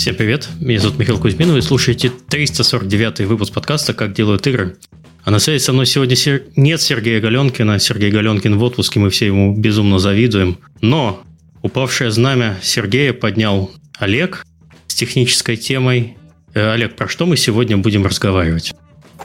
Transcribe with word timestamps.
Всем 0.00 0.14
привет, 0.14 0.48
меня 0.60 0.80
зовут 0.80 0.98
Михаил 0.98 1.20
Кузьмин, 1.20 1.52
вы 1.52 1.60
слушаете 1.60 2.08
349 2.30 3.20
выпуск 3.26 3.52
подкаста 3.52 3.92
«Как 3.92 4.14
делают 4.14 4.46
игры». 4.46 4.78
А 5.24 5.30
на 5.30 5.38
связи 5.38 5.62
со 5.62 5.74
мной 5.74 5.84
сегодня 5.84 6.16
сер... 6.16 6.44
нет 6.56 6.80
Сергея 6.80 7.20
Галенкина. 7.20 7.78
Сергей 7.78 8.10
Галенкин 8.10 8.56
в 8.56 8.62
отпуске, 8.62 8.98
мы 8.98 9.10
все 9.10 9.26
ему 9.26 9.54
безумно 9.54 9.98
завидуем. 9.98 10.56
Но 10.80 11.22
упавшее 11.60 12.10
знамя 12.10 12.56
Сергея 12.62 13.12
поднял 13.12 13.70
Олег 13.98 14.46
с 14.86 14.94
технической 14.94 15.58
темой. 15.58 16.16
Э, 16.54 16.72
Олег, 16.72 16.96
про 16.96 17.06
что 17.06 17.26
мы 17.26 17.36
сегодня 17.36 17.76
будем 17.76 18.06
разговаривать? 18.06 18.72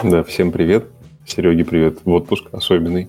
Да, 0.03 0.25
всем 0.25 0.51
привет. 0.51 0.87
Сереге 1.25 1.63
привет 1.63 1.99
в 2.03 2.09
отпуск 2.09 2.47
особенный. 2.51 3.07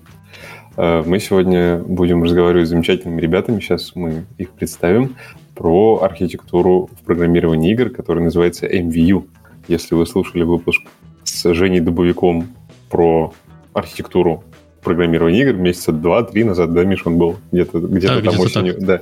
Э, 0.77 1.03
мы 1.05 1.19
сегодня 1.21 1.79
будем 1.79 2.23
разговаривать 2.23 2.67
с 2.67 2.71
замечательными 2.71 3.21
ребятами. 3.21 3.61
Сейчас 3.61 3.93
мы 3.95 4.27
их 4.39 4.51
представим 4.51 5.17
про 5.55 6.01
архитектуру 6.03 6.91
в 6.93 7.05
программировании 7.05 7.73
игр, 7.73 7.91
который 7.91 8.23
называется 8.23 8.67
MVU. 8.67 9.27
Если 9.69 9.95
вы 9.95 10.07
слушали 10.07 10.43
выпуск 10.43 10.83
с 11.25 11.53
Женей 11.55 11.81
Дубовиком 11.81 12.49
про 12.91 13.33
архитектуру 13.73 14.45
программирования 14.83 15.41
игр 15.41 15.55
месяца 15.55 15.91
два-три 15.91 16.45
назад, 16.45 16.73
да, 16.73 16.85
Миш, 16.85 17.05
он 17.05 17.19
был 17.19 17.37
где-то 17.51 17.81
где 17.81 18.07
да, 18.07 18.21
там 18.21 18.35
где 18.35 18.43
осенью, 18.43 18.75
так. 18.75 18.85
да, 18.85 19.01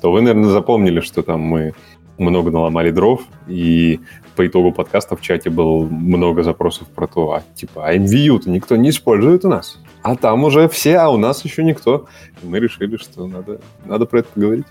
то 0.00 0.10
вы, 0.10 0.22
наверное, 0.22 0.50
запомнили, 0.50 1.00
что 1.00 1.22
там 1.22 1.40
мы 1.40 1.74
много 2.18 2.50
наломали 2.50 2.90
дров, 2.90 3.22
и 3.46 4.00
по 4.34 4.46
итогу 4.46 4.72
подкаста 4.72 5.16
в 5.16 5.20
чате 5.20 5.48
было 5.48 5.84
много 5.84 6.42
запросов 6.42 6.88
про 6.88 7.06
то, 7.06 7.32
а 7.32 7.42
типа, 7.54 7.86
а 7.86 7.96
MVU-то 7.96 8.50
никто 8.50 8.76
не 8.76 8.90
использует 8.90 9.44
у 9.44 9.48
нас. 9.48 9.78
А 10.02 10.16
там 10.16 10.44
уже 10.44 10.68
все, 10.68 10.96
а 10.96 11.08
у 11.08 11.16
нас 11.16 11.44
еще 11.44 11.62
никто. 11.62 12.06
Мы 12.42 12.58
решили, 12.58 12.96
что 12.96 13.26
надо, 13.26 13.60
надо 13.84 14.06
про 14.06 14.20
это 14.20 14.28
поговорить. 14.34 14.66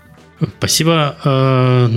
Спасибо. 0.58 1.16
Э, 1.24 1.88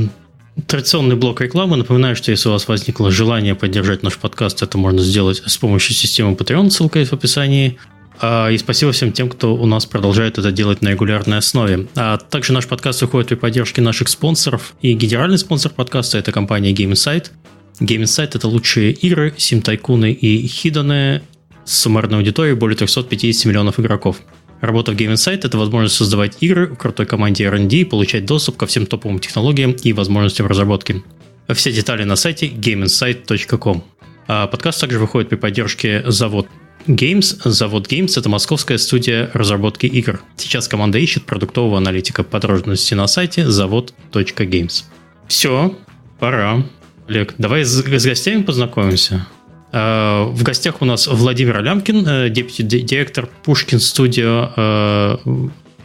традиционный 0.67 1.15
блок 1.15 1.41
рекламы. 1.41 1.77
Напоминаю, 1.77 2.15
что 2.15 2.31
если 2.31 2.49
у 2.49 2.51
вас 2.51 2.67
возникло 2.67 3.09
желание 3.11 3.55
поддержать 3.55 4.03
наш 4.03 4.17
подкаст, 4.17 4.61
это 4.61 4.77
можно 4.77 5.01
сделать 5.01 5.41
с 5.45 5.57
помощью 5.57 5.95
системы 5.95 6.33
Patreon, 6.33 6.69
ссылка 6.69 6.99
есть 6.99 7.11
в 7.11 7.15
описании. 7.15 7.77
А, 8.21 8.49
и 8.49 8.57
спасибо 8.57 8.91
всем 8.91 9.11
тем, 9.11 9.29
кто 9.29 9.55
у 9.55 9.65
нас 9.65 9.85
продолжает 9.85 10.37
это 10.37 10.51
делать 10.51 10.81
на 10.81 10.89
регулярной 10.89 11.39
основе. 11.39 11.87
А 11.95 12.17
также 12.17 12.53
наш 12.53 12.67
подкаст 12.67 13.01
выходит 13.01 13.29
при 13.29 13.35
поддержке 13.35 13.81
наших 13.81 14.09
спонсоров. 14.09 14.75
И 14.81 14.93
генеральный 14.93 15.37
спонсор 15.37 15.71
подкаста– 15.71 16.17
это 16.19 16.31
компания 16.31 16.71
Game 16.71 16.91
Insight. 16.91 17.31
Game 17.79 18.03
Insight– 18.03 18.31
это 18.35 18.47
лучшие 18.47 18.91
игры, 18.91 19.33
сим-тайкуны 19.35 20.11
и 20.11 20.47
хиданы 20.47 21.23
с 21.65 21.77
суммарной 21.79 22.17
аудиторией 22.17 22.55
более 22.55 22.77
350 22.77 23.45
миллионов 23.45 23.79
игроков. 23.79 24.21
Работа 24.61 24.93
в 24.93 24.95
Game 24.95 25.13
Insight– 25.13 25.41
это 25.43 25.57
возможность 25.57 25.95
создавать 25.95 26.37
игры 26.39 26.67
в 26.67 26.75
крутой 26.75 27.05
команде 27.05 27.43
R&D 27.45 27.85
получать 27.85 28.25
доступ 28.25 28.57
ко 28.57 28.65
всем 28.65 28.85
топовым 28.85 29.19
технологиям 29.19 29.71
и 29.71 29.91
возможностям 29.91 30.47
разработки. 30.47 31.03
Все 31.49 31.71
детали 31.73 32.03
на 32.03 32.15
сайте 32.15 32.47
gameinsight.com. 32.47 33.83
А 34.27 34.47
подкаст 34.47 34.79
также 34.79 34.99
выходит 34.99 35.29
при 35.29 35.35
поддержке 35.35 36.03
Завод 36.07 36.47
Games. 36.87 37.37
Завод 37.43 37.91
Games– 37.91 38.13
это 38.17 38.29
московская 38.29 38.77
студия 38.77 39.29
разработки 39.33 39.85
игр. 39.85 40.21
Сейчас 40.37 40.67
команда 40.67 40.97
ищет 40.97 41.25
продуктового 41.25 41.77
аналитика. 41.77 42.23
Подробности 42.23 42.93
на 42.93 43.07
сайте 43.07 43.49
завод.games. 43.49 44.85
Все, 45.27 45.77
пора. 46.19 46.63
Олег, 47.07 47.35
давай 47.37 47.65
с, 47.65 47.69
с 47.69 48.05
гостями 48.05 48.43
познакомимся. 48.43 49.27
Э, 49.73 50.25
в 50.25 50.43
гостях 50.43 50.81
у 50.81 50.85
нас 50.85 51.07
Владимир 51.07 51.57
Алямкин, 51.57 52.31
депути-директор 52.31 53.27
Пушкин 53.43 53.79
Студио 53.79 54.51
э, 54.55 55.17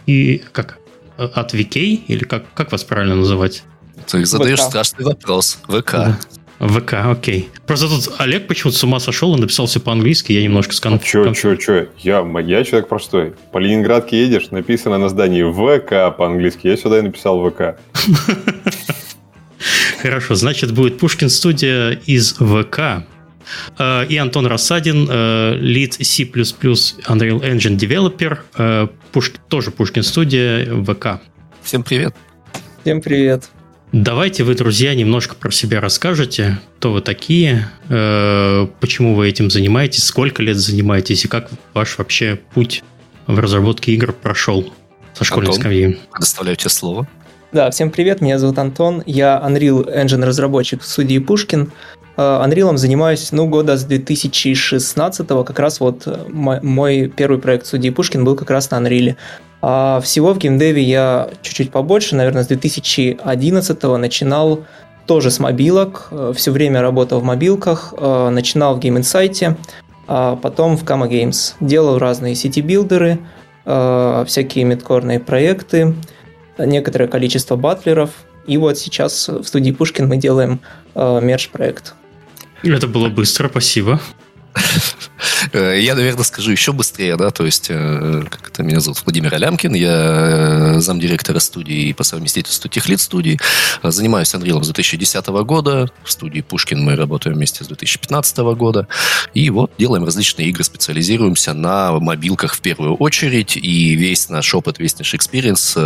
и 0.06 0.42
как 0.52 0.78
от 1.16 1.52
ВК, 1.52 1.76
или 1.76 2.24
как, 2.24 2.44
как 2.54 2.70
вас 2.70 2.84
правильно 2.84 3.16
называть? 3.16 3.64
Ты 4.06 4.24
задаешь 4.26 4.60
ВК. 4.60 4.66
страшный 4.66 5.04
вопрос. 5.06 5.58
ВК. 5.66 5.92
Да. 5.92 6.18
ВК, 6.60 6.94
окей. 7.06 7.48
Просто 7.66 7.88
тут 7.88 8.14
Олег 8.18 8.46
почему-то 8.46 8.76
с 8.76 8.84
ума 8.84 9.00
сошел 9.00 9.34
и 9.34 9.40
написал 9.40 9.66
все 9.66 9.80
по-английски, 9.80 10.32
я 10.32 10.42
немножко 10.42 10.74
скан... 10.74 10.94
А 10.94 10.98
чё, 10.98 11.32
чё, 11.32 11.56
чё? 11.56 11.86
Я, 11.98 12.18
я 12.40 12.64
человек 12.64 12.88
простой. 12.88 13.32
По 13.52 13.58
Ленинградке 13.58 14.20
едешь, 14.20 14.50
написано 14.50 14.98
на 14.98 15.08
здании 15.08 15.42
ВК 15.42 16.14
по-английски. 16.16 16.66
Я 16.66 16.76
сюда 16.76 16.98
и 16.98 17.02
написал 17.02 17.48
ВК. 17.48 17.78
Хорошо, 20.02 20.34
значит, 20.34 20.72
будет 20.72 20.98
Пушкин 20.98 21.30
студия 21.30 21.92
из 22.06 22.34
ВК. 22.34 23.04
Э, 23.78 24.06
и 24.06 24.16
Антон 24.16 24.46
Рассадин, 24.46 25.08
лид 25.60 25.94
C++ 25.94 26.24
Unreal 26.24 27.40
Engine 27.40 27.76
Developer, 27.76 28.38
э, 28.56 28.88
тоже 29.48 29.70
Пушкин 29.70 30.02
студия, 30.02 30.66
ВК. 30.84 31.20
Всем 31.62 31.82
привет. 31.82 32.14
Всем 32.82 33.02
привет. 33.02 33.50
Давайте 33.92 34.44
вы, 34.44 34.54
друзья, 34.54 34.94
немножко 34.94 35.34
про 35.34 35.50
себя 35.50 35.80
расскажете, 35.80 36.58
кто 36.76 36.92
вы 36.92 37.00
такие, 37.00 37.70
э, 37.88 38.66
почему 38.80 39.14
вы 39.14 39.28
этим 39.28 39.50
занимаетесь, 39.50 40.04
сколько 40.04 40.42
лет 40.42 40.58
занимаетесь 40.58 41.24
и 41.24 41.28
как 41.28 41.48
ваш 41.72 41.96
вообще 41.96 42.38
путь 42.52 42.84
в 43.26 43.38
разработке 43.38 43.92
игр 43.92 44.12
прошел 44.12 44.74
со 45.14 45.24
школьной 45.24 45.48
Антон, 45.48 45.60
скамьи. 45.60 45.98
Предоставляю 46.12 46.56
тебе 46.56 46.68
слово. 46.68 47.08
Да, 47.50 47.70
всем 47.70 47.90
привет, 47.90 48.20
меня 48.20 48.38
зовут 48.38 48.58
Антон, 48.58 49.02
я 49.06 49.42
Unreal 49.42 49.86
Engine 49.90 50.22
разработчик 50.22 50.82
в 50.82 50.86
студии 50.86 51.18
Пушкин. 51.18 51.72
Э, 52.18 52.42
Unreal 52.44 52.76
занимаюсь, 52.76 53.30
ну, 53.30 53.46
года 53.46 53.76
с 53.76 53.84
2016 53.84 55.28
как 55.28 55.58
раз 55.58 55.78
вот 55.78 56.02
э, 56.06 56.24
мой 56.28 57.12
первый 57.16 57.38
проект 57.38 57.66
судьи 57.66 57.90
Пушкин 57.90 58.24
был 58.24 58.34
как 58.34 58.50
раз 58.50 58.70
на 58.70 58.80
Unreal. 58.80 59.14
А 59.62 60.00
всего 60.00 60.34
в 60.34 60.38
геймдеве 60.38 60.82
я 60.82 61.30
чуть-чуть 61.42 61.70
побольше, 61.70 62.16
наверное, 62.16 62.42
с 62.42 62.48
2011 62.48 63.82
начинал 63.98 64.64
тоже 65.06 65.30
с 65.30 65.38
мобилок, 65.38 66.08
э, 66.10 66.32
все 66.36 66.50
время 66.50 66.82
работал 66.82 67.20
в 67.20 67.24
мобилках, 67.24 67.94
начинал 67.96 68.74
в 68.74 68.80
Game 68.80 68.98
Insight, 68.98 69.56
а 70.08 70.36
потом 70.36 70.76
в 70.76 70.84
Kama 70.84 71.08
Games. 71.08 71.54
Делал 71.60 71.98
разные 71.98 72.34
сети-билдеры, 72.34 73.18
всякие 73.64 74.64
мидкорные 74.64 75.20
проекты, 75.20 75.94
некоторое 76.58 77.06
количество 77.06 77.56
батлеров, 77.56 78.10
и 78.46 78.56
вот 78.56 78.78
сейчас 78.78 79.28
в 79.28 79.44
студии 79.44 79.72
Пушкин 79.72 80.08
мы 80.08 80.16
делаем 80.16 80.60
мерч-проект. 80.94 81.94
Это 82.62 82.86
было 82.86 83.08
быстро, 83.08 83.48
спасибо. 83.48 84.00
Э, 85.52 85.78
я, 85.80 85.94
наверное, 85.94 86.24
скажу 86.24 86.50
еще 86.50 86.72
быстрее, 86.72 87.16
да, 87.16 87.30
то 87.30 87.44
есть, 87.44 87.66
э, 87.70 88.24
как 88.28 88.48
это 88.48 88.62
меня 88.62 88.80
зовут, 88.80 89.02
Владимир 89.04 89.34
Алямкин, 89.34 89.74
я 89.74 90.76
э, 90.76 90.80
замдиректора 90.80 91.38
студии 91.38 91.88
и 91.88 91.92
по 91.92 92.04
совместительству 92.04 92.68
техлит 92.68 93.00
студии, 93.00 93.38
занимаюсь 93.82 94.34
Unreal 94.34 94.62
с 94.62 94.66
2010 94.66 95.26
года, 95.44 95.90
в 96.04 96.10
студии 96.10 96.40
Пушкин 96.40 96.82
мы 96.82 96.96
работаем 96.96 97.36
вместе 97.36 97.64
с 97.64 97.66
2015 97.68 98.38
года, 98.38 98.88
и 99.34 99.50
вот 99.50 99.70
делаем 99.78 100.04
различные 100.04 100.48
игры, 100.48 100.64
специализируемся 100.64 101.54
на 101.54 101.92
мобилках 101.92 102.54
в 102.54 102.60
первую 102.60 102.94
очередь, 102.96 103.56
и 103.56 103.94
весь 103.94 104.28
наш 104.28 104.54
опыт, 104.54 104.78
весь 104.78 104.98
наш 104.98 105.14
experience 105.14 105.76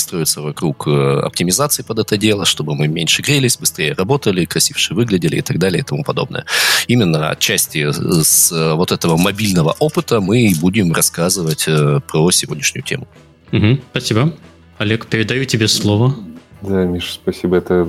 строится 0.00 0.40
вокруг 0.40 0.86
оптимизации 0.86 1.82
под 1.82 2.00
это 2.00 2.16
дело, 2.16 2.44
чтобы 2.44 2.74
мы 2.74 2.88
меньше 2.88 3.22
грелись, 3.22 3.56
быстрее 3.56 3.92
работали, 3.92 4.44
красивше 4.44 4.94
выглядели 4.94 5.36
и 5.36 5.42
так 5.42 5.58
далее 5.58 5.80
и 5.80 5.84
тому 5.84 6.04
подобное. 6.04 6.44
Именно 6.86 7.30
отчасти 7.30 7.90
с 7.92 8.50
вот 8.74 8.92
этого 8.92 9.07
мобильного 9.16 9.74
опыта 9.78 10.20
мы 10.20 10.52
будем 10.60 10.92
рассказывать 10.92 11.66
э, 11.66 12.00
про 12.06 12.30
сегодняшнюю 12.30 12.84
тему. 12.84 13.08
Угу, 13.52 13.78
спасибо. 13.90 14.34
Олег, 14.78 15.06
передаю 15.06 15.44
тебе 15.44 15.68
слово. 15.68 16.14
Да, 16.60 16.84
Миша, 16.84 17.12
спасибо. 17.12 17.56
Это 17.56 17.86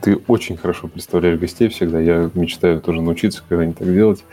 ты 0.00 0.16
очень 0.28 0.56
хорошо 0.56 0.86
представляешь 0.88 1.38
гостей 1.38 1.68
всегда. 1.68 2.00
Я 2.00 2.30
мечтаю 2.34 2.80
тоже 2.80 3.00
научиться 3.00 3.42
когда-нибудь 3.48 3.78
так 3.78 3.92
делать. 3.92 4.24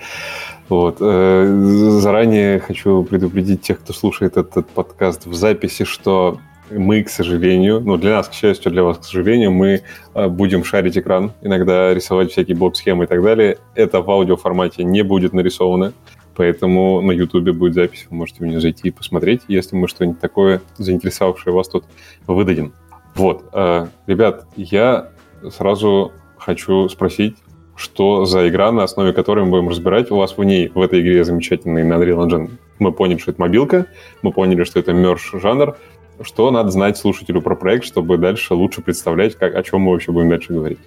Вот. 0.70 0.98
Э, 1.00 1.98
заранее 2.00 2.60
хочу 2.60 3.04
предупредить 3.04 3.62
тех, 3.62 3.80
кто 3.80 3.94
слушает 3.94 4.38
этот 4.38 4.70
подкаст 4.70 5.26
в 5.26 5.34
записи, 5.34 5.86
что 5.86 6.40
мы, 6.72 7.04
к 7.04 7.10
сожалению, 7.10 7.82
ну, 7.82 7.98
для 7.98 8.12
нас, 8.12 8.28
к 8.28 8.34
счастью, 8.34 8.72
для 8.72 8.84
вас, 8.84 9.00
к 9.00 9.04
сожалению, 9.04 9.52
мы 9.52 9.82
э, 10.14 10.28
будем 10.28 10.64
шарить 10.64 10.98
экран, 10.98 11.32
иногда 11.42 11.94
рисовать 11.94 12.32
всякие 12.32 12.56
блок-схемы 12.56 13.06
и 13.06 13.08
так 13.08 13.24
далее. 13.24 13.58
Это 13.74 14.02
в 14.02 14.10
аудиоформате 14.12 14.84
не 14.84 15.02
будет 15.02 15.34
нарисовано, 15.34 15.94
поэтому 16.40 17.02
на 17.02 17.12
YouTube 17.12 17.50
будет 17.50 17.74
запись, 17.74 18.08
вы 18.10 18.16
можете 18.16 18.46
мне 18.46 18.62
зайти 18.62 18.88
и 18.88 18.92
посмотреть, 18.92 19.42
если 19.50 19.76
мы 19.76 19.90
что-нибудь 19.90 20.22
такое, 20.22 20.62
заинтересовавшее 20.78 21.54
вас 21.54 21.68
тут, 21.68 21.84
выдадим. 22.28 22.72
Вот, 23.14 23.44
э, 23.52 23.88
ребят, 24.08 24.48
я 24.56 25.10
сразу 25.52 26.14
хочу 26.38 26.88
спросить, 26.88 27.36
что 27.76 28.24
за 28.24 28.48
игра, 28.48 28.72
на 28.72 28.84
основе 28.84 29.12
которой 29.12 29.44
мы 29.44 29.52
будем 29.52 29.68
разбирать. 29.68 30.12
У 30.12 30.16
вас 30.16 30.38
в 30.38 30.42
ней, 30.46 30.70
в 30.70 30.82
этой 30.82 31.02
игре 31.02 31.26
замечательный 31.26 31.84
на 31.84 31.96
Unreal 31.96 32.26
Engine. 32.26 32.52
Мы 32.80 32.94
поняли, 32.94 33.18
что 33.18 33.32
это 33.32 33.42
мобилка, 33.42 33.88
мы 34.22 34.32
поняли, 34.32 34.64
что 34.64 34.80
это 34.80 34.94
мерж 34.94 35.32
жанр, 35.34 35.76
что 36.22 36.52
надо 36.52 36.70
знать 36.70 36.98
слушателю 36.98 37.42
про 37.42 37.58
проект, 37.58 37.84
чтобы 37.84 38.18
дальше 38.18 38.54
лучше 38.54 38.82
представлять, 38.82 39.36
как, 39.36 39.56
о 39.56 39.64
чем 39.64 39.82
мы 39.82 39.92
вообще 39.92 40.14
будем 40.14 40.30
дальше 40.30 40.54
говорить? 40.54 40.80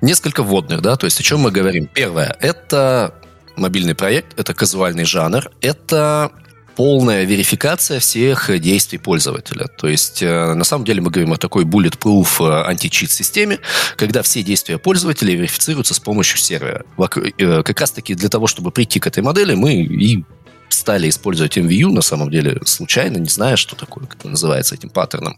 Несколько 0.00 0.42
вводных, 0.42 0.82
да, 0.82 0.96
то 0.96 1.06
есть 1.06 1.20
о 1.20 1.22
чем 1.22 1.38
мы 1.38 1.52
говорим. 1.52 1.88
Первое, 1.94 2.36
это 2.40 3.14
мобильный 3.58 3.94
проект, 3.94 4.38
это 4.38 4.54
казуальный 4.54 5.04
жанр, 5.04 5.50
это 5.60 6.30
полная 6.78 7.24
верификация 7.24 7.98
всех 7.98 8.50
действий 8.60 8.98
пользователя. 8.98 9.66
То 9.66 9.88
есть, 9.88 10.22
э, 10.22 10.54
на 10.54 10.62
самом 10.62 10.84
деле, 10.84 11.00
мы 11.00 11.10
говорим 11.10 11.32
о 11.32 11.36
такой 11.36 11.64
bulletproof 11.64 12.28
э, 12.38 12.68
античит 12.68 13.10
системе, 13.10 13.58
когда 13.96 14.22
все 14.22 14.44
действия 14.44 14.78
пользователя 14.78 15.34
верифицируются 15.34 15.94
с 15.94 15.98
помощью 15.98 16.38
сервера. 16.38 16.84
Э, 16.96 17.62
как 17.64 17.80
раз-таки 17.80 18.14
для 18.14 18.28
того, 18.28 18.46
чтобы 18.46 18.70
прийти 18.70 19.00
к 19.00 19.08
этой 19.08 19.24
модели, 19.24 19.56
мы 19.56 19.74
и 19.74 20.24
стали 20.68 21.08
использовать 21.08 21.58
MVU, 21.58 21.88
на 21.90 22.02
самом 22.02 22.30
деле, 22.30 22.60
случайно, 22.64 23.16
не 23.16 23.28
зная, 23.28 23.56
что 23.56 23.74
такое, 23.74 24.06
как 24.06 24.24
называется, 24.24 24.76
этим 24.76 24.90
паттерном. 24.90 25.36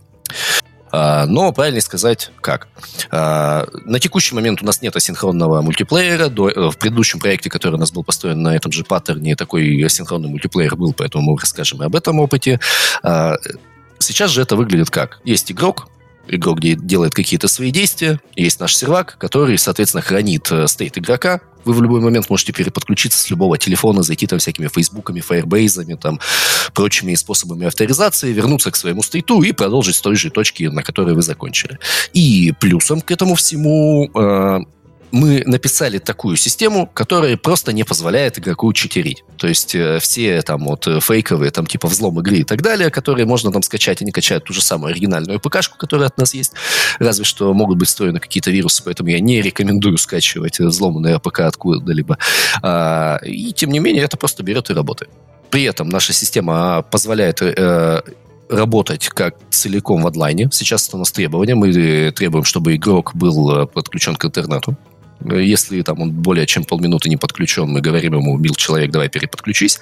А, 0.92 1.26
но 1.26 1.52
правильно 1.52 1.81
сказать, 1.81 2.31
как. 2.40 2.69
А, 3.10 3.66
на 3.84 4.00
текущий 4.00 4.34
момент 4.34 4.62
у 4.62 4.64
нас 4.64 4.82
нет 4.82 4.94
асинхронного 4.96 5.62
мультиплеера. 5.62 6.25
Э, 6.25 6.70
в 6.70 6.76
предыдущем 6.78 7.20
проекте, 7.20 7.50
который 7.50 7.75
у 7.75 7.78
нас 7.78 7.92
был 7.92 8.04
построен 8.04 8.42
на 8.42 8.54
этом 8.56 8.72
же 8.72 8.84
паттерне, 8.84 9.37
такой 9.37 9.82
асинхронный 9.84 10.28
мультиплеер 10.28 10.76
был, 10.76 10.92
поэтому 10.92 11.32
мы 11.32 11.38
расскажем 11.38 11.82
и 11.82 11.87
об 11.87 11.94
этом 11.94 12.20
опыте. 12.20 12.60
А, 13.02 13.37
сейчас 13.98 14.31
же 14.31 14.42
это 14.42 14.56
выглядит 14.56 14.90
как? 14.90 15.20
Есть 15.25 15.52
игрок, 15.52 15.88
игрок 16.28 16.60
делает 16.60 17.14
какие-то 17.14 17.48
свои 17.48 17.70
действия, 17.70 18.20
есть 18.37 18.60
наш 18.60 18.76
сервак, 18.76 19.16
который, 19.19 19.58
соответственно, 19.58 20.02
хранит 20.02 20.50
э, 20.50 20.66
стейт 20.66 20.98
игрока. 20.98 21.40
Вы 21.64 21.72
в 21.74 21.82
любой 21.82 22.00
момент 22.00 22.30
можете 22.30 22.52
переподключиться 22.52 23.18
с 23.18 23.30
любого 23.30 23.58
телефона, 23.58 24.02
зайти 24.02 24.26
там 24.26 24.38
всякими 24.38 24.68
фейсбуками, 24.68 25.20
фаербейзами, 25.20 25.94
там, 25.94 26.20
прочими 26.74 27.14
способами 27.14 27.66
авторизации, 27.66 28.32
вернуться 28.32 28.70
к 28.70 28.76
своему 28.76 29.02
стейту 29.02 29.42
и 29.42 29.52
продолжить 29.52 29.96
с 29.96 30.00
той 30.00 30.16
же 30.16 30.30
точки, 30.30 30.64
на 30.64 30.82
которой 30.82 31.14
вы 31.14 31.22
закончили. 31.22 31.78
И 32.12 32.52
плюсом 32.60 33.00
к 33.00 33.10
этому 33.10 33.34
всему 33.34 34.10
э, 34.14 34.60
мы 35.12 35.42
написали 35.46 35.98
такую 35.98 36.36
систему, 36.36 36.86
которая 36.86 37.36
просто 37.36 37.72
не 37.72 37.84
позволяет 37.84 38.38
игроку 38.38 38.72
читерить. 38.72 39.24
То 39.36 39.48
есть 39.48 39.74
э, 39.74 39.98
все 40.00 40.42
там 40.42 40.66
вот 40.66 40.86
э, 40.86 41.00
фейковые, 41.00 41.50
там 41.50 41.66
типа 41.66 41.88
взлом 41.88 42.20
игры 42.20 42.38
и 42.38 42.44
так 42.44 42.62
далее, 42.62 42.90
которые 42.90 43.26
можно 43.26 43.50
там 43.52 43.62
скачать, 43.62 44.02
они 44.02 44.12
качают 44.12 44.44
ту 44.44 44.52
же 44.52 44.60
самую 44.62 44.92
оригинальную 44.92 45.40
ПКшку, 45.40 45.76
которая 45.78 46.08
от 46.08 46.18
нас 46.18 46.34
есть. 46.34 46.52
Разве 46.98 47.24
что 47.24 47.52
могут 47.54 47.78
быть 47.78 47.88
встроены 47.88 48.20
какие-то 48.20 48.50
вирусы, 48.50 48.82
поэтому 48.84 49.08
я 49.10 49.20
не 49.20 49.40
рекомендую 49.42 49.98
скачивать 49.98 50.60
взломанные 50.60 51.18
ПК 51.18 51.40
откуда-либо. 51.40 52.18
А, 52.62 53.18
и 53.24 53.52
тем 53.52 53.70
не 53.70 53.78
менее 53.78 54.04
это 54.04 54.16
просто 54.16 54.42
берет 54.42 54.70
и 54.70 54.74
работает. 54.74 55.10
При 55.50 55.64
этом 55.64 55.88
наша 55.88 56.12
система 56.12 56.82
позволяет 56.82 57.42
э, 57.42 58.02
работать 58.48 59.08
как 59.08 59.36
целиком 59.50 60.02
в 60.02 60.06
онлайне. 60.06 60.48
Сейчас 60.52 60.86
это 60.86 60.96
у 60.96 61.00
нас 61.00 61.10
требование. 61.10 61.56
Мы 61.56 62.12
требуем, 62.12 62.44
чтобы 62.44 62.76
игрок 62.76 63.14
был 63.14 63.66
подключен 63.66 64.14
к 64.14 64.24
интернету. 64.24 64.76
Если 65.25 65.82
там 65.82 66.00
он 66.00 66.11
более 66.11 66.46
чем 66.46 66.64
полминуты 66.64 67.08
не 67.08 67.17
подключен, 67.17 67.69
мы 67.69 67.81
говорим 67.81 68.14
ему, 68.14 68.37
мил 68.38 68.55
человек, 68.55 68.90
давай 68.90 69.08
переподключись. 69.08 69.81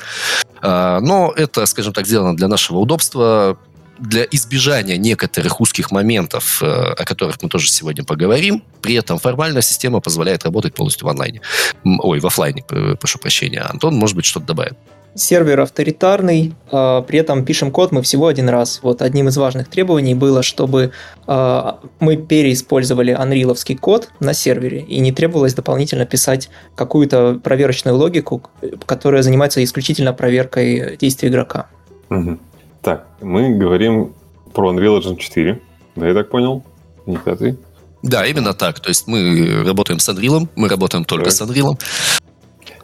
А, 0.61 1.01
но 1.01 1.33
это, 1.37 1.67
скажем 1.67 1.93
так, 1.93 2.07
сделано 2.07 2.37
для 2.37 2.49
нашего 2.49 2.79
удобства, 2.79 3.59
для 3.99 4.25
избежания 4.31 4.97
некоторых 4.97 5.61
узких 5.61 5.91
моментов, 5.91 6.63
э, 6.63 6.67
о 6.67 7.05
которых 7.05 7.43
мы 7.43 7.49
тоже 7.49 7.69
сегодня 7.69 8.05
поговорим, 8.05 8.63
при 8.81 8.95
этом 8.95 9.19
формальная 9.19 9.63
система 9.63 10.01
позволяет 10.01 10.45
работать 10.45 10.75
полностью 10.75 11.07
в 11.07 11.11
онлайне. 11.11 11.41
Ой, 11.85 12.21
в 12.21 12.27
офлайне, 12.27 12.63
прошу 12.63 13.19
прощения. 13.19 13.61
Антон, 13.61 13.97
может 13.97 14.15
быть, 14.15 14.25
что-то 14.25 14.47
добавит 14.47 14.77
сервер 15.15 15.61
авторитарный, 15.61 16.55
э, 16.71 17.03
при 17.07 17.19
этом 17.19 17.45
пишем 17.45 17.71
код 17.71 17.93
мы 17.93 18.03
всего 18.03 18.27
один 18.27 18.49
раз. 18.49 18.81
Вот 18.83 19.03
одним 19.03 19.29
из 19.29 19.37
важных 19.37 19.69
требований 19.69 20.15
было, 20.15 20.43
чтобы 20.43 20.93
э, 21.27 21.73
мы 22.01 22.17
переиспользовали 22.17 23.13
анриловский 23.13 23.77
код 23.77 24.11
на 24.21 24.33
сервере, 24.35 24.81
и 24.81 25.01
не 25.01 25.13
требовалось 25.13 25.55
дополнительно 25.55 26.07
писать 26.07 26.51
какую-то 26.75 27.41
проверочную 27.43 27.97
логику, 27.97 28.43
которая 28.87 29.23
занимается 29.23 29.63
исключительно 29.63 30.13
проверкой 30.13 30.97
действий 30.97 31.29
игрока. 31.29 31.67
Угу. 32.11 32.39
Так, 32.83 33.07
мы 33.21 33.55
говорим 33.55 34.15
про 34.55 34.73
Unreal 34.73 35.01
Engine 35.01 35.17
4, 35.17 35.61
да, 35.97 36.09
я 36.09 36.15
так 36.15 36.31
понял? 36.31 36.65
Не 37.07 37.17
пятый? 37.17 37.59
Да, 38.03 38.25
именно 38.27 38.55
так. 38.55 38.81
То 38.81 38.89
есть 38.89 39.07
мы 39.07 39.65
работаем 39.67 39.99
с 39.99 40.09
Unreal, 40.09 40.49
мы 40.55 40.69
работаем 40.69 41.05
только 41.05 41.27
так. 41.27 41.33
с 41.33 41.43
Unreal. 41.43 41.79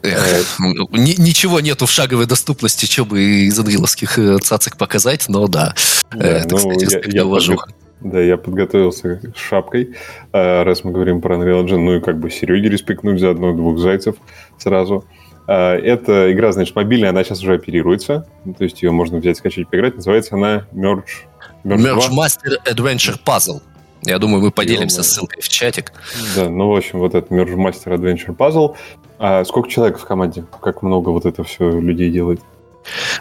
Эх, 0.05 0.59
ничего 0.91 1.59
нету 1.59 1.85
в 1.85 1.91
шаговой 1.91 2.25
доступности, 2.25 2.85
что 2.85 3.05
бы 3.05 3.21
из 3.21 3.59
анриловских 3.59 4.17
э, 4.19 4.37
цацик 4.39 4.77
показать, 4.77 5.25
но 5.27 5.47
да. 5.47 5.75
да 6.11 6.25
это, 6.25 6.55
ну, 6.55 6.57
кстати, 6.57 7.09
я, 7.13 7.23
я 7.23 7.25
подго... 7.25 7.65
Да, 8.01 8.19
я 8.21 8.37
подготовился 8.37 9.19
с 9.35 9.39
шапкой, 9.39 9.95
э, 10.31 10.63
раз 10.63 10.83
мы 10.83 10.91
говорим 10.91 11.21
про 11.21 11.37
Unreal 11.37 11.65
Engine, 11.65 11.77
ну 11.77 11.95
и 11.95 12.01
как 12.01 12.19
бы 12.19 12.29
Сереге 12.29 12.69
респектнуть 12.69 13.19
заодно 13.19 13.53
двух 13.53 13.79
зайцев 13.79 14.15
сразу. 14.57 15.05
Э, 15.47 15.73
эта 15.75 16.31
игра, 16.31 16.51
значит, 16.51 16.75
мобильная, 16.75 17.09
она 17.09 17.23
сейчас 17.23 17.41
уже 17.41 17.55
оперируется, 17.55 18.27
то 18.57 18.63
есть 18.63 18.83
ее 18.83 18.91
можно 18.91 19.17
взять, 19.17 19.37
скачать, 19.37 19.69
поиграть. 19.69 19.95
Называется 19.95 20.35
она 20.35 20.67
Merge... 20.73 21.25
Merge, 21.63 21.79
Merge 21.79 22.09
Master 22.11 22.57
Adventure 22.65 23.17
Puzzle. 23.25 23.61
Я 24.03 24.19
думаю, 24.19 24.43
мы 24.43 24.51
поделимся 24.51 25.03
ссылкой 25.03 25.41
в 25.41 25.49
чатик. 25.49 25.91
Да, 26.35 26.49
ну, 26.49 26.69
в 26.69 26.75
общем, 26.75 26.99
вот 26.99 27.15
этот 27.15 27.31
Merge 27.31 27.55
Master 27.55 27.97
Adventure 27.97 28.35
Puzzle. 28.35 28.75
А 29.17 29.43
сколько 29.45 29.69
человек 29.69 29.97
в 29.97 30.05
команде? 30.05 30.45
Как 30.61 30.83
много 30.83 31.09
вот 31.09 31.25
это 31.25 31.43
все 31.43 31.79
людей 31.79 32.11
делает? 32.11 32.41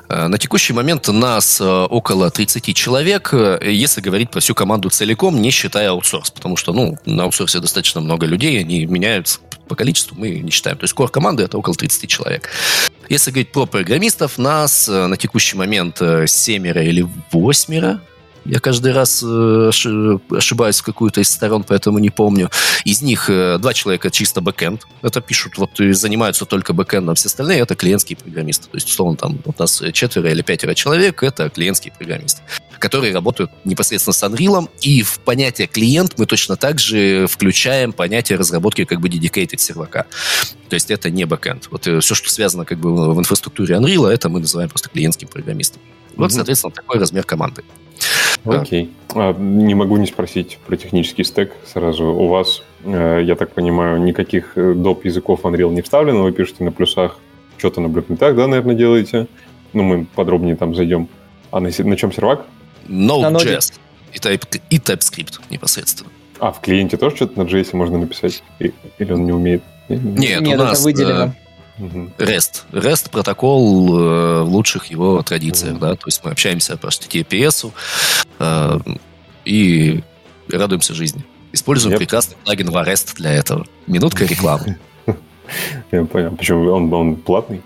Э, 0.08 0.26
на 0.26 0.38
текущий 0.38 0.72
момент 0.72 1.08
нас 1.08 1.60
э, 1.60 1.64
около 1.64 2.30
30 2.30 2.74
человек, 2.74 3.30
э, 3.32 3.58
если 3.62 4.00
говорить 4.00 4.30
про 4.30 4.40
всю 4.40 4.54
команду 4.54 4.90
целиком, 4.90 5.40
не 5.40 5.50
считая 5.50 5.90
аутсорс, 5.90 6.30
потому 6.30 6.56
что 6.56 6.72
ну, 6.72 6.98
на 7.06 7.24
аутсорсе 7.24 7.60
достаточно 7.60 8.00
много 8.00 8.26
людей, 8.26 8.60
они 8.60 8.86
меняются 8.86 9.40
по 9.68 9.74
количеству, 9.74 10.16
мы 10.18 10.40
не 10.40 10.50
считаем. 10.50 10.76
То 10.76 10.84
есть 10.84 10.94
кор 10.94 11.10
команды 11.10 11.42
это 11.42 11.56
около 11.56 11.74
30 11.74 12.08
человек. 12.08 12.50
Если 13.08 13.30
говорить 13.30 13.52
про 13.52 13.66
программистов, 13.66 14.38
нас 14.38 14.88
на 14.88 15.16
текущий 15.16 15.56
момент 15.56 16.00
семеро 16.26 16.82
или 16.82 17.06
восьмеро, 17.32 18.00
я 18.44 18.60
каждый 18.60 18.92
раз 18.92 19.22
э, 19.22 19.70
ошибаюсь 20.30 20.80
в 20.80 20.82
какую-то 20.82 21.20
из 21.20 21.28
сторон, 21.28 21.64
поэтому 21.64 21.98
не 21.98 22.10
помню. 22.10 22.50
Из 22.84 23.00
них 23.02 23.30
э, 23.30 23.58
два 23.58 23.72
человека 23.72 24.10
чисто 24.10 24.40
бэкэнд. 24.40 24.86
Это 25.02 25.20
пишут, 25.20 25.56
вот 25.56 25.80
и 25.80 25.92
занимаются 25.92 26.44
только 26.44 26.72
бэкэндом. 26.72 27.14
Все 27.14 27.28
остальные 27.28 27.60
это 27.60 27.74
клиентские 27.74 28.16
программисты. 28.16 28.64
То 28.64 28.76
есть, 28.76 28.88
условно, 28.88 29.16
там 29.16 29.38
у 29.44 29.54
нас 29.58 29.82
четверо 29.92 30.30
или 30.30 30.42
пятеро 30.42 30.74
человек 30.74 31.22
это 31.22 31.48
клиентские 31.48 31.92
программисты, 31.96 32.42
которые 32.78 33.14
работают 33.14 33.50
непосредственно 33.64 34.12
с 34.12 34.22
Unreal. 34.22 34.68
И 34.82 35.02
в 35.02 35.20
понятие 35.20 35.66
клиент 35.66 36.18
мы 36.18 36.26
точно 36.26 36.56
так 36.56 36.78
же 36.78 37.26
включаем 37.26 37.92
понятие 37.92 38.38
разработки 38.38 38.84
как 38.84 39.00
бы 39.00 39.08
dedicated 39.08 39.58
сервака. 39.58 40.06
То 40.68 40.74
есть 40.74 40.90
это 40.90 41.10
не 41.10 41.24
бэкэнд. 41.24 41.68
Вот 41.70 41.86
э, 41.86 42.00
все, 42.00 42.14
что 42.14 42.30
связано 42.30 42.64
как 42.66 42.78
бы 42.78 43.14
в 43.14 43.18
инфраструктуре 43.18 43.76
Unreal, 43.76 44.06
это 44.08 44.28
мы 44.28 44.40
называем 44.40 44.68
просто 44.68 44.90
клиентским 44.90 45.28
программистом. 45.28 45.80
Вот, 46.16 46.30
mm-hmm. 46.30 46.34
соответственно, 46.34 46.72
такой 46.72 47.00
размер 47.00 47.24
команды. 47.24 47.64
Окей. 48.44 48.90
А, 49.14 49.32
не 49.32 49.74
могу 49.74 49.96
не 49.96 50.06
спросить 50.06 50.58
про 50.66 50.76
технический 50.76 51.24
стек 51.24 51.52
сразу. 51.64 52.06
У 52.06 52.28
вас, 52.28 52.62
э, 52.84 53.20
я 53.24 53.36
так 53.36 53.52
понимаю, 53.52 54.00
никаких 54.00 54.52
э, 54.56 54.74
доп. 54.74 55.04
языков 55.04 55.40
Unreal 55.42 55.72
не 55.72 55.82
вставлено, 55.82 56.22
вы 56.22 56.32
пишете 56.32 56.64
на 56.64 56.72
плюсах, 56.72 57.18
что-то 57.56 57.80
на 57.80 57.88
не 58.08 58.16
так, 58.16 58.36
да, 58.36 58.46
наверное, 58.46 58.74
делаете? 58.74 59.26
Ну, 59.72 59.82
мы 59.82 60.06
подробнее 60.14 60.56
там 60.56 60.74
зайдем. 60.74 61.08
А 61.50 61.60
на, 61.60 61.70
на 61.76 61.96
чем 61.96 62.12
сервак? 62.12 62.46
Node.js 62.88 63.74
и, 64.14 64.18
type, 64.18 64.60
и 64.70 64.78
TypeScript 64.78 65.40
непосредственно. 65.50 66.10
А, 66.38 66.52
в 66.52 66.60
клиенте 66.60 66.96
тоже 66.96 67.16
что-то 67.16 67.42
на 67.42 67.46
JS 67.46 67.74
можно 67.74 67.98
написать? 67.98 68.42
Или 68.58 69.12
он 69.12 69.26
не 69.26 69.32
умеет? 69.32 69.62
Нет, 69.88 70.40
Нет 70.40 70.60
у 70.60 70.62
нас... 70.62 70.78
это 70.78 70.84
выделено. 70.84 71.34
REST. 71.78 72.62
REST 72.72 73.10
протокол 73.10 73.98
э, 73.98 74.42
в 74.42 74.48
лучших 74.48 74.86
его 74.86 75.22
традициях, 75.22 75.78
да, 75.78 75.94
то 75.94 76.06
есть 76.06 76.24
мы 76.24 76.30
общаемся 76.30 76.76
по 76.76 76.86
HTTPS 76.86 77.72
э, 78.38 78.78
и 79.44 80.02
радуемся 80.50 80.94
жизни. 80.94 81.24
Используем 81.52 81.94
yep. 81.94 81.98
прекрасный 81.98 82.36
плагин 82.44 82.70
в 82.70 82.76
REST 82.76 83.16
для 83.16 83.32
этого. 83.32 83.66
Минутка 83.86 84.24
рекламы. 84.24 84.78
Я 85.92 86.04
понял. 86.04 86.36
Почему 86.36 86.70
он, 86.72 86.92
он 86.92 87.16
платный? 87.16 87.62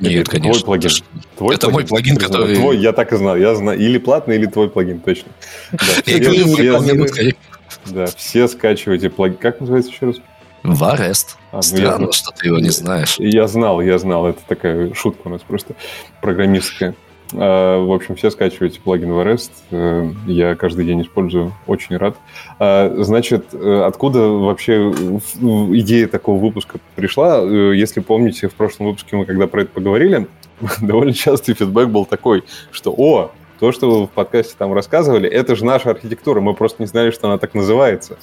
Нет, 0.00 0.22
это 0.22 0.30
конечно. 0.30 0.62
Твой 0.62 0.78
плагин. 0.78 0.90
Твой 1.36 1.54
это 1.54 1.68
плагин? 1.68 1.72
мой 1.72 1.86
плагин, 1.86 2.16
который... 2.16 2.56
Твой, 2.56 2.78
я 2.78 2.92
так 2.92 3.12
и 3.12 3.16
знал. 3.16 3.36
Я 3.36 3.54
знаю. 3.54 3.78
Или 3.78 3.98
платный, 3.98 4.36
или 4.36 4.46
твой 4.46 4.70
плагин, 4.70 5.00
точно. 5.00 5.30
Да, 5.72 5.78
я 6.06 6.18
говорю, 6.18 6.46
все, 6.54 7.34
да, 7.86 8.06
все 8.06 8.48
скачивайте 8.48 9.10
плагин. 9.10 9.36
Как 9.36 9.60
называется 9.60 9.90
еще 9.90 10.06
раз? 10.06 10.16
Варест. 10.62 11.36
А, 11.52 11.62
Странно, 11.62 12.06
я, 12.06 12.12
что 12.12 12.30
ты 12.32 12.48
его 12.48 12.58
не 12.58 12.70
знаешь. 12.70 13.16
Я 13.18 13.46
знал, 13.48 13.80
я 13.80 13.98
знал. 13.98 14.28
Это 14.28 14.40
такая 14.46 14.94
шутка 14.94 15.28
у 15.28 15.30
нас 15.30 15.42
просто 15.42 15.74
программистская. 16.20 16.94
А, 17.32 17.84
в 17.84 17.92
общем, 17.92 18.16
все 18.16 18.30
скачивайте 18.30 18.80
плагин 18.80 19.12
Варест. 19.12 19.52
Э, 19.70 20.10
я 20.26 20.54
каждый 20.54 20.84
день 20.84 21.02
использую. 21.02 21.52
Очень 21.66 21.96
рад. 21.96 22.16
А, 22.58 22.94
значит, 22.98 23.46
э, 23.52 23.82
откуда 23.82 24.28
вообще 24.28 24.90
идея 24.90 26.08
такого 26.08 26.40
выпуска 26.40 26.78
пришла? 26.96 27.40
Э, 27.42 27.72
если 27.74 28.00
помните, 28.00 28.48
в 28.48 28.54
прошлом 28.54 28.86
выпуске 28.86 29.16
мы 29.16 29.24
когда 29.24 29.46
про 29.46 29.62
это 29.62 29.70
поговорили, 29.72 30.26
довольно 30.80 31.12
частый 31.12 31.54
фидбэк 31.54 31.88
был 31.88 32.04
такой, 32.04 32.44
что 32.70 32.94
«О, 32.96 33.32
то, 33.58 33.72
что 33.72 33.90
вы 33.90 34.06
в 34.06 34.10
подкасте 34.10 34.54
там 34.56 34.72
рассказывали, 34.72 35.28
это 35.28 35.54
же 35.54 35.64
наша 35.64 35.90
архитектура, 35.90 36.40
мы 36.40 36.54
просто 36.54 36.82
не 36.82 36.86
знали, 36.86 37.10
что 37.10 37.28
она 37.28 37.38
так 37.38 37.54
называется». 37.54 38.18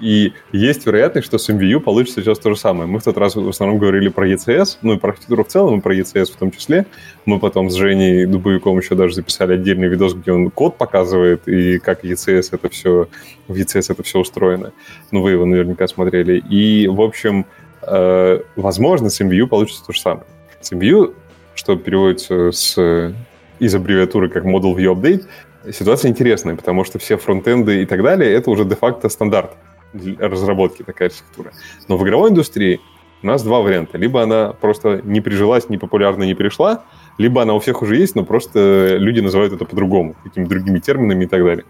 И 0.00 0.32
есть 0.52 0.86
вероятность, 0.86 1.26
что 1.26 1.38
с 1.38 1.48
MVU 1.48 1.80
получится 1.80 2.20
сейчас 2.20 2.38
то 2.38 2.50
же 2.50 2.56
самое. 2.56 2.88
Мы 2.88 3.00
в 3.00 3.04
тот 3.04 3.16
раз 3.16 3.34
в 3.34 3.48
основном 3.48 3.78
говорили 3.78 4.08
про 4.08 4.28
ECS, 4.28 4.78
ну 4.82 4.94
и 4.94 4.98
про 4.98 5.10
архитектуру 5.10 5.44
в 5.44 5.48
целом, 5.48 5.78
и 5.78 5.82
про 5.82 5.94
ECS 5.94 6.32
в 6.32 6.36
том 6.36 6.50
числе. 6.50 6.86
Мы 7.24 7.38
потом 7.38 7.70
с 7.70 7.74
Женей 7.74 8.26
Дубовиком 8.26 8.78
еще 8.78 8.94
даже 8.94 9.14
записали 9.14 9.54
отдельный 9.54 9.88
видос, 9.88 10.14
где 10.14 10.32
он 10.32 10.50
код 10.50 10.76
показывает, 10.76 11.48
и 11.48 11.78
как 11.78 12.04
ECS 12.04 12.48
это 12.52 12.68
все, 12.68 13.08
в 13.48 13.54
ECS 13.54 13.92
это 13.92 14.02
все 14.02 14.20
устроено. 14.20 14.72
Ну, 15.10 15.22
вы 15.22 15.32
его 15.32 15.44
наверняка 15.44 15.88
смотрели. 15.88 16.38
И, 16.48 16.86
в 16.86 17.00
общем, 17.00 17.46
э, 17.82 18.40
возможно, 18.56 19.10
с 19.10 19.20
MVU 19.20 19.46
получится 19.46 19.84
то 19.84 19.92
же 19.92 20.00
самое. 20.00 20.26
С 20.60 20.72
MVU, 20.72 21.14
что 21.54 21.76
переводится 21.76 22.52
с, 22.52 23.12
из 23.58 23.74
аббревиатуры 23.74 24.28
как 24.28 24.44
Model 24.44 24.76
View 24.76 24.94
Update, 24.94 25.24
ситуация 25.72 26.10
интересная, 26.10 26.54
потому 26.54 26.84
что 26.84 27.00
все 27.00 27.16
фронтенды 27.16 27.82
и 27.82 27.86
так 27.86 28.02
далее, 28.02 28.32
это 28.32 28.50
уже 28.50 28.64
де-факто 28.64 29.08
стандарт 29.08 29.56
разработки 29.92 30.82
такая 30.82 31.08
архитектура. 31.08 31.52
Но 31.88 31.96
в 31.96 32.04
игровой 32.04 32.30
индустрии 32.30 32.80
у 33.22 33.26
нас 33.26 33.42
два 33.42 33.60
варианта. 33.60 33.98
Либо 33.98 34.22
она 34.22 34.52
просто 34.52 35.00
не 35.04 35.20
прижилась, 35.20 35.68
не 35.68 35.78
популярна, 35.78 36.24
не 36.24 36.34
перешла, 36.34 36.84
либо 37.16 37.42
она 37.42 37.54
у 37.54 37.58
всех 37.58 37.82
уже 37.82 37.96
есть, 37.96 38.14
но 38.14 38.24
просто 38.24 38.96
люди 38.96 39.20
называют 39.20 39.52
это 39.52 39.64
по-другому, 39.64 40.14
какими-то 40.22 40.50
другими 40.50 40.78
терминами 40.78 41.24
и 41.24 41.26
так 41.26 41.44
далее. 41.44 41.64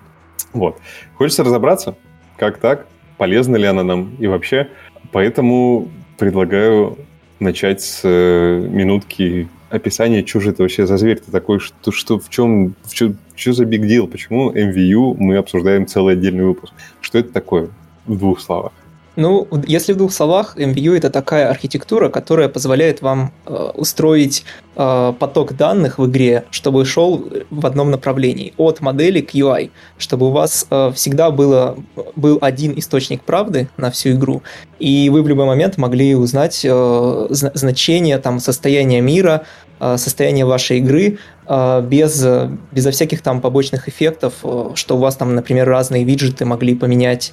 Вот. 0.52 0.78
Хочется 1.14 1.44
разобраться, 1.44 1.96
как 2.36 2.58
так, 2.58 2.86
полезна 3.16 3.56
ли 3.56 3.66
она 3.66 3.82
нам 3.82 4.14
и 4.18 4.26
вообще. 4.26 4.68
Поэтому 5.12 5.88
предлагаю 6.18 6.98
начать 7.40 7.80
с 7.80 8.00
э, 8.04 8.68
минутки 8.68 9.48
описания, 9.70 10.26
что 10.26 10.40
же 10.40 10.50
это 10.50 10.62
вообще 10.62 10.86
за 10.86 10.96
зверь-то 10.96 11.30
такой, 11.30 11.60
что, 11.60 11.92
что 11.92 12.18
в 12.18 12.28
чем, 12.30 12.74
в 12.82 12.92
чем, 12.92 13.18
что 13.36 13.52
за 13.52 13.64
big 13.64 13.82
deal, 13.82 14.06
почему 14.06 14.50
MVU 14.52 15.14
мы 15.18 15.36
обсуждаем 15.36 15.86
целый 15.86 16.14
отдельный 16.14 16.44
выпуск. 16.44 16.72
Что 17.00 17.18
это 17.18 17.32
такое 17.32 17.68
в 18.08 18.18
двух 18.18 18.40
словах? 18.40 18.72
Ну, 19.18 19.48
если 19.66 19.94
в 19.94 19.96
двух 19.96 20.12
словах, 20.12 20.56
MVU 20.56 20.96
это 20.96 21.10
такая 21.10 21.50
архитектура, 21.50 22.08
которая 22.08 22.48
позволяет 22.48 23.02
вам 23.02 23.32
э, 23.46 23.72
устроить 23.74 24.44
э, 24.76 25.12
поток 25.18 25.56
данных 25.56 25.98
в 25.98 26.06
игре, 26.06 26.44
чтобы 26.52 26.84
шел 26.84 27.28
в 27.50 27.66
одном 27.66 27.90
направлении, 27.90 28.54
от 28.56 28.80
модели 28.80 29.20
к 29.20 29.34
UI, 29.34 29.72
чтобы 29.96 30.28
у 30.28 30.30
вас 30.30 30.68
э, 30.70 30.92
всегда 30.94 31.32
было, 31.32 31.76
был 32.14 32.38
один 32.40 32.78
источник 32.78 33.22
правды 33.22 33.68
на 33.76 33.90
всю 33.90 34.10
игру, 34.10 34.42
и 34.78 35.10
вы 35.10 35.22
в 35.24 35.28
любой 35.28 35.46
момент 35.46 35.78
могли 35.78 36.14
узнать 36.14 36.60
э, 36.64 37.26
значение, 37.30 38.18
там, 38.18 38.38
состояние 38.38 39.00
мира, 39.00 39.42
э, 39.80 39.96
состояние 39.96 40.44
вашей 40.44 40.78
игры, 40.78 41.18
без, 41.48 42.26
безо 42.72 42.90
всяких 42.90 43.22
там 43.22 43.40
побочных 43.40 43.88
эффектов, 43.88 44.34
э, 44.42 44.70
что 44.74 44.96
у 44.96 45.00
вас 45.00 45.16
там, 45.16 45.34
например, 45.34 45.68
разные 45.68 46.04
виджеты 46.04 46.44
могли 46.44 46.74
поменять 46.74 47.32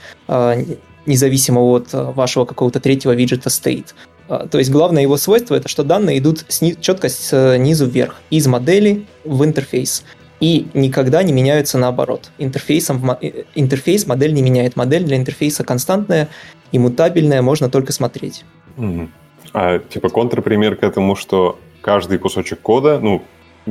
независимо 1.05 1.61
от 1.61 1.93
э, 1.93 2.01
вашего 2.01 2.45
какого-то 2.45 2.79
третьего 2.79 3.13
виджета 3.13 3.49
state. 3.49 3.93
То 4.27 4.57
есть 4.57 4.71
главное 4.71 5.03
его 5.03 5.17
свойство 5.17 5.53
это, 5.53 5.69
что 5.69 5.83
данные 5.83 6.17
идут 6.17 6.45
сни- 6.47 6.75
четко 6.81 7.09
снизу 7.09 7.85
вверх, 7.85 8.15
из 8.31 8.47
модели 8.47 9.05
в 9.23 9.45
интерфейс. 9.45 10.03
И 10.39 10.67
никогда 10.73 11.21
не 11.21 11.31
меняются 11.31 11.77
наоборот. 11.77 12.31
Интерфейсом 12.39 13.11
э, 13.21 13.43
интерфейс 13.53 14.07
модель 14.07 14.33
не 14.33 14.41
меняет. 14.41 14.75
Модель 14.75 15.03
для 15.03 15.17
интерфейса 15.17 15.63
константная 15.63 16.27
и 16.71 16.79
мутабельная, 16.79 17.41
можно 17.41 17.69
только 17.69 17.93
смотреть. 17.93 18.45
Угу. 18.77 19.09
А 19.53 19.79
типа 19.79 20.09
контрпример 20.09 20.75
к 20.75 20.83
этому, 20.83 21.15
что 21.15 21.59
каждый 21.81 22.17
кусочек 22.17 22.59
кода, 22.61 22.99
ну, 22.99 23.23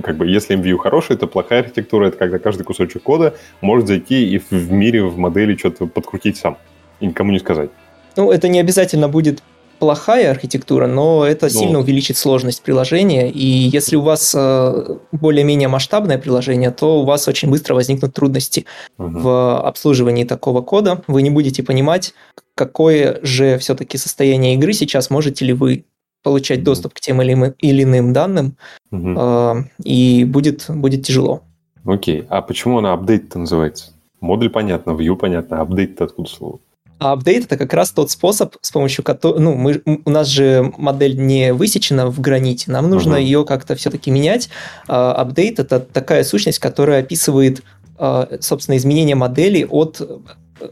как 0.02 0.16
бы, 0.16 0.26
если 0.26 0.56
MView 0.56 0.78
хороший, 0.78 1.16
то 1.16 1.26
плохая 1.26 1.60
архитектура— 1.60 2.06
это 2.08 2.16
когда 2.16 2.38
каждый 2.38 2.64
кусочек 2.64 3.02
кода 3.02 3.34
может 3.60 3.86
зайти 3.86 4.28
и 4.28 4.38
в 4.38 4.72
мире, 4.72 5.04
в 5.04 5.18
модели 5.18 5.56
что-то 5.56 5.86
подкрутить 5.86 6.36
сам 6.36 6.58
и 7.00 7.06
никому 7.06 7.32
не 7.32 7.38
сказать. 7.38 7.70
Ну, 8.16 8.30
это 8.30 8.48
не 8.48 8.60
обязательно 8.60 9.08
будет 9.08 9.42
плохая 9.78 10.30
архитектура, 10.30 10.86
но 10.86 11.26
это 11.26 11.46
ну, 11.46 11.50
сильно 11.50 11.78
увеличит 11.80 12.16
сложность 12.16 12.62
приложения, 12.62 13.30
и 13.30 13.44
если 13.44 13.96
у 13.96 14.02
вас 14.02 14.32
э, 14.34 14.96
более-менее 15.12 15.68
масштабное 15.68 16.16
приложение, 16.16 16.70
то 16.70 17.00
у 17.00 17.04
вас 17.04 17.28
очень 17.28 17.50
быстро 17.50 17.74
возникнут 17.74 18.14
трудности 18.14 18.66
угу. 18.98 19.18
в 19.18 19.60
обслуживании 19.60 20.24
такого 20.24 20.62
кода. 20.62 21.02
Вы 21.06 21.22
не 21.22 21.30
будете 21.30 21.62
понимать, 21.62 22.14
какое 22.54 23.18
же 23.22 23.58
все-таки 23.58 23.98
состояние 23.98 24.54
игры 24.54 24.72
сейчас 24.72 25.10
можете 25.10 25.44
ли 25.44 25.52
вы 25.52 25.84
получать 26.24 26.58
угу. 26.60 26.64
доступ 26.64 26.94
к 26.94 27.00
тем 27.00 27.22
или, 27.22 27.54
или 27.58 27.82
иным 27.84 28.12
данным, 28.12 28.56
угу. 28.90 29.14
э, 29.16 29.54
и 29.84 30.24
будет, 30.24 30.64
будет 30.68 31.06
тяжело. 31.06 31.42
Окей, 31.84 32.24
а 32.30 32.42
почему 32.42 32.78
она 32.78 32.94
апдейт 32.94 33.32
называется? 33.34 33.92
Модуль 34.20 34.50
понятно, 34.50 34.92
view 34.92 35.14
понятно, 35.16 35.60
апдейт 35.60 36.00
откуда 36.00 36.28
слово? 36.28 36.58
А 36.98 37.12
апдейт 37.12 37.44
это 37.44 37.58
как 37.58 37.74
раз 37.74 37.90
тот 37.90 38.10
способ, 38.10 38.56
с 38.62 38.72
помощью 38.72 39.04
которого, 39.04 39.38
ну, 39.38 39.54
мы, 39.54 39.82
у 39.84 40.10
нас 40.10 40.28
же 40.28 40.72
модель 40.78 41.18
не 41.18 41.52
высечена 41.52 42.06
в 42.06 42.20
граните, 42.20 42.70
нам 42.70 42.88
нужно 42.88 43.16
uh-huh. 43.16 43.22
ее 43.22 43.44
как-то 43.44 43.74
все-таки 43.74 44.10
менять. 44.10 44.48
А, 44.88 45.12
апдейт 45.12 45.58
это 45.58 45.80
такая 45.80 46.24
сущность, 46.24 46.60
которая 46.60 47.00
описывает, 47.00 47.62
а, 47.98 48.28
собственно, 48.40 48.76
изменение 48.76 49.16
модели 49.16 49.66
от 49.68 50.00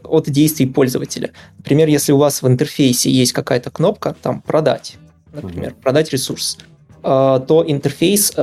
от 0.03 0.29
действий 0.29 0.65
пользователя. 0.65 1.31
Например, 1.57 1.87
если 1.87 2.13
у 2.13 2.17
вас 2.17 2.41
в 2.41 2.47
интерфейсе 2.47 3.11
есть 3.11 3.33
какая-то 3.33 3.69
кнопка, 3.69 4.15
там 4.21 4.41
продать, 4.41 4.95
например, 5.33 5.75
продать 5.81 6.11
ресурс, 6.11 6.57
а, 7.03 7.39
то 7.39 7.63
интерфейс 7.67 8.33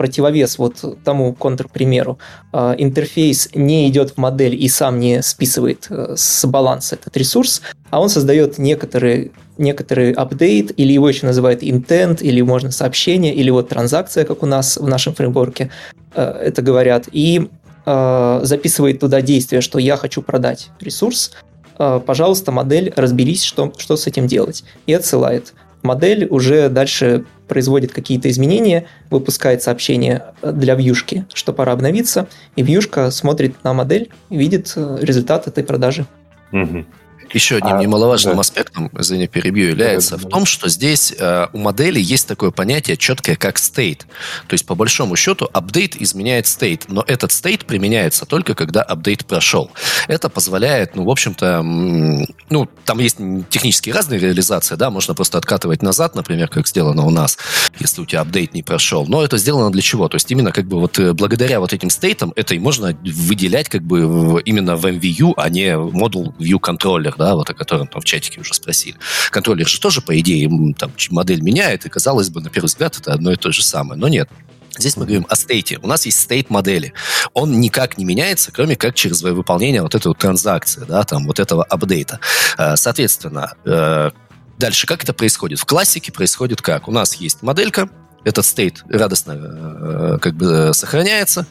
противовес 0.00 0.56
вот 0.56 0.82
тому 1.04 1.34
контрпримеру. 1.34 2.18
А, 2.54 2.74
интерфейс 2.78 3.50
не 3.54 3.86
идет 3.86 4.12
в 4.12 4.16
модель 4.16 4.54
и 4.54 4.66
сам 4.66 4.98
не 4.98 5.20
списывает 5.20 5.88
э, 5.90 6.14
с 6.16 6.46
баланса 6.46 6.94
этот 6.94 7.14
ресурс, 7.18 7.60
а 7.90 8.00
он 8.00 8.08
создает 8.08 8.56
некоторые 8.56 9.30
некоторый 9.58 10.12
апдейт, 10.12 10.72
или 10.78 10.94
его 10.94 11.06
еще 11.06 11.26
называют 11.26 11.62
intent, 11.62 12.22
или 12.22 12.40
можно 12.40 12.70
сообщение, 12.70 13.34
или 13.34 13.50
вот 13.50 13.68
транзакция, 13.68 14.24
как 14.24 14.42
у 14.42 14.46
нас 14.46 14.78
в 14.78 14.88
нашем 14.88 15.14
фреймворке 15.14 15.70
э, 16.14 16.22
это 16.22 16.62
говорят, 16.62 17.08
и 17.12 17.50
записывает 17.86 19.00
туда 19.00 19.22
действие, 19.22 19.62
что 19.62 19.78
я 19.78 19.96
хочу 19.96 20.20
продать 20.20 20.68
ресурс, 20.80 21.32
пожалуйста, 21.78 22.52
модель, 22.52 22.92
разберись, 22.94 23.42
что, 23.42 23.72
что 23.78 23.96
с 23.96 24.06
этим 24.06 24.26
делать, 24.26 24.64
и 24.86 24.92
отсылает 24.92 25.54
модель 25.82 26.26
уже 26.28 26.68
дальше 26.68 27.24
производит 27.48 27.92
какие-то 27.92 28.30
изменения, 28.30 28.86
выпускает 29.10 29.62
сообщение 29.62 30.22
для 30.42 30.74
вьюшки, 30.74 31.26
что 31.34 31.52
пора 31.52 31.72
обновиться, 31.72 32.28
и 32.56 32.62
вьюшка 32.62 33.10
смотрит 33.10 33.62
на 33.64 33.72
модель 33.72 34.10
и 34.28 34.36
видит 34.36 34.72
э, 34.76 34.98
результат 35.00 35.48
этой 35.48 35.64
продажи. 35.64 36.06
Угу. 36.52 36.84
Еще 37.32 37.56
одним 37.56 37.76
а, 37.76 37.80
немаловажным 37.80 38.34
да. 38.34 38.40
аспектом, 38.40 38.90
извини, 38.98 39.28
перебью, 39.28 39.68
является 39.68 40.16
да, 40.16 40.26
в 40.26 40.28
том, 40.28 40.46
что 40.46 40.68
здесь 40.68 41.14
э, 41.16 41.46
у 41.52 41.58
модели 41.58 42.00
есть 42.00 42.26
такое 42.26 42.50
понятие 42.50 42.96
четкое, 42.96 43.36
как 43.36 43.56
state. 43.56 44.00
То 44.48 44.54
есть, 44.54 44.66
по 44.66 44.74
большому 44.74 45.14
счету, 45.16 45.48
апдейт 45.52 45.94
изменяет 45.96 46.46
state, 46.46 46.84
но 46.88 47.04
этот 47.06 47.30
state 47.30 47.66
применяется 47.66 48.26
только, 48.26 48.54
когда 48.54 48.82
апдейт 48.82 49.24
прошел. 49.26 49.70
Это 50.08 50.28
позволяет, 50.28 50.96
ну, 50.96 51.04
в 51.04 51.10
общем-то, 51.10 51.62
ну, 51.62 52.68
там 52.84 52.98
есть 52.98 53.18
технически 53.48 53.90
разные 53.90 54.18
реализации, 54.18 54.74
да, 54.74 54.90
можно 54.90 55.14
просто 55.14 55.38
откатывать 55.38 55.82
назад, 55.82 56.16
например, 56.16 56.48
как 56.48 56.66
сделано 56.66 57.04
у 57.04 57.10
нас, 57.10 57.38
если 57.78 58.02
у 58.02 58.06
тебя 58.06 58.22
апдейт 58.22 58.54
не 58.54 58.62
прошел. 58.62 59.06
Но 59.06 59.22
это 59.22 59.38
сделано 59.38 59.70
для 59.70 59.82
чего? 59.82 60.08
То 60.08 60.16
есть, 60.16 60.30
именно 60.32 60.50
как 60.50 60.66
бы 60.66 60.80
вот 60.80 60.98
э, 60.98 61.12
благодаря 61.12 61.60
вот 61.60 61.72
этим 61.72 61.90
стейтам 61.90 62.32
это 62.34 62.54
и 62.56 62.58
можно 62.58 62.96
выделять 63.04 63.68
как 63.68 63.82
бы 63.82 64.42
именно 64.44 64.74
в 64.76 64.84
MVU, 64.86 65.34
а 65.36 65.48
не 65.48 65.76
модул 65.76 66.34
view 66.38 66.58
controller, 66.58 67.14
да, 67.20 67.34
вот 67.34 67.50
о 67.50 67.54
котором 67.54 67.86
там 67.86 68.00
в 68.00 68.04
чатике 68.04 68.40
уже 68.40 68.54
спросили. 68.54 68.96
Контроллер 69.30 69.68
же 69.68 69.78
тоже, 69.78 70.00
по 70.00 70.18
идее, 70.18 70.48
там 70.78 70.90
модель 71.10 71.42
меняет, 71.42 71.84
и 71.84 71.90
казалось 71.90 72.30
бы, 72.30 72.40
на 72.40 72.48
первый 72.48 72.66
взгляд, 72.66 72.96
это 72.98 73.12
одно 73.12 73.30
и 73.30 73.36
то 73.36 73.52
же 73.52 73.62
самое. 73.62 74.00
Но 74.00 74.08
нет. 74.08 74.30
Здесь 74.78 74.96
мы 74.96 75.04
говорим 75.04 75.26
о 75.28 75.36
стейте. 75.36 75.78
У 75.82 75.86
нас 75.86 76.06
есть 76.06 76.18
стейт 76.18 76.48
модели. 76.48 76.94
Он 77.34 77.60
никак 77.60 77.98
не 77.98 78.06
меняется, 78.06 78.52
кроме 78.52 78.74
как 78.76 78.94
через 78.94 79.20
выполнение 79.20 79.82
вот 79.82 79.94
этой 79.94 80.08
вот 80.08 80.18
транзакции, 80.18 80.84
да, 80.88 81.02
там 81.02 81.26
вот 81.26 81.38
этого 81.38 81.62
апдейта. 81.62 82.20
Э, 82.56 82.76
соответственно, 82.76 83.52
э, 83.66 84.10
дальше 84.56 84.86
как 84.86 85.02
это 85.02 85.12
происходит? 85.12 85.58
В 85.58 85.66
классике 85.66 86.12
происходит 86.12 86.62
как? 86.62 86.88
У 86.88 86.92
нас 86.92 87.14
есть 87.16 87.42
моделька, 87.42 87.90
этот 88.24 88.44
стейт 88.44 88.84
радостно 88.88 89.36
э, 89.36 90.18
как 90.20 90.34
бы 90.34 90.72
сохраняется. 90.74 91.46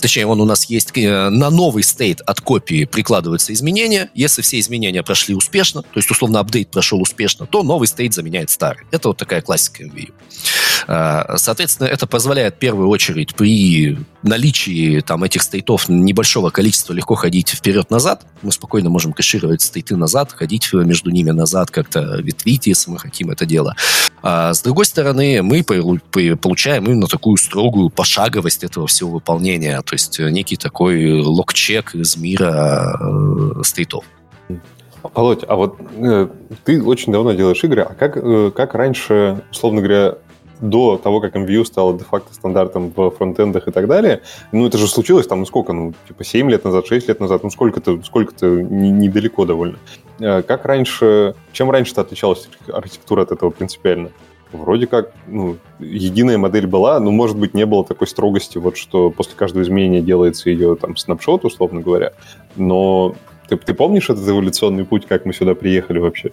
Точнее, 0.00 0.26
он 0.26 0.40
у 0.40 0.44
нас 0.44 0.64
есть. 0.66 0.96
Э, 0.96 1.28
на 1.28 1.50
новый 1.50 1.82
стейт 1.82 2.20
от 2.22 2.40
копии 2.40 2.84
прикладываются 2.84 3.52
изменения. 3.52 4.10
Если 4.14 4.42
все 4.42 4.58
изменения 4.58 5.02
прошли 5.02 5.34
успешно, 5.34 5.82
то 5.82 5.96
есть, 5.96 6.10
условно, 6.10 6.40
апдейт 6.40 6.70
прошел 6.70 7.00
успешно, 7.00 7.46
то 7.46 7.62
новый 7.62 7.86
стейт 7.86 8.14
заменяет 8.14 8.50
старый. 8.50 8.84
Это 8.90 9.08
вот 9.08 9.16
такая 9.16 9.40
классика 9.40 9.84
MVU. 9.84 10.12
А, 10.86 11.36
соответственно, 11.36 11.86
это 11.88 12.06
позволяет 12.06 12.56
в 12.56 12.58
первую 12.58 12.88
очередь 12.88 13.34
при 13.34 13.98
наличии 14.22 15.00
там, 15.00 15.24
этих 15.24 15.42
стейтов 15.42 15.88
небольшого 15.88 16.50
количества 16.50 16.92
легко 16.92 17.14
ходить 17.14 17.50
вперед-назад. 17.50 18.26
Мы 18.42 18.52
спокойно 18.52 18.90
можем 18.90 19.12
кэшировать 19.12 19.62
стейты 19.62 19.96
назад, 19.96 20.32
ходить 20.32 20.72
между 20.72 21.10
ними 21.10 21.30
назад, 21.30 21.70
как-то 21.70 22.18
ветвить, 22.20 22.66
если 22.66 22.90
мы 22.90 22.98
хотим 22.98 23.30
это 23.30 23.46
дело. 23.46 23.74
А 24.22 24.52
с 24.52 24.62
другой 24.62 24.84
стороны, 24.84 25.42
мы 25.42 25.62
получаем 25.62 26.84
именно 26.84 27.06
такую 27.06 27.36
строгую 27.36 27.90
пошаговость 27.90 28.64
этого 28.64 28.86
всего 28.86 29.12
выполнения, 29.12 29.80
то 29.82 29.94
есть 29.94 30.18
некий 30.18 30.56
такой 30.56 31.20
лог-чек 31.20 31.94
из 31.94 32.16
мира 32.16 32.98
э, 33.00 33.62
стейтов. 33.62 34.04
Володь, 35.14 35.44
а 35.46 35.54
вот 35.54 35.78
э, 35.96 36.28
ты 36.64 36.82
очень 36.82 37.12
давно 37.12 37.32
делаешь 37.32 37.62
игры, 37.62 37.82
а 37.82 37.94
как, 37.94 38.16
э, 38.16 38.50
как 38.54 38.74
раньше, 38.74 39.42
условно 39.50 39.80
говоря, 39.80 40.16
до 40.60 40.96
того, 40.96 41.20
как 41.20 41.36
MVU 41.36 41.64
стало 41.64 41.96
де-факто 41.96 42.34
стандартом 42.34 42.92
в 42.94 43.10
фронтендах 43.10 43.68
и 43.68 43.70
так 43.70 43.86
далее, 43.86 44.22
ну, 44.52 44.66
это 44.66 44.78
же 44.78 44.88
случилось 44.88 45.26
там, 45.26 45.40
ну, 45.40 45.46
сколько, 45.46 45.72
ну, 45.72 45.94
типа 46.06 46.24
7 46.24 46.50
лет 46.50 46.64
назад, 46.64 46.86
6 46.86 47.08
лет 47.08 47.20
назад, 47.20 47.42
ну, 47.42 47.50
сколько-то, 47.50 48.02
сколько-то 48.02 48.46
недалеко 48.46 49.44
довольно. 49.44 49.78
Э, 50.20 50.42
как 50.42 50.64
раньше, 50.64 51.34
чем 51.52 51.70
раньше-то 51.70 52.00
отличалась 52.02 52.48
архитектура 52.72 53.22
от 53.22 53.32
этого 53.32 53.50
принципиально? 53.50 54.10
Вроде 54.52 54.86
как, 54.86 55.12
ну, 55.26 55.56
единая 55.78 56.38
модель 56.38 56.66
была, 56.66 56.98
но, 57.00 57.10
может 57.10 57.36
быть, 57.36 57.52
не 57.52 57.66
было 57.66 57.84
такой 57.84 58.06
строгости, 58.06 58.56
вот 58.56 58.78
что 58.78 59.10
после 59.10 59.34
каждого 59.36 59.62
изменения 59.62 60.00
делается 60.00 60.48
ее 60.48 60.74
там 60.74 60.96
снапшот, 60.96 61.44
условно 61.44 61.80
говоря. 61.80 62.12
Но 62.56 63.14
ты, 63.48 63.56
ты 63.56 63.74
помнишь 63.74 64.10
этот 64.10 64.28
эволюционный 64.28 64.84
путь, 64.84 65.06
как 65.06 65.24
мы 65.24 65.32
сюда 65.32 65.54
приехали 65.54 65.98
вообще? 65.98 66.30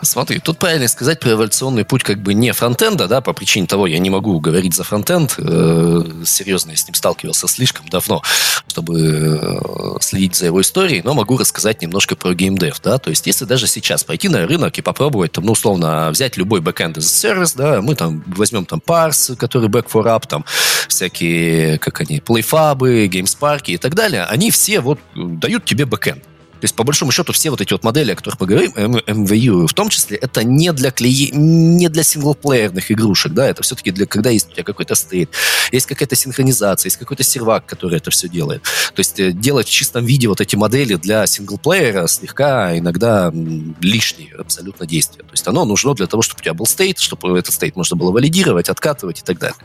Смотри, 0.00 0.38
тут 0.38 0.58
правильно 0.58 0.88
сказать 0.88 1.20
про 1.20 1.32
эволюционный 1.32 1.84
путь 1.84 2.02
как 2.02 2.18
бы 2.18 2.34
не 2.34 2.52
фронтенда, 2.52 3.08
да, 3.08 3.20
по 3.20 3.32
причине 3.32 3.66
того, 3.66 3.86
я 3.86 3.98
не 3.98 4.10
могу 4.10 4.38
говорить 4.40 4.74
за 4.74 4.84
фронтенд, 4.84 5.34
э, 5.38 6.02
серьезно, 6.24 6.70
я 6.70 6.76
с 6.76 6.86
ним 6.86 6.94
сталкивался 6.94 7.48
слишком 7.48 7.88
давно, 7.88 8.22
чтобы 8.68 9.00
э, 9.00 10.00
следить 10.00 10.36
за 10.36 10.46
его 10.46 10.60
историей, 10.60 11.02
но 11.04 11.14
могу 11.14 11.36
рассказать 11.36 11.82
немножко 11.82 12.16
про 12.16 12.34
геймдев, 12.34 12.80
да, 12.80 12.98
то 12.98 13.10
есть 13.10 13.26
если 13.26 13.44
даже 13.44 13.66
сейчас 13.66 14.04
пойти 14.04 14.28
на 14.28 14.46
рынок 14.46 14.78
и 14.78 14.82
попробовать, 14.82 15.32
там, 15.32 15.44
ну, 15.44 15.52
условно, 15.52 16.10
взять 16.10 16.36
любой 16.36 16.60
бэкэнд 16.60 16.98
из 16.98 17.12
сервис, 17.12 17.54
да, 17.54 17.82
мы 17.82 17.94
там 17.94 18.22
возьмем 18.26 18.64
там 18.64 18.80
Parse, 18.84 19.36
который 19.36 19.68
back 19.68 19.88
for 19.92 20.04
up, 20.04 20.26
там 20.28 20.44
всякие, 20.88 21.78
как 21.78 22.00
они, 22.00 22.18
PlayFab, 22.18 23.08
GameSpark 23.08 23.62
и 23.66 23.78
так 23.78 23.94
далее, 23.94 24.24
они 24.24 24.50
все 24.50 24.80
вот 24.80 24.98
дают 25.14 25.64
тебе 25.64 25.86
бэкэнд. 25.86 26.31
То 26.62 26.66
есть, 26.66 26.76
по 26.76 26.84
большому 26.84 27.10
счету, 27.10 27.32
все 27.32 27.50
вот 27.50 27.60
эти 27.60 27.72
вот 27.72 27.82
модели, 27.82 28.12
о 28.12 28.14
которых 28.14 28.38
мы 28.38 28.46
говорим, 28.46 28.70
MVU 28.70 29.66
в 29.66 29.74
том 29.74 29.88
числе, 29.88 30.16
это 30.16 30.44
не 30.44 30.72
для 30.72 30.92
клиен... 30.92 31.76
не 31.76 31.88
для 31.88 32.04
синглплеерных 32.04 32.92
игрушек, 32.92 33.32
да, 33.32 33.48
это 33.48 33.64
все-таки 33.64 33.90
для, 33.90 34.06
когда 34.06 34.30
есть 34.30 34.48
у 34.48 34.52
тебя 34.52 34.62
какой-то 34.62 34.94
state, 34.94 35.28
есть 35.72 35.86
какая-то 35.86 36.14
синхронизация, 36.14 36.86
есть 36.86 36.98
какой-то 36.98 37.24
сервак, 37.24 37.66
который 37.66 37.96
это 37.96 38.12
все 38.12 38.28
делает. 38.28 38.62
То 38.94 39.00
есть, 39.00 39.18
э, 39.18 39.32
делать 39.32 39.66
в 39.66 39.72
чистом 39.72 40.04
виде 40.04 40.28
вот 40.28 40.40
эти 40.40 40.54
модели 40.54 40.94
для 40.94 41.26
синглплеера 41.26 42.06
слегка 42.06 42.78
иногда 42.78 43.32
лишние 43.80 44.32
абсолютно 44.38 44.86
действия. 44.86 45.24
То 45.24 45.32
есть, 45.32 45.48
оно 45.48 45.64
нужно 45.64 45.94
для 45.94 46.06
того, 46.06 46.22
чтобы 46.22 46.42
у 46.42 46.44
тебя 46.44 46.54
был 46.54 46.66
state, 46.66 47.00
чтобы 47.00 47.36
этот 47.36 47.54
state 47.54 47.74
можно 47.74 47.96
было 47.96 48.12
валидировать, 48.12 48.68
откатывать 48.68 49.18
и 49.18 49.22
так 49.24 49.36
далее 49.40 49.56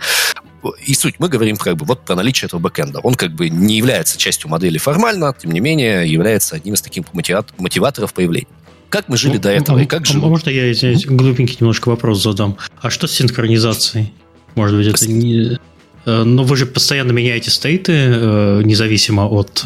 и 0.86 0.94
суть, 0.94 1.16
мы 1.20 1.30
говорим 1.30 1.58
как 1.58 1.78
бы 1.78 1.86
вот 1.86 2.06
про 2.06 2.16
наличие 2.16 2.48
этого 2.48 2.60
бэкэнда. 2.60 3.00
Он 3.00 3.16
как 3.16 3.32
бы 3.34 3.50
не 3.50 3.78
является 3.78 4.18
частью 4.18 4.50
модели 4.50 4.78
формально, 4.78 5.36
тем 5.38 5.52
не 5.52 5.60
менее 5.60 6.12
является 6.12 6.56
одним 6.56 6.74
из 6.74 6.82
таких 6.82 7.06
мотиваторов 7.14 8.14
появления. 8.14 8.48
Как 8.90 9.10
мы 9.10 9.18
жили 9.18 9.36
ну, 9.36 9.42
до 9.42 9.50
этого 9.50 9.80
а, 9.80 9.84
и 9.84 9.86
как 9.86 10.04
а, 10.04 10.06
живем? 10.06 10.30
Можно 10.30 10.50
я, 10.50 10.72
извиняюсь, 10.72 11.06
глупенький 11.06 11.58
немножко 11.60 11.90
вопрос 11.90 12.24
задам? 12.24 12.58
А 12.82 12.90
что 12.90 13.08
с 13.08 13.12
синхронизацией? 13.12 14.14
Может 14.56 14.78
быть, 14.78 14.88
это 14.88 15.12
не... 15.12 15.60
Э, 16.06 16.24
но 16.24 16.44
вы 16.44 16.56
же 16.56 16.66
постоянно 16.66 17.12
меняете 17.12 17.52
стейты, 17.52 17.92
э, 17.94 18.62
независимо 18.64 19.28
от 19.28 19.64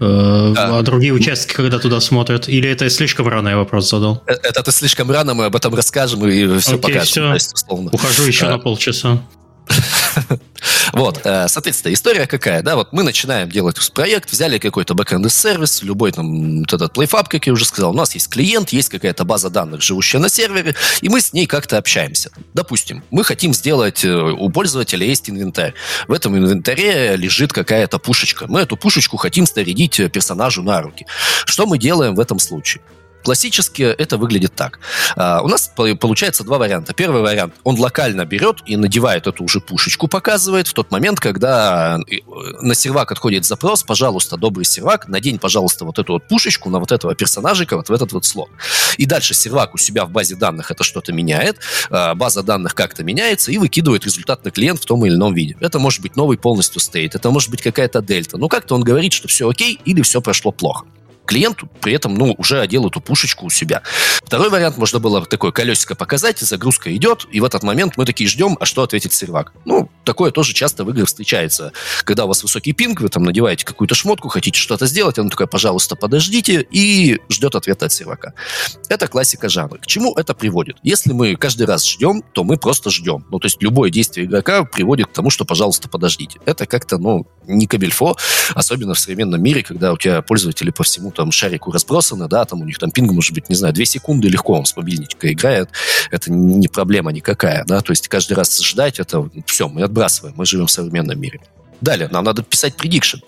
да. 0.00 0.78
А 0.78 0.82
другие 0.82 1.12
участки, 1.12 1.52
когда 1.52 1.78
туда 1.78 2.00
смотрят? 2.00 2.48
Или 2.48 2.70
это 2.70 2.88
слишком 2.88 3.28
рано 3.28 3.50
я 3.50 3.58
вопрос 3.58 3.90
задал? 3.90 4.22
Это, 4.24 4.60
это 4.60 4.72
слишком 4.72 5.10
рано, 5.10 5.34
мы 5.34 5.44
об 5.44 5.54
этом 5.54 5.74
расскажем 5.74 6.26
и 6.26 6.58
все 6.58 6.76
Окей, 6.76 6.80
покажем. 6.80 7.04
Все. 7.04 7.34
Есть, 7.34 7.52
условно. 7.52 7.90
Ухожу 7.92 8.22
еще 8.22 8.46
а, 8.46 8.52
на 8.52 8.58
полчаса. 8.58 9.22
Вот, 10.92 11.20
э, 11.24 11.46
соответственно, 11.48 11.92
история 11.92 12.26
какая, 12.26 12.62
да, 12.62 12.76
вот 12.76 12.92
мы 12.92 13.02
начинаем 13.02 13.48
делать 13.48 13.76
проект, 13.92 14.30
взяли 14.30 14.58
какой-то 14.58 14.94
бэкэнд 14.94 15.30
сервис, 15.32 15.82
любой 15.82 16.12
там 16.12 16.60
вот 16.60 16.72
этот 16.72 16.96
PlayFab, 16.96 17.26
как 17.28 17.46
я 17.46 17.52
уже 17.52 17.64
сказал, 17.64 17.90
у 17.90 17.94
нас 17.94 18.14
есть 18.14 18.28
клиент, 18.28 18.70
есть 18.70 18.88
какая-то 18.88 19.24
база 19.24 19.50
данных, 19.50 19.82
живущая 19.82 20.20
на 20.20 20.28
сервере, 20.28 20.74
и 21.00 21.08
мы 21.08 21.20
с 21.20 21.32
ней 21.32 21.46
как-то 21.46 21.78
общаемся. 21.78 22.30
Допустим, 22.54 23.04
мы 23.10 23.24
хотим 23.24 23.54
сделать, 23.54 24.04
э, 24.04 24.12
у 24.12 24.50
пользователя 24.50 25.06
есть 25.06 25.30
инвентарь. 25.30 25.74
В 26.08 26.12
этом 26.12 26.36
инвентаре 26.36 27.16
лежит 27.16 27.52
какая-то 27.52 27.98
пушечка. 27.98 28.46
Мы 28.48 28.60
эту 28.60 28.76
пушечку 28.76 29.16
хотим 29.16 29.46
снарядить 29.46 30.00
персонажу 30.12 30.62
на 30.62 30.82
руки. 30.82 31.06
Что 31.44 31.66
мы 31.66 31.78
делаем 31.78 32.14
в 32.14 32.20
этом 32.20 32.38
случае? 32.38 32.82
Классически 33.22 33.82
это 33.82 34.16
выглядит 34.16 34.54
так. 34.54 34.78
Uh, 35.16 35.42
у 35.42 35.48
нас 35.48 35.70
получается 36.00 36.44
два 36.44 36.58
варианта. 36.58 36.94
Первый 36.94 37.22
вариант, 37.22 37.54
он 37.64 37.78
локально 37.78 38.24
берет 38.24 38.58
и 38.66 38.76
надевает 38.76 39.26
эту 39.26 39.44
уже 39.44 39.60
пушечку, 39.60 40.08
показывает 40.08 40.68
в 40.68 40.72
тот 40.72 40.90
момент, 40.90 41.20
когда 41.20 41.98
э, 41.98 42.16
на 42.60 42.74
сервак 42.74 43.12
отходит 43.12 43.44
запрос, 43.44 43.82
пожалуйста, 43.82 44.36
добрый 44.36 44.64
сервак, 44.64 45.08
надень, 45.08 45.38
пожалуйста, 45.38 45.84
вот 45.84 45.98
эту 45.98 46.14
вот 46.14 46.28
пушечку 46.28 46.70
на 46.70 46.78
вот 46.78 46.92
этого 46.92 47.14
персонажика, 47.14 47.76
вот 47.76 47.88
в 47.88 47.92
этот 47.92 48.12
вот 48.12 48.24
слот. 48.24 48.48
И 48.96 49.06
дальше 49.06 49.34
сервак 49.34 49.74
у 49.74 49.78
себя 49.78 50.04
в 50.04 50.10
базе 50.10 50.36
данных 50.36 50.70
это 50.70 50.84
что-то 50.84 51.12
меняет, 51.12 51.58
uh, 51.90 52.14
база 52.14 52.42
данных 52.42 52.74
как-то 52.74 53.04
меняется 53.04 53.52
и 53.52 53.58
выкидывает 53.58 54.04
результат 54.04 54.44
на 54.44 54.50
клиент 54.50 54.80
в 54.80 54.86
том 54.86 55.04
или 55.04 55.14
ином 55.14 55.34
виде. 55.34 55.56
Это 55.60 55.78
может 55.78 56.00
быть 56.00 56.16
новый 56.16 56.38
полностью 56.38 56.80
стейт, 56.80 57.14
это 57.14 57.30
может 57.30 57.50
быть 57.50 57.62
какая-то 57.62 58.00
дельта. 58.00 58.38
Но 58.38 58.48
как-то 58.48 58.74
он 58.74 58.82
говорит, 58.82 59.12
что 59.12 59.28
все 59.28 59.48
окей 59.48 59.78
или 59.84 60.02
все 60.02 60.20
прошло 60.20 60.52
плохо 60.52 60.86
клиенту 61.30 61.68
при 61.80 61.92
этом, 61.92 62.14
ну, 62.14 62.34
уже 62.38 62.60
одел 62.60 62.88
эту 62.88 63.00
пушечку 63.00 63.46
у 63.46 63.50
себя. 63.50 63.82
Второй 64.24 64.50
вариант, 64.50 64.76
можно 64.78 64.98
было 64.98 65.24
такое 65.24 65.52
колесико 65.52 65.94
показать, 65.94 66.40
загрузка 66.40 66.94
идет, 66.96 67.26
и 67.30 67.40
в 67.40 67.44
этот 67.44 67.62
момент 67.62 67.96
мы 67.96 68.04
такие 68.04 68.28
ждем, 68.28 68.56
а 68.58 68.66
что 68.66 68.82
ответит 68.82 69.12
сервак. 69.12 69.52
Ну, 69.64 69.88
такое 70.04 70.32
тоже 70.32 70.52
часто 70.54 70.82
в 70.84 70.90
играх 70.90 71.06
встречается. 71.06 71.72
Когда 72.02 72.24
у 72.24 72.28
вас 72.28 72.42
высокий 72.42 72.72
пинг, 72.72 73.00
вы 73.00 73.08
там 73.08 73.22
надеваете 73.22 73.64
какую-то 73.64 73.94
шмотку, 73.94 74.28
хотите 74.28 74.58
что-то 74.58 74.86
сделать, 74.86 75.20
он 75.20 75.30
такой, 75.30 75.46
пожалуйста, 75.46 75.94
подождите, 75.94 76.66
и 76.68 77.20
ждет 77.28 77.54
ответа 77.54 77.86
от 77.86 77.92
сервака. 77.92 78.34
Это 78.88 79.06
классика 79.06 79.48
жанра. 79.48 79.78
К 79.78 79.86
чему 79.86 80.12
это 80.16 80.34
приводит? 80.34 80.78
Если 80.82 81.12
мы 81.12 81.36
каждый 81.36 81.66
раз 81.68 81.88
ждем, 81.88 82.24
то 82.32 82.42
мы 82.42 82.56
просто 82.56 82.90
ждем. 82.90 83.24
Ну, 83.30 83.38
то 83.38 83.46
есть 83.46 83.62
любое 83.62 83.90
действие 83.90 84.26
игрока 84.26 84.64
приводит 84.64 85.06
к 85.06 85.12
тому, 85.12 85.30
что, 85.30 85.44
пожалуйста, 85.44 85.88
подождите. 85.88 86.40
Это 86.44 86.66
как-то, 86.66 86.98
ну, 86.98 87.28
не 87.46 87.68
кабельфо, 87.68 88.16
особенно 88.54 88.94
в 88.94 88.98
современном 88.98 89.40
мире, 89.40 89.62
когда 89.62 89.92
у 89.92 89.96
тебя 89.96 90.22
пользователи 90.22 90.70
по 90.70 90.82
всему 90.82 91.12
там 91.20 91.32
шарику 91.32 91.70
разбросаны, 91.70 92.28
да, 92.28 92.46
там 92.46 92.62
у 92.62 92.64
них 92.64 92.78
там 92.78 92.90
пинг 92.90 93.12
может 93.12 93.34
быть, 93.34 93.50
не 93.50 93.54
знаю, 93.54 93.74
2 93.74 93.84
секунды 93.84 94.28
легко 94.28 94.54
он 94.54 94.64
с 94.64 94.74
мобильника 94.74 95.30
играет, 95.30 95.68
это 96.10 96.32
не 96.32 96.68
проблема 96.68 97.12
никакая, 97.12 97.64
да, 97.66 97.82
то 97.82 97.92
есть 97.92 98.08
каждый 98.08 98.32
раз 98.32 98.58
ждать, 98.62 98.98
это 98.98 99.28
все, 99.44 99.68
мы 99.68 99.82
отбрасываем, 99.82 100.34
мы 100.36 100.46
живем 100.46 100.66
в 100.66 100.70
современном 100.70 101.20
мире. 101.20 101.40
Далее, 101.82 102.08
нам 102.08 102.24
надо 102.24 102.42
писать 102.42 102.74
prediction. 102.74 103.20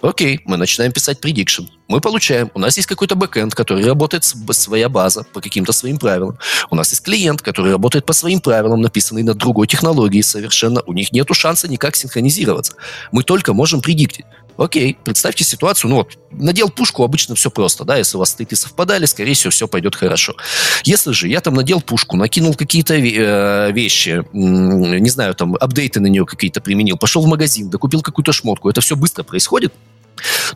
Окей, 0.00 0.40
мы 0.46 0.56
начинаем 0.56 0.92
писать 0.92 1.18
prediction. 1.22 1.68
Мы 1.88 2.00
получаем, 2.00 2.50
у 2.54 2.58
нас 2.58 2.76
есть 2.76 2.88
какой-то 2.88 3.16
бэкэнд, 3.16 3.54
который 3.54 3.84
работает 3.84 4.24
своя 4.24 4.88
база 4.88 5.24
по 5.32 5.40
каким-то 5.40 5.72
своим 5.72 5.98
правилам. 5.98 6.38
У 6.70 6.74
нас 6.74 6.90
есть 6.90 7.02
клиент, 7.02 7.42
который 7.42 7.72
работает 7.72 8.06
по 8.06 8.14
своим 8.14 8.40
правилам, 8.40 8.80
написанный 8.80 9.22
на 9.22 9.34
другой 9.34 9.66
технологии 9.66 10.22
совершенно. 10.22 10.82
У 10.86 10.94
них 10.94 11.12
нет 11.12 11.28
шанса 11.32 11.68
никак 11.68 11.96
синхронизироваться. 11.96 12.74
Мы 13.12 13.24
только 13.24 13.52
можем 13.52 13.82
предиктить. 13.82 14.24
Окей, 14.58 14.98
представьте 15.04 15.44
ситуацию, 15.44 15.88
ну 15.88 15.96
вот, 15.98 16.18
надел 16.32 16.68
пушку, 16.68 17.04
обычно 17.04 17.36
все 17.36 17.48
просто, 17.48 17.84
да, 17.84 17.96
если 17.96 18.16
у 18.16 18.20
вас 18.20 18.30
стыки 18.30 18.56
совпадали, 18.56 19.06
скорее 19.06 19.34
всего, 19.34 19.52
все 19.52 19.68
пойдет 19.68 19.94
хорошо. 19.94 20.34
Если 20.82 21.12
же 21.12 21.28
я 21.28 21.40
там 21.40 21.54
надел 21.54 21.80
пушку, 21.80 22.16
накинул 22.16 22.54
какие-то 22.54 22.94
э, 22.94 23.70
вещи, 23.70 24.24
не 24.32 25.10
знаю, 25.10 25.36
там, 25.36 25.54
апдейты 25.60 26.00
на 26.00 26.08
нее 26.08 26.26
какие-то 26.26 26.60
применил, 26.60 26.96
пошел 26.98 27.22
в 27.22 27.28
магазин, 27.28 27.70
докупил 27.70 28.02
какую-то 28.02 28.32
шмотку, 28.32 28.68
это 28.68 28.80
все 28.80 28.96
быстро 28.96 29.22
происходит, 29.22 29.72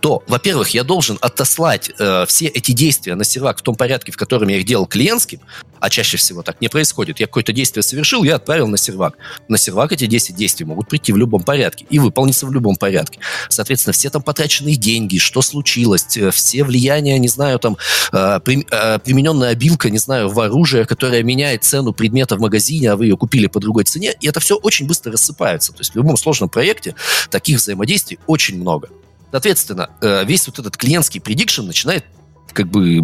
то, 0.00 0.24
во-первых, 0.26 0.70
я 0.70 0.82
должен 0.82 1.16
отослать 1.20 1.92
э, 1.96 2.24
все 2.26 2.46
эти 2.46 2.72
действия 2.72 3.14
на 3.14 3.22
сервак 3.22 3.60
в 3.60 3.62
том 3.62 3.76
порядке, 3.76 4.10
в 4.10 4.16
котором 4.16 4.48
я 4.48 4.56
их 4.56 4.64
делал 4.64 4.86
клиентским, 4.86 5.38
а 5.82 5.90
чаще 5.90 6.16
всего 6.16 6.42
так 6.42 6.60
не 6.60 6.68
происходит. 6.68 7.18
Я 7.18 7.26
какое-то 7.26 7.52
действие 7.52 7.82
совершил, 7.82 8.22
я 8.22 8.36
отправил 8.36 8.68
на 8.68 8.78
сервак. 8.78 9.16
На 9.48 9.58
сервак 9.58 9.90
эти 9.90 10.06
10 10.06 10.36
действий 10.36 10.64
могут 10.64 10.88
прийти 10.88 11.12
в 11.12 11.16
любом 11.16 11.42
порядке 11.42 11.84
и 11.90 11.98
выполниться 11.98 12.46
в 12.46 12.52
любом 12.52 12.76
порядке. 12.76 13.18
Соответственно, 13.48 13.92
все 13.92 14.08
там 14.08 14.22
потраченные 14.22 14.76
деньги, 14.76 15.18
что 15.18 15.42
случилось, 15.42 16.16
э, 16.16 16.30
все 16.30 16.62
влияния, 16.62 17.18
не 17.18 17.26
знаю, 17.26 17.58
там, 17.58 17.76
э, 18.12 18.38
э, 18.46 18.98
примененная 19.00 19.48
обилка, 19.48 19.90
не 19.90 19.98
знаю, 19.98 20.28
в 20.28 20.38
оружие, 20.38 20.84
которое 20.84 21.24
меняет 21.24 21.64
цену 21.64 21.92
предмета 21.92 22.36
в 22.36 22.40
магазине, 22.40 22.92
а 22.92 22.96
вы 22.96 23.06
ее 23.06 23.16
купили 23.16 23.48
по 23.48 23.58
другой 23.58 23.82
цене, 23.82 24.14
и 24.20 24.28
это 24.28 24.38
все 24.38 24.54
очень 24.54 24.86
быстро 24.86 25.10
рассыпается. 25.10 25.72
То 25.72 25.80
есть 25.80 25.94
в 25.94 25.96
любом 25.96 26.16
сложном 26.16 26.48
проекте 26.48 26.94
таких 27.28 27.58
взаимодействий 27.58 28.20
очень 28.28 28.60
много. 28.60 28.88
Соответственно, 29.32 29.90
весь 30.00 30.46
вот 30.46 30.60
этот 30.60 30.76
клиентский 30.76 31.20
предикшн 31.20 31.62
начинает 31.62 32.04
как 32.52 32.68
бы 32.68 33.00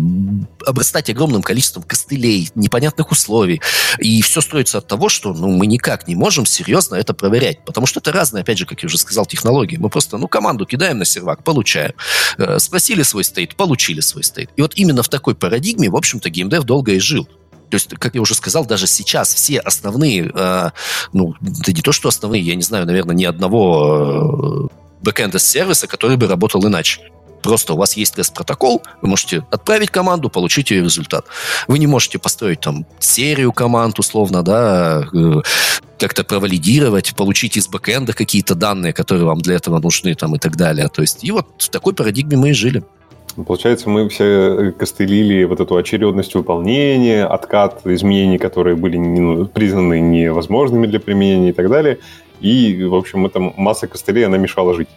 обрастать 0.66 1.10
огромным 1.10 1.42
количеством 1.42 1.82
костылей, 1.82 2.50
непонятных 2.54 3.10
условий. 3.10 3.60
И 3.98 4.22
все 4.22 4.40
строится 4.40 4.78
от 4.78 4.86
того, 4.86 5.08
что 5.08 5.32
ну, 5.32 5.48
мы 5.48 5.66
никак 5.66 6.08
не 6.08 6.14
можем 6.14 6.46
серьезно 6.46 6.96
это 6.96 7.14
проверять. 7.14 7.64
Потому 7.64 7.86
что 7.86 8.00
это 8.00 8.12
разные, 8.12 8.42
опять 8.42 8.58
же, 8.58 8.66
как 8.66 8.82
я 8.82 8.86
уже 8.86 8.98
сказал, 8.98 9.26
технологии. 9.26 9.76
Мы 9.76 9.90
просто 9.90 10.18
ну, 10.18 10.28
команду 10.28 10.66
кидаем 10.66 10.98
на 10.98 11.04
сервак, 11.04 11.44
получаем. 11.44 11.92
Э, 12.36 12.58
спросили 12.58 13.02
свой 13.02 13.24
стейт, 13.24 13.56
получили 13.56 14.00
свой 14.00 14.24
стейт. 14.24 14.50
И 14.56 14.62
вот 14.62 14.72
именно 14.76 15.02
в 15.02 15.08
такой 15.08 15.34
парадигме, 15.34 15.90
в 15.90 15.96
общем-то, 15.96 16.30
геймдев 16.30 16.64
долго 16.64 16.92
и 16.92 16.98
жил. 16.98 17.28
То 17.70 17.74
есть, 17.74 17.90
как 17.98 18.14
я 18.14 18.20
уже 18.20 18.34
сказал, 18.34 18.64
даже 18.64 18.86
сейчас 18.86 19.34
все 19.34 19.58
основные, 19.58 20.30
э, 20.34 20.70
ну, 21.12 21.34
да 21.40 21.72
не 21.72 21.82
то, 21.82 21.92
что 21.92 22.08
основные, 22.08 22.42
я 22.42 22.54
не 22.54 22.62
знаю, 22.62 22.86
наверное, 22.86 23.14
ни 23.14 23.24
одного 23.24 24.68
э, 24.70 24.74
бэкэнда 25.02 25.38
сервиса, 25.38 25.86
который 25.86 26.16
бы 26.16 26.26
работал 26.26 26.66
иначе. 26.66 27.00
Просто 27.42 27.74
у 27.74 27.76
вас 27.76 27.96
есть 27.96 28.14
тест-протокол, 28.14 28.82
вы 29.02 29.08
можете 29.08 29.44
отправить 29.50 29.90
команду, 29.90 30.28
получить 30.28 30.70
ее 30.70 30.82
результат. 30.82 31.26
Вы 31.68 31.78
не 31.78 31.86
можете 31.86 32.18
построить 32.18 32.60
там 32.60 32.86
серию 32.98 33.52
команд, 33.52 33.98
условно, 33.98 34.42
да, 34.42 35.04
э, 35.12 35.40
как-то 35.98 36.24
провалидировать, 36.24 37.14
получить 37.16 37.56
из 37.56 37.68
бэкэнда 37.68 38.12
какие-то 38.12 38.54
данные, 38.54 38.92
которые 38.92 39.26
вам 39.26 39.38
для 39.38 39.56
этого 39.56 39.78
нужны 39.78 40.14
там 40.14 40.34
и 40.34 40.38
так 40.38 40.56
далее. 40.56 40.88
То 40.88 41.02
есть, 41.02 41.24
и 41.24 41.30
вот 41.30 41.46
в 41.58 41.68
такой 41.68 41.94
парадигме 41.94 42.36
мы 42.36 42.50
и 42.50 42.52
жили. 42.52 42.82
Получается, 43.46 43.88
мы 43.88 44.08
все 44.08 44.72
костылили 44.76 45.44
вот 45.44 45.60
эту 45.60 45.76
очередность 45.76 46.34
выполнения, 46.34 47.24
откат 47.24 47.86
изменений, 47.86 48.38
которые 48.38 48.74
были 48.74 48.96
ну, 48.96 49.46
признаны 49.46 50.00
невозможными 50.00 50.86
для 50.86 50.98
применения 50.98 51.50
и 51.50 51.52
так 51.52 51.68
далее. 51.68 51.98
И, 52.40 52.82
в 52.84 52.94
общем, 52.94 53.26
эта 53.26 53.38
масса 53.38 53.86
костылей, 53.86 54.26
она 54.26 54.38
мешала 54.38 54.74
жить. 54.74 54.88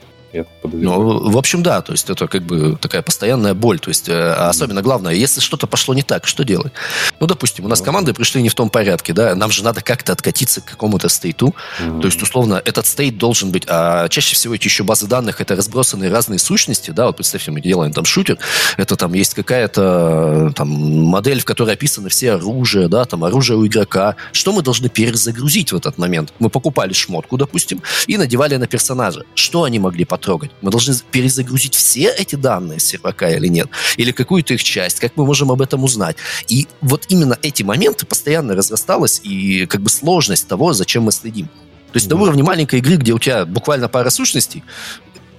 Ну, 0.64 1.30
в 1.30 1.38
общем, 1.38 1.64
да, 1.64 1.82
то 1.82 1.92
есть 1.92 2.10
это 2.10 2.28
как 2.28 2.44
бы 2.44 2.78
такая 2.80 3.02
постоянная 3.02 3.54
боль. 3.54 3.80
То 3.80 3.90
есть, 3.90 4.08
э, 4.08 4.34
особенно 4.34 4.82
главное, 4.82 5.14
если 5.14 5.42
что-то 5.42 5.68
пошло 5.68 5.94
не 5.94 6.04
так, 6.04 6.26
что 6.28 6.44
делать? 6.44 6.74
Ну, 7.20 7.28
допустим, 7.28 7.66
у 7.66 7.68
нас 7.68 7.82
команды 7.82 8.14
пришли 8.14 8.42
не 8.42 8.50
в 8.50 8.56
том 8.56 8.70
порядке, 8.70 9.14
да, 9.14 9.36
нам 9.36 9.52
же 9.52 9.64
надо 9.64 9.82
как-то 9.82 10.14
откатиться 10.14 10.62
к 10.62 10.66
какому-то 10.66 11.10
стейту. 11.10 11.54
Mm-hmm. 11.80 12.02
То 12.02 12.08
есть, 12.08 12.22
условно, 12.22 12.62
этот 12.64 12.86
стейт 12.86 13.18
должен 13.18 13.52
быть, 13.52 13.66
а 13.68 14.08
чаще 14.08 14.36
всего 14.36 14.56
эти 14.56 14.66
еще 14.66 14.84
базы 14.84 15.08
данных, 15.08 15.42
это 15.42 15.56
разбросанные 15.56 16.10
разные 16.10 16.40
сущности, 16.40 16.92
да, 16.92 17.08
вот 17.08 17.18
представьте, 17.18 17.52
мы 17.52 17.62
делаем 17.62 17.92
там 17.92 18.06
шутер, 18.06 18.38
это 18.78 18.96
там 18.96 19.14
есть 19.14 19.34
какая-то 19.34 20.54
там 20.56 20.70
модель, 20.70 21.42
в 21.42 21.46
которой 21.46 21.74
описаны 21.74 22.10
все 22.10 22.34
оружия, 22.34 22.88
да, 22.88 23.06
там 23.06 23.24
оружие 23.24 23.58
у 23.58 23.68
игрока. 23.68 24.16
Что 24.32 24.54
мы 24.54 24.62
должны 24.62 24.90
перезагрузить 24.90 25.72
в 25.72 25.76
этот 25.76 25.98
момент? 25.98 26.34
Мы 26.40 26.50
покупали 26.50 26.94
шмотку, 26.94 27.38
допустим, 27.38 27.82
и 28.08 28.18
надевали 28.18 28.56
на 28.56 28.68
персонажа. 28.68 29.24
Что 29.36 29.64
они 29.64 29.80
могли 29.80 30.06
потом 30.06 30.21
потрогать. 30.22 30.52
Мы 30.62 30.70
должны 30.70 30.94
перезагрузить 31.10 31.74
все 31.74 32.14
эти 32.16 32.36
данные 32.36 32.80
с 32.80 32.84
сервака 32.84 33.30
или 33.30 33.48
нет? 33.48 33.70
Или 33.98 34.12
какую-то 34.12 34.54
их 34.54 34.64
часть? 34.64 35.00
Как 35.00 35.18
мы 35.18 35.26
можем 35.26 35.52
об 35.52 35.62
этом 35.62 35.84
узнать? 35.84 36.16
И 36.48 36.68
вот 36.82 37.06
именно 37.10 37.38
эти 37.42 37.64
моменты 37.64 38.06
постоянно 38.06 38.56
разрасталась 38.56 39.20
и 39.24 39.66
как 39.66 39.82
бы 39.82 39.90
сложность 39.90 40.48
того, 40.48 40.74
зачем 40.74 41.04
мы 41.04 41.12
следим. 41.12 41.48
То 41.48 41.98
есть 41.98 42.08
mm-hmm. 42.08 42.16
на 42.16 42.22
уровне 42.22 42.44
маленькой 42.44 42.80
игры, 42.80 42.98
где 42.98 43.14
у 43.14 43.20
тебя 43.20 43.46
буквально 43.46 43.90
пара 43.90 44.12
сущностей, 44.12 44.64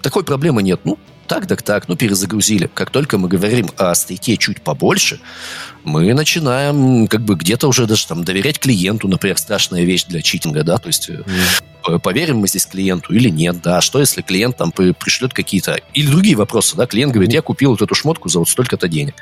такой 0.02 0.24
проблемы 0.24 0.62
нет. 0.62 0.80
Ну, 0.84 0.98
так, 1.26 1.46
так, 1.46 1.62
так, 1.62 1.88
ну, 1.88 1.96
перезагрузили. 1.96 2.68
Как 2.74 2.90
только 2.90 3.16
мы 3.16 3.28
говорим 3.28 3.70
о 3.76 3.94
стейке 3.94 4.36
чуть 4.36 4.60
побольше, 4.60 5.20
мы 5.84 6.12
начинаем 6.12 7.06
как 7.06 7.22
бы 7.22 7.36
где-то 7.36 7.68
уже 7.68 7.86
даже 7.86 8.06
там 8.06 8.24
доверять 8.24 8.58
клиенту, 8.58 9.08
например, 9.08 9.38
страшная 9.38 9.84
вещь 9.84 10.04
для 10.04 10.20
читинга, 10.20 10.62
да, 10.62 10.78
то 10.78 10.88
есть 10.88 11.08
mm. 11.08 12.00
поверим 12.00 12.38
мы 12.38 12.48
здесь 12.48 12.66
клиенту 12.66 13.14
или 13.14 13.30
нет, 13.30 13.62
да, 13.62 13.80
что 13.80 14.00
если 14.00 14.22
клиент 14.22 14.56
там 14.56 14.72
пришлет 14.72 15.32
какие-то, 15.32 15.80
или 15.94 16.06
другие 16.06 16.36
вопросы, 16.36 16.76
да, 16.76 16.86
клиент 16.86 17.12
говорит, 17.12 17.32
я 17.32 17.40
купил 17.40 17.70
вот 17.70 17.82
эту 17.82 17.94
шмотку 17.94 18.28
за 18.28 18.40
вот 18.40 18.48
столько-то 18.48 18.88
денег 18.88 19.14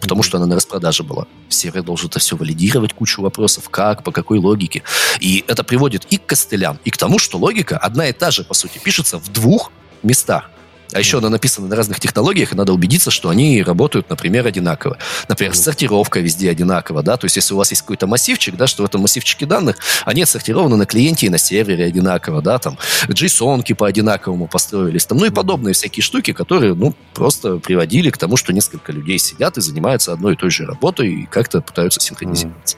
потому 0.00 0.22
что 0.22 0.36
она 0.36 0.44
на 0.44 0.56
распродаже 0.56 1.02
была. 1.02 1.24
Сервер 1.48 1.82
должен 1.82 2.08
это 2.08 2.18
все 2.18 2.36
валидировать, 2.36 2.92
кучу 2.92 3.22
вопросов, 3.22 3.70
как, 3.70 4.02
по 4.02 4.12
какой 4.12 4.38
логике. 4.38 4.82
И 5.18 5.42
это 5.48 5.64
приводит 5.64 6.04
и 6.10 6.18
к 6.18 6.26
костылям, 6.26 6.78
и 6.84 6.90
к 6.90 6.98
тому, 6.98 7.18
что 7.18 7.38
логика 7.38 7.78
одна 7.78 8.06
и 8.08 8.12
та 8.12 8.30
же, 8.30 8.44
по 8.44 8.52
сути, 8.52 8.78
пишется 8.84 9.18
в 9.18 9.32
двух 9.32 9.72
местах. 10.04 10.50
А 10.92 10.98
еще 11.00 11.18
она 11.18 11.28
написана 11.28 11.66
на 11.66 11.76
разных 11.76 11.98
технологиях, 11.98 12.52
и 12.52 12.56
надо 12.56 12.72
убедиться, 12.72 13.10
что 13.10 13.28
они 13.28 13.62
работают, 13.62 14.10
например, 14.10 14.46
одинаково. 14.46 14.98
Например, 15.28 15.54
сортировка 15.54 16.20
везде 16.20 16.50
одинакова, 16.50 17.02
да, 17.02 17.16
то 17.16 17.24
есть 17.24 17.36
если 17.36 17.52
у 17.54 17.56
вас 17.56 17.70
есть 17.70 17.82
какой-то 17.82 18.06
массивчик, 18.06 18.56
да, 18.56 18.66
что 18.66 18.82
в 18.82 18.86
этом 18.86 19.00
массивчике 19.00 19.44
данных, 19.44 19.76
они 20.04 20.22
отсортированы 20.22 20.76
на 20.76 20.86
клиенте 20.86 21.26
и 21.26 21.30
на 21.30 21.38
сервере 21.38 21.84
одинаково, 21.84 22.42
да, 22.42 22.58
там, 22.58 22.78
JSON 23.08 23.74
по 23.74 23.86
одинаковому 23.86 24.46
построились, 24.46 25.04
там, 25.06 25.18
ну 25.18 25.24
и 25.24 25.30
подобные 25.30 25.74
всякие 25.74 26.04
штуки, 26.04 26.32
которые, 26.32 26.74
ну, 26.74 26.94
просто 27.12 27.56
приводили 27.56 28.10
к 28.10 28.18
тому, 28.18 28.36
что 28.36 28.52
несколько 28.52 28.92
людей 28.92 29.18
сидят 29.18 29.58
и 29.58 29.60
занимаются 29.60 30.12
одной 30.12 30.34
и 30.34 30.36
той 30.36 30.50
же 30.50 30.64
работой 30.64 31.12
и 31.12 31.26
как-то 31.26 31.60
пытаются 31.60 31.98
синхронизироваться. 32.00 32.76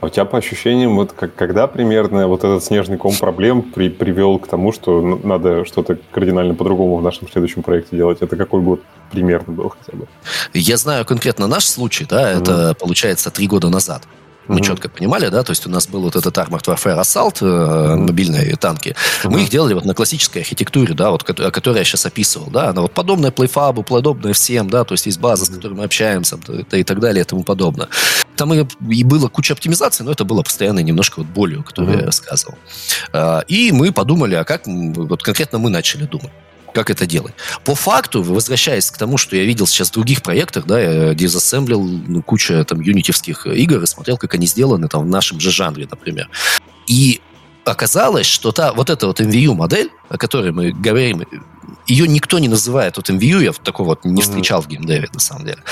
А 0.00 0.06
у 0.06 0.08
тебя 0.08 0.24
по 0.24 0.38
ощущениям, 0.38 0.94
вот 0.96 1.12
как, 1.12 1.34
когда 1.34 1.66
примерно 1.66 2.28
вот 2.28 2.44
этот 2.44 2.62
снежный 2.62 2.96
ком 2.98 3.16
проблем 3.16 3.62
при, 3.62 3.88
привел 3.88 4.38
к 4.38 4.46
тому, 4.46 4.72
что 4.72 5.00
надо 5.00 5.64
что-то 5.64 5.98
кардинально 6.12 6.54
по-другому 6.54 6.96
в 6.96 7.02
нашем 7.02 7.28
следующем 7.28 7.62
проекте 7.62 7.96
делать? 7.96 8.18
Это 8.20 8.36
какой 8.36 8.60
год 8.60 8.80
примерно 9.10 9.52
был 9.52 9.70
хотя 9.70 9.98
бы? 9.98 10.06
Я 10.54 10.76
знаю 10.76 11.04
конкретно 11.04 11.48
наш 11.48 11.64
случай, 11.64 12.06
да, 12.08 12.30
это 12.30 12.52
mm-hmm. 12.52 12.78
получается 12.78 13.30
три 13.30 13.48
года 13.48 13.68
назад 13.70 14.02
мы 14.48 14.56
mm-hmm. 14.56 14.62
четко 14.62 14.88
понимали, 14.88 15.28
да, 15.28 15.42
то 15.42 15.52
есть 15.52 15.66
у 15.66 15.70
нас 15.70 15.86
был 15.86 16.02
вот 16.02 16.16
этот 16.16 16.36
Armored 16.36 16.64
Warfare 16.64 17.00
Assault, 17.00 17.40
mm-hmm. 17.40 17.96
мобильные 17.96 18.56
танки. 18.56 18.94
Mm-hmm. 19.22 19.30
Мы 19.30 19.42
их 19.42 19.50
делали 19.50 19.74
вот 19.74 19.84
на 19.84 19.94
классической 19.94 20.42
архитектуре, 20.42 20.94
да, 20.94 21.10
вот, 21.10 21.28
о 21.28 21.50
которой 21.50 21.78
я 21.78 21.84
сейчас 21.84 22.06
описывал, 22.06 22.50
да, 22.50 22.70
она 22.70 22.82
вот 22.82 22.92
подобная 22.92 23.30
PlayFab, 23.30 23.84
подобная 23.84 24.32
всем, 24.32 24.70
да, 24.70 24.84
то 24.84 24.94
есть 24.94 25.06
есть 25.06 25.20
база, 25.20 25.44
с 25.44 25.50
которой 25.50 25.74
мы 25.74 25.84
общаемся 25.84 26.38
и 26.72 26.84
так 26.84 27.00
далее 27.00 27.22
и 27.22 27.24
тому 27.24 27.44
подобное. 27.44 27.88
Там 28.36 28.54
и, 28.54 28.64
и 28.90 29.04
было 29.04 29.28
куча 29.28 29.52
оптимизации, 29.52 30.04
но 30.04 30.12
это 30.12 30.24
было 30.24 30.42
постоянно 30.42 30.80
немножко 30.80 31.18
вот 31.18 31.26
болью, 31.28 31.62
которую 31.64 31.96
mm-hmm. 31.96 32.00
я 32.00 32.06
рассказывал. 32.06 32.58
А, 33.12 33.40
и 33.48 33.72
мы 33.72 33.92
подумали, 33.92 34.34
а 34.34 34.44
как, 34.44 34.62
вот 34.66 35.22
конкретно 35.22 35.58
мы 35.58 35.70
начали 35.70 36.04
думать 36.04 36.30
как 36.74 36.90
это 36.90 37.06
делать. 37.06 37.34
По 37.64 37.74
факту, 37.74 38.22
возвращаясь 38.22 38.90
к 38.90 38.96
тому, 38.96 39.16
что 39.18 39.36
я 39.36 39.44
видел 39.44 39.66
сейчас 39.66 39.88
в 39.88 39.92
других 39.92 40.22
проектах, 40.22 40.66
да, 40.66 40.80
я 40.80 41.14
дизассемблил 41.14 41.82
ну, 41.82 42.22
кучу 42.22 42.64
там 42.64 42.80
юнитевских 42.80 43.46
игр 43.46 43.82
и 43.82 43.86
смотрел, 43.86 44.16
как 44.16 44.34
они 44.34 44.46
сделаны 44.46 44.88
там 44.88 45.02
в 45.02 45.06
нашем 45.06 45.40
же 45.40 45.50
жанре, 45.50 45.86
например. 45.90 46.28
И 46.86 47.20
оказалось, 47.64 48.26
что 48.26 48.52
та, 48.52 48.72
вот 48.72 48.90
эта 48.90 49.06
вот 49.06 49.20
MVU-модель, 49.20 49.90
о 50.08 50.18
которой 50.18 50.52
мы 50.52 50.72
говорим, 50.72 51.24
ее 51.86 52.08
никто 52.08 52.38
не 52.38 52.48
называет 52.48 52.96
вот 52.96 53.10
MVU, 53.10 53.42
я 53.42 53.52
такого 53.52 53.88
вот 53.88 54.04
не 54.04 54.22
встречал 54.22 54.60
mm-hmm. 54.60 54.64
в 54.64 54.68
геймдеве, 54.68 55.08
на 55.12 55.20
самом 55.20 55.44
деле. 55.44 55.62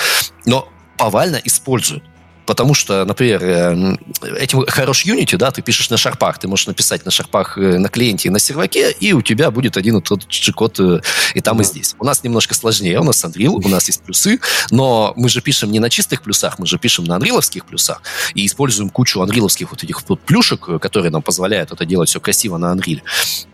Но 0.44 0.68
повально 0.96 1.40
используют. 1.44 2.04
Потому 2.46 2.74
что, 2.74 3.04
например, 3.04 3.44
эм, 3.44 3.98
этим 4.38 4.64
хорош 4.66 5.04
Unity, 5.04 5.36
да, 5.36 5.50
ты 5.50 5.62
пишешь 5.62 5.90
на 5.90 5.96
шарпах, 5.96 6.38
ты 6.38 6.46
можешь 6.46 6.66
написать 6.68 7.04
на 7.04 7.10
шарпах 7.10 7.58
э, 7.58 7.78
на 7.78 7.88
клиенте 7.88 8.28
и 8.28 8.30
на 8.30 8.38
серваке, 8.38 8.92
и 8.92 9.12
у 9.12 9.20
тебя 9.20 9.50
будет 9.50 9.76
один 9.76 9.98
и 9.98 10.00
тот 10.00 10.30
же 10.30 10.52
код 10.52 10.78
э, 10.78 11.00
и 11.34 11.40
там, 11.40 11.60
и 11.60 11.64
здесь. 11.64 11.96
У 11.98 12.04
нас 12.04 12.22
немножко 12.22 12.54
сложнее, 12.54 13.00
у 13.00 13.04
нас 13.04 13.24
Unreal, 13.24 13.60
у 13.64 13.68
нас 13.68 13.88
есть 13.88 14.02
плюсы, 14.02 14.38
но 14.70 15.12
мы 15.16 15.28
же 15.28 15.40
пишем 15.40 15.72
не 15.72 15.80
на 15.80 15.90
чистых 15.90 16.22
плюсах, 16.22 16.58
мы 16.58 16.66
же 16.66 16.78
пишем 16.78 17.04
на 17.04 17.16
анриловских 17.16 17.66
плюсах 17.66 18.00
и 18.34 18.46
используем 18.46 18.90
кучу 18.90 19.20
анриловских 19.20 19.70
вот 19.70 19.82
этих 19.82 20.08
вот 20.08 20.20
плюшек, 20.20 20.68
э, 20.68 20.78
которые 20.78 21.10
нам 21.10 21.22
позволяют 21.22 21.72
это 21.72 21.84
делать 21.84 22.08
все 22.08 22.20
красиво 22.20 22.58
на 22.58 22.72
Unreal. 22.72 23.02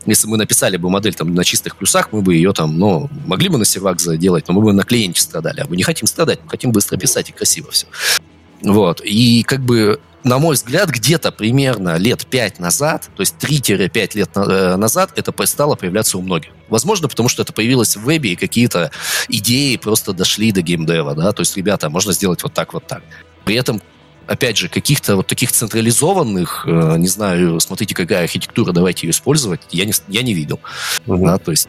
Если 0.04 0.28
мы 0.28 0.36
написали 0.36 0.76
бы 0.76 0.90
модель 0.90 1.14
там 1.14 1.34
на 1.34 1.44
чистых 1.44 1.76
плюсах, 1.76 2.12
мы 2.12 2.20
бы 2.20 2.34
ее 2.34 2.52
там, 2.52 2.78
ну, 2.78 3.08
могли 3.26 3.48
бы 3.48 3.56
на 3.56 3.64
сервак 3.64 4.00
заделать, 4.00 4.48
но 4.48 4.54
мы 4.54 4.60
бы 4.60 4.72
на 4.74 4.82
клиенте 4.82 5.20
страдали. 5.20 5.60
А 5.60 5.66
мы 5.66 5.76
не 5.76 5.82
хотим 5.82 6.06
страдать, 6.06 6.40
мы 6.44 6.50
хотим 6.50 6.72
быстро 6.72 6.98
писать 6.98 7.30
и 7.30 7.32
красиво 7.32 7.70
все. 7.70 7.86
Вот. 8.62 9.00
И 9.04 9.42
как 9.42 9.60
бы 9.60 10.00
на 10.24 10.38
мой 10.38 10.54
взгляд, 10.54 10.88
где-то 10.88 11.32
примерно 11.32 11.96
лет 11.96 12.26
5 12.26 12.60
назад, 12.60 13.10
то 13.16 13.22
есть 13.22 13.34
3-5 13.40 14.10
лет 14.14 14.30
э, 14.36 14.76
назад, 14.76 15.12
это 15.16 15.34
стало 15.46 15.74
появляться 15.74 16.18
у 16.18 16.22
многих. 16.22 16.50
Возможно, 16.68 17.08
потому 17.08 17.28
что 17.28 17.42
это 17.42 17.52
появилось 17.52 17.96
в 17.96 18.02
вебе, 18.02 18.32
и 18.32 18.36
какие-то 18.36 18.90
идеи 19.28 19.76
просто 19.76 20.12
дошли 20.12 20.52
до 20.52 20.62
геймдева, 20.62 21.14
да, 21.14 21.32
то 21.32 21.40
есть, 21.40 21.56
ребята, 21.56 21.90
можно 21.90 22.12
сделать 22.12 22.42
вот 22.42 22.54
так, 22.54 22.72
вот 22.72 22.86
так. 22.86 23.02
При 23.44 23.56
этом 23.56 23.82
опять 24.26 24.56
же, 24.56 24.68
каких-то 24.68 25.16
вот 25.16 25.26
таких 25.26 25.50
централизованных, 25.50 26.64
э, 26.66 26.96
не 26.98 27.08
знаю, 27.08 27.58
смотрите, 27.60 27.94
какая 27.94 28.22
архитектура, 28.22 28.72
давайте 28.72 29.06
ее 29.06 29.10
использовать, 29.10 29.60
я 29.70 29.84
не, 29.84 29.92
я 30.08 30.22
не 30.22 30.34
видел. 30.34 30.60
Угу. 31.06 31.26
Да, 31.26 31.38
то 31.38 31.50
есть... 31.50 31.68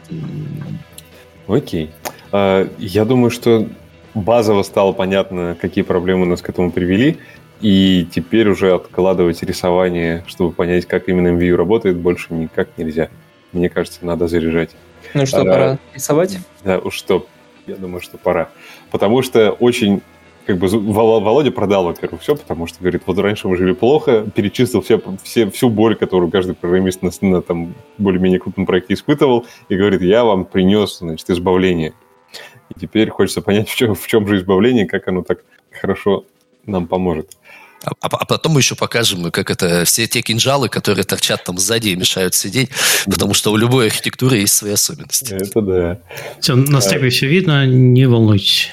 Окей. 1.48 1.90
А, 2.32 2.68
я 2.78 3.04
думаю, 3.04 3.30
что 3.30 3.68
базово 4.14 4.62
стало 4.62 4.92
понятно, 4.92 5.56
какие 5.60 5.84
проблемы 5.84 6.26
нас 6.26 6.42
к 6.42 6.48
этому 6.48 6.70
привели, 6.70 7.18
и 7.60 8.06
теперь 8.10 8.48
уже 8.48 8.74
откладывать 8.74 9.42
рисование, 9.42 10.24
чтобы 10.26 10.52
понять, 10.52 10.86
как 10.86 11.08
именно 11.08 11.28
MVU 11.38 11.54
работает, 11.56 11.96
больше 11.96 12.34
никак 12.34 12.68
нельзя. 12.76 13.08
Мне 13.52 13.68
кажется, 13.68 14.04
надо 14.04 14.26
заряжать. 14.28 14.70
Ну 15.14 15.26
что, 15.26 15.42
а, 15.42 15.44
пора 15.44 15.78
рисовать? 15.94 16.38
Да, 16.64 16.78
уж 16.78 16.94
что, 16.94 17.26
я 17.66 17.76
думаю, 17.76 18.00
что 18.00 18.18
пора. 18.18 18.50
Потому 18.90 19.22
что 19.22 19.50
очень 19.52 20.02
как 20.46 20.58
бы 20.58 20.68
Володя 20.68 21.50
продал, 21.50 21.84
во-первых, 21.84 22.20
все, 22.20 22.36
потому 22.36 22.66
что, 22.66 22.78
говорит, 22.80 23.02
вот 23.06 23.18
раньше 23.18 23.48
мы 23.48 23.56
жили 23.56 23.72
плохо, 23.72 24.26
перечислил 24.34 24.82
все, 24.82 25.00
все, 25.22 25.50
всю 25.50 25.70
боль, 25.70 25.96
которую 25.96 26.30
каждый 26.30 26.54
программист 26.54 27.02
на, 27.02 27.10
на 27.22 27.40
там 27.40 27.74
более-менее 27.96 28.40
крупном 28.40 28.66
проекте 28.66 28.94
испытывал, 28.94 29.46
и 29.68 29.76
говорит, 29.76 30.02
я 30.02 30.24
вам 30.24 30.44
принес, 30.44 30.98
значит, 30.98 31.30
избавление. 31.30 31.94
И 32.76 32.80
теперь 32.80 33.10
хочется 33.10 33.40
понять, 33.40 33.68
в 33.68 33.76
чем, 33.76 33.94
в 33.94 34.06
чем 34.06 34.26
же 34.26 34.38
избавление, 34.38 34.86
как 34.86 35.08
оно 35.08 35.22
так 35.22 35.44
хорошо 35.70 36.24
нам 36.66 36.86
поможет. 36.86 37.30
А, 37.84 37.90
а, 38.00 38.08
а 38.10 38.24
потом 38.24 38.52
мы 38.52 38.60
еще 38.60 38.74
покажем, 38.74 39.30
как 39.30 39.50
это 39.50 39.84
все 39.84 40.06
те 40.06 40.22
кинжалы, 40.22 40.68
которые 40.68 41.04
торчат 41.04 41.44
там 41.44 41.58
сзади 41.58 41.88
и 41.88 41.96
мешают 41.96 42.34
сидеть, 42.34 42.70
потому 43.06 43.34
что 43.34 43.52
у 43.52 43.56
любой 43.56 43.86
архитектуры 43.86 44.38
есть 44.38 44.54
свои 44.54 44.72
особенности. 44.72 45.34
Это 45.34 45.60
да. 45.60 46.00
Все, 46.40 46.54
на 46.54 46.80
стекле 46.80 47.08
а... 47.08 47.10
все 47.10 47.26
видно, 47.26 47.66
не 47.66 48.06
волнуйтесь. 48.06 48.70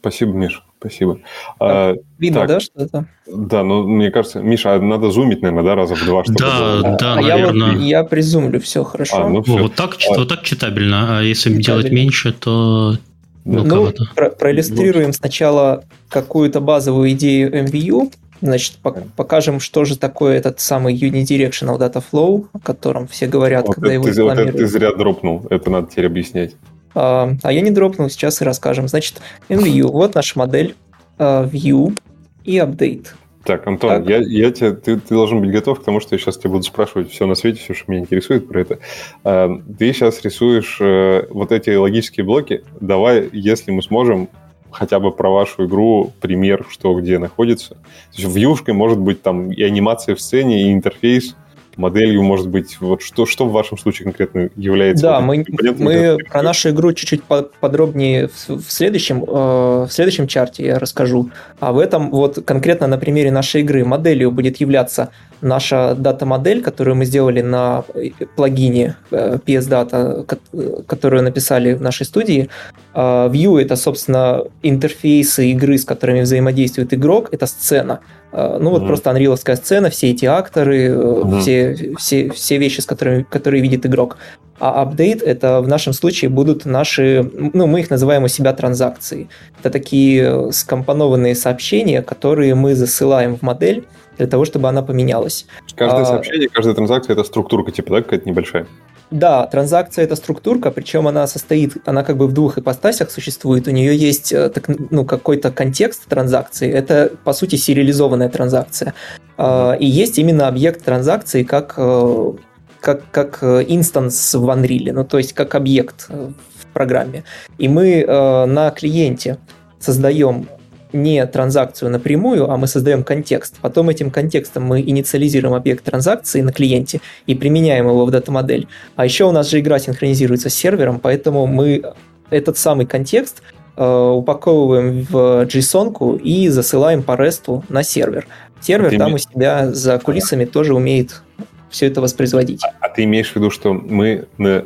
Спасибо, 0.00 0.32
Миш, 0.32 0.62
спасибо. 0.80 1.20
А, 1.60 1.94
видно, 2.18 2.40
так, 2.40 2.48
да, 2.48 2.60
что 2.60 2.72
это? 2.82 3.06
Да, 3.26 3.62
но 3.62 3.84
мне 3.84 4.10
кажется, 4.10 4.40
Миша, 4.40 4.78
надо 4.80 5.10
зумить, 5.10 5.40
наверное, 5.40 5.64
да, 5.64 5.74
раза 5.76 5.94
в 5.94 6.04
два, 6.04 6.24
чтобы... 6.24 6.38
Да, 6.38 6.58
было... 6.58 6.96
да, 6.98 7.12
а 7.12 7.16
наверное. 7.16 7.68
Я, 7.68 7.74
вот, 7.74 7.82
я 7.82 8.04
призумлю, 8.04 8.60
все 8.60 8.82
хорошо. 8.82 9.16
А, 9.16 9.28
ну, 9.28 9.42
все. 9.42 9.58
Вот, 9.58 9.74
так, 9.74 9.96
а... 10.10 10.18
вот 10.18 10.28
так 10.28 10.42
читабельно, 10.42 11.18
а 11.18 11.22
если 11.22 11.50
читабельно. 11.50 11.62
делать 11.62 11.92
меньше, 11.92 12.32
то 12.32 12.98
Ну, 13.44 13.92
про 14.14 14.30
проиллюстрируем 14.30 15.12
сначала 15.12 15.84
какую-то 16.08 16.60
базовую 16.60 17.10
идею 17.12 17.52
MVU, 17.52 18.10
Значит, 18.40 18.78
покажем, 19.16 19.58
что 19.58 19.86
же 19.86 19.96
такое 19.96 20.36
этот 20.36 20.60
самый 20.60 20.94
Unidirectional 20.94 21.78
Data 21.78 22.02
Flow, 22.12 22.46
о 22.52 22.58
котором 22.58 23.06
все 23.08 23.26
говорят, 23.26 23.66
вот 23.66 23.76
когда 23.76 23.88
это, 23.88 23.94
его 23.94 24.04
ты, 24.04 24.22
Вот 24.22 24.38
это 24.38 24.52
ты 24.52 24.66
зря 24.66 24.92
дропнул, 24.92 25.46
это 25.48 25.70
надо 25.70 25.90
теперь 25.90 26.06
объяснять. 26.06 26.54
А, 26.94 27.34
а 27.42 27.52
я 27.52 27.62
не 27.62 27.70
дропнул, 27.70 28.10
сейчас 28.10 28.42
и 28.42 28.44
расскажем. 28.44 28.86
Значит, 28.86 29.22
MVU, 29.48 29.86
вот 29.86 30.14
наша 30.14 30.38
модель, 30.38 30.74
uh, 31.18 31.50
View 31.50 31.98
и 32.44 32.58
Update. 32.58 33.06
Так, 33.44 33.66
Антон, 33.66 33.90
так. 33.90 34.08
Я, 34.08 34.18
я 34.18 34.50
тебе, 34.50 34.72
ты, 34.72 34.98
ты 34.98 35.14
должен 35.14 35.40
быть 35.40 35.50
готов 35.50 35.80
к 35.80 35.84
тому, 35.84 36.00
что 36.00 36.14
я 36.14 36.18
сейчас 36.18 36.38
тебе 36.38 36.50
буду 36.50 36.62
спрашивать 36.62 37.10
все 37.10 37.26
на 37.26 37.34
свете, 37.34 37.60
все, 37.60 37.74
что 37.74 37.90
меня 37.90 38.00
интересует 38.00 38.48
про 38.48 38.60
это. 38.60 38.78
А, 39.22 39.50
ты 39.78 39.92
сейчас 39.92 40.22
рисуешь 40.24 40.78
э, 40.80 41.26
вот 41.30 41.52
эти 41.52 41.70
логические 41.70 42.24
блоки. 42.24 42.64
Давай, 42.80 43.28
если 43.32 43.70
мы 43.70 43.82
сможем, 43.82 44.28
хотя 44.70 44.98
бы 44.98 45.12
про 45.12 45.30
вашу 45.30 45.66
игру 45.66 46.12
пример, 46.20 46.66
что 46.70 46.98
где 46.98 47.18
находится. 47.18 47.74
То 47.74 48.22
есть 48.22 48.34
вьюшкой 48.34 48.74
может 48.74 48.98
быть 48.98 49.22
там 49.22 49.52
и 49.52 49.62
анимация 49.62 50.14
в 50.14 50.20
сцене, 50.20 50.64
и 50.64 50.72
интерфейс, 50.72 51.36
моделью, 51.76 52.22
может 52.22 52.48
быть, 52.48 52.78
вот 52.80 53.02
что, 53.02 53.26
что 53.26 53.46
в 53.46 53.52
вашем 53.52 53.78
случае 53.78 54.04
конкретно 54.04 54.50
является? 54.56 55.02
Да, 55.02 55.20
вот 55.20 55.26
мы, 55.26 55.44
мы 55.78 56.18
про 56.30 56.42
нашу 56.42 56.70
игру 56.70 56.92
чуть-чуть 56.92 57.22
подробнее 57.24 58.28
в, 58.28 58.48
в, 58.60 58.70
следующем, 58.70 59.24
э, 59.24 59.26
в 59.26 59.88
следующем 59.90 60.26
чарте 60.26 60.66
я 60.66 60.78
расскажу. 60.78 61.30
А 61.60 61.72
в 61.72 61.78
этом 61.78 62.10
вот 62.10 62.44
конкретно 62.44 62.86
на 62.86 62.98
примере 62.98 63.30
нашей 63.30 63.62
игры 63.62 63.84
моделью 63.84 64.30
будет 64.30 64.58
являться 64.58 65.10
наша 65.40 65.94
дата-модель, 65.94 66.62
которую 66.62 66.96
мы 66.96 67.04
сделали 67.04 67.42
на 67.42 67.84
э, 67.94 68.10
плагине 68.36 68.96
э, 69.10 69.38
PS 69.44 69.68
Data, 69.68 70.84
которую 70.86 71.22
написали 71.22 71.74
в 71.74 71.82
нашей 71.82 72.06
студии. 72.06 72.48
А 72.94 73.28
View— 73.28 73.60
это, 73.62 73.76
собственно, 73.76 74.44
интерфейсы 74.62 75.50
игры, 75.50 75.78
с 75.78 75.84
которыми 75.84 76.22
взаимодействует 76.22 76.94
игрок, 76.94 77.28
это 77.32 77.46
сцена. 77.46 78.00
А, 78.36 78.58
ну 78.58 78.70
вот 78.70 78.82
mm-hmm. 78.82 78.86
просто 78.86 79.10
анриловская 79.10 79.54
сцена, 79.54 79.90
все 79.90 80.10
эти 80.10 80.26
акторы, 80.26 80.88
mm-hmm. 80.88 81.40
все, 81.40 81.94
все, 81.98 82.30
все 82.30 82.58
вещи, 82.58 82.80
с 82.80 82.86
которыми, 82.86 83.22
которые 83.22 83.62
видит 83.62 83.86
игрок. 83.86 84.16
А 84.58 84.82
апдейт 84.82 85.22
это 85.22 85.60
в 85.60 85.68
нашем 85.68 85.92
случае 85.92 86.30
будут 86.30 86.64
наши, 86.64 87.30
ну 87.52 87.66
мы 87.68 87.80
их 87.80 87.90
называем 87.90 88.24
у 88.24 88.28
себя 88.28 88.52
транзакции. 88.52 89.28
Это 89.60 89.70
такие 89.70 90.50
скомпонованные 90.52 91.36
сообщения, 91.36 92.02
которые 92.02 92.56
мы 92.56 92.74
засылаем 92.74 93.36
в 93.36 93.42
модель 93.42 93.84
для 94.18 94.26
того, 94.26 94.44
чтобы 94.44 94.68
она 94.68 94.82
поменялась. 94.82 95.46
Каждое 95.76 96.02
а, 96.02 96.06
сообщение, 96.06 96.48
каждая 96.48 96.74
транзакция 96.74 97.14
это 97.14 97.22
структурка 97.22 97.70
типа, 97.70 97.90
да, 97.90 98.02
какая-то 98.02 98.28
небольшая? 98.28 98.66
Да, 99.10 99.46
транзакция 99.46 100.04
это 100.04 100.16
структурка, 100.16 100.70
причем 100.70 101.06
она 101.06 101.26
состоит, 101.26 101.76
она 101.86 102.02
как 102.02 102.16
бы 102.16 102.26
в 102.26 102.32
двух 102.32 102.58
ипостасях 102.58 103.10
существует. 103.10 103.68
У 103.68 103.70
нее 103.70 103.96
есть 103.96 104.32
э, 104.32 104.48
так, 104.48 104.64
ну, 104.90 105.04
какой-то 105.04 105.50
контекст 105.50 106.06
транзакции, 106.06 106.70
это 106.70 107.12
по 107.22 107.32
сути 107.32 107.56
сериализованная 107.56 108.28
транзакция. 108.28 108.94
Mm-hmm. 109.36 109.78
И 109.78 109.86
есть 109.86 110.18
именно 110.18 110.48
объект 110.48 110.84
транзакции 110.84 111.42
как, 111.42 111.74
э, 111.76 112.32
как, 112.80 113.10
как 113.10 113.38
э, 113.42 113.64
инстанс 113.68 114.34
в 114.34 114.48
Unreal, 114.48 114.92
ну 114.92 115.04
то 115.04 115.18
есть 115.18 115.32
как 115.32 115.54
объект 115.54 116.08
в 116.08 116.66
программе. 116.72 117.24
И 117.58 117.68
мы 117.68 118.04
на 118.06 118.70
клиенте 118.70 119.38
создаем 119.78 120.48
не 120.94 121.26
транзакцию 121.26 121.90
напрямую, 121.90 122.50
а 122.50 122.56
мы 122.56 122.66
создаем 122.66 123.02
контекст. 123.04 123.56
Потом 123.60 123.90
этим 123.90 124.10
контекстом 124.10 124.64
мы 124.64 124.80
инициализируем 124.80 125.54
объект 125.54 125.84
транзакции 125.84 126.40
на 126.40 126.52
клиенте 126.52 127.00
и 127.26 127.34
применяем 127.34 127.86
его 127.88 128.06
в 128.06 128.10
дата-модель. 128.10 128.68
А 128.96 129.04
еще 129.04 129.24
у 129.24 129.32
нас 129.32 129.50
же 129.50 129.60
игра 129.60 129.78
синхронизируется 129.78 130.48
с 130.48 130.54
сервером, 130.54 131.00
поэтому 131.00 131.46
мы 131.46 131.82
этот 132.30 132.56
самый 132.56 132.86
контекст 132.86 133.42
э, 133.76 133.84
упаковываем 133.84 135.02
в 135.02 135.44
JSON 135.46 136.18
и 136.20 136.48
засылаем 136.48 137.02
по 137.02 137.12
REST 137.12 137.64
на 137.68 137.82
сервер. 137.82 138.26
Сервер 138.60 138.90
ты 138.90 138.98
там 138.98 139.14
у 139.14 139.18
себя 139.18 139.72
за 139.72 139.98
кулисами 139.98 140.44
тоже 140.46 140.74
умеет 140.74 141.22
все 141.68 141.86
это 141.86 142.00
воспроизводить. 142.00 142.62
А, 142.64 142.72
а 142.80 142.88
ты 142.88 143.02
имеешь 143.04 143.32
в 143.32 143.36
виду, 143.36 143.50
что 143.50 143.72
мы 143.74 144.26
на 144.38 144.64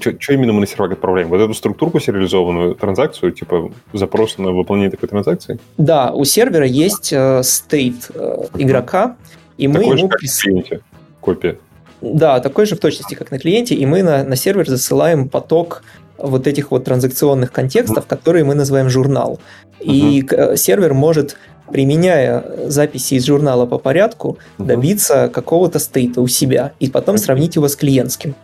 что 0.00 0.32
именно 0.32 0.52
мы 0.52 0.60
на 0.60 0.66
сервак 0.66 0.92
отправляем? 0.92 1.28
Вот 1.28 1.40
эту 1.40 1.54
структурку 1.54 2.00
сериализованную 2.00 2.74
транзакцию, 2.74 3.32
типа 3.32 3.70
запрос 3.92 4.38
на 4.38 4.52
выполнение 4.52 4.90
такой 4.90 5.08
транзакции? 5.08 5.58
Да, 5.76 6.12
у 6.12 6.24
сервера 6.24 6.66
есть 6.66 7.12
э, 7.12 7.42
стейт 7.42 8.10
э, 8.14 8.44
игрока, 8.58 9.16
и 9.56 9.66
такой 9.66 9.86
мы 9.86 9.92
же, 9.92 9.98
ему... 9.98 10.08
Как 10.08 10.20
прис... 10.20 10.38
клиенте. 10.38 10.80
Копия. 11.20 11.58
Да, 12.00 12.40
такой 12.40 12.66
же 12.66 12.76
в 12.76 12.80
точности, 12.80 13.14
как 13.14 13.30
на 13.30 13.38
клиенте, 13.38 13.74
и 13.74 13.86
мы 13.86 14.02
на, 14.02 14.22
на 14.24 14.36
сервер 14.36 14.68
засылаем 14.68 15.28
поток 15.28 15.82
вот 16.16 16.46
этих 16.46 16.70
вот 16.70 16.84
транзакционных 16.84 17.52
контекстов, 17.52 18.04
mm 18.04 18.08
которые 18.08 18.44
мы 18.44 18.54
называем 18.54 18.88
журнал. 18.88 19.38
Mm-hmm. 19.80 19.84
И 19.84 20.28
э, 20.30 20.56
сервер 20.56 20.94
может 20.94 21.36
применяя 21.70 22.44
записи 22.66 23.14
из 23.14 23.26
журнала 23.26 23.66
по 23.66 23.78
порядку, 23.78 24.38
добиться 24.58 25.28
какого-то 25.28 25.78
стейта 25.78 26.20
у 26.20 26.26
себя 26.26 26.72
и 26.80 26.88
потом 26.88 27.18
сравнить 27.18 27.56
его 27.56 27.68
с 27.68 27.76
клиентским. 27.76 28.34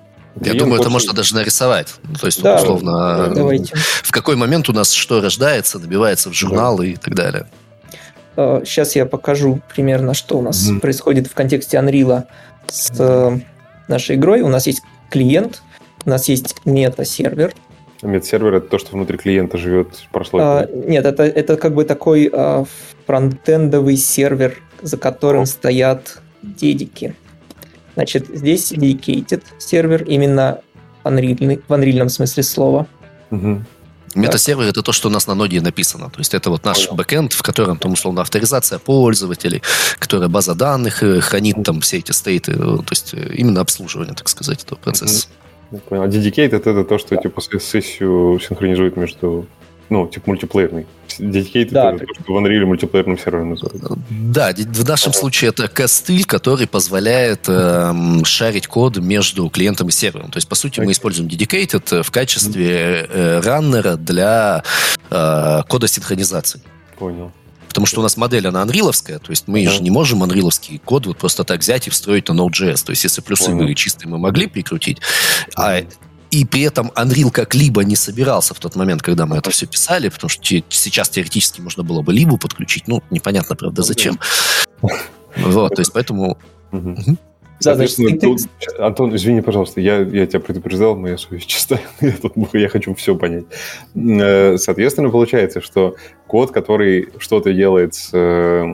Я 0.41 0.55
думаю, 0.55 0.81
это 0.81 0.91
можно 0.91 1.13
даже 1.13 1.35
нарисовать. 1.35 1.95
Ну, 2.03 2.15
то 2.15 2.27
есть, 2.27 2.43
да, 2.43 2.57
условно, 2.57 3.33
давайте. 3.35 3.75
в 3.77 4.11
какой 4.11 4.37
момент 4.37 4.69
у 4.69 4.73
нас 4.73 4.93
что 4.93 5.21
рождается, 5.21 5.79
набивается 5.79 6.31
в 6.31 6.33
журналы 6.33 6.87
да. 6.87 6.93
и 6.93 6.97
так 6.97 7.15
далее. 7.15 7.47
Сейчас 8.37 8.97
а, 8.97 8.99
я 8.99 9.07
покажу 9.07 9.61
примерно, 9.75 10.13
что 10.13 10.39
у 10.39 10.43
нас 10.43 10.69
mm. 10.69 10.81
происходит 10.81 11.29
в 11.29 11.35
контексте 11.35 11.77
Unreal 11.77 12.25
с 12.67 12.93
э, 12.99 13.39
нашей 13.87 14.17
игрой. 14.17 14.41
У 14.41 14.49
нас 14.49 14.67
есть 14.67 14.83
клиент, 15.09 15.63
у 16.05 16.11
нас 16.11 16.29
есть 16.29 16.57
мета-сервер. 16.65 17.55
Мета-сервер 18.03 18.55
это 18.55 18.67
то, 18.67 18.79
что 18.79 18.93
внутри 18.93 19.19
клиента 19.19 19.57
живет 19.57 20.07
прослойкой? 20.11 20.65
А, 20.65 20.69
нет, 20.89 21.07
это, 21.07 21.23
это 21.23 21.57
как 21.57 21.75
бы 21.75 21.85
такой 21.85 22.29
а, 22.33 22.65
фронтендовый 23.07 23.97
сервер, 23.97 24.57
за 24.83 24.97
которым 24.97 25.43
О. 25.43 25.47
стоят 25.47 26.19
дедики. 26.43 27.15
Значит, 27.95 28.29
здесь 28.33 28.73
dedicated 28.73 29.43
сервер, 29.59 30.03
именно 30.05 30.61
Unreal, 31.05 31.63
в 31.67 31.73
анрильном 31.73 32.09
смысле 32.09 32.43
слова. 32.43 32.87
Угу. 33.31 33.63
Метасервер 34.15 34.67
это 34.67 34.83
то, 34.83 34.93
что 34.93 35.09
у 35.09 35.11
нас 35.11 35.27
на 35.27 35.35
ноде 35.35 35.61
написано. 35.61 36.09
То 36.09 36.21
есть 36.21 36.35
это 36.35 36.51
вот 36.51 36.65
наш 36.65 36.91
бэкэнд, 36.91 37.33
в 37.33 37.43
котором 37.43 37.79
там 37.79 37.93
условно 37.93 38.23
авторизация 38.23 38.79
пользователей, 38.79 39.63
которая 39.99 40.29
база 40.29 40.55
данных 40.55 41.03
э, 41.03 41.21
хранит 41.21 41.57
там 41.65 41.81
все 41.81 41.99
эти 41.99 42.13
стейты. 42.13 42.53
Э, 42.53 42.57
то 42.57 42.91
есть 42.91 43.15
э, 43.15 43.35
именно 43.35 43.61
обслуживание, 43.61 44.15
так 44.15 44.29
сказать, 44.29 44.63
этого 44.63 44.79
процесса. 44.79 45.27
Я 45.73 45.79
понял. 45.79 46.03
А 46.03 46.07
dedicated 46.07 46.55
это 46.55 46.85
то, 46.85 46.99
что 46.99 47.17
типа 47.17 47.41
сессию 47.41 48.39
синхронизует 48.41 48.97
между 48.97 49.47
ну, 49.91 50.07
типа 50.07 50.31
мультиплеерный. 50.31 50.87
Dedicated 51.19 51.71
да, 51.71 51.93
это 51.93 52.07
то, 52.07 52.15
что 52.15 52.33
в 52.33 52.37
Unreal 52.37 52.65
мультиплеерным 52.67 53.19
сервером 53.19 53.51
называют. 53.51 53.83
Да, 54.11 54.53
в 54.53 54.89
нашем 54.89 55.11
ага. 55.11 55.19
случае 55.19 55.51
это 55.51 55.69
костыль, 55.69 56.25
который 56.25 56.67
позволяет 56.67 57.45
э, 57.49 57.95
шарить 58.25 58.67
код 58.67 58.99
между 58.99 59.49
клиентом 59.49 59.89
и 59.89 59.91
сервером. 59.91 60.31
То 60.31 60.39
есть, 60.39 60.49
по 60.49 60.55
сути, 60.55 60.81
okay. 60.81 60.85
мы 60.85 60.93
используем 60.93 61.29
Dedicated 61.29 62.03
в 62.03 62.11
качестве 62.11 63.09
э, 63.09 63.41
раннера 63.41 63.97
для 63.97 64.63
э, 65.11 65.63
кода 65.69 65.87
синхронизации. 65.87 66.61
Понял. 66.99 67.33
Потому 67.69 67.87
что 67.87 68.01
у 68.01 68.03
нас 68.05 68.17
модель, 68.17 68.47
она 68.47 68.63
анриловская, 68.63 69.19
то 69.19 69.31
есть 69.31 69.49
мы 69.49 69.65
uh-huh. 69.65 69.69
же 69.69 69.83
не 69.83 69.91
можем 69.91 70.23
анриловский 70.23 70.79
код 70.79 71.07
вот 71.07 71.19
просто 71.19 71.43
так 71.43 71.59
взять 71.59 71.89
и 71.89 71.91
встроить 71.91 72.29
на 72.29 72.33
Node.js. 72.33 72.85
То 72.85 72.91
есть 72.91 73.03
если 73.03 73.21
плюсы 73.21 73.51
мы 73.51 73.75
чистые 73.75 74.09
мы 74.09 74.19
могли 74.19 74.47
прикрутить, 74.47 74.99
а 75.57 75.81
и 76.35 76.45
при 76.45 76.63
этом 76.63 76.91
Unreal 76.97 77.31
как-либо 77.31 77.85
не 77.85 77.95
собирался 77.95 78.55
в 78.55 78.59
тот 78.59 78.75
момент, 78.75 79.03
когда 79.03 79.25
мы 79.25 79.37
это 79.37 79.51
все 79.51 79.67
писали, 79.67 80.09
потому 80.09 80.29
что 80.29 80.43
сейчас 80.43 81.09
теоретически 81.09 81.61
можно 81.61 81.85
было 81.85 82.03
бы 82.03 82.13
либо 82.13 82.37
подключить, 82.37 82.89
ну, 82.89 83.03
непонятно, 83.11 83.55
правда, 83.55 83.83
зачем. 83.83 84.19
Вот, 85.37 85.77
то 85.77 85.81
есть 85.81 85.93
поэтому... 85.93 86.37
Да, 87.61 87.75
значит, 87.75 88.21
тут, 88.21 88.41
Антон, 88.79 89.15
извини, 89.15 89.41
пожалуйста, 89.41 89.81
я, 89.81 89.99
я 89.99 90.27
тебя 90.27 90.41
предупреждал, 90.41 90.97
моя 90.97 91.17
совесть 91.17 91.47
чистая, 91.49 91.81
я, 92.01 92.13
тут, 92.13 92.33
я 92.53 92.69
хочу 92.69 92.95
все 92.95 93.15
понять. 93.15 93.45
Э, 93.95 94.57
соответственно, 94.59 95.11
получается, 95.11 95.61
что 95.61 95.97
код, 96.27 96.51
который 96.51 97.11
что-то 97.19 97.53
делает 97.53 97.95
с 97.95 98.11
э, 98.13 98.65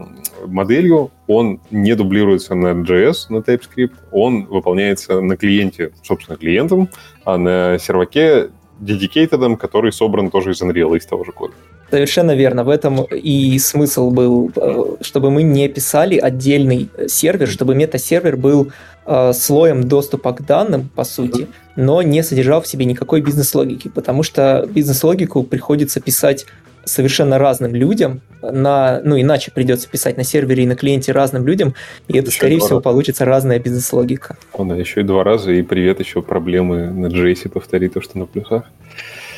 моделью, 0.46 1.10
он 1.26 1.60
не 1.70 1.94
дублируется 1.94 2.54
на 2.54 2.68
JS, 2.68 3.26
на 3.28 3.38
TypeScript, 3.38 3.94
он 4.12 4.46
выполняется 4.46 5.20
на 5.20 5.36
клиенте, 5.36 5.92
собственно, 6.02 6.36
клиентом, 6.36 6.88
а 7.24 7.36
на 7.36 7.78
серваке 7.78 8.50
dedicated, 8.80 9.56
который 9.56 9.92
собран 9.92 10.30
тоже 10.30 10.52
из 10.52 10.62
Unreal, 10.62 10.96
из 10.96 11.06
того 11.06 11.24
же 11.24 11.32
кода. 11.32 11.54
Совершенно 11.90 12.34
верно. 12.34 12.64
В 12.64 12.68
этом 12.68 13.04
и 13.04 13.58
смысл 13.58 14.10
был, 14.10 14.50
э, 14.54 14.84
чтобы 15.00 15.30
мы 15.30 15.42
не 15.42 15.68
писали 15.68 16.18
отдельный 16.18 16.88
сервер, 17.08 17.48
чтобы 17.48 17.74
мета-сервер 17.74 18.36
был 18.36 18.70
э, 19.06 19.32
слоем 19.32 19.88
доступа 19.88 20.32
к 20.32 20.46
данным, 20.46 20.88
по 20.94 21.04
сути, 21.04 21.48
но 21.76 22.02
не 22.02 22.22
содержал 22.22 22.60
в 22.62 22.66
себе 22.66 22.84
никакой 22.84 23.20
бизнес-логики, 23.20 23.88
потому 23.88 24.22
что 24.22 24.66
бизнес-логику 24.70 25.42
приходится 25.42 26.00
писать 26.00 26.46
совершенно 26.84 27.38
разным 27.38 27.74
людям, 27.74 28.20
на, 28.42 29.00
ну 29.04 29.20
иначе 29.20 29.50
придется 29.50 29.88
писать 29.88 30.16
на 30.16 30.24
сервере 30.24 30.64
и 30.64 30.66
на 30.66 30.76
клиенте 30.76 31.12
разным 31.12 31.46
людям, 31.46 31.74
и 32.08 32.16
это, 32.16 32.28
еще 32.28 32.38
скорее 32.38 32.58
всего, 32.58 32.76
раза. 32.76 32.82
получится 32.82 33.24
разная 33.24 33.58
бизнес-логика. 33.58 34.36
О, 34.52 34.64
да, 34.64 34.76
еще 34.76 35.00
и 35.00 35.04
два 35.04 35.24
раза, 35.24 35.52
и 35.52 35.62
привет, 35.62 36.00
еще 36.00 36.22
проблемы 36.22 36.90
на 36.90 37.06
JS 37.06 37.48
повтори 37.48 37.88
то, 37.88 38.00
что 38.00 38.18
на 38.18 38.26
плюсах. 38.26 38.64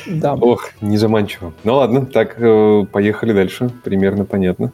Да. 0.05 0.33
Ох, 0.33 0.69
не 0.81 0.97
заманчиво. 0.97 1.53
Ну 1.63 1.75
ладно, 1.75 2.05
так, 2.05 2.35
э, 2.39 2.85
поехали 2.91 3.33
дальше. 3.33 3.69
Примерно 3.83 4.25
понятно. 4.25 4.71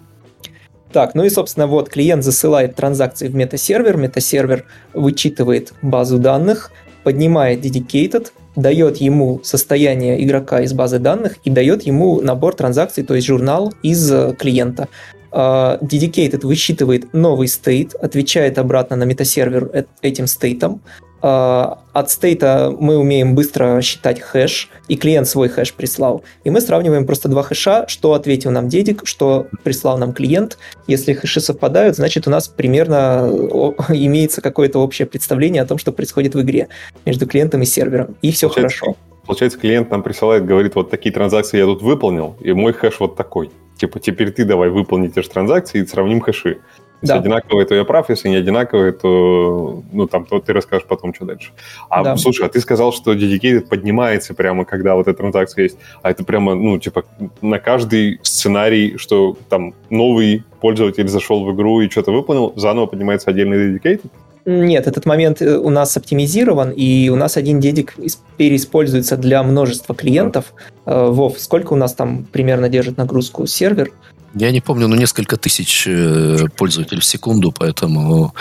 Так, 0.92 1.14
ну 1.14 1.24
и, 1.24 1.30
собственно, 1.30 1.68
вот 1.68 1.90
клиент 1.90 2.24
засылает 2.24 2.76
транзакции 2.76 3.28
в 3.28 3.36
метасервер, 3.36 3.98
метасервер 3.98 4.66
вычитывает 4.94 5.74
базу 5.84 6.18
данных, 6.18 6.72
поднимает 7.04 7.64
dedicated, 7.64 8.32
дает 8.56 8.98
ему 8.98 9.40
состояние 9.44 10.24
игрока 10.24 10.62
из 10.62 10.74
базы 10.74 10.98
данных 10.98 11.38
и 11.44 11.52
дает 11.52 11.84
ему 11.84 12.22
набор 12.22 12.56
транзакций, 12.56 13.04
то 13.04 13.14
есть 13.14 13.28
журнал 13.28 13.74
из 13.84 14.12
э, 14.12 14.36
клиента. 14.38 14.88
Uh, 15.32 15.80
dedicated 15.82 16.44
высчитывает 16.44 17.14
новый 17.14 17.48
state, 17.48 17.94
отвечает 17.94 18.58
обратно 18.58 18.96
на 18.96 19.04
метасервер 19.04 19.70
э, 19.72 19.84
этим 20.02 20.26
стейтом, 20.26 20.82
а, 20.82 21.09
от 21.22 22.10
стейта 22.10 22.74
мы 22.80 22.98
умеем 22.98 23.36
быстро 23.36 23.82
считать 23.82 24.22
хэш, 24.22 24.70
и 24.88 24.96
клиент 24.96 25.28
свой 25.28 25.50
хэш 25.50 25.74
прислал. 25.74 26.24
И 26.44 26.50
мы 26.50 26.62
сравниваем 26.62 27.06
просто 27.06 27.28
два 27.28 27.44
хэша, 27.44 27.88
что 27.88 28.14
ответил 28.14 28.52
нам 28.52 28.70
дедик, 28.70 29.02
что 29.06 29.48
прислал 29.64 29.98
нам 29.98 30.14
клиент. 30.14 30.58
Если 30.88 31.14
хэши 31.14 31.42
совпадают, 31.42 31.96
значит 31.96 32.28
у 32.28 32.30
нас 32.30 32.48
примерно 32.48 33.30
имеется 33.90 34.42
какое-то 34.42 34.80
общее 34.80 35.06
представление 35.06 35.62
о 35.62 35.66
том, 35.66 35.78
что 35.78 35.92
происходит 35.92 36.36
в 36.36 36.42
игре 36.42 36.70
между 37.06 37.28
клиентом 37.28 37.62
и 37.62 37.66
сервером. 37.66 38.16
И 38.22 38.32
все 38.32 38.48
получается, 38.48 38.78
хорошо. 38.80 38.98
Получается, 39.26 39.60
клиент 39.60 39.92
нам 39.92 40.02
присылает, 40.02 40.46
говорит, 40.46 40.76
вот 40.76 40.90
такие 40.90 41.14
транзакции 41.14 41.58
я 41.58 41.66
тут 41.66 41.82
выполнил, 41.82 42.36
и 42.40 42.54
мой 42.54 42.74
хэш 42.74 43.00
вот 43.00 43.16
такой. 43.16 43.52
Типа, 43.78 44.00
теперь 44.00 44.32
ты 44.32 44.44
давай 44.44 44.70
выполни 44.70 45.08
те 45.08 45.22
же 45.22 45.30
транзакции 45.30 45.82
и 45.82 45.86
сравним 45.86 46.20
хэши. 46.20 46.60
Если 47.02 47.14
да. 47.14 47.20
одинаковые, 47.20 47.66
то 47.66 47.76
я 47.76 47.86
прав, 47.86 48.10
если 48.10 48.30
не 48.30 48.36
одинаковые, 48.36 48.92
то, 48.92 49.84
ну, 49.92 50.08
там, 50.08 50.26
то 50.26 50.40
ты 50.40 50.52
расскажешь 50.54 50.86
потом, 50.88 51.14
что 51.14 51.26
дальше. 51.26 51.52
А, 51.90 52.04
да. 52.04 52.18
слушай, 52.18 52.46
а 52.46 52.50
ты 52.50 52.60
сказал, 52.60 52.92
что 52.92 53.14
dedicated 53.14 53.68
поднимается 53.68 54.34
прямо, 54.34 54.66
когда 54.66 54.96
вот 54.96 55.08
эта 55.08 55.18
транзакция 55.18 55.64
есть, 55.64 55.78
а 56.02 56.12
это 56.12 56.24
прямо, 56.24 56.56
ну, 56.56 56.78
типа, 56.78 57.06
на 57.42 57.60
каждый 57.60 58.20
сценарий, 58.24 58.98
что 58.98 59.38
там 59.48 59.74
новый 59.90 60.44
пользователь 60.60 61.08
зашел 61.08 61.46
в 61.46 61.56
игру 61.56 61.82
и 61.82 61.90
что-то 61.90 62.12
выполнил, 62.12 62.54
заново 62.56 62.88
поднимается 62.88 63.30
отдельный 63.30 63.78
dedicated? 63.78 64.10
Нет, 64.46 64.88
этот 64.88 65.06
момент 65.06 65.42
э, 65.42 65.58
у 65.58 65.70
нас 65.70 65.96
оптимизирован, 65.96 66.72
и 66.72 67.10
у 67.10 67.16
нас 67.16 67.38
один 67.38 67.60
дедик 67.60 67.96
переиспользуется 68.38 69.16
для 69.16 69.44
множества 69.44 69.94
клиентов. 69.94 70.54
Э, 70.86 71.08
Вов, 71.10 71.40
сколько 71.40 71.74
у 71.74 71.76
нас 71.76 71.94
там 71.94 72.26
примерно 72.32 72.68
держит 72.68 72.98
нагрузку 72.98 73.46
сервер? 73.46 73.92
Я 74.36 74.52
не 74.52 74.62
помню, 74.62 74.88
но 74.88 74.96
несколько 74.96 75.38
тысяч 75.38 75.86
э, 75.88 76.48
пользователей 76.56 77.02
в 77.02 77.06
секунду, 77.06 77.52
поэтому... 77.52 78.36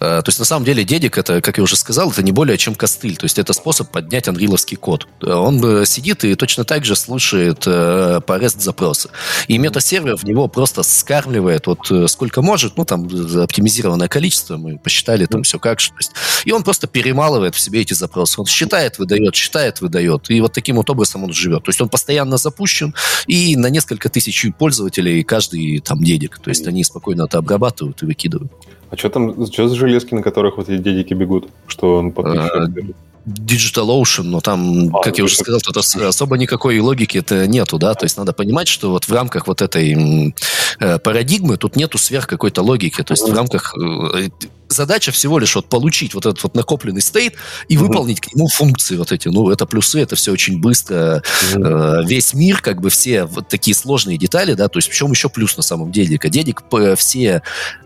Э, 0.00 0.20
то 0.22 0.24
есть, 0.26 0.38
на 0.38 0.44
самом 0.44 0.64
деле, 0.64 0.84
дедик, 0.84 1.16
это, 1.16 1.40
как 1.40 1.56
я 1.56 1.64
уже 1.64 1.76
сказал, 1.76 2.10
это 2.10 2.22
не 2.22 2.32
более 2.32 2.58
чем 2.58 2.74
костыль. 2.74 3.16
То 3.16 3.24
есть, 3.24 3.38
это 3.38 3.52
способ 3.52 3.90
поднять 3.90 4.28
анриловский 4.28 4.76
код. 4.76 5.08
Он 5.22 5.86
сидит 5.86 6.24
и 6.24 6.34
точно 6.34 6.64
так 6.64 6.84
же 6.84 6.94
слушает 6.94 7.62
э, 7.66 8.20
по 8.26 8.38
REST-запросы. 8.38 9.08
И 9.48 9.56
метасервер 9.56 10.16
в 10.16 10.24
него 10.24 10.48
просто 10.48 10.82
скармливает 10.82 11.66
вот 11.66 11.90
сколько 12.10 12.42
может, 12.42 12.76
ну, 12.76 12.84
там, 12.84 13.06
оптимизированное 13.06 14.08
количество, 14.08 14.56
мы 14.56 14.78
посчитали 14.78 15.24
там 15.26 15.42
все 15.42 15.58
как. 15.58 15.78
То 15.78 15.94
есть, 15.98 16.12
и 16.44 16.52
он 16.52 16.62
просто 16.62 16.86
перемалывает 16.86 17.54
в 17.54 17.60
себе 17.60 17.80
эти 17.80 17.94
запросы. 17.94 18.40
Он 18.40 18.46
считает, 18.46 18.98
выдает, 18.98 19.34
считает, 19.34 19.80
выдает. 19.80 20.28
И 20.30 20.40
вот 20.40 20.52
таким 20.52 20.76
вот 20.76 20.90
образом 20.90 21.24
он 21.24 21.32
живет. 21.32 21.64
То 21.64 21.70
есть, 21.70 21.80
он 21.80 21.88
постоянно 21.88 22.36
запущен, 22.36 22.94
и 23.26 23.56
на 23.56 23.68
несколько 23.68 24.08
тысяч 24.08 24.46
пользователей 24.58 25.24
каждый 25.30 25.78
там 25.78 26.02
дедик. 26.02 26.40
То 26.40 26.50
есть 26.50 26.66
они 26.66 26.82
спокойно 26.82 27.22
это 27.22 27.38
обрабатывают 27.38 28.02
и 28.02 28.06
выкидывают. 28.06 28.50
А 28.90 28.96
что 28.96 29.08
там, 29.10 29.46
что 29.46 29.68
за 29.68 29.76
железки, 29.76 30.12
на 30.12 30.22
которых 30.22 30.56
вот 30.56 30.68
эти 30.68 30.82
дедики 30.82 31.14
бегут? 31.14 31.48
Что 31.68 31.98
он 31.98 32.10
подключает? 32.10 32.96
Digital 33.26 33.86
Ocean, 34.02 34.24
но 34.24 34.40
там, 34.40 34.94
а, 34.96 35.02
как 35.02 35.18
я 35.18 35.24
уже 35.24 35.36
сказал, 35.36 35.60
тут 35.60 35.76
особо 35.76 36.38
никакой 36.38 36.78
логики 36.80 37.18
это 37.18 37.46
нету, 37.46 37.78
да, 37.78 37.94
то 37.94 38.06
есть 38.06 38.16
надо 38.16 38.32
понимать, 38.32 38.68
что 38.68 38.90
вот 38.90 39.04
в 39.04 39.12
рамках 39.12 39.46
вот 39.46 39.62
этой 39.62 40.34
э, 40.78 40.98
парадигмы 40.98 41.56
тут 41.56 41.76
нету 41.76 41.98
сверх 41.98 42.26
какой-то 42.26 42.62
логики, 42.62 43.02
то 43.02 43.12
есть 43.12 43.28
в 43.28 43.34
рамках 43.34 43.74
э, 43.76 44.28
задача 44.68 45.12
всего 45.12 45.38
лишь 45.38 45.54
вот 45.54 45.68
получить 45.68 46.14
вот 46.14 46.26
этот 46.26 46.42
вот 46.42 46.54
накопленный 46.54 47.02
стейт 47.02 47.34
и 47.68 47.74
mm-hmm. 47.74 47.78
выполнить 47.78 48.20
к 48.20 48.34
нему 48.34 48.48
функции 48.48 48.96
вот 48.96 49.12
эти. 49.12 49.28
Ну, 49.28 49.50
это 49.50 49.66
плюсы, 49.66 50.00
это 50.00 50.16
все 50.16 50.32
очень 50.32 50.60
быстро. 50.60 51.22
Mm-hmm. 51.52 52.02
Э, 52.02 52.06
весь 52.06 52.34
мир, 52.34 52.62
как 52.62 52.80
бы 52.80 52.88
все 52.88 53.24
вот 53.24 53.48
такие 53.48 53.74
сложные 53.74 54.16
детали, 54.16 54.54
да, 54.54 54.68
то 54.68 54.78
есть 54.78 54.88
в 54.88 54.94
чем 54.94 55.10
еще 55.10 55.28
плюс 55.28 55.56
на 55.56 55.62
самом 55.62 55.92
деле? 55.92 56.18
Дедик 56.22 56.62
все 56.96 57.42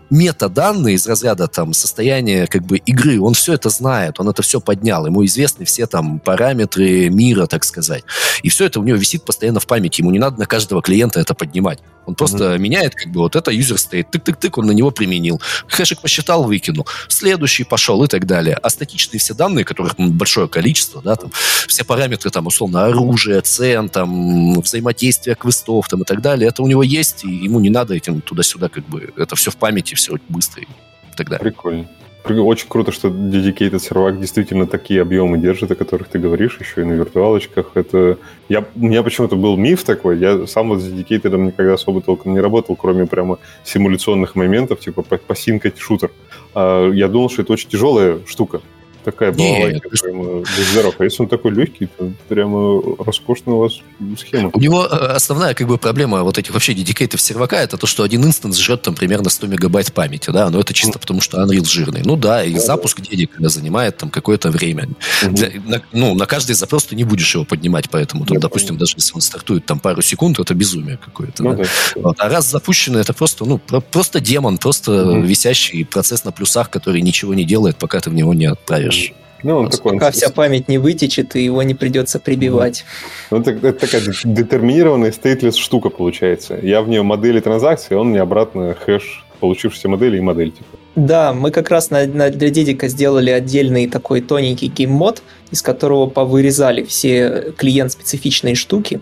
метаданные 0.09 0.95
из 0.95 1.07
разряда 1.07 1.47
там 1.47 1.73
состояния 1.73 2.47
как 2.47 2.63
бы 2.63 2.77
игры, 2.77 3.19
он 3.19 3.33
все 3.33 3.53
это 3.53 3.69
знает, 3.69 4.19
он 4.19 4.29
это 4.29 4.41
все 4.41 4.59
поднял, 4.59 5.05
ему 5.05 5.25
известны 5.25 5.65
все 5.65 5.87
там 5.87 6.19
параметры 6.19 7.09
мира, 7.09 7.47
так 7.47 7.63
сказать. 7.63 8.03
И 8.43 8.49
все 8.49 8.65
это 8.65 8.79
у 8.79 8.83
него 8.83 8.97
висит 8.97 9.23
постоянно 9.23 9.59
в 9.59 9.67
памяти, 9.67 10.01
ему 10.01 10.11
не 10.11 10.19
надо 10.19 10.39
на 10.39 10.45
каждого 10.45 10.81
клиента 10.81 11.19
это 11.19 11.33
поднимать. 11.33 11.79
Он 12.05 12.15
просто 12.15 12.37
mm-hmm. 12.37 12.59
меняет 12.59 12.95
как 12.95 13.11
бы 13.11 13.21
вот 13.21 13.35
это 13.35 13.51
user 13.51 13.77
state, 13.77 14.05
тык-тык-тык, 14.11 14.51
он 14.57 14.67
на 14.67 14.71
него 14.71 14.91
применил. 14.91 15.41
Хэшик 15.67 16.01
посчитал, 16.01 16.43
выкинул. 16.43 16.87
Следующий 17.07 17.63
пошел 17.63 18.03
и 18.03 18.07
так 18.07 18.27
далее. 18.27 18.57
А 18.61 18.69
статичные 18.69 19.19
все 19.19 19.33
данные, 19.33 19.65
которых 19.65 19.95
большое 19.97 20.47
количество, 20.47 21.01
да, 21.01 21.15
там, 21.15 21.31
все 21.67 21.83
параметры, 21.83 22.29
там, 22.29 22.47
условно, 22.47 22.85
оружие, 22.85 23.41
цен, 23.41 23.89
там, 23.89 24.59
взаимодействие 24.61 25.35
квестов, 25.35 25.87
там, 25.87 26.03
и 26.03 26.05
так 26.05 26.21
далее, 26.21 26.49
это 26.49 26.61
у 26.61 26.67
него 26.67 26.83
есть, 26.83 27.23
и 27.23 27.29
ему 27.29 27.59
не 27.59 27.69
надо 27.69 27.95
этим 27.95 28.21
туда-сюда, 28.21 28.69
как 28.69 28.87
бы, 28.87 29.11
это 29.17 29.35
все 29.35 29.51
в 29.51 29.57
памяти, 29.57 29.94
все 29.95 30.17
быстро 30.29 30.61
и 30.63 30.67
так 31.15 31.29
далее. 31.29 31.39
Прикольно. 31.51 31.87
Очень 32.27 32.67
круто, 32.69 32.91
что 32.91 33.09
Dedicated 33.09 33.79
сервак 33.79 34.19
действительно 34.19 34.65
такие 34.65 35.01
объемы 35.01 35.37
держит, 35.37 35.69
о 35.69 35.75
которых 35.75 36.07
ты 36.07 36.17
говоришь, 36.17 36.57
еще 36.59 36.81
и 36.81 36.83
на 36.83 36.93
виртуалочках. 36.93 37.71
Это... 37.75 38.17
Я... 38.49 38.65
У 38.75 38.87
меня 38.87 39.03
почему-то 39.03 39.35
был 39.35 39.57
миф 39.57 39.83
такой. 39.83 40.17
Я 40.17 40.47
сам 40.47 40.69
вот 40.69 40.81
с 40.81 40.91
Dedicated 40.91 41.37
никогда 41.37 41.73
особо 41.73 42.01
толком 42.01 42.33
не 42.33 42.39
работал, 42.39 42.75
кроме 42.75 43.05
прямо 43.05 43.37
симуляционных 43.63 44.35
моментов, 44.35 44.79
типа 44.79 45.03
посинкать 45.03 45.77
шутер. 45.77 46.09
А 46.55 46.89
я 46.89 47.07
думал, 47.09 47.29
что 47.29 47.43
это 47.43 47.53
очень 47.53 47.69
тяжелая 47.69 48.19
штука 48.25 48.61
такая 49.05 49.31
балалайка 49.31 49.89
прямо 49.89 50.43
здоров. 50.71 50.95
А 50.97 51.03
если 51.03 51.23
он 51.23 51.29
такой 51.29 51.51
легкий, 51.51 51.85
то 51.85 52.11
прямо 52.27 52.81
роскошная 52.99 53.55
у 53.55 53.59
вас 53.59 53.79
схема. 54.17 54.49
У 54.53 54.59
него 54.59 54.85
э, 54.85 54.87
основная 54.87 55.53
как 55.53 55.67
бы 55.67 55.77
проблема 55.77 56.23
вот 56.23 56.37
этих 56.37 56.53
вообще 56.53 56.73
дедикейтов 56.73 57.21
сервака, 57.21 57.57
это 57.57 57.77
то, 57.77 57.87
что 57.87 58.03
один 58.03 58.25
инстанс 58.25 58.57
жрет 58.57 58.81
там 58.81 58.95
примерно 58.95 59.29
100 59.29 59.47
мегабайт 59.47 59.93
памяти, 59.93 60.31
да, 60.31 60.49
но 60.49 60.59
это 60.59 60.73
чисто 60.73 60.97
потому, 60.99 61.21
что 61.21 61.41
Unreal 61.41 61.65
жирный. 61.65 62.01
Ну 62.03 62.15
да, 62.15 62.43
и 62.43 62.53
да, 62.53 62.59
запуск 62.59 62.99
да. 62.99 63.05
дедика 63.05 63.47
занимает 63.47 63.97
там 63.97 64.09
какое-то 64.09 64.49
время. 64.49 64.89
Угу. 65.23 65.35
Для, 65.35 65.51
на, 65.65 65.81
ну, 65.93 66.15
на 66.15 66.25
каждый 66.25 66.53
запрос 66.53 66.85
ты 66.85 66.95
не 66.95 67.03
будешь 67.03 67.33
его 67.33 67.45
поднимать, 67.45 67.89
поэтому, 67.89 68.25
там, 68.25 68.39
допустим, 68.39 68.77
даже 68.77 68.95
если 68.97 69.13
он 69.13 69.21
стартует 69.21 69.65
там 69.65 69.79
пару 69.79 70.01
секунд, 70.01 70.39
это 70.39 70.53
безумие 70.55 70.97
какое-то. 70.97 71.43
Ну, 71.43 71.55
да? 71.55 71.63
Да, 71.63 72.01
вот. 72.01 72.15
А 72.19 72.29
раз 72.29 72.49
запущено, 72.49 72.99
это 72.99 73.13
просто, 73.13 73.45
ну, 73.45 73.59
просто 73.59 74.19
демон, 74.19 74.57
просто 74.57 75.11
угу. 75.11 75.21
висящий 75.21 75.85
процесс 75.85 76.23
на 76.23 76.31
плюсах, 76.31 76.69
который 76.69 77.01
ничего 77.01 77.33
не 77.33 77.45
делает, 77.45 77.77
пока 77.77 77.99
ты 77.99 78.09
в 78.09 78.13
него 78.13 78.33
не 78.33 78.45
отправишь 78.45 78.94
дальше. 78.95 79.13
Ну, 79.43 79.57
он 79.57 79.69
такой, 79.69 79.93
пока 79.93 80.07
он... 80.07 80.11
вся 80.11 80.29
память 80.29 80.67
не 80.69 80.79
вытечет, 80.79 81.35
и 81.35 81.43
его 81.43 81.61
не 81.61 81.75
придется 81.75 82.19
прибивать. 82.19 82.83
Ну, 83.29 83.39
это, 83.41 83.51
это 83.51 83.73
такая 83.73 84.01
детерминированная 84.23 85.11
стейтлес 85.11 85.55
штука 85.55 85.89
получается. 85.89 86.57
Я 86.61 86.81
в 86.81 86.89
нее 86.89 87.03
модели 87.03 87.39
транзакции, 87.39 87.93
он 87.93 88.09
мне 88.09 88.21
обратно 88.21 88.73
хэш 88.73 89.23
получившейся 89.39 89.89
модели 89.89 90.17
и 90.17 90.21
модель. 90.21 90.51
Типа. 90.51 90.77
Да, 90.95 91.33
мы 91.33 91.51
как 91.51 91.69
раз 91.69 91.91
на, 91.91 92.07
на, 92.07 92.29
для 92.29 92.49
Дедика 92.49 92.87
сделали 92.87 93.29
отдельный 93.29 93.87
такой 93.87 94.21
тоненький 94.21 94.67
гейммод, 94.67 95.21
из 95.51 95.61
которого 95.61 96.07
повырезали 96.07 96.83
все 96.83 97.53
клиент-специфичные 97.57 98.55
штуки. 98.55 99.01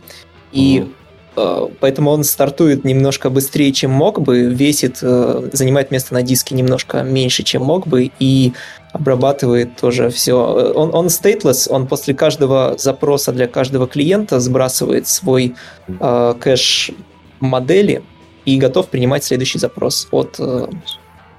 И 0.52 0.80
mm. 0.80 0.92
Uh, 1.36 1.74
поэтому 1.80 2.12
он 2.12 2.24
стартует 2.24 2.84
немножко 2.84 3.30
быстрее, 3.30 3.72
чем 3.72 3.92
мог 3.92 4.22
бы, 4.22 4.42
весит, 4.42 5.02
uh, 5.02 5.50
занимает 5.56 5.90
место 5.90 6.14
на 6.14 6.22
диске 6.22 6.54
немножко 6.54 7.02
меньше, 7.02 7.44
чем 7.44 7.64
мог 7.64 7.88
бы, 7.88 8.12
и 8.20 8.54
обрабатывает 8.94 9.76
тоже 9.76 10.10
все. 10.10 10.36
Он, 10.36 10.94
он 10.94 11.08
stateless, 11.08 11.68
он 11.70 11.88
после 11.88 12.14
каждого 12.14 12.76
запроса 12.78 13.32
для 13.32 13.48
каждого 13.48 13.88
клиента 13.88 14.40
сбрасывает 14.40 15.08
свой 15.08 15.56
э, 15.88 16.34
кэш 16.40 16.92
модели 17.40 18.04
и 18.46 18.58
готов 18.58 18.90
принимать 18.90 19.24
следующий 19.24 19.58
запрос 19.58 20.08
от, 20.12 20.36
э, 20.40 20.68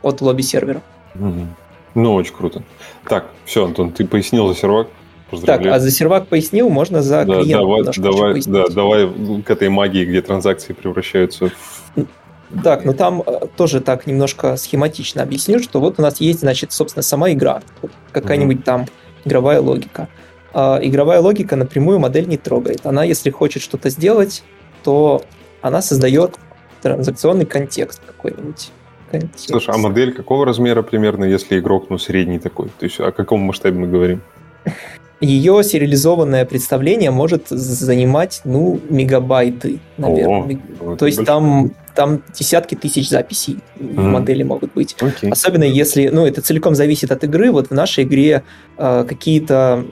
от 0.03 0.20
лобби 0.20 0.42
сервера. 0.42 0.82
Ну, 1.95 2.14
очень 2.14 2.34
круто. 2.34 2.64
Так, 3.09 3.26
все, 3.45 3.64
Антон, 3.64 3.92
ты 3.92 4.05
пояснил 4.05 4.49
за 4.49 4.57
сервак. 4.57 4.88
Так, 5.45 5.66
а 5.66 5.81
за 5.81 5.91
сервак 5.91 6.29
пояснил, 6.29 6.68
можно 6.68 7.03
за 7.03 7.25
да, 7.25 7.43
клиента. 7.43 7.59
Давай, 7.59 7.85
давай, 7.97 8.43
да, 8.47 8.64
давай 8.68 9.43
к 9.43 9.51
этой 9.51 9.68
магии, 9.68 10.05
где 10.05 10.22
транзакции 10.22 10.72
превращаются 10.72 11.49
в 11.49 11.53
так, 12.62 12.85
ну 12.85 12.93
там 12.93 13.22
э, 13.27 13.47
тоже 13.57 13.81
так 13.81 14.07
немножко 14.07 14.57
схематично 14.57 15.22
объясню, 15.22 15.61
что 15.61 15.81
вот 15.81 15.99
у 15.99 16.03
нас 16.03 16.20
есть, 16.20 16.41
значит, 16.41 16.72
собственно, 16.72 17.03
сама 17.03 17.33
игра, 17.33 17.62
какая-нибудь 18.12 18.64
там 18.64 18.87
игровая 19.25 19.61
логика. 19.61 20.09
А 20.53 20.79
игровая 20.81 21.20
логика 21.20 21.57
напрямую 21.57 21.99
модель 21.99 22.29
не 22.29 22.37
трогает. 22.37 22.87
Она, 22.87 23.03
если 23.03 23.31
хочет 23.31 23.62
что-то 23.62 23.91
сделать, 23.91 24.45
то 24.85 25.22
она 25.62 25.83
создает 25.83 26.39
транзакционный 26.83 27.47
контекст 27.47 28.03
какой-нибудь. 28.07 28.70
Контекст. 29.11 29.49
Слушай, 29.49 29.75
а 29.75 29.79
модель 29.79 30.12
какого 30.12 30.47
размера 30.47 30.83
примерно, 30.83 31.25
если 31.25 31.59
игрок, 31.59 31.87
ну, 31.89 31.99
средний 31.99 32.39
такой? 32.39 32.68
То 32.79 32.85
есть 32.85 33.01
о 33.01 33.11
каком 33.11 33.41
масштабе 33.41 33.79
мы 33.79 33.89
говорим? 33.89 34.22
Ее 35.25 35.62
сериализованное 35.64 36.45
представление 36.45 37.11
может 37.11 37.49
занимать, 37.49 38.41
ну, 38.45 38.81
мегабайты, 38.89 39.81
наверное. 39.97 40.61
О, 40.81 40.97
То 40.97 41.07
есть 41.07 41.18
большой. 41.18 41.27
там 41.27 41.70
там 41.95 42.22
десятки 42.37 42.75
тысяч 42.75 43.09
записей 43.09 43.61
mm-hmm. 43.79 44.01
в 44.01 44.05
модели 44.05 44.43
могут 44.43 44.75
быть. 44.75 44.97
Okay. 44.99 45.31
Особенно 45.31 45.62
если, 45.62 46.09
ну, 46.09 46.27
это 46.27 46.43
целиком 46.43 46.75
зависит 46.75 47.12
от 47.12 47.22
игры. 47.22 47.53
Вот 47.53 47.68
в 47.68 47.70
нашей 47.70 48.03
игре 48.03 48.43
э, 48.77 49.05
какие-то 49.09 49.85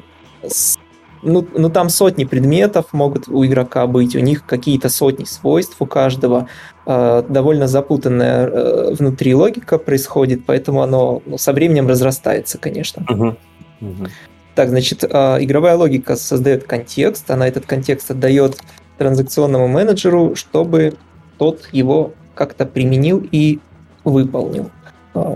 ну, 1.22 1.46
ну 1.54 1.70
там 1.70 1.88
сотни 1.88 2.24
предметов 2.24 2.86
могут 2.92 3.28
у 3.28 3.44
игрока 3.44 3.86
быть, 3.86 4.16
у 4.16 4.20
них 4.20 4.44
какие-то 4.44 4.88
сотни 4.88 5.24
свойств 5.24 5.76
у 5.78 5.86
каждого, 5.86 6.48
э, 6.86 7.22
довольно 7.28 7.68
запутанная 7.68 8.46
э, 8.46 8.94
внутри 8.94 9.34
логика 9.34 9.78
происходит, 9.78 10.44
поэтому 10.44 10.82
оно 10.82 11.22
ну, 11.24 11.38
со 11.38 11.52
временем 11.52 11.86
разрастается, 11.86 12.58
конечно. 12.58 13.04
Uh-huh. 13.08 13.36
Uh-huh. 13.80 14.10
Так, 14.54 14.68
значит, 14.68 15.04
э, 15.04 15.08
игровая 15.40 15.76
логика 15.76 16.16
создает 16.16 16.64
контекст, 16.64 17.30
она 17.30 17.48
этот 17.48 17.66
контекст 17.66 18.10
отдает 18.10 18.58
транзакционному 18.98 19.68
менеджеру, 19.68 20.34
чтобы 20.36 20.94
тот 21.38 21.68
его 21.72 22.12
как-то 22.34 22.66
применил 22.66 23.26
и 23.32 23.60
выполнил. 24.04 24.70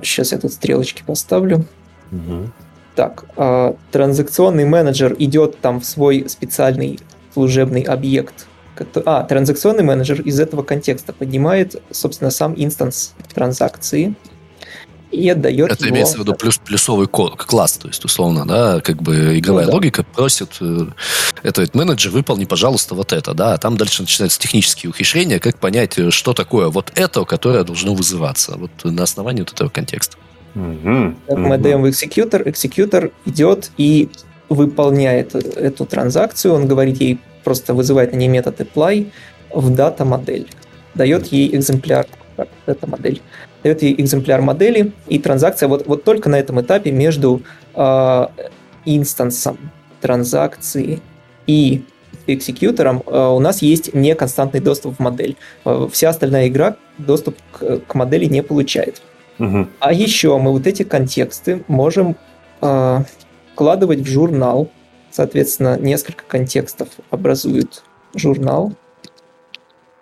Сейчас 0.03 0.33
я 0.33 0.39
тут 0.39 0.53
стрелочки 0.53 1.03
поставлю. 1.07 1.65
Угу. 2.13 2.51
Так, 2.95 3.25
транзакционный 3.91 4.65
менеджер 4.65 5.15
идет 5.19 5.59
там 5.61 5.81
в 5.81 5.85
свой 5.85 6.29
специальный 6.29 6.99
служебный 7.35 7.83
объект. 7.83 8.47
А, 9.05 9.25
транзакционный 9.25 9.83
менеджер 9.83 10.23
из 10.23 10.41
этого 10.41 10.63
контекста 10.63 11.13
поднимает, 11.13 11.83
собственно, 11.91 12.31
сам 12.31 12.55
инстанс 12.57 13.15
транзакции 13.35 14.15
и 15.11 15.29
отдает 15.29 15.73
Это 15.73 15.87
его... 15.87 15.95
имеется 15.95 16.17
в 16.17 16.21
виду 16.21 16.35
плюс, 16.35 16.59
плюсовый 16.59 17.07
код, 17.07 17.37
класс, 17.37 17.79
то 17.79 17.89
есть, 17.89 18.05
условно, 18.05 18.47
да, 18.47 18.81
как 18.81 19.03
бы 19.03 19.39
игровая 19.39 19.67
ну, 19.67 19.71
да. 19.71 19.77
логика 19.77 20.03
просит 20.05 20.57
э, 20.61 20.87
этот 21.43 21.75
менеджер, 21.75 22.11
выполни, 22.11 22.45
пожалуйста, 22.45 22.95
вот 22.95 23.13
это, 23.13 23.35
да, 23.35 23.55
а 23.55 23.59
там 23.59 23.77
дальше 23.77 24.03
начинаются 24.03 24.41
технические 24.41 24.91
ухищрения, 24.91 25.39
как 25.39 25.59
понять, 25.59 25.99
э, 25.99 26.11
что 26.11 26.33
такое 26.33 26.69
вот 26.69 26.93
это, 26.97 27.25
которое 27.25 27.65
должно 27.65 27.95
вызываться, 27.95 28.57
вот 28.57 28.71
на 28.85 29.03
основании 29.03 29.41
вот 29.41 29.53
этого 29.53 29.69
контекста. 29.69 30.17
Угу, 30.55 31.15
мы 31.37 31.59
даем 31.59 31.83
в 31.83 31.89
экзекьютор, 31.89 32.49
экзекьютор 32.49 33.11
идет 33.27 33.71
и 33.77 34.09
выполняет 34.49 35.35
эту 35.35 35.87
транзакцию, 35.87 36.55
он 36.55 36.67
говорит 36.67 37.01
ей, 37.01 37.21
просто 37.45 37.75
вызывает 37.75 38.13
на 38.13 38.17
ней 38.17 38.29
метод 38.29 38.61
apply 38.61 39.11
в 39.53 39.75
дата 39.75 40.05
модель, 40.05 40.49
дает 40.95 41.27
ей 41.27 41.55
экземпляр 41.55 42.07
дата 42.67 42.87
модель 42.87 43.21
дает 43.67 43.83
ей 43.83 44.01
экземпляр 44.01 44.43
модели, 44.43 44.93
и 45.09 45.19
транзакция 45.19 45.69
вот, 45.69 45.87
вот 45.87 46.05
только 46.05 46.29
на 46.29 46.37
этом 46.37 46.61
этапе 46.61 46.93
между 46.93 47.43
э, 47.75 48.27
инстансом 48.85 49.59
транзакции 50.01 51.01
и 51.49 51.83
экзекьютором 52.29 53.03
э, 53.05 53.29
у 53.29 53.41
нас 53.41 53.63
есть 53.63 53.93
неконстантный 53.93 54.61
доступ 54.61 54.97
в 54.97 55.01
модель. 55.01 55.37
Э, 55.65 55.89
вся 55.91 56.11
остальная 56.11 56.47
игра 56.47 56.77
доступ 56.99 57.37
к, 57.51 57.81
к 57.81 57.95
модели 57.97 58.27
не 58.27 58.43
получает. 58.43 59.03
Угу. 59.41 59.67
А 59.81 59.93
еще 59.93 60.39
мы 60.39 60.53
вот 60.53 60.67
эти 60.69 60.85
контексты 60.85 61.65
можем 61.67 62.17
э, 62.61 62.99
вкладывать 63.53 63.99
в 63.99 64.07
журнал. 64.07 64.71
Соответственно, 65.11 65.77
несколько 65.77 66.23
контекстов 66.29 66.89
образуют 67.11 67.83
журнал. 68.15 68.75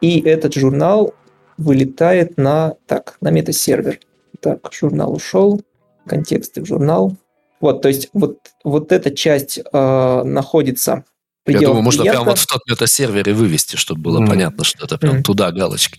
И 0.02 0.20
этот 0.20 0.52
журнал 0.54 1.14
вылетает 1.56 2.36
на, 2.36 2.74
так, 2.86 3.16
на 3.20 3.30
метасервер. 3.30 4.00
Так, 4.40 4.70
журнал 4.72 5.14
ушел, 5.14 5.62
контексты 6.06 6.62
в 6.62 6.66
журнал. 6.66 7.16
Вот, 7.60 7.82
то 7.82 7.88
есть 7.88 8.10
вот, 8.12 8.38
вот 8.62 8.92
эта 8.92 9.10
часть 9.10 9.58
э, 9.58 10.22
находится 10.24 11.04
я 11.46 11.60
думаю, 11.60 11.82
можно 11.82 12.02
клиента. 12.02 12.20
прямо 12.20 12.30
вот 12.30 12.38
в 12.38 12.46
тот 12.46 12.62
метасервер 12.66 13.28
и 13.28 13.32
вывести, 13.32 13.76
чтобы 13.76 14.00
было 14.00 14.20
mm. 14.20 14.26
понятно, 14.26 14.64
что 14.64 14.86
это 14.86 14.96
прям 14.96 15.16
mm. 15.16 15.22
туда 15.22 15.52
галочки. 15.52 15.98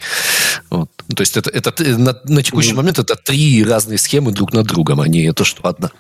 Вот. 0.72 0.90
То 1.16 1.22
есть 1.22 1.38
это, 1.38 1.52
это 1.52 1.72
на, 2.00 2.20
на 2.26 2.42
текущий 2.42 2.72
mm. 2.72 2.76
момент 2.76 2.98
это 2.98 3.16
три 3.16 3.64
разные 3.64 4.00
схемы 4.00 4.32
друг 4.32 4.54
над 4.54 4.66
другом, 4.66 5.02
а 5.02 5.08
не 5.08 5.32
то, 5.34 5.44
что 5.44 5.68
одна. 5.68 5.92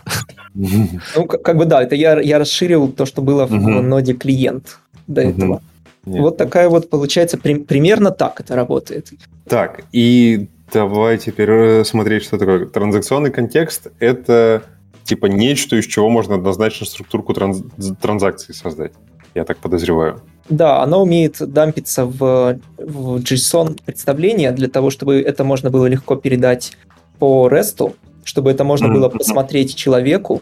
Ну, 0.55 1.25
как 1.27 1.57
бы 1.57 1.65
да, 1.65 1.83
это 1.83 1.95
я, 1.95 2.19
я 2.19 2.39
расширил 2.39 2.91
то, 2.91 3.05
что 3.05 3.21
было 3.21 3.45
в 3.45 3.53
mm-hmm. 3.53 3.81
ноде 3.81 4.13
клиент 4.13 4.79
до 5.05 5.21
mm-hmm. 5.21 5.37
этого. 5.37 5.61
Нет. 6.05 6.21
Вот 6.21 6.37
такая 6.37 6.69
вот 6.69 6.89
получается, 6.89 7.37
при, 7.37 7.55
примерно 7.55 8.11
так 8.11 8.39
это 8.39 8.55
работает. 8.55 9.09
Так, 9.47 9.83
и 9.91 10.49
давай 10.71 11.17
теперь 11.17 11.49
э, 11.49 11.83
смотреть, 11.83 12.23
что 12.23 12.37
такое. 12.37 12.65
Транзакционный 12.65 13.31
контекст– 13.31 13.87
это 13.99 14.63
типа 15.03 15.27
нечто, 15.27 15.75
из 15.75 15.85
чего 15.85 16.09
можно 16.09 16.35
однозначно 16.35 16.85
структурку 16.85 17.33
транз- 17.33 17.95
транзакции 18.01 18.53
создать. 18.53 18.91
Я 19.33 19.43
так 19.43 19.57
подозреваю. 19.57 20.21
Да, 20.49 20.81
оно 20.81 21.01
умеет 21.01 21.37
дампиться 21.39 22.05
в, 22.05 22.59
в 22.77 23.17
JSON 23.17 23.79
представление 23.83 24.51
для 24.51 24.67
того, 24.67 24.89
чтобы 24.89 25.19
это 25.19 25.43
можно 25.43 25.69
было 25.69 25.87
легко 25.87 26.15
передать 26.15 26.77
по 27.19 27.49
REST, 27.49 27.93
чтобы 28.23 28.51
это 28.51 28.63
можно 28.63 28.89
было 28.89 29.09
посмотреть 29.09 29.75
человеку, 29.75 30.41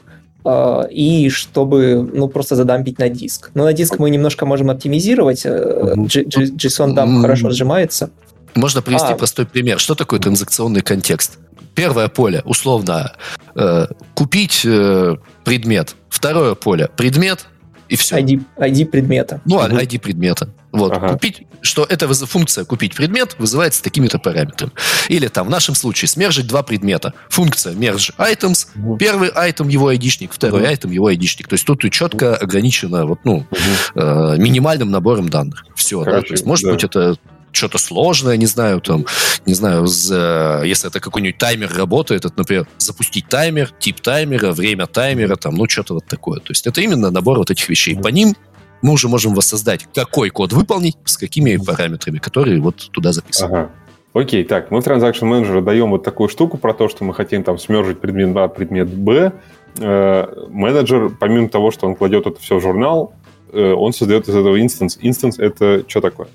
и 0.92 1.30
чтобы, 1.30 2.10
ну, 2.14 2.28
просто 2.28 2.56
задампить 2.56 3.00
на 3.00 3.10
диск. 3.10 3.52
Но 3.54 3.64
на 3.64 3.74
диск 3.74 4.00
мы 4.00 4.10
немножко 4.10 4.46
можем 4.46 4.70
оптимизировать, 4.70 5.46
JSON 5.46 6.94
дамп 6.94 7.22
хорошо 7.22 7.50
сжимается. 7.52 8.10
Можно 8.56 8.82
привести 8.82 9.14
а. 9.14 9.16
простой 9.16 9.46
пример. 9.46 9.80
Что 9.80 9.96
такое 9.96 10.20
транзакционный 10.20 10.82
контекст? 10.82 11.40
Первое 11.76 12.08
поле, 12.08 12.44
условно, 12.46 13.14
э, 13.56 13.88
купить 14.14 14.62
э, 14.64 15.16
предмет. 15.44 15.96
Второе 16.10 16.54
поле, 16.54 16.88
предмет, 16.96 17.48
и 17.90 17.96
все. 17.96 18.20
ID, 18.20 18.44
ID 18.58 18.86
предмета. 18.86 19.42
Ну. 19.46 19.60
ID 19.60 20.00
предмета. 20.00 20.50
Вот. 20.74 20.92
Ага. 20.92 21.10
Купить, 21.10 21.44
что 21.62 21.86
эта 21.88 22.12
функция 22.26 22.66
купить 22.66 22.96
предмет 22.96 23.36
вызывается 23.38 23.84
такими-то 23.84 24.18
параметрами. 24.18 24.72
Или 25.08 25.28
там 25.28 25.48
в 25.48 25.50
нашем 25.52 25.76
случае 25.76 26.10
смержить 26.10 26.48
два 26.48 26.64
предмета. 26.64 27.14
Функция 27.30 27.74
merge 27.74 28.12
items. 28.18 28.68
Угу. 28.76 28.98
Первый 28.98 29.30
item 29.30 29.70
его 29.70 29.90
айдишник, 29.90 30.34
второй 30.34 30.64
item 30.64 30.92
его 30.92 31.08
айдишник. 31.08 31.48
То 31.48 31.54
есть 31.54 31.66
тут 31.66 31.84
четко 31.92 32.36
ограничено 32.36 33.06
вот, 33.06 33.20
ну, 33.24 33.36
угу. 33.36 33.48
э, 33.96 34.38
минимальным 34.38 34.90
набором 34.90 35.30
данных. 35.30 35.66
Все. 35.76 36.04
да? 36.04 36.22
То 36.22 36.32
есть, 36.32 36.46
может 36.46 36.66
да. 36.66 36.74
быть, 36.74 36.84
это 36.84 37.18
что-то 37.52 37.78
сложное, 37.78 38.36
не 38.36 38.48
знаю, 38.48 38.82
там, 38.82 39.06
не 39.46 39.54
знаю, 39.54 39.86
за, 39.86 40.64
если 40.66 40.90
это 40.90 41.00
какой-нибудь 41.00 41.38
таймер 41.38 41.72
работает, 41.72 42.26
это, 42.26 42.34
например, 42.36 42.68
запустить 42.80 43.28
таймер, 43.30 43.70
тип 43.80 44.02
таймера, 44.02 44.52
время 44.52 44.88
таймера, 44.88 45.36
там, 45.36 45.54
ну, 45.54 45.70
что-то 45.70 45.94
вот 45.94 46.06
такое. 46.08 46.40
То 46.40 46.50
есть 46.50 46.66
это 46.66 46.82
именно 46.82 47.12
набор 47.12 47.38
вот 47.38 47.52
этих 47.52 47.70
вещей. 47.70 47.96
По 47.96 48.08
ним 48.08 48.36
мы 48.84 48.94
уже 48.94 49.08
можем 49.08 49.34
воссоздать, 49.34 49.88
какой 49.96 50.30
код 50.30 50.54
выполнить, 50.54 50.98
с 51.06 51.18
какими 51.18 51.58
параметрами, 51.58 52.20
которые 52.20 52.62
вот 52.62 52.90
туда 52.92 53.12
записаны. 53.12 53.48
Ага. 53.48 53.72
Окей, 54.14 54.44
так, 54.44 54.70
мы 54.70 54.82
в 54.82 54.86
Transaction 54.86 55.24
Manager 55.24 55.62
даем 55.62 55.90
вот 55.90 56.04
такую 56.04 56.30
штуку 56.30 56.60
про 56.60 56.76
то, 56.76 56.88
что 56.88 57.04
мы 57.04 57.16
хотим 57.16 57.44
там 57.44 57.58
смержить 57.58 58.00
предмет 58.00 58.38
А, 58.38 58.48
предмет 58.48 58.94
Б. 58.94 59.32
Э, 59.80 60.26
менеджер, 60.50 61.10
помимо 61.20 61.50
того, 61.50 61.72
что 61.72 61.88
он 61.88 61.96
кладет 61.96 62.28
это 62.28 62.40
все 62.40 62.60
в 62.60 62.62
журнал, 62.62 63.14
э, 63.52 63.72
он 63.72 63.92
создает 63.92 64.28
из 64.28 64.36
этого 64.36 64.62
инстанс. 64.62 65.00
Инстанс— 65.02 65.40
это 65.40 65.84
что 65.88 66.00
такое? 66.00 66.28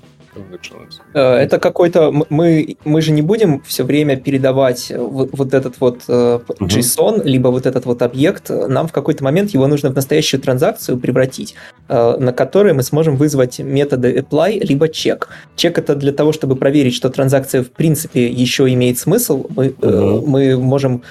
Э, 1.13 1.35
это 1.35 1.59
какой-то... 1.59 2.11
Мы, 2.29 2.77
мы 2.85 3.01
же 3.01 3.11
не 3.11 3.21
будем 3.21 3.61
все 3.61 3.83
время 3.83 4.15
передавать 4.17 4.91
вот, 4.95 5.29
вот 5.33 5.53
этот 5.53 5.79
вот 5.79 6.03
uh 6.07 6.41
JSON, 6.59 7.23
либо 7.23 7.49
вот 7.49 7.65
этот 7.65 7.85
вот 7.85 8.01
объект. 8.01 8.49
Нам 8.49 8.87
в 8.87 8.91
какой-то 8.91 9.23
момент 9.23 9.51
его 9.51 9.67
нужно 9.67 9.89
в 9.89 9.95
настоящую 9.95 10.41
транзакцию 10.41 10.97
превратить, 10.97 11.55
э, 11.87 12.17
на 12.19 12.33
которой 12.33 12.73
мы 12.73 12.83
сможем 12.83 13.15
вызвать 13.15 13.59
методы 13.59 14.17
apply, 14.17 14.59
либо 14.63 14.87
check. 14.87 15.27
Check 15.55 15.79
это 15.79 15.95
для 15.95 16.11
того, 16.11 16.31
чтобы 16.31 16.55
проверить, 16.55 16.93
что 16.93 17.09
транзакция 17.09 17.63
в 17.63 17.71
принципе 17.71 18.27
еще 18.27 18.71
имеет 18.73 18.99
смысл. 18.99 19.47
Мы, 19.55 19.67
uh 19.67 20.25
мы 20.25 20.57
можем 20.57 21.03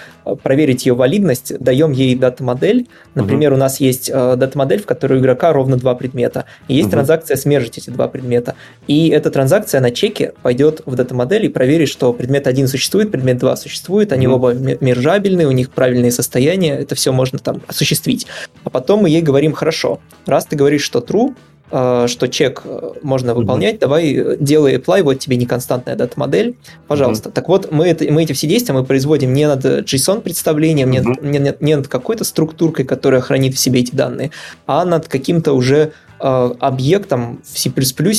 проверить 0.43 0.87
ее 0.87 0.95
валидность, 0.95 1.59
даем 1.59 1.93
ей 1.93 2.15
дата-модель. 2.15 2.87
Например, 3.15 3.53
uh 3.53 3.55
у 3.55 3.59
нас 3.59 3.81
есть 3.81 4.11
дата-модель, 4.13 4.83
в 4.83 4.87
которой 4.87 5.19
у 5.19 5.21
игрока 5.21 5.53
ровно 5.53 5.77
два 5.77 5.95
предмета. 5.95 6.45
И 6.69 6.75
есть 6.75 6.89
uh 6.89 6.93
транзакция 6.93 7.37
смержить 7.37 7.79
эти 7.79 7.91
два 7.91 8.09
предмета. 8.09 8.55
И 8.87 9.08
эта 9.09 9.31
транзакция 9.31 9.81
на 9.81 9.91
чеке 9.91 10.33
пойдет 10.43 10.83
в 10.87 10.95
дата-модель 10.95 11.47
и 11.47 11.49
проверит, 11.49 11.89
что 11.89 12.13
предмет 12.13 12.47
1 12.47 12.69
существует, 12.69 13.11
предмет 13.11 13.39
2 13.39 13.57
существует, 13.57 14.13
они 14.13 14.27
mm-hmm. 14.27 14.35
оба 14.35 14.53
мержабельны, 14.55 15.47
у 15.47 15.53
них 15.53 15.71
правильные 15.71 16.11
состояния, 16.11 16.77
это 16.79 16.95
все 16.95 17.13
можно 17.13 17.39
там 17.39 17.61
осуществить. 17.67 18.27
А 18.65 18.71
потом 18.71 19.03
мы 19.03 19.11
ей 19.11 19.23
говорим, 19.23 19.53
хорошо, 19.53 20.01
раз 20.27 20.47
ты 20.47 20.57
говоришь, 20.57 20.83
что 20.83 21.01
true, 21.01 21.35
э, 21.71 22.07
что 22.09 22.29
чек 22.29 22.63
э, 22.65 22.93
можно 23.03 23.35
выполнять, 23.35 23.77
mm-hmm. 23.77 23.81
давай 23.81 24.15
э, 24.15 24.37
делай 24.41 24.77
apply, 24.77 25.03
вот 25.03 25.19
тебе 25.19 25.37
неконстантная 25.37 25.97
дата-модель, 25.97 26.57
пожалуйста. 26.87 27.29
Mm-hmm. 27.29 27.33
Так 27.33 27.49
вот, 27.49 27.71
мы, 27.71 27.87
это, 27.87 28.11
мы 28.13 28.23
эти 28.23 28.33
все 28.33 28.47
действия 28.47 28.75
мы 28.75 28.85
производим 28.85 29.33
не 29.33 29.47
над 29.47 29.65
JSON-представлением, 29.65 30.91
mm-hmm. 30.91 31.27
не, 31.27 31.39
не, 31.39 31.55
не 31.61 31.77
над 31.77 31.89
какой-то 31.89 32.25
структуркой, 32.25 32.85
которая 32.85 33.21
хранит 33.21 33.55
в 33.55 33.59
себе 33.59 33.81
эти 33.81 33.95
данные, 33.95 34.31
а 34.67 34.85
над 34.85 35.09
каким-то 35.09 35.53
уже 35.53 35.93
объектом 36.19 37.41
в 37.45 37.59
C++, 37.59 37.71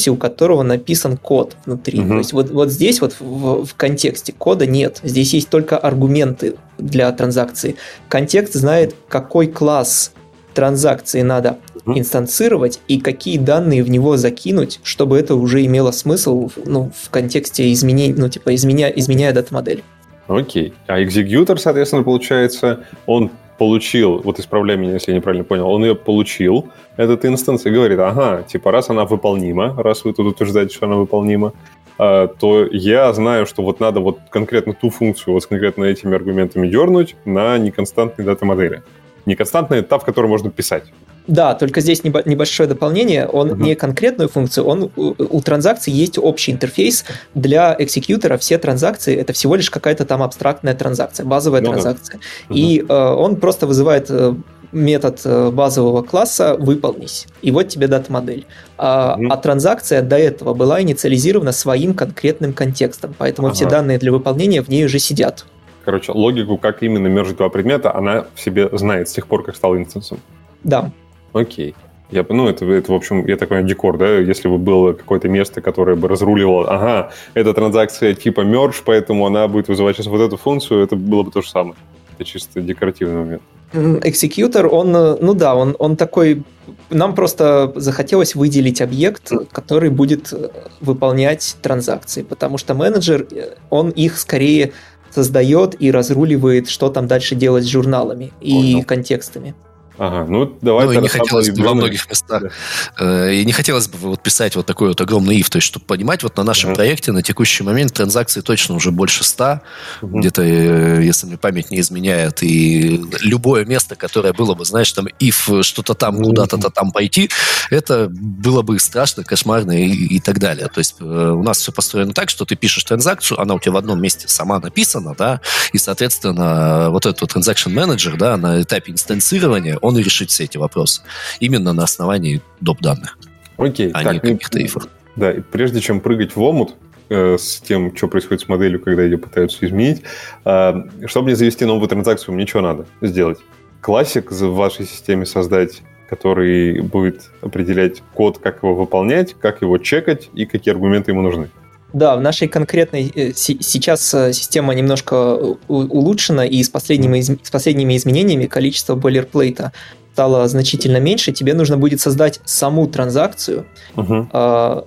у 0.09 0.15
которого 0.15 0.63
написан 0.63 1.17
код 1.17 1.55
внутри. 1.65 1.99
Угу. 1.99 2.09
То 2.09 2.17
есть 2.17 2.33
вот, 2.33 2.49
вот 2.51 2.69
здесь 2.71 3.01
вот 3.01 3.15
в, 3.19 3.65
в 3.65 3.75
контексте 3.75 4.33
кода 4.37 4.65
нет. 4.65 4.99
Здесь 5.03 5.33
есть 5.33 5.49
только 5.49 5.77
аргументы 5.77 6.55
для 6.77 7.11
транзакции. 7.11 7.75
Контекст 8.07 8.53
знает, 8.53 8.95
какой 9.07 9.47
класс 9.47 10.13
транзакции 10.53 11.21
надо 11.21 11.57
инстанцировать 11.85 12.79
и 12.87 12.99
какие 12.99 13.37
данные 13.37 13.83
в 13.83 13.89
него 13.89 14.17
закинуть, 14.17 14.79
чтобы 14.83 15.17
это 15.17 15.35
уже 15.35 15.65
имело 15.65 15.91
смысл 15.91 16.49
ну, 16.65 16.91
в 16.95 17.09
контексте 17.09 17.71
изменений, 17.73 18.13
ну, 18.17 18.29
типа, 18.29 18.53
изменя, 18.55 18.89
изменяя 18.89 19.33
дата-модель. 19.33 19.83
Окей. 20.27 20.73
А 20.87 21.01
экзекьютор, 21.01 21.59
соответственно, 21.59 22.03
получается, 22.03 22.85
он 23.07 23.31
получил, 23.59 24.21
вот 24.23 24.39
исправляй 24.39 24.77
меня, 24.77 24.93
если 24.93 25.11
я 25.11 25.17
неправильно 25.17 25.43
понял, 25.43 25.69
он 25.69 25.83
ее 25.83 25.93
получил, 25.93 26.69
этот 26.97 27.25
инстанс, 27.25 27.65
и 27.65 27.69
говорит, 27.69 27.99
ага, 27.99 28.43
типа, 28.43 28.71
раз 28.71 28.89
она 28.89 29.05
выполнима, 29.05 29.75
раз 29.77 30.05
вы 30.05 30.13
тут 30.13 30.25
утверждаете, 30.25 30.73
что 30.73 30.87
она 30.87 30.95
выполнима, 30.95 31.53
а, 31.99 32.27
то 32.27 32.65
я 32.71 33.11
знаю, 33.13 33.45
что 33.45 33.61
вот 33.61 33.81
надо 33.81 33.99
вот 33.99 34.19
конкретно 34.29 34.73
ту 34.73 34.89
функцию 34.89 35.33
вот 35.33 35.43
с 35.43 35.47
конкретно 35.47 35.83
этими 35.83 36.15
аргументами 36.15 36.67
дернуть 36.67 37.15
на 37.25 37.57
неконстантной 37.57 38.25
дата-модели. 38.25 38.81
Неконстантная— 39.25 39.81
та, 39.83 39.99
в 39.99 40.05
которой 40.05 40.27
можно 40.27 40.49
писать. 40.49 40.85
Да, 41.29 41.53
только 41.53 41.79
здесь 41.79 42.03
небольшое 42.03 42.67
дополнение. 42.67 43.27
Он 43.27 43.51
uh-huh. 43.51 43.61
не 43.61 43.75
конкретную 43.75 44.29
функцию, 44.29 44.65
он 44.65 44.91
у 44.95 45.41
транзакций 45.41 45.93
есть 45.93 46.17
общий 46.17 46.51
интерфейс 46.51 47.05
для 47.35 47.75
экзекьютора. 47.77 48.37
Все 48.39 48.57
транзакции 48.57 49.15
это 49.15 49.31
всего 49.33 49.55
лишь 49.55 49.69
какая-то 49.69 50.05
там 50.05 50.23
абстрактная 50.23 50.73
транзакция, 50.73 51.27
базовая 51.27 51.61
ну, 51.61 51.71
транзакция. 51.71 52.19
Uh-huh. 52.49 52.55
И 52.55 52.79
э, 52.87 52.93
он 52.93 53.35
просто 53.35 53.67
вызывает 53.67 54.07
э, 54.09 54.33
метод 54.71 55.21
э, 55.23 55.51
базового 55.51 56.01
класса 56.01 56.55
«выполнись». 56.57 57.27
И 57.43 57.51
вот 57.51 57.67
тебе 57.67 57.87
дата-модель. 57.87 58.47
А, 58.79 59.15
mm-hmm. 59.15 59.27
а 59.29 59.37
транзакция 59.37 60.01
до 60.01 60.17
этого 60.17 60.55
была 60.55 60.81
инициализирована 60.81 61.51
своим 61.51 61.93
конкретным 61.93 62.53
контекстом, 62.53 63.13
поэтому 63.15 63.49
ага. 63.49 63.55
все 63.55 63.67
данные 63.67 63.99
для 63.99 64.11
выполнения 64.11 64.63
в 64.63 64.67
ней 64.67 64.83
уже 64.83 64.97
сидят. 64.97 65.45
Короче, 65.85 66.11
логику, 66.11 66.57
как 66.57 66.81
именно 66.81 67.07
мержить 67.07 67.37
два 67.37 67.49
предмета, 67.49 67.95
она 67.95 68.25
в 68.33 68.41
себе 68.41 68.67
знает 68.71 69.09
с 69.09 69.11
тех 69.11 69.27
пор, 69.27 69.43
как 69.43 69.55
стал 69.55 69.77
инстансом. 69.77 70.19
Да. 70.63 70.91
Окей. 71.33 71.75
Я, 72.11 72.25
ну, 72.27 72.47
это, 72.47 72.65
это, 72.65 72.91
в 72.91 72.95
общем, 72.95 73.25
я 73.27 73.37
так 73.37 73.49
понимаю, 73.49 73.67
декор, 73.67 73.97
да? 73.97 74.17
Если 74.17 74.47
бы 74.47 74.57
было 74.57 74.93
какое-то 74.93 75.29
место, 75.29 75.61
которое 75.61 75.95
бы 75.95 76.07
разруливало, 76.07 76.67
ага, 76.67 77.11
эта 77.35 77.53
транзакция 77.53 78.15
типа 78.15 78.41
merge, 78.41 78.81
поэтому 78.83 79.27
она 79.27 79.47
будет 79.47 79.67
вызывать 79.67 79.95
сейчас 79.95 80.07
вот 80.07 80.21
эту 80.21 80.37
функцию, 80.37 80.83
это 80.83 80.95
было 80.95 81.21
бы 81.21 81.31
то 81.31 81.41
же 81.41 81.49
самое. 81.49 81.75
Это 82.15 82.25
чисто 82.25 82.61
декоративный 82.61 83.19
момент. 83.19 83.41
Экзекьютор, 83.71 84.65
он, 84.65 84.91
ну 84.91 85.33
да, 85.35 85.55
он, 85.55 85.75
он 85.77 85.95
такой... 85.95 86.43
Нам 86.89 87.13
просто 87.13 87.71
захотелось 87.75 88.33
выделить 88.33 88.81
объект, 88.81 89.31
который 89.51 89.91
будет 89.91 90.33
выполнять 90.81 91.57
транзакции, 91.61 92.23
потому 92.23 92.57
что 92.57 92.73
менеджер, 92.73 93.27
он 93.69 93.91
их 93.91 94.17
скорее 94.17 94.71
создает 95.11 95.79
и 95.79 95.91
разруливает, 95.91 96.69
что 96.69 96.89
там 96.89 97.05
дальше 97.05 97.35
делать 97.35 97.63
с 97.63 97.67
журналами 97.67 98.31
и 98.41 98.53
Понял. 98.53 98.83
контекстами. 98.83 99.53
Ага, 99.99 100.25
ну 100.29 100.57
давай. 100.61 100.85
Ну, 100.85 100.91
и 100.93 100.97
не 100.97 101.09
хотелось 101.09 101.49
бы 101.49 101.61
во 101.61 101.73
многих 101.73 102.09
местах. 102.09 102.43
Да. 102.43 103.25
Э, 103.27 103.33
и 103.33 103.43
не 103.43 103.51
хотелось 103.51 103.89
бы 103.89 103.97
вот 103.97 104.23
писать 104.23 104.55
вот 104.55 104.65
такой 104.65 104.87
вот 104.87 105.01
огромный 105.01 105.37
if. 105.41 105.49
То 105.49 105.57
есть, 105.57 105.67
чтобы 105.67 105.85
понимать, 105.85 106.23
вот 106.23 106.37
на 106.37 106.43
нашем 106.43 106.69
ага. 106.69 106.77
проекте 106.77 107.11
на 107.11 107.21
текущий 107.21 107.63
момент 107.63 107.93
транзакции 107.93 108.39
точно 108.39 108.75
уже 108.75 108.91
больше 108.91 109.25
100. 109.25 109.59
Угу. 110.01 110.19
Где-то, 110.19 110.41
э, 110.41 111.03
если 111.03 111.27
мне 111.27 111.37
память 111.37 111.69
не 111.69 111.81
изменяет. 111.81 112.41
И 112.43 113.03
любое 113.19 113.65
место, 113.65 113.97
которое 113.97 114.31
было 114.31 114.53
бы, 114.53 114.63
знаешь, 114.63 114.91
там 114.93 115.07
if 115.19 115.63
что-то 115.63 115.93
там, 115.95 116.23
куда-то 116.23 116.57
там 116.69 116.91
пойти, 116.91 117.29
это 117.69 118.07
было 118.09 118.61
бы 118.61 118.79
страшно, 118.79 119.25
кошмарно 119.25 119.83
и, 119.83 119.89
и 119.89 120.19
так 120.21 120.39
далее. 120.39 120.69
То 120.73 120.79
есть, 120.79 120.95
э, 121.01 121.03
у 121.03 121.43
нас 121.43 121.57
все 121.57 121.73
построено 121.73 122.13
так, 122.13 122.29
что 122.29 122.45
ты 122.45 122.55
пишешь 122.55 122.85
транзакцию, 122.85 123.41
она 123.41 123.53
у 123.53 123.59
тебя 123.59 123.73
в 123.73 123.77
одном 123.77 124.01
месте 124.01 124.29
сама 124.29 124.59
написана, 124.61 125.13
да, 125.17 125.41
и, 125.73 125.77
соответственно, 125.77 126.89
вот 126.89 127.05
этот 127.05 127.35
transaction 127.35 127.73
manager, 127.73 128.15
да, 128.15 128.37
на 128.37 128.61
этапе 128.61 128.93
инстанцирования, 128.93 129.77
он 129.88 129.88
и 129.97 130.03
решит 130.03 130.29
все 130.29 130.45
эти 130.45 130.57
вопросы. 130.57 131.01
Именно 131.39 131.73
на 131.73 131.83
основании 131.83 132.41
доп. 132.61 132.81
данных. 132.81 133.17
Окей. 133.57 133.91
А 133.93 134.03
так, 134.03 134.13
не 134.13 134.19
каких-то 134.19 134.63
ифов. 134.63 134.87
Да, 135.15 135.31
и 135.31 135.41
прежде 135.41 135.81
чем 135.81 135.99
прыгать 135.99 136.35
в 136.35 136.41
омут, 136.41 136.75
э, 137.09 137.37
с 137.37 137.59
тем, 137.59 137.95
что 137.95 138.07
происходит 138.07 138.43
с 138.43 138.47
моделью, 138.47 138.79
когда 138.79 139.03
ее 139.03 139.17
пытаются 139.17 139.65
изменить. 139.65 140.03
Э, 140.45 140.73
чтобы 141.05 141.25
мне 141.25 141.35
завести 141.35 141.65
новую 141.65 141.87
транзакцию, 141.87 142.35
мне 142.35 142.47
что 142.47 142.61
надо 142.61 142.85
сделать? 143.01 143.39
Классик 143.81 144.31
в 144.31 144.53
вашей 144.53 144.85
системе 144.85 145.25
создать, 145.25 145.81
который 146.09 146.81
будет 146.81 147.29
определять 147.41 148.01
код, 148.13 148.39
как 148.39 148.63
его 148.63 148.75
выполнять, 148.75 149.33
как 149.33 149.61
его 149.61 149.77
чекать 149.77 150.29
и 150.33 150.45
какие 150.45 150.73
аргументы 150.73 151.11
ему 151.11 151.21
нужны. 151.21 151.49
Да, 151.93 152.15
в 152.15 152.21
нашей 152.21 152.47
конкретной 152.47 153.11
э, 153.15 153.31
сейчас 153.33 154.13
э, 154.13 154.31
система 154.31 154.73
немножко 154.75 155.15
э, 155.15 155.55
улучшена, 155.67 156.45
и 156.45 156.61
с 156.61 156.69
последними, 156.69 157.21
с 157.21 157.49
последними 157.49 157.97
изменениями 157.97 158.45
количество 158.45 158.95
бойлерплейта 158.95 159.71
стало 160.13 160.47
значительно 160.47 160.97
меньше. 160.97 161.31
Тебе 161.31 161.53
нужно 161.53 161.77
будет 161.77 161.99
создать 161.99 162.41
саму 162.45 162.87
транзакцию. 162.87 163.65
Uh-huh. 163.95 164.85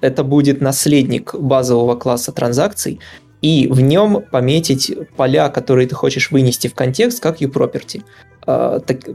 Это 0.00 0.24
будет 0.24 0.62
наследник 0.62 1.34
базового 1.34 1.96
класса 1.96 2.32
транзакций, 2.32 2.98
и 3.42 3.68
в 3.68 3.80
нем 3.80 4.22
пометить 4.30 4.90
поля, 5.16 5.50
которые 5.50 5.86
ты 5.86 5.94
хочешь 5.94 6.30
вынести 6.30 6.68
в 6.68 6.74
контекст, 6.74 7.20
как 7.20 7.42
uProperty. 7.42 8.02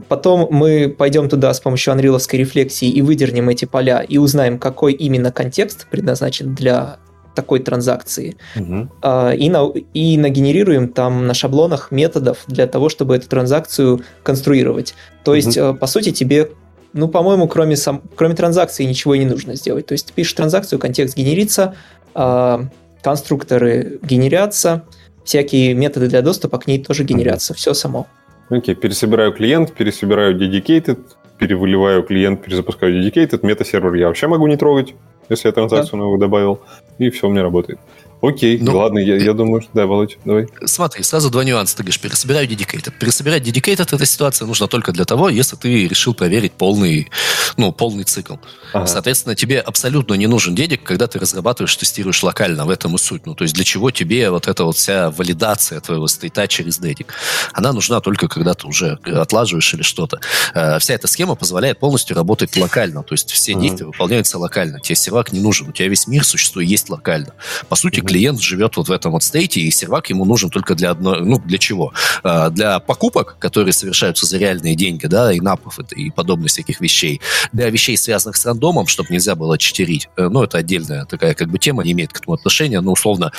Потом 0.08 0.46
мы 0.50 0.94
пойдем 0.96 1.28
туда 1.28 1.52
с 1.52 1.58
помощью 1.58 1.92
анриловской 1.92 2.38
рефлексии 2.38 2.88
и 2.88 3.02
выдернем 3.02 3.48
эти 3.48 3.64
поля 3.64 4.02
и 4.02 4.18
узнаем, 4.18 4.58
какой 4.60 4.92
именно 4.92 5.32
контекст 5.32 5.88
предназначен 5.90 6.54
для 6.54 6.98
такой 7.36 7.60
транзакции. 7.60 8.36
Угу. 8.56 8.88
И, 9.34 9.50
на, 9.50 9.72
и 9.94 10.18
нагенерируем 10.18 10.88
там 10.88 11.26
на 11.28 11.34
шаблонах 11.34 11.92
методов 11.92 12.38
для 12.48 12.66
того, 12.66 12.88
чтобы 12.88 13.14
эту 13.14 13.28
транзакцию 13.28 14.00
конструировать. 14.24 14.94
То 15.22 15.30
угу. 15.30 15.36
есть, 15.36 15.56
а, 15.56 15.74
по 15.74 15.86
сути, 15.86 16.10
тебе 16.10 16.50
ну, 16.92 17.08
по-моему, 17.08 17.46
кроме, 17.46 17.76
сам, 17.76 18.02
кроме 18.16 18.34
транзакции 18.34 18.82
ничего 18.84 19.14
и 19.14 19.18
не 19.18 19.26
нужно 19.26 19.54
сделать. 19.54 19.86
То 19.86 19.92
есть 19.92 20.06
ты 20.06 20.12
пишешь 20.14 20.32
транзакцию, 20.32 20.78
контекст 20.78 21.14
генерится, 21.14 21.74
э, 22.14 22.58
конструкторы 23.02 23.98
генерятся, 24.02 24.84
всякие 25.22 25.74
методы 25.74 26.08
для 26.08 26.22
доступа 26.22 26.58
к 26.58 26.66
ней 26.66 26.82
тоже 26.82 27.04
генерятся, 27.04 27.52
все 27.52 27.74
само. 27.74 28.06
Окей, 28.48 28.74
okay, 28.74 28.78
пересобираю 28.78 29.32
клиент, 29.32 29.74
пересобираю 29.74 30.38
dedicated, 30.40 31.00
перевыливаю 31.38 32.02
клиент, 32.02 32.42
перезапускаю 32.42 32.98
dedicated, 32.98 33.40
мета-сервер 33.42 33.92
я 33.94 34.06
вообще 34.06 34.26
могу 34.26 34.46
не 34.46 34.56
трогать 34.56 34.94
если 35.28 35.48
я 35.48 35.52
транзакцию 35.52 35.92
да. 35.92 35.98
новую 35.98 36.18
добавил, 36.18 36.60
и 36.98 37.10
все 37.10 37.28
у 37.28 37.30
меня 37.30 37.42
работает. 37.42 37.78
Окей, 38.22 38.58
ну, 38.60 38.76
ладно, 38.76 38.98
я, 38.98 39.16
я 39.16 39.32
думаю, 39.32 39.60
что... 39.60 39.70
Да, 39.74 39.86
Володь, 39.86 40.18
давай. 40.24 40.48
Смотри, 40.64 41.02
сразу 41.02 41.30
два 41.30 41.44
нюанса. 41.44 41.76
Ты 41.76 41.82
говоришь, 41.82 42.00
пересобираю 42.00 42.48
dedicated. 42.48 42.92
Пересобирать 42.98 43.42
dedicated 43.42 43.94
эта 43.94 44.06
ситуация 44.06 44.46
нужна 44.46 44.66
только 44.66 44.92
для 44.92 45.04
того, 45.04 45.28
если 45.28 45.56
ты 45.56 45.86
решил 45.86 46.14
проверить 46.14 46.52
полный, 46.52 47.10
ну, 47.56 47.72
полный 47.72 48.04
цикл. 48.04 48.36
Ага. 48.72 48.86
Соответственно, 48.86 49.34
тебе 49.34 49.60
абсолютно 49.60 50.14
не 50.14 50.26
нужен 50.26 50.54
дедик, 50.54 50.82
когда 50.82 51.06
ты 51.06 51.18
разрабатываешь, 51.18 51.74
тестируешь 51.76 52.22
локально. 52.22 52.66
В 52.66 52.70
этом 52.70 52.94
и 52.94 52.98
суть. 52.98 53.26
Ну, 53.26 53.34
то 53.34 53.44
есть 53.44 53.54
для 53.54 53.64
чего 53.64 53.90
тебе 53.90 54.30
вот 54.30 54.48
эта 54.48 54.64
вот 54.64 54.76
вся 54.76 55.10
валидация 55.10 55.80
твоего 55.80 56.08
стейта 56.08 56.48
через 56.48 56.78
дедик? 56.78 57.12
Она 57.52 57.72
нужна 57.72 58.00
только 58.00 58.28
когда 58.28 58.54
ты 58.54 58.66
уже 58.66 58.98
отлаживаешь 59.04 59.72
или 59.74 59.82
что-то. 59.82 60.20
Э, 60.54 60.78
вся 60.78 60.94
эта 60.94 61.06
схема 61.06 61.34
позволяет 61.34 61.78
полностью 61.78 62.16
работать 62.16 62.56
локально. 62.56 63.02
То 63.02 63.14
есть 63.14 63.30
все 63.30 63.52
ага. 63.52 63.60
действия 63.62 63.86
выполняются 63.86 64.38
локально. 64.38 64.80
Тебе 64.80 64.96
сервак 64.96 65.32
не 65.32 65.40
нужен. 65.40 65.68
У 65.68 65.72
тебя 65.72 65.88
весь 65.88 66.06
мир 66.06 66.24
существует 66.24 66.66
есть 66.66 66.90
локально. 66.90 67.32
По 67.68 67.76
сути, 67.76 68.00
клиент 68.06 68.40
живет 68.40 68.76
вот 68.76 68.88
в 68.88 68.92
этом 68.92 69.12
вот 69.12 69.22
стейте, 69.22 69.60
и 69.60 69.70
сервак 69.70 70.08
ему 70.10 70.24
нужен 70.24 70.50
только 70.50 70.74
для 70.74 70.90
одной, 70.90 71.20
ну, 71.20 71.38
для 71.38 71.58
чего? 71.58 71.92
А, 72.22 72.50
для 72.50 72.78
покупок, 72.78 73.36
которые 73.38 73.72
совершаются 73.72 74.26
за 74.26 74.38
реальные 74.38 74.76
деньги, 74.76 75.06
да, 75.06 75.32
и 75.32 75.40
напов 75.40 75.78
и 75.94 76.10
подобных 76.10 76.50
всяких 76.50 76.80
вещей. 76.80 77.20
Для 77.52 77.68
вещей, 77.68 77.96
связанных 77.96 78.36
с 78.36 78.46
рандомом, 78.46 78.86
чтобы 78.86 79.10
нельзя 79.10 79.34
было 79.34 79.58
читерить. 79.58 80.08
Э, 80.16 80.28
ну, 80.28 80.42
это 80.42 80.58
отдельная 80.58 81.04
такая 81.04 81.34
как 81.34 81.50
бы 81.50 81.58
тема, 81.58 81.84
не 81.84 81.92
имеет 81.92 82.12
к 82.12 82.18
этому 82.18 82.34
отношения, 82.34 82.80
но 82.80 82.92
условно 82.92 83.32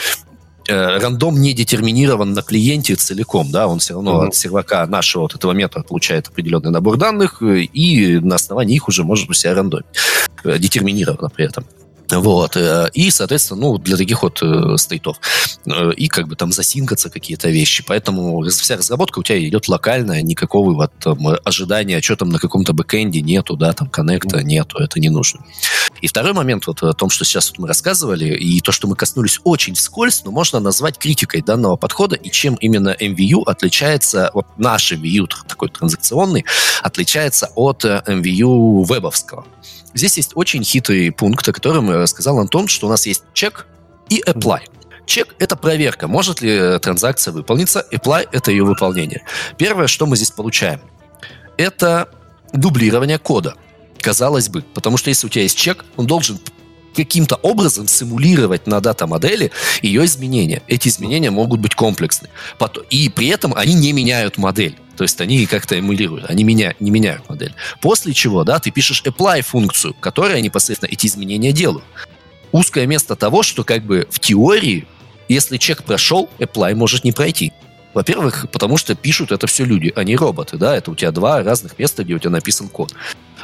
э, 0.68 0.98
рандом 1.00 1.40
не 1.40 1.54
детерминирован 1.54 2.34
на 2.34 2.42
клиенте 2.42 2.96
целиком, 2.96 3.52
да, 3.52 3.68
он 3.68 3.80
все 3.80 3.94
равно 3.94 4.24
mm-hmm. 4.24 4.28
от 4.28 4.36
сервака 4.36 4.86
нашего 4.86 5.24
вот 5.24 5.36
этого 5.36 5.54
метода 5.54 5.86
получает 5.86 6.28
определенный 6.28 6.72
набор 6.72 6.98
данных, 6.98 7.42
э, 7.42 7.62
и 7.62 8.20
на 8.20 8.36
основании 8.36 8.76
их 8.76 8.88
уже 8.88 9.04
может 9.04 9.30
у 9.30 9.34
себя 9.34 9.54
рандомить, 9.54 9.86
детерминировано 10.44 11.30
при 11.30 11.46
этом. 11.46 11.66
Вот. 12.10 12.56
Э, 12.56 12.90
и, 12.94 13.10
соответственно, 13.10 13.62
ну, 13.62 13.78
для 13.78 13.98
таких 13.98 14.24
вот 14.24 14.42
э, 14.42 14.78
стейтов. 14.78 15.20
Э, 15.66 15.92
и 15.92 16.08
как 16.08 16.28
бы 16.28 16.36
там 16.36 16.52
засинкаться 16.52 17.10
какие-то 17.10 17.50
вещи. 17.50 17.84
Поэтому 17.86 18.44
вся 18.50 18.78
разработка 18.78 19.20
у 19.20 19.24
тебя 19.24 19.46
идет 19.46 19.68
локальная, 19.68 20.22
никакого 20.22 20.74
вот 20.74 20.92
там 21.00 21.20
ожидания, 21.44 22.02
что 22.02 22.16
там 22.16 22.30
на 22.30 22.40
каком-то 22.40 22.74
бэкэнде 22.74 23.22
нету, 23.22 23.58
да, 23.58 23.74
там 23.74 23.90
коннекта 23.90 24.44
нету, 24.44 24.78
это 24.78 25.00
не 25.00 25.10
нужно. 25.10 25.42
И 26.02 26.08
второй 26.08 26.34
момент 26.34 26.68
вот 26.68 26.84
о 26.84 26.94
том, 26.94 27.10
что 27.10 27.26
сейчас 27.26 27.50
вот 27.50 27.60
мы 27.60 27.68
рассказывали, 27.68 28.36
и 28.36 28.62
то, 28.62 28.72
что 28.72 28.88
мы 28.88 28.96
коснулись 28.96 29.40
очень 29.44 29.74
вскользь, 29.74 30.24
но 30.24 30.32
можно 30.32 30.60
назвать 30.60 30.98
критикой 30.98 31.42
данного 31.42 31.76
подхода, 31.76 32.16
и 32.16 32.30
чем 32.30 32.56
именно 32.56 32.96
MVU 33.00 33.44
отличается, 33.46 34.30
вот 34.34 34.46
наш 34.58 34.92
MVU 34.94 35.28
такой 35.48 35.70
транзакционный, 35.70 36.46
отличается 36.84 37.50
от 37.56 37.84
MVU 37.84 38.86
вебовского. 38.86 39.46
Здесь 39.94 40.18
есть 40.18 40.32
очень 40.36 40.64
хитрый 40.64 41.12
пункт, 41.12 41.48
о 41.48 41.54
котором 41.54 41.90
э, 41.90 42.08
сказал 42.08 42.40
Антон, 42.40 42.68
что 42.68 42.88
у 42.88 42.90
нас 42.90 43.06
есть 43.06 43.24
чек 43.34 43.68
и 44.10 44.22
apply. 44.26 44.62
Чек– 45.06 45.36
это 45.40 45.56
проверка, 45.56 46.08
может 46.08 46.42
ли 46.42 46.52
э, 46.52 46.80
транзакция 46.80 47.32
выполниться. 47.32 47.86
Apply– 47.92 48.28
это 48.32 48.52
ее 48.52 48.64
выполнение. 48.64 49.24
Первое, 49.58 49.88
что 49.88 50.06
мы 50.06 50.18
здесь 50.18 50.32
получаем, 50.32 50.82
это 51.58 52.10
дублирование 52.54 53.18
кода. 53.18 53.56
Казалось 54.02 54.50
бы. 54.50 54.62
Потому 54.62 54.98
что 54.98 55.10
если 55.10 55.28
у 55.28 55.30
тебя 55.30 55.44
есть 55.44 55.58
чек, 55.58 55.86
он 55.96 56.06
должен 56.08 56.40
каким-то 56.96 57.36
образом 57.36 57.88
симулировать 57.88 58.68
на 58.68 58.82
дата-модели 58.82 59.52
ее 59.82 60.06
изменения. 60.06 60.64
Эти 60.68 60.88
изменения 60.90 61.32
могут 61.32 61.60
быть 61.60 61.76
комплексны. 61.76 62.30
И 62.90 63.10
при 63.10 63.28
этом 63.28 63.54
они 63.56 63.76
не 63.76 63.94
меняют 63.94 64.38
модель. 64.38 64.78
То 64.98 65.04
есть 65.04 65.22
они 65.22 65.46
как-то 65.46 65.78
эмулируют, 65.78 66.26
они 66.30 66.44
меня, 66.44 66.74
не 66.80 66.90
меняют 66.90 67.30
модель. 67.30 67.54
После 67.82 68.14
чего, 68.14 68.44
да, 68.44 68.60
ты 68.60 68.72
пишешь 68.72 69.04
apply 69.04 69.44
функцию, 69.44 69.94
которая 69.94 70.42
непосредственно 70.42 70.90
эти 70.92 71.06
изменения 71.06 71.52
делают. 71.52 71.86
Узкое 72.52 72.88
место 72.88 73.16
того, 73.16 73.44
что 73.44 73.64
как 73.64 73.84
бы 73.84 74.08
в 74.10 74.20
теории, 74.20 74.88
если 75.30 75.58
чек 75.58 75.84
прошел, 75.84 76.30
apply 76.40 76.74
может 76.74 77.04
не 77.04 77.12
пройти. 77.12 77.54
Во-первых, 77.94 78.48
потому 78.52 78.78
что 78.78 78.96
пишут 78.96 79.32
это 79.32 79.48
все 79.48 79.66
люди, 79.66 79.92
а 79.96 80.04
не 80.04 80.16
роботы, 80.16 80.58
да, 80.58 80.76
это 80.76 80.92
у 80.92 80.96
тебя 80.96 81.12
два 81.12 81.42
разных 81.44 81.80
места, 81.80 82.04
где 82.04 82.14
у 82.14 82.20
тебя 82.20 82.32
написан 82.32 82.68
код. 82.68 82.94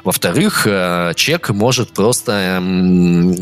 Во-вторых, 0.03 0.67
э, 0.67 1.13
чек 1.15 1.49
может 1.49 1.93
просто, 1.93 2.61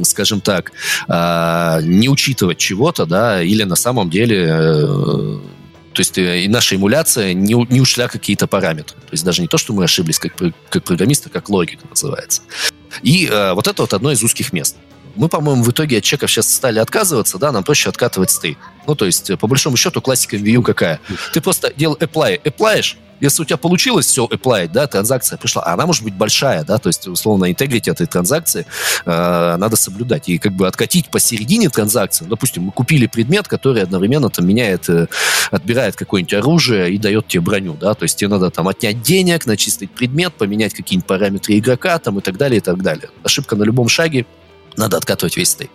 скажем 0.04 0.42
так, 0.42 0.72
э, 1.08 1.80
не 1.84 2.08
учитывать 2.08 2.60
чего-то, 2.60 3.06
да, 3.06 3.42
или 3.42 3.64
на 3.64 3.76
самом 3.76 4.10
деле 4.10 4.48
э, 4.48 5.40
то 5.94 6.00
есть 6.00 6.18
и 6.18 6.48
наша 6.48 6.76
эмуляция 6.76 7.34
не, 7.34 7.54
не 7.70 7.82
ушла 7.82 8.08
какие-то 8.08 8.48
параметры. 8.48 8.98
То 8.98 9.12
есть 9.12 9.26
даже 9.26 9.42
не 9.42 9.48
то, 9.48 9.58
что 9.58 9.74
мы 9.74 9.84
ошиблись 9.84 10.20
как, 10.20 10.34
как 10.70 10.84
программисты, 10.84 11.30
как 11.30 11.50
логика 11.50 11.86
называется. 11.90 12.42
И 13.02 13.28
э, 13.28 13.54
вот 13.54 13.68
это 13.68 13.84
вот 13.84 13.94
одно 13.94 14.12
из 14.12 14.24
узких 14.24 14.54
мест. 14.54 14.78
Мы, 15.16 15.30
по-моему, 15.30 15.64
в 15.64 15.72
итоге 15.72 15.98
от 15.98 16.04
чеков 16.04 16.32
сейчас 16.32 16.54
стали 16.54 16.80
отказываться, 16.80 17.38
да, 17.38 17.52
нам 17.52 17.64
проще 17.64 17.90
откатывать 17.90 18.32
стейт. 18.32 18.58
Ну, 18.88 18.96
то 18.96 19.06
есть, 19.06 19.38
по 19.40 19.48
большому 19.48 19.78
счету, 19.78 20.02
классика 20.02 20.38
MVU 20.38 20.64
какая? 20.64 21.00
Ты 21.34 21.42
просто 21.42 21.74
делал 21.76 21.96
apply, 21.96 22.42
applyешь, 22.44 22.98
если 23.22 23.44
у 23.44 23.46
тебя 23.46 23.58
получилось 23.58 24.08
все 24.08 24.26
apply, 24.26 24.68
да, 24.68 24.88
транзакция 24.88 25.38
пришла, 25.38 25.62
а 25.62 25.74
она 25.74 25.86
может 25.86 26.04
быть 26.04 26.16
большая, 26.16 26.64
да, 26.64 26.80
то 26.80 26.90
есть, 26.90 27.08
условно, 27.08 27.52
интегрити 27.52 27.90
этой 27.90 28.08
транзакции 28.08 28.66
э, 29.06 29.56
надо 29.58 29.76
соблюдать. 29.76 30.28
И 30.28 30.40
как 30.40 30.54
бы 30.54 30.68
откатить 30.68 31.10
посередине 31.10 31.70
транзакции, 31.70 32.26
допустим, 32.26 32.64
мы 32.64 32.72
купили 32.72 33.06
предмет, 33.06 33.48
который 33.48 33.84
одновременно 33.84 34.30
там 34.30 34.48
меняет, 34.48 34.90
э, 34.90 35.08
отбирает 35.52 35.96
какое-нибудь 35.96 36.34
оружие 36.34 36.92
и 36.92 36.98
дает 36.98 37.28
тебе 37.28 37.42
броню, 37.42 37.76
да, 37.80 37.94
то 37.94 38.04
есть 38.04 38.18
тебе 38.18 38.28
надо 38.28 38.50
там 38.50 38.68
отнять 38.68 39.04
денег, 39.04 39.46
начистить 39.46 39.92
предмет, 39.92 40.34
поменять 40.34 40.74
какие-нибудь 40.74 41.08
параметры 41.08 41.58
игрока 41.60 42.00
там 42.00 42.18
и 42.18 42.22
так 42.22 42.38
далее, 42.38 42.58
и 42.58 42.62
так 42.62 42.82
далее. 42.82 43.10
Ошибка 43.24 43.56
на 43.56 43.64
любом 43.64 43.88
шаге, 43.88 44.26
надо 44.78 44.98
откатывать 44.98 45.38
весь 45.38 45.50
стейт. 45.50 45.72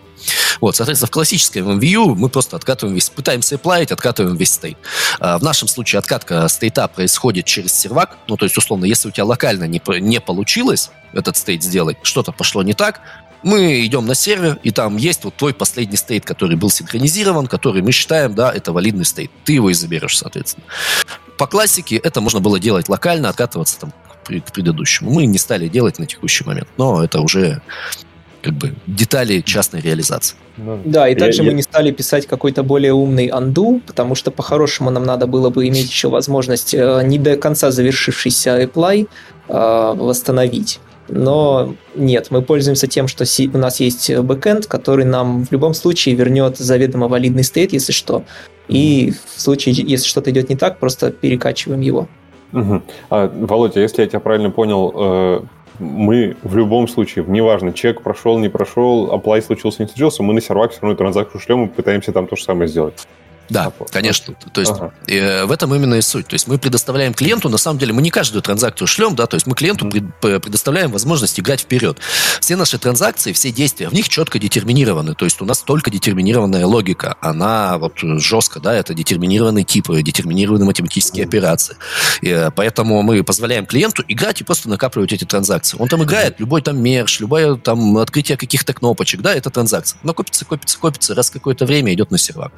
Вот, 0.61 0.75
соответственно, 0.75 1.07
в 1.07 1.11
классическом 1.11 1.79
MVU 1.79 2.15
мы 2.15 2.29
просто 2.29 2.55
откатываем 2.55 2.95
весь, 2.95 3.09
пытаемся 3.09 3.55
apply, 3.55 3.91
откатываем 3.91 4.35
весь 4.35 4.53
стейт. 4.53 4.77
А, 5.19 5.37
в 5.37 5.43
нашем 5.43 5.67
случае 5.67 5.99
откатка 5.99 6.47
стейта 6.47 6.87
происходит 6.87 7.45
через 7.45 7.73
сервак, 7.73 8.17
ну, 8.27 8.37
то 8.37 8.45
есть, 8.45 8.57
условно, 8.57 8.85
если 8.85 9.09
у 9.09 9.11
тебя 9.11 9.25
локально 9.25 9.65
не, 9.65 9.81
не 9.99 10.19
получилось 10.19 10.89
этот 11.13 11.37
стейт 11.37 11.63
сделать, 11.63 11.97
что-то 12.01 12.31
пошло 12.31 12.63
не 12.63 12.73
так, 12.73 13.01
мы 13.43 13.85
идем 13.85 14.05
на 14.05 14.15
сервер, 14.15 14.59
и 14.63 14.71
там 14.71 14.97
есть 14.97 15.23
вот 15.23 15.35
твой 15.35 15.53
последний 15.53 15.97
стейт, 15.97 16.25
который 16.25 16.57
был 16.57 16.69
синхронизирован, 16.69 17.47
который 17.47 17.81
мы 17.81 17.91
считаем, 17.91 18.33
да, 18.33 18.51
это 18.51 18.71
валидный 18.71 19.05
стейт. 19.05 19.31
Ты 19.45 19.53
его 19.53 19.69
и 19.69 19.73
заберешь, 19.73 20.17
соответственно. 20.17 20.65
По 21.37 21.45
классике 21.45 21.97
это 21.97 22.19
можно 22.19 22.39
было 22.39 22.59
делать 22.59 22.89
локально, 22.89 23.29
откатываться 23.29 23.79
там 23.79 23.91
к 23.91 24.51
предыдущему. 24.51 25.11
Мы 25.11 25.27
не 25.27 25.37
стали 25.37 25.67
делать 25.67 25.99
на 25.99 26.07
текущий 26.07 26.43
момент, 26.43 26.67
но 26.77 27.03
это 27.03 27.21
уже 27.21 27.61
как 28.47 28.55
бы 28.55 28.73
детали 28.87 29.41
частной 29.41 29.81
реализации. 29.81 30.37
Ну, 30.57 30.79
да, 30.85 31.09
и 31.09 31.15
также 31.15 31.43
я, 31.43 31.49
мы 31.49 31.53
не 31.53 31.61
стали 31.61 31.91
писать 31.91 32.27
какой-то 32.27 32.63
более 32.63 32.93
умный 32.93 33.27
undo, 33.27 33.81
потому 33.85 34.15
что 34.15 34.31
по-хорошему 34.31 34.89
нам 34.89 35.03
надо 35.03 35.27
было 35.27 35.49
бы 35.49 35.67
иметь 35.67 35.89
еще 35.89 36.07
возможность 36.07 36.73
э, 36.73 37.01
не 37.03 37.19
до 37.19 37.35
конца 37.35 37.71
завершившийся 37.71 38.63
apply 38.63 39.07
э, 39.49 39.93
восстановить. 39.97 40.79
Но 41.09 41.75
нет, 41.95 42.27
мы 42.29 42.41
пользуемся 42.41 42.87
тем, 42.87 43.09
что 43.09 43.25
у 43.53 43.57
нас 43.57 43.81
есть 43.81 44.15
бэкэнд, 44.15 44.67
который 44.67 45.03
нам 45.05 45.45
в 45.45 45.51
любом 45.51 45.73
случае 45.73 46.15
вернет 46.15 46.57
заведомо 46.57 47.09
валидный 47.09 47.43
стейт, 47.43 47.73
если 47.73 47.91
что. 47.91 48.23
И 48.69 49.13
в 49.35 49.41
случае, 49.41 49.75
если 49.75 50.07
что-то 50.07 50.31
идет 50.31 50.49
не 50.49 50.55
так, 50.55 50.79
просто 50.79 51.11
перекачиваем 51.11 51.81
его. 51.81 52.07
Угу. 52.53 52.81
А, 53.09 53.27
Володя, 53.27 53.81
если 53.81 54.03
я 54.03 54.07
тебя 54.07 54.19
правильно 54.21 54.51
понял, 54.51 54.93
э, 54.95 55.41
мы 55.79 56.35
в 56.43 56.55
любом 56.55 56.87
случае, 56.87 57.25
неважно, 57.27 57.73
чек 57.73 58.01
прошел, 58.01 58.37
не 58.39 58.49
прошел, 58.49 59.11
оплай 59.11 59.41
случился, 59.41 59.83
не 59.83 59.87
случился, 59.87 60.23
мы 60.23 60.33
на 60.33 60.41
сервак 60.41 60.71
все 60.71 60.81
равно 60.81 60.95
транзакцию 60.95 61.41
шлем 61.41 61.65
и 61.65 61.67
пытаемся 61.67 62.11
там 62.11 62.27
то 62.27 62.35
же 62.35 62.43
самое 62.43 62.67
сделать. 62.67 63.07
Да, 63.49 63.71
конечно. 63.91 64.33
То 64.51 64.61
есть 64.61 64.73
ага. 64.73 64.93
э, 65.07 65.45
в 65.45 65.51
этом 65.51 65.73
именно 65.73 65.95
и 65.95 66.01
суть. 66.01 66.27
То 66.27 66.33
есть 66.33 66.47
мы 66.47 66.57
предоставляем 66.57 67.13
клиенту, 67.13 67.49
на 67.49 67.57
самом 67.57 67.79
деле, 67.79 67.93
мы 67.93 68.01
не 68.01 68.09
каждую 68.09 68.41
транзакцию 68.41 68.87
шлем, 68.87 69.15
да, 69.15 69.25
то 69.25 69.35
есть 69.35 69.47
мы 69.47 69.55
клиенту 69.55 69.89
пред, 69.89 70.03
предоставляем 70.19 70.91
возможность 70.91 71.39
играть 71.39 71.61
вперед. 71.61 71.97
Все 72.41 72.55
наши 72.55 72.77
транзакции, 72.77 73.31
все 73.33 73.51
действия 73.51 73.89
в 73.89 73.93
них 73.93 74.09
четко 74.09 74.39
детерминированы. 74.39 75.15
То 75.15 75.25
есть 75.25 75.41
у 75.41 75.45
нас 75.45 75.61
только 75.61 75.89
детерминированная 75.89 76.65
логика. 76.65 77.15
Она 77.21 77.77
вот 77.77 77.93
жестко, 77.99 78.59
да, 78.59 78.73
это 78.73 78.93
детерминированный 78.93 79.63
тип, 79.63 79.87
детерминированные 79.89 80.65
математические 80.65 81.25
операции. 81.25 81.77
И, 82.21 82.29
э, 82.29 82.51
поэтому 82.51 83.01
мы 83.01 83.23
позволяем 83.23 83.65
клиенту 83.65 84.03
играть 84.07 84.41
и 84.41 84.43
просто 84.43 84.69
накапливать 84.69 85.13
эти 85.13 85.23
транзакции. 85.23 85.77
Он 85.79 85.87
там 85.87 86.03
играет, 86.03 86.39
любой 86.39 86.61
там 86.61 86.81
мерж, 86.81 87.19
любое 87.19 87.55
там 87.55 87.97
открытие 87.97 88.37
каких-то 88.37 88.73
кнопочек, 88.73 89.21
да, 89.21 89.33
это 89.33 89.49
транзакция. 89.49 89.99
Но 90.03 90.13
копится, 90.13 90.43
копится, 90.43 90.77
копится, 90.77 91.15
раз 91.15 91.29
какое-то 91.29 91.65
время 91.65 91.93
идет 91.93 92.11
на 92.11 92.17
сервак 92.17 92.51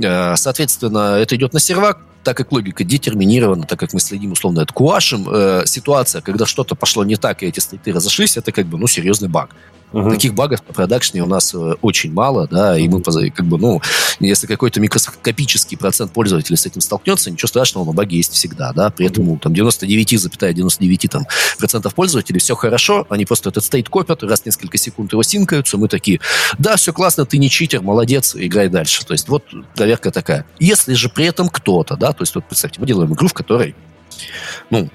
Э, 0.00 0.21
соответственно, 0.36 1.16
это 1.18 1.36
идет 1.36 1.52
на 1.52 1.60
сервак, 1.60 1.98
так 2.22 2.36
как 2.36 2.52
логика 2.52 2.84
детерминирована, 2.84 3.64
так 3.64 3.78
как 3.78 3.92
мы 3.92 4.00
следим 4.00 4.32
условно 4.32 4.62
от 4.62 4.72
куашем, 4.72 5.26
э, 5.28 5.62
ситуация, 5.66 6.22
когда 6.22 6.46
что-то 6.46 6.74
пошло 6.74 7.04
не 7.04 7.16
так, 7.16 7.42
и 7.42 7.46
эти 7.46 7.60
стейты 7.60 7.92
разошлись, 7.92 8.36
это 8.36 8.52
как 8.52 8.66
бы, 8.66 8.78
ну, 8.78 8.86
серьезный 8.86 9.28
баг. 9.28 9.50
Угу. 9.92 10.10
Таких 10.10 10.34
багов 10.34 10.62
по 10.62 10.72
продакшне 10.72 11.22
у 11.22 11.26
нас 11.26 11.54
э, 11.54 11.74
очень 11.82 12.12
мало, 12.12 12.48
да, 12.48 12.78
и 12.78 12.88
мы 12.88 13.02
как 13.02 13.46
бы, 13.46 13.58
ну, 13.58 13.80
если 14.20 14.46
какой-то 14.46 14.80
микроскопический 14.80 15.76
процент 15.76 16.12
пользователей 16.12 16.56
с 16.56 16.66
этим 16.66 16.80
столкнется, 16.80 17.30
ничего 17.30 17.48
страшного, 17.48 17.84
но 17.84 17.92
баги 17.92 18.16
есть 18.16 18.32
всегда, 18.32 18.72
да, 18.72 18.90
при 18.90 19.06
этом 19.06 19.38
там 19.38 19.52
99,99 19.52 20.52
99 20.54 21.10
там, 21.10 21.26
процентов 21.58 21.94
пользователей 21.94 22.40
все 22.40 22.54
хорошо, 22.54 23.06
они 23.10 23.24
просто 23.24 23.50
этот 23.50 23.64
стейт 23.64 23.88
копят, 23.88 24.22
раз 24.22 24.42
в 24.42 24.46
несколько 24.46 24.78
секунд 24.78 25.12
его 25.12 25.22
синкаются, 25.22 25.76
мы 25.76 25.88
такие, 25.88 26.20
да, 26.58 26.76
все 26.76 26.92
классно, 26.92 27.26
ты 27.26 27.38
не 27.38 27.50
читер, 27.50 27.82
молодец, 27.82 28.34
играй 28.36 28.68
дальше. 28.68 29.04
То 29.04 29.12
есть 29.12 29.28
вот 29.28 29.44
проверка 29.74 30.10
такая. 30.10 30.46
Если 30.58 30.94
же 30.94 31.08
при 31.08 31.26
этом 31.26 31.48
кто-то, 31.48 31.96
да, 31.96 32.12
то 32.12 32.22
есть 32.22 32.34
вот 32.34 32.44
представьте, 32.44 32.80
мы 32.80 32.86
делаем 32.86 33.12
игру, 33.12 33.28
в 33.28 33.34
которой 33.34 33.74
ну, 34.70 34.88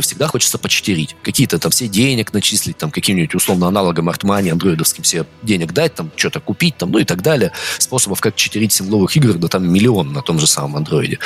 всегда 0.00 0.26
хочется 0.26 0.58
почетерить. 0.58 1.16
Какие-то 1.22 1.58
там 1.58 1.70
все 1.70 1.88
денег 1.88 2.32
начислить, 2.32 2.76
там 2.76 2.90
каким-нибудь 2.90 3.34
условно 3.34 3.66
аналогом 3.66 4.08
артмани, 4.08 4.50
андроидовским 4.50 5.02
все 5.02 5.26
денег 5.42 5.72
дать, 5.72 5.94
там 5.94 6.10
что-то 6.16 6.40
купить, 6.40 6.76
там, 6.76 6.90
ну 6.90 6.98
и 6.98 7.04
так 7.04 7.22
далее. 7.22 7.52
Способов, 7.78 8.20
как 8.20 8.36
читерить 8.36 8.72
сингловых 8.72 9.16
игр, 9.16 9.34
да 9.34 9.48
там 9.48 9.70
миллион 9.70 10.12
на 10.12 10.22
том 10.22 10.38
же 10.38 10.46
самом 10.46 10.76
андроиде. 10.76 11.18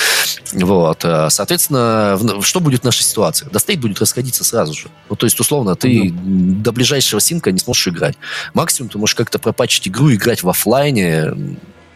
Вот. 0.53 1.05
А, 1.05 1.31
соответственно, 1.31 2.19
что 2.43 2.61
будет 2.61 2.83
в 2.83 2.85
нашей 2.85 3.03
ситуации? 3.03 3.49
Да 3.51 3.59
стейт 3.59 3.81
будет 3.81 4.01
расходиться 4.01 4.45
сразу 4.45 4.75
же. 4.75 4.89
Ну, 5.09 5.17
то 5.17 5.27
есть, 5.27 5.39
условно, 5.41 5.77
ты 5.77 6.07
mm-hmm. 6.07 6.63
до 6.63 6.73
ближайшего 6.73 7.21
синка 7.21 7.53
не 7.53 7.59
сможешь 7.59 7.89
играть. 7.89 8.17
Максимум 8.55 8.89
ты 8.89 8.99
можешь 8.99 9.15
как-то 9.15 9.39
пропачить 9.39 9.89
игру, 9.89 10.13
играть 10.13 10.43
в 10.43 10.49
офлайне, 10.49 11.33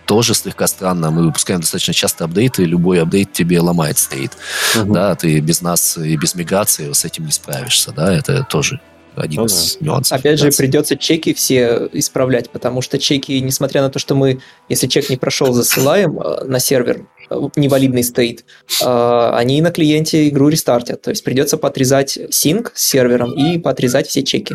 тоже 0.06 0.34
слегка 0.34 0.66
странно. 0.66 1.10
Мы 1.10 1.24
выпускаем 1.24 1.60
достаточно 1.60 1.92
часто 1.92 2.24
апдейты, 2.24 2.62
и 2.62 2.66
любой 2.66 3.02
апдейт 3.02 3.32
тебе 3.32 3.60
ломает 3.60 3.98
стоит. 3.98 4.32
Угу. 4.76 4.92
Да, 4.92 5.14
ты 5.14 5.40
без 5.40 5.60
нас 5.60 5.98
и 5.98 6.16
без 6.16 6.34
миграции 6.34 6.92
с 6.92 7.04
этим 7.04 7.26
не 7.26 7.32
справишься. 7.32 7.92
Да, 7.92 8.12
это 8.14 8.44
тоже 8.44 8.80
один 9.16 9.40
ну, 9.40 9.46
из 9.46 9.78
нюансов. 9.80 10.18
Опять 10.18 10.38
же, 10.38 10.50
придется 10.50 10.96
чеки 10.96 11.34
все 11.34 11.88
исправлять, 11.92 12.50
потому 12.50 12.82
что 12.82 12.98
чеки, 12.98 13.40
несмотря 13.40 13.82
на 13.82 13.90
то, 13.90 13.98
что 13.98 14.14
мы, 14.14 14.40
если 14.68 14.86
чек 14.86 15.10
не 15.10 15.16
прошел, 15.16 15.52
засылаем 15.52 16.20
э, 16.20 16.44
на 16.44 16.58
сервер 16.58 17.06
э, 17.30 17.34
невалидный 17.56 18.04
стейт, 18.04 18.44
э, 18.82 19.30
они 19.32 19.60
на 19.62 19.70
клиенте 19.70 20.28
игру 20.28 20.48
рестартят. 20.48 21.02
То 21.02 21.10
есть 21.10 21.24
придется 21.24 21.56
поотрезать 21.56 22.18
синк 22.30 22.72
с 22.74 22.86
сервером 22.86 23.32
и 23.32 23.58
поотрезать 23.58 24.06
все 24.06 24.22
чеки. 24.22 24.54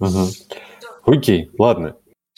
Угу. 0.00 0.30
Окей, 1.06 1.50
ладно. 1.58 1.94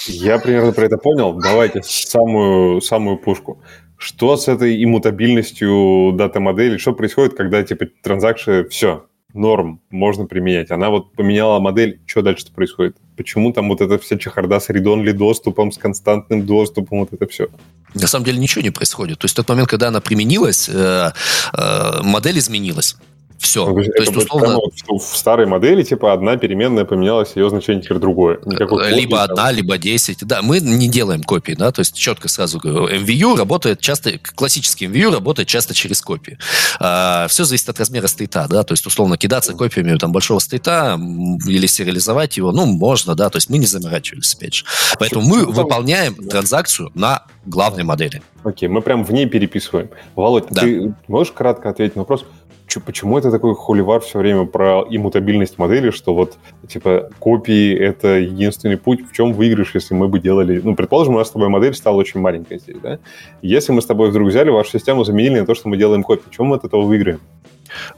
Я 0.07 0.39
примерно 0.39 0.73
про 0.73 0.87
это 0.87 0.97
понял. 0.97 1.35
Давайте 1.35 1.83
самую, 1.83 2.81
самую 2.81 3.19
пушку. 3.19 3.63
Что 3.97 4.37
с 4.37 4.49
этой 4.49 4.83
иммутабильностью 4.83 6.13
дата-модели? 6.15 6.79
Что 6.79 6.93
происходит, 6.93 7.35
когда 7.37 7.63
типа 7.63 7.87
транзакции 8.03 8.65
все, 8.69 9.05
норм, 9.35 9.81
можно 9.91 10.25
применять. 10.27 10.71
Она 10.71 10.91
вот 10.91 11.13
поменяла 11.13 11.61
модель, 11.61 12.01
что 12.07 12.23
дальше 12.23 12.47
происходит? 12.55 12.97
Почему 13.17 13.53
там 13.53 13.69
вот 13.69 13.81
эта 13.81 13.99
вся 13.99 14.17
чехарда 14.17 14.59
с 14.59 14.71
редонли 14.71 15.13
доступом, 15.13 15.71
с 15.71 15.79
константным 15.79 16.47
доступом, 16.47 17.01
вот 17.01 17.13
это 17.13 17.27
все? 17.27 17.49
На 17.95 18.07
самом 18.07 18.25
деле 18.25 18.39
ничего 18.39 18.63
не 18.63 18.71
происходит. 18.71 19.19
То 19.19 19.27
есть 19.27 19.35
в 19.35 19.37
тот 19.37 19.49
момент, 19.49 19.69
когда 19.69 19.89
она 19.89 20.01
применилась, 20.01 20.69
э, 20.69 21.11
э, 21.53 22.03
модель 22.03 22.39
изменилась. 22.39 22.97
Все. 23.41 23.67
Ну, 23.67 23.73
то 23.75 23.81
есть, 23.81 23.95
То 23.95 24.03
есть, 24.03 24.17
условно, 24.17 24.57
вот, 24.57 24.77
что 24.77 24.99
в 24.99 25.03
старой 25.17 25.47
модели, 25.47 25.83
типа, 25.83 26.13
одна 26.13 26.37
переменная 26.37 26.85
поменялась, 26.85 27.33
ее 27.37 27.49
значение 27.49 27.83
теперь 27.83 27.97
другое. 27.97 28.39
Никакой 28.45 28.85
копии 28.85 29.01
либо 29.01 29.17
там. 29.17 29.31
одна, 29.31 29.51
либо 29.51 29.79
10. 29.79 30.27
Да, 30.27 30.43
мы 30.43 30.61
не 30.61 30.89
делаем 30.89 31.23
копии, 31.23 31.53
да, 31.53 31.73
то 31.73 31.81
есть 31.81 31.97
четко 31.97 32.29
сразу 32.29 32.59
говорю, 32.59 32.89
MVU 32.89 33.37
работает 33.39 33.81
часто, 33.81 34.19
классический 34.19 34.87
MVU 34.87 35.11
работает 35.13 35.49
часто 35.49 35.73
через 35.73 36.03
копии. 36.03 36.37
все 36.79 37.45
зависит 37.45 37.69
от 37.71 37.79
размера 37.79 38.07
стейта, 38.09 38.47
да, 38.49 38.63
то 38.63 38.73
есть, 38.75 38.87
условно, 38.87 39.17
кидаться 39.17 39.55
копиями 39.55 39.97
там 39.97 40.13
большого 40.13 40.39
стейта 40.39 41.01
или 41.47 41.67
сериализовать 41.67 42.37
его, 42.37 42.53
ну, 42.53 42.67
можно, 42.67 43.15
да, 43.15 43.31
то 43.31 43.39
есть 43.39 43.49
мы 43.49 43.57
не 43.57 43.67
заморачивались, 43.67 44.35
опять 44.35 44.55
же. 44.55 44.65
Поэтому 44.99 45.27
мы 45.27 45.45
там? 45.45 45.53
выполняем 45.53 46.15
транзакцию 46.15 46.91
на 46.95 47.25
главной 47.47 47.85
модели. 47.85 48.23
Окей, 48.45 48.69
мы 48.69 48.81
прям 48.83 49.05
в 49.05 49.13
ней 49.13 49.27
переписываем. 49.27 49.89
Володь, 50.15 50.45
Да. 50.51 50.63
ты 50.63 50.95
можешь 51.09 51.33
кратко 51.33 51.71
ответить 51.71 51.97
на 51.97 52.03
вопрос, 52.03 52.25
чё- 52.71 52.81
почему 52.81 53.19
это 53.19 53.31
такой 53.31 53.55
холивар 53.55 54.01
все 54.01 54.19
время 54.19 54.47
про 54.47 54.85
иммутабильность 54.89 55.59
модели, 55.59 55.91
что 55.91 56.15
вот, 56.15 56.37
типа, 56.69 57.11
копии— 57.19 57.75
это 57.79 58.19
единственный 58.19 58.77
путь, 58.77 59.01
в 59.09 59.13
чем 59.13 59.33
выигрыш, 59.33 59.75
если 59.75 59.95
мы 59.95 60.09
бы 60.09 60.21
делали... 60.21 60.61
Ну, 60.65 60.75
предположим, 60.77 61.15
у 61.15 61.19
нас 61.19 61.29
с 61.29 61.31
тобой 61.33 61.49
модель 61.49 61.75
стала 61.75 61.97
очень 61.97 62.21
маленькой 62.21 62.59
здесь, 62.61 62.77
да? 62.83 62.99
Если 63.43 63.73
мы 63.73 63.83
с 63.83 63.87
тобой 63.87 64.11
вдруг 64.11 64.29
взяли 64.29 64.51
вашу 64.51 64.71
систему, 64.71 65.05
заменили 65.05 65.41
на 65.41 65.47
то, 65.47 65.55
что 65.55 65.69
мы 65.69 65.77
делаем 65.77 66.03
копии, 66.03 66.31
чем 66.31 66.47
мы 66.47 66.57
от 66.57 66.65
этого 66.65 66.83
выиграем? 66.83 67.21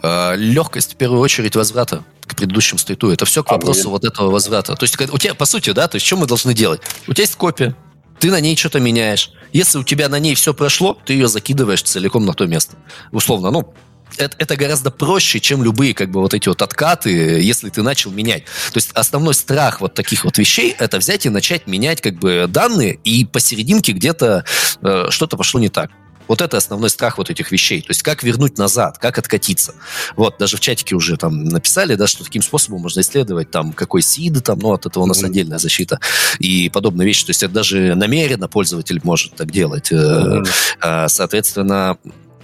Э, 0.03 0.35
легкость, 0.37 0.95
в 0.95 0.97
первую 0.97 1.21
очередь, 1.21 1.55
возврата 1.57 2.03
к 2.27 2.35
предыдущему 2.37 2.79
стейту. 2.79 3.11
Это 3.11 3.25
все 3.25 3.43
к 3.45 3.51
А, 3.51 3.55
вопросу 3.55 3.83
блин. 3.83 3.93
вот 3.93 4.05
этого 4.05 4.31
возврата. 4.31 4.75
То 4.75 4.85
есть 4.85 4.99
у 5.01 5.19
тебя, 5.19 5.35
по 5.35 5.45
сути, 5.45 5.71
да, 5.73 5.89
то 5.89 5.97
есть 5.97 6.07
что 6.07 6.17
мы 6.17 6.27
должны 6.27 6.55
делать? 6.55 6.81
У 7.07 7.13
тебя 7.13 7.23
есть 7.23 7.37
копия, 7.37 7.75
ты 8.19 8.31
на 8.31 8.41
ней 8.41 8.57
что-то 8.57 8.81
меняешь. 8.81 9.33
Если 9.53 9.79
у 9.79 9.83
тебя 9.85 10.09
на 10.09 10.19
ней 10.19 10.35
все 10.35 10.55
прошло, 10.55 10.97
ты 11.05 11.13
ее 11.15 11.27
закидываешь 11.29 11.83
целиком 11.83 12.25
на 12.27 12.33
то 12.35 12.47
место. 12.47 12.77
Условно, 13.13 13.51
ну, 13.51 13.75
это, 14.19 14.37
это 14.39 14.57
гораздо 14.57 14.91
проще, 14.91 15.41
чем 15.41 15.63
любые 15.63 15.95
как 15.95 16.11
бы 16.11 16.21
вот 16.21 16.35
эти 16.35 16.49
вот 16.49 16.63
откаты, 16.63 17.11
если 17.41 17.69
ты 17.69 17.83
начал 17.83 18.11
менять. 18.11 18.45
То 18.45 18.77
есть 18.77 18.91
основной 18.95 19.35
страх 19.35 19.81
вот 19.81 19.95
таких 19.95 20.25
вот 20.25 20.39
вещей 20.39 20.75
это 20.79 20.99
взять 20.99 21.27
и 21.27 21.29
начать 21.29 21.67
менять 21.67 22.01
как 22.01 22.15
бы 22.15 22.47
данные, 22.49 22.95
и 23.05 23.25
посерединке 23.25 23.93
где-то 23.93 24.45
э, 24.83 25.07
что-то 25.11 25.37
пошло 25.37 25.61
не 25.61 25.69
так. 25.69 25.91
Вот 26.29 26.41
это 26.41 26.57
основной 26.57 26.89
страх 26.89 27.19
вот 27.19 27.31
этих 27.31 27.51
вещей. 27.51 27.83
То 27.83 27.91
есть 27.91 28.03
как 28.03 28.23
вернуть 28.23 28.57
назад, 28.57 28.97
как 28.99 29.19
откатиться. 29.19 29.75
Вот, 30.17 30.39
даже 30.39 30.57
в 30.57 30.61
чатике 30.61 30.95
уже 30.95 31.17
там 31.17 31.45
написали, 31.45 31.97
да, 31.97 32.07
что 32.07 32.25
таким 32.25 32.43
способом 32.43 32.81
можно 32.81 33.01
исследовать 33.01 33.51
там 33.51 33.73
какой 33.73 34.03
сид, 34.03 34.43
там, 34.45 34.61
ну, 34.61 34.73
от 34.73 34.87
этого 34.87 35.03
у 35.03 35.07
нас 35.07 35.19
Мгм. 35.19 35.27
отдельная 35.31 35.59
защита 35.59 35.99
и 36.39 36.71
подобные 36.71 37.07
вещи. 37.07 37.27
То 37.27 37.31
есть 37.31 37.43
это 37.43 37.53
даже 37.53 37.95
намеренно 37.97 38.49
пользователь 38.49 39.01
может 39.03 39.35
так 39.35 39.51
делать. 39.51 39.91
А, 40.81 41.09
Соответственно, 41.09 41.99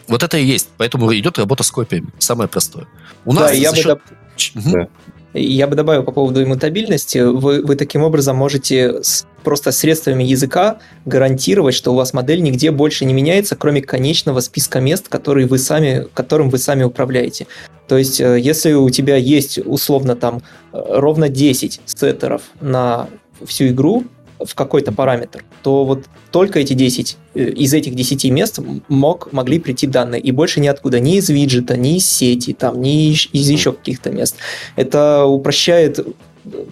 вот 0.08 0.22
это 0.22 0.36
и 0.38 0.44
есть. 0.44 0.68
Поэтому 0.76 1.12
идет 1.14 1.38
работа 1.38 1.62
с 1.62 1.70
копиями. 1.70 2.08
Самое 2.18 2.48
простое. 2.48 2.86
У 3.24 3.34
Да, 3.34 3.42
нас 3.42 3.54
и 3.54 3.60
я 3.60 3.70
за 3.70 3.76
бы, 3.76 3.82
счет- 3.82 3.86
доп-. 3.86 4.72
Да. 4.72 4.88
я 5.34 5.66
бы 5.66 5.76
добавил 5.76 6.02
по 6.04 6.12
поводу 6.12 6.42
иммутабильности. 6.42 7.18
Вы, 7.18 7.62
вы 7.62 7.76
таким 7.76 8.02
образом 8.02 8.36
можете 8.36 9.02
с- 9.02 9.26
просто 9.44 9.72
средствами 9.72 10.24
языка 10.24 10.78
гарантировать, 11.04 11.74
что 11.74 11.92
у 11.92 11.96
вас 11.96 12.12
модель 12.12 12.42
нигде 12.42 12.70
больше 12.70 13.04
не 13.04 13.14
меняется, 13.14 13.56
кроме 13.56 13.82
конечного 13.82 14.40
списка 14.40 14.80
мест, 14.80 15.08
которые 15.08 15.46
вы 15.46 15.58
сами, 15.58 16.06
которым 16.14 16.50
вы 16.50 16.58
сами 16.58 16.82
управляете. 16.84 17.46
То 17.88 17.96
есть, 17.96 18.20
э, 18.20 18.38
если 18.38 18.72
у 18.74 18.90
тебя 18.90 19.16
есть 19.16 19.58
условно 19.58 20.14
там 20.16 20.42
э, 20.72 20.82
ровно 20.88 21.28
10 21.28 21.80
сеттеров 21.86 22.42
на 22.60 23.08
всю 23.46 23.68
игру 23.68 24.04
в 24.44 24.54
какой-то 24.54 24.92
параметр, 24.92 25.44
то 25.62 25.84
вот 25.84 26.04
только 26.30 26.60
эти 26.60 26.74
10, 26.74 27.16
э, 27.34 27.42
из 27.44 27.74
этих 27.74 27.94
10 27.94 28.30
мест 28.30 28.58
мог, 28.88 29.32
могли 29.32 29.58
прийти 29.58 29.86
данные, 29.86 30.20
и 30.20 30.32
больше 30.32 30.60
ниоткуда, 30.60 31.00
ни 31.00 31.16
из 31.16 31.28
виджета, 31.28 31.76
ни 31.76 31.96
из 31.96 32.06
сети, 32.06 32.52
там, 32.52 32.80
ни 32.80 33.10
из 33.10 33.28
из 33.32 33.48
еще 33.48 33.72
каких-то 33.72 34.10
мест. 34.10 34.36
Это 34.76 35.24
упрощает 35.24 36.06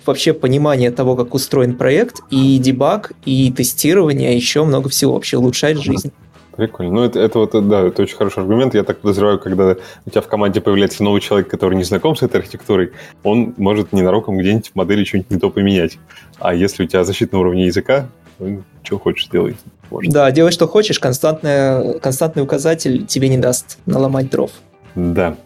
вообще 0.04 0.32
понимание 0.32 0.90
того, 0.90 1.16
как 1.16 1.34
устроен 1.34 1.76
проект, 1.76 2.20
и 2.30 2.58
дебаг, 2.58 3.12
и 3.24 3.52
тестирование, 3.52 4.32
и 4.32 4.36
еще 4.36 4.64
много 4.64 4.88
всего 4.88 5.14
вообще 5.14 5.36
улучшает 5.36 5.78
жизнь. 5.78 6.12
Прикольно. 6.56 6.92
Ну, 6.92 7.04
это, 7.04 7.20
это 7.20 7.38
вот, 7.38 7.68
да, 7.68 7.86
это 7.86 8.02
очень 8.02 8.16
хороший 8.16 8.40
аргумент. 8.40 8.74
Я 8.74 8.82
так 8.82 9.00
подозреваю, 9.00 9.38
когда 9.38 9.76
у 10.06 10.10
тебя 10.10 10.22
в 10.22 10.26
команде 10.26 10.60
появляется 10.60 11.04
новый 11.04 11.20
человек, 11.20 11.48
который 11.48 11.76
не 11.76 11.84
знаком 11.84 12.16
с 12.16 12.22
этой 12.22 12.40
архитектурой, 12.40 12.92
он 13.22 13.54
может 13.58 13.92
ненароком 13.92 14.38
где-нибудь 14.38 14.70
в 14.70 14.74
модели 14.74 15.04
что-нибудь 15.04 15.30
не 15.30 15.38
то 15.38 15.50
поменять. 15.50 15.98
А 16.38 16.54
если 16.54 16.84
у 16.84 16.86
тебя 16.86 17.04
защита 17.04 17.34
на 17.34 17.40
уровне 17.40 17.66
языка, 17.66 18.08
то 18.38 18.46
что 18.82 18.98
хочешь 18.98 19.28
делай. 19.28 19.56
Может. 19.90 20.12
Да, 20.12 20.30
делай 20.30 20.50
что 20.50 20.66
хочешь, 20.66 20.98
константная, 20.98 21.98
константный 21.98 22.42
указатель 22.42 23.04
тебе 23.06 23.28
не 23.28 23.38
даст 23.38 23.78
наломать 23.86 24.30
дров. 24.30 24.50
Да. 24.94 25.36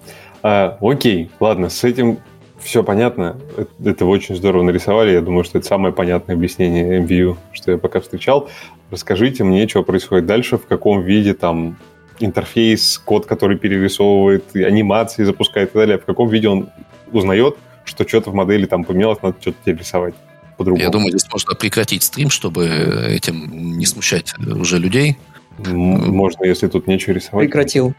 А, 0.42 0.78
окей, 0.80 1.30
ладно, 1.40 1.68
с 1.68 1.84
этим 1.84 2.18
все 2.58 2.82
понятно. 2.82 3.36
Это 3.84 4.04
вы 4.04 4.12
очень 4.12 4.36
здорово 4.36 4.62
нарисовали. 4.62 5.12
Я 5.12 5.20
думаю, 5.20 5.44
что 5.44 5.58
это 5.58 5.66
самое 5.66 5.92
понятное 5.92 6.36
объяснение 6.36 7.00
MVU, 7.00 7.36
что 7.52 7.72
я 7.72 7.78
пока 7.78 8.00
встречал. 8.00 8.48
Расскажите 8.90 9.44
мне, 9.44 9.68
что 9.68 9.82
происходит 9.82 10.26
дальше, 10.26 10.58
в 10.58 10.66
каком 10.66 11.02
виде 11.02 11.34
там 11.34 11.76
интерфейс, 12.18 12.98
код, 12.98 13.26
который 13.26 13.56
перерисовывает, 13.56 14.54
анимации 14.54 15.24
запускает 15.24 15.70
и 15.70 15.72
так 15.72 15.82
далее, 15.82 15.98
в 15.98 16.04
каком 16.04 16.28
виде 16.28 16.48
он 16.48 16.68
узнает, 17.12 17.56
что 17.84 18.06
что-то 18.06 18.30
в 18.30 18.34
модели 18.34 18.66
там 18.66 18.84
поменялось, 18.84 19.22
надо 19.22 19.36
что-то 19.40 19.58
теперь 19.60 19.76
рисовать 19.76 20.14
по-другому. 20.56 20.82
Я 20.82 20.90
думаю, 20.90 21.10
здесь 21.10 21.26
можно 21.32 21.54
прекратить 21.54 22.02
стрим, 22.02 22.30
чтобы 22.30 22.66
этим 22.66 23.78
не 23.78 23.86
смущать 23.86 24.34
уже 24.38 24.78
людей. 24.78 25.16
Можно, 25.58 26.44
если 26.44 26.68
тут 26.68 26.86
нечего 26.86 27.14
рисовать. 27.14 27.46
Прекратил. 27.46 27.94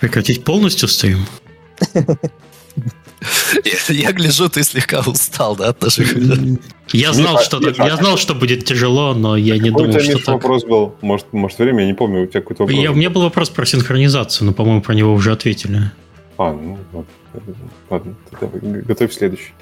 Прекратить 0.00 0.44
полностью 0.44 0.88
стрим? 0.88 1.18
Я, 3.88 4.12
гляжу, 4.12 4.48
ты 4.48 4.62
слегка 4.62 5.00
устал, 5.06 5.56
да, 5.56 5.68
от 5.68 5.82
наших... 5.82 6.14
Я 6.92 7.12
знал, 7.12 7.40
что, 7.40 7.60
я 7.60 7.96
знал, 7.96 8.16
что 8.16 8.34
будет 8.34 8.64
тяжело, 8.64 9.12
но 9.14 9.36
я 9.36 9.58
не 9.58 9.70
думал, 9.70 9.98
что 9.98 10.18
так. 10.18 10.28
вопрос 10.28 10.64
был? 10.64 10.94
Может, 11.00 11.32
может, 11.32 11.58
время? 11.58 11.80
Я 11.80 11.86
не 11.86 11.94
помню, 11.94 12.22
у 12.22 12.26
тебя 12.26 12.40
какой-то 12.40 12.62
вопрос. 12.62 12.78
Я, 12.78 12.92
у 12.92 12.94
меня 12.94 13.10
был 13.10 13.22
вопрос 13.22 13.50
про 13.50 13.66
синхронизацию, 13.66 14.46
но, 14.46 14.52
по-моему, 14.52 14.82
про 14.82 14.94
него 14.94 15.12
уже 15.12 15.32
ответили. 15.32 15.90
А, 16.38 16.52
ну, 16.52 16.78
ладно. 17.90 18.14
Готовь 18.40 19.12
следующий. 19.12 19.52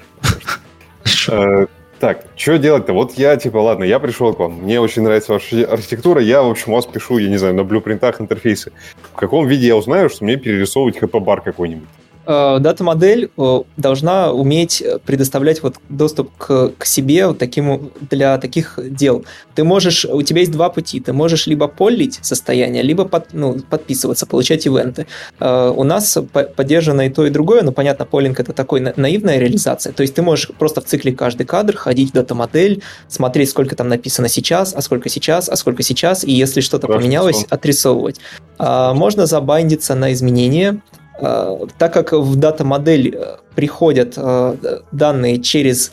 Э, 1.27 1.65
Так, 1.99 2.25
что 2.35 2.57
делать-то? 2.57 2.93
Вот 2.93 3.13
я, 3.17 3.37
типа, 3.37 3.57
ладно, 3.57 3.83
я 3.85 3.99
пришел 3.99 4.33
к 4.33 4.39
вам, 4.39 4.63
мне 4.63 4.79
очень 4.81 5.01
нравится 5.01 5.33
ваша 5.33 5.65
архитектура, 5.65 6.21
я, 6.21 6.43
в 6.43 6.49
общем, 6.51 6.73
вас 6.73 6.85
пишу, 6.85 7.17
я 7.17 7.29
не 7.29 7.37
знаю, 7.37 7.55
на 7.55 7.63
блюпринтах 7.63 8.19
интерфейсы. 8.19 8.71
В 9.13 9.15
каком 9.15 9.47
виде 9.47 9.67
я 9.67 9.75
узнаю, 9.77 10.09
что 10.09 10.25
мне 10.25 10.35
перерисовывать 10.35 10.99
хп-бар 10.99 11.41
какой-нибудь? 11.41 11.87
Э, 12.25 12.57
Дата-модель 12.59 13.29
э, 13.37 13.61
должна 13.77 14.31
уметь 14.31 14.83
предоставлять 15.05 15.61
вот 15.63 15.75
доступ 15.89 16.31
к, 16.37 16.71
к 16.77 16.85
себе 16.85 17.27
вот 17.27 17.37
таким, 17.37 17.91
для 18.09 18.37
таких 18.37 18.79
дел. 18.83 19.25
Ты 19.55 19.63
можешь, 19.63 20.05
у 20.05 20.21
тебя 20.21 20.39
есть 20.41 20.51
два 20.51 20.69
пути. 20.69 20.99
Ты 20.99 21.13
можешь 21.13 21.47
либо 21.47 21.67
полить 21.67 22.19
состояние, 22.21 22.83
либо 22.83 23.05
под- 23.05 23.33
ну, 23.33 23.57
подписываться, 23.69 24.25
получать 24.25 24.65
ивенты. 24.65 25.07
Э, 25.39 25.69
У 25.75 25.83
нас 25.83 26.17
по- 26.33 26.43
поддержано 26.43 27.01
и 27.01 27.09
то, 27.09 27.25
и 27.25 27.29
другое, 27.29 27.61
но, 27.61 27.71
понятно, 27.71 28.05
полинг 28.05 28.39
это 28.39 28.53
такой 28.53 28.79
на- 28.79 28.93
наивная 28.95 29.37
реализация. 29.39 29.93
То 29.93 30.01
есть 30.01 30.15
ты 30.15 30.21
можешь 30.21 30.49
просто 30.57 30.81
в 30.81 30.85
цикле 30.85 31.11
каждый 31.13 31.45
кадр 31.45 31.75
ходить 31.75 32.11
в 32.11 32.13
дата-модель, 32.13 32.81
смотреть, 33.07 33.49
сколько 33.49 33.75
там 33.75 33.87
написано 33.89 34.27
сейчас, 34.29 34.73
а 34.75 34.81
сколько 34.81 35.09
сейчас, 35.09 35.49
а 35.49 35.55
сколько 35.55 35.83
сейчас, 35.83 36.23
и 36.23 36.31
если 36.31 36.61
что-то 36.61 36.87
поменялось, 36.87 37.45
отрисовывать. 37.49 38.19
А, 38.57 38.93
Можно 38.93 39.25
забайндиться 39.25 39.95
на 39.95 40.13
изменения, 40.13 40.81
так 41.19 41.93
как 41.93 42.11
в 42.11 42.35
дата-модель 42.35 43.09
uh, 43.09 43.39
приходят 43.55 44.17
uh, 44.17 44.83
данные 44.91 45.41
через 45.41 45.91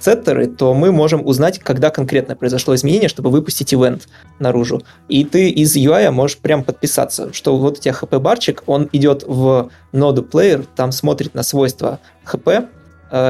сеттеры, 0.00 0.46
то 0.46 0.74
мы 0.74 0.92
можем 0.92 1.24
узнать, 1.26 1.58
когда 1.58 1.90
конкретно 1.90 2.36
произошло 2.36 2.74
изменение, 2.74 3.08
чтобы 3.08 3.30
выпустить 3.30 3.72
ивент 3.72 4.08
наружу. 4.38 4.82
И 5.08 5.24
ты 5.24 5.48
из 5.48 5.76
UI 5.76 6.10
можешь 6.10 6.38
прям 6.38 6.62
подписаться, 6.62 7.32
что 7.32 7.56
вот 7.56 7.78
у 7.78 7.80
тебя 7.80 7.94
HP-барчик, 7.94 8.62
он 8.66 8.88
идет 8.92 9.24
в 9.26 9.70
ноду 9.92 10.22
player, 10.22 10.66
там 10.76 10.92
смотрит 10.92 11.34
на 11.34 11.42
свойства 11.42 12.00
HP, 12.26 12.68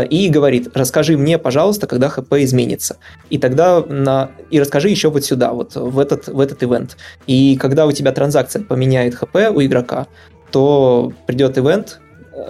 и 0.09 0.31
говорит, 0.31 0.71
расскажи 0.75 1.17
мне, 1.19 1.37
пожалуйста, 1.37 1.87
когда 1.87 2.09
ХП 2.09 2.35
изменится. 2.35 2.97
И 3.29 3.37
тогда 3.37 3.83
на... 3.83 4.31
и 4.51 4.59
расскажи 4.59 4.89
еще 4.89 5.11
вот 5.11 5.25
сюда, 5.25 5.53
вот 5.53 5.75
в 5.75 5.99
этот, 5.99 6.29
в 6.29 6.41
этот 6.41 6.63
ивент. 6.63 6.97
И 7.27 7.57
когда 7.57 7.85
у 7.85 7.93
тебя 7.93 8.13
транзакция 8.13 8.63
поменяет 8.63 9.15
ХП 9.15 9.37
у 9.55 9.61
игрока, 9.61 10.07
то 10.55 11.13
придет 11.27 11.59
ивент, 11.59 11.99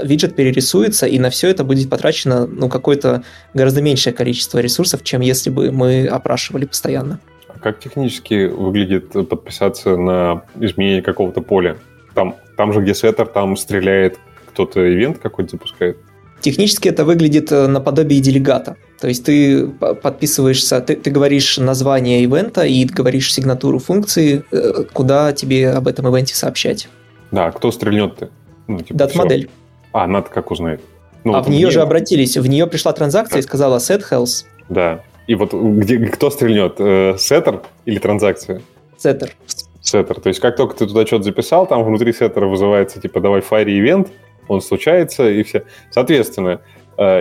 виджет 0.02 0.36
перерисуется, 0.36 1.06
и 1.06 1.18
на 1.18 1.30
все 1.30 1.48
это 1.48 1.64
будет 1.64 1.88
потрачено 1.88 2.46
ну, 2.46 2.68
какое-то 2.68 3.22
гораздо 3.54 3.80
меньшее 3.80 4.12
количество 4.12 4.58
ресурсов, 4.58 5.02
чем 5.02 5.22
если 5.22 5.48
бы 5.48 5.72
мы 5.72 6.06
опрашивали 6.06 6.66
постоянно. 6.66 7.18
А 7.48 7.58
как 7.58 7.80
технически 7.80 8.46
выглядит 8.46 9.12
подписаться 9.12 9.96
на 9.96 10.42
изменение 10.60 11.00
какого-то 11.00 11.40
поля? 11.40 11.78
Там, 12.14 12.36
там 12.58 12.74
же, 12.74 12.80
где 12.80 12.94
сеттер, 12.94 13.26
там 13.26 13.56
стреляет 13.56 14.18
кто-то 14.50 14.86
ивент 14.86 15.18
какой-то 15.18 15.52
запускает? 15.52 15.96
Технически 16.42 16.88
это 16.88 17.06
выглядит 17.06 17.50
наподобие 17.50 18.20
делегата. 18.20 18.76
То 19.00 19.08
есть 19.08 19.24
ты 19.24 19.66
подписываешься, 19.66 20.82
ты, 20.82 20.94
ты 20.94 21.10
говоришь 21.10 21.56
название 21.56 22.22
ивента 22.22 22.66
и 22.66 22.84
говоришь 22.84 23.32
сигнатуру 23.32 23.78
функции, 23.78 24.44
куда 24.92 25.32
тебе 25.32 25.70
об 25.70 25.88
этом 25.88 26.06
ивенте 26.14 26.34
сообщать. 26.34 26.88
Да, 27.34 27.50
кто 27.50 27.72
стрельнет-то? 27.72 28.30
Ну, 28.68 28.78
типа, 28.78 28.94
Дат-модель. 28.94 29.50
А, 29.92 30.06
надо 30.06 30.30
как 30.30 30.52
узнать? 30.52 30.80
Ну, 31.24 31.34
а 31.34 31.38
вот 31.38 31.46
в 31.46 31.50
нее 31.50 31.68
же 31.72 31.80
обратились, 31.80 32.36
в 32.36 32.46
нее 32.46 32.68
пришла 32.68 32.92
транзакция 32.92 33.36
как? 33.36 33.40
и 33.40 33.42
сказала 33.42 33.78
set 33.78 34.04
health. 34.08 34.44
Да. 34.68 35.00
И 35.26 35.34
вот 35.34 35.52
где, 35.52 35.98
кто 36.06 36.30
стрельнет, 36.30 36.76
э, 36.78 37.16
сеттер 37.18 37.62
или 37.86 37.98
транзакция? 37.98 38.62
Сеттер. 38.96 39.32
Сеттер. 39.80 40.20
То 40.20 40.28
есть 40.28 40.38
как 40.38 40.54
только 40.54 40.76
ты 40.76 40.86
туда 40.86 41.04
что-то 41.04 41.24
записал, 41.24 41.66
там 41.66 41.82
внутри 41.82 42.12
сеттера 42.12 42.46
вызывается 42.46 43.00
типа 43.00 43.20
давай 43.20 43.40
фари 43.40 43.76
ивент, 43.76 44.12
он 44.46 44.60
случается 44.60 45.28
и 45.28 45.42
все. 45.42 45.64
Соответственно, 45.90 46.48
э, 46.50 46.58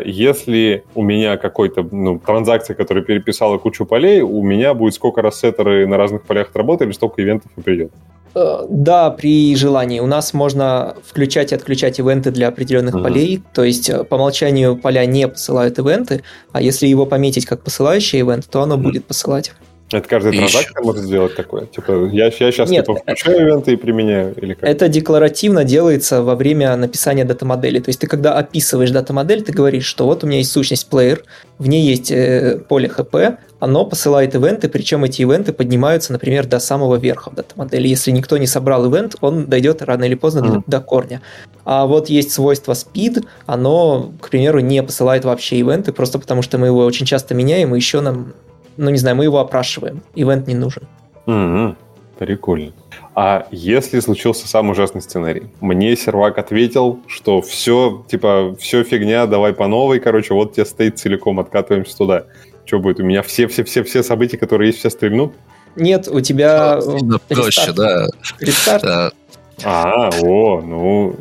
если 0.05 0.83
у 0.95 1.03
меня 1.03 1.37
какой-то 1.37 1.87
ну, 1.91 2.19
транзакция, 2.19 2.75
которая 2.75 3.03
переписала 3.03 3.57
кучу 3.57 3.85
полей, 3.85 4.21
у 4.21 4.43
меня 4.43 4.73
будет 4.73 4.93
сколько 4.93 5.21
раз 5.21 5.39
сеттеры 5.39 5.87
на 5.87 5.97
разных 5.97 6.23
полях 6.23 6.49
отработали, 6.49 6.91
столько 6.91 7.21
ивентов 7.21 7.51
и 7.57 7.61
придет. 7.61 7.91
Э, 8.35 8.65
да, 8.67 9.11
при 9.11 9.55
желании. 9.55 9.99
У 9.99 10.07
нас 10.07 10.33
можно 10.33 10.95
включать 11.05 11.51
и 11.51 11.55
отключать 11.55 11.99
ивенты 11.99 12.31
для 12.31 12.47
определенных 12.47 12.95
uh-huh. 12.95 13.03
полей. 13.03 13.43
То 13.53 13.63
есть 13.63 13.89
э, 13.89 14.03
по 14.03 14.15
умолчанию 14.15 14.75
поля 14.75 15.05
не 15.05 15.27
посылают 15.27 15.77
ивенты, 15.77 16.23
а 16.51 16.61
если 16.61 16.87
его 16.87 17.05
пометить 17.05 17.45
как 17.45 17.61
посылающий 17.61 18.21
ивент, 18.21 18.49
то 18.49 18.61
оно 18.61 18.75
uh-huh. 18.75 18.81
будет 18.81 19.05
посылать. 19.05 19.53
Это 19.97 20.07
каждая 20.07 20.33
транзакция 20.33 20.81
может 20.81 21.03
сделать 21.03 21.35
такое? 21.35 21.65
Типа, 21.65 22.09
я, 22.11 22.25
я 22.25 22.31
сейчас 22.31 22.69
Нет, 22.69 22.85
типа, 22.85 22.99
включаю 22.99 23.41
ивенты 23.41 23.73
и 23.73 23.75
применяю? 23.75 24.33
Или 24.35 24.53
как? 24.53 24.69
Это 24.69 24.87
декларативно 24.87 25.63
делается 25.63 26.21
во 26.21 26.35
время 26.35 26.75
написания 26.75 27.25
дата-модели. 27.25 27.79
То 27.79 27.89
есть 27.89 27.99
ты, 27.99 28.07
когда 28.07 28.37
описываешь 28.37 28.91
дата-модель, 28.91 29.43
ты 29.43 29.51
говоришь, 29.51 29.85
что 29.85 30.05
вот 30.05 30.23
у 30.23 30.27
меня 30.27 30.39
есть 30.39 30.51
сущность 30.51 30.87
player, 30.91 31.21
в 31.57 31.67
ней 31.67 31.85
есть 31.85 32.11
э, 32.11 32.59
поле 32.67 32.89
HP, 32.89 33.37
оно 33.59 33.85
посылает 33.85 34.35
ивенты, 34.35 34.67
причем 34.67 35.05
эти 35.05 35.21
ивенты 35.21 35.53
поднимаются, 35.53 36.11
например, 36.11 36.45
до 36.45 36.59
самого 36.59 36.97
верха 36.97 37.29
в 37.29 37.35
дата-модели. 37.35 37.87
Если 37.87 38.11
никто 38.11 38.37
не 38.37 38.47
собрал 38.47 38.91
ивент, 38.91 39.15
он 39.21 39.45
дойдет 39.45 39.81
рано 39.81 40.03
или 40.03 40.15
поздно 40.15 40.39
mm. 40.39 40.51
до, 40.51 40.63
до 40.67 40.79
корня. 40.81 41.21
А 41.63 41.85
вот 41.85 42.09
есть 42.09 42.31
свойство 42.31 42.73
speed, 42.73 43.25
оно, 43.45 44.11
к 44.19 44.29
примеру, 44.29 44.59
не 44.59 44.83
посылает 44.83 45.23
вообще 45.23 45.57
ивенты, 45.57 45.93
просто 45.93 46.19
потому 46.19 46.41
что 46.41 46.57
мы 46.57 46.67
его 46.67 46.83
очень 46.83 47.05
часто 47.05 47.35
меняем, 47.35 47.73
и 47.73 47.77
еще 47.77 48.01
нам 48.01 48.33
ну 48.77 48.89
не 48.89 48.97
знаю, 48.97 49.15
мы 49.15 49.23
его 49.25 49.39
опрашиваем. 49.39 50.01
Ивент 50.15 50.47
не 50.47 50.55
нужен. 50.55 50.83
Mm-hmm. 51.25 51.75
Прикольно. 52.17 52.71
А 53.15 53.47
если 53.51 53.99
случился 53.99 54.47
самый 54.47 54.71
ужасный 54.71 55.01
сценарий? 55.01 55.43
Мне 55.61 55.95
сервак 55.95 56.37
ответил, 56.37 56.99
что 57.07 57.41
все, 57.41 58.05
типа, 58.07 58.55
все 58.59 58.83
фигня, 58.83 59.25
давай 59.25 59.53
по 59.53 59.67
новой, 59.67 59.99
короче, 59.99 60.33
вот 60.33 60.53
тебе 60.53 60.65
стоит 60.65 60.97
целиком, 60.99 61.39
откатываемся 61.39 61.97
туда. 61.97 62.25
Что 62.65 62.79
будет? 62.79 62.99
У 62.99 63.03
меня 63.03 63.21
все-все-все-все 63.23 64.03
события, 64.03 64.37
которые 64.37 64.67
есть, 64.67 64.79
все 64.79 64.89
стрельнут? 64.89 65.33
Нет, 65.75 66.07
у 66.07 66.21
тебя... 66.21 66.79
Проще, 67.27 67.71
да. 67.73 68.07
Рестарт. 68.39 69.15
А, 69.63 70.09
о, 70.21 70.61
ну, 70.61 71.15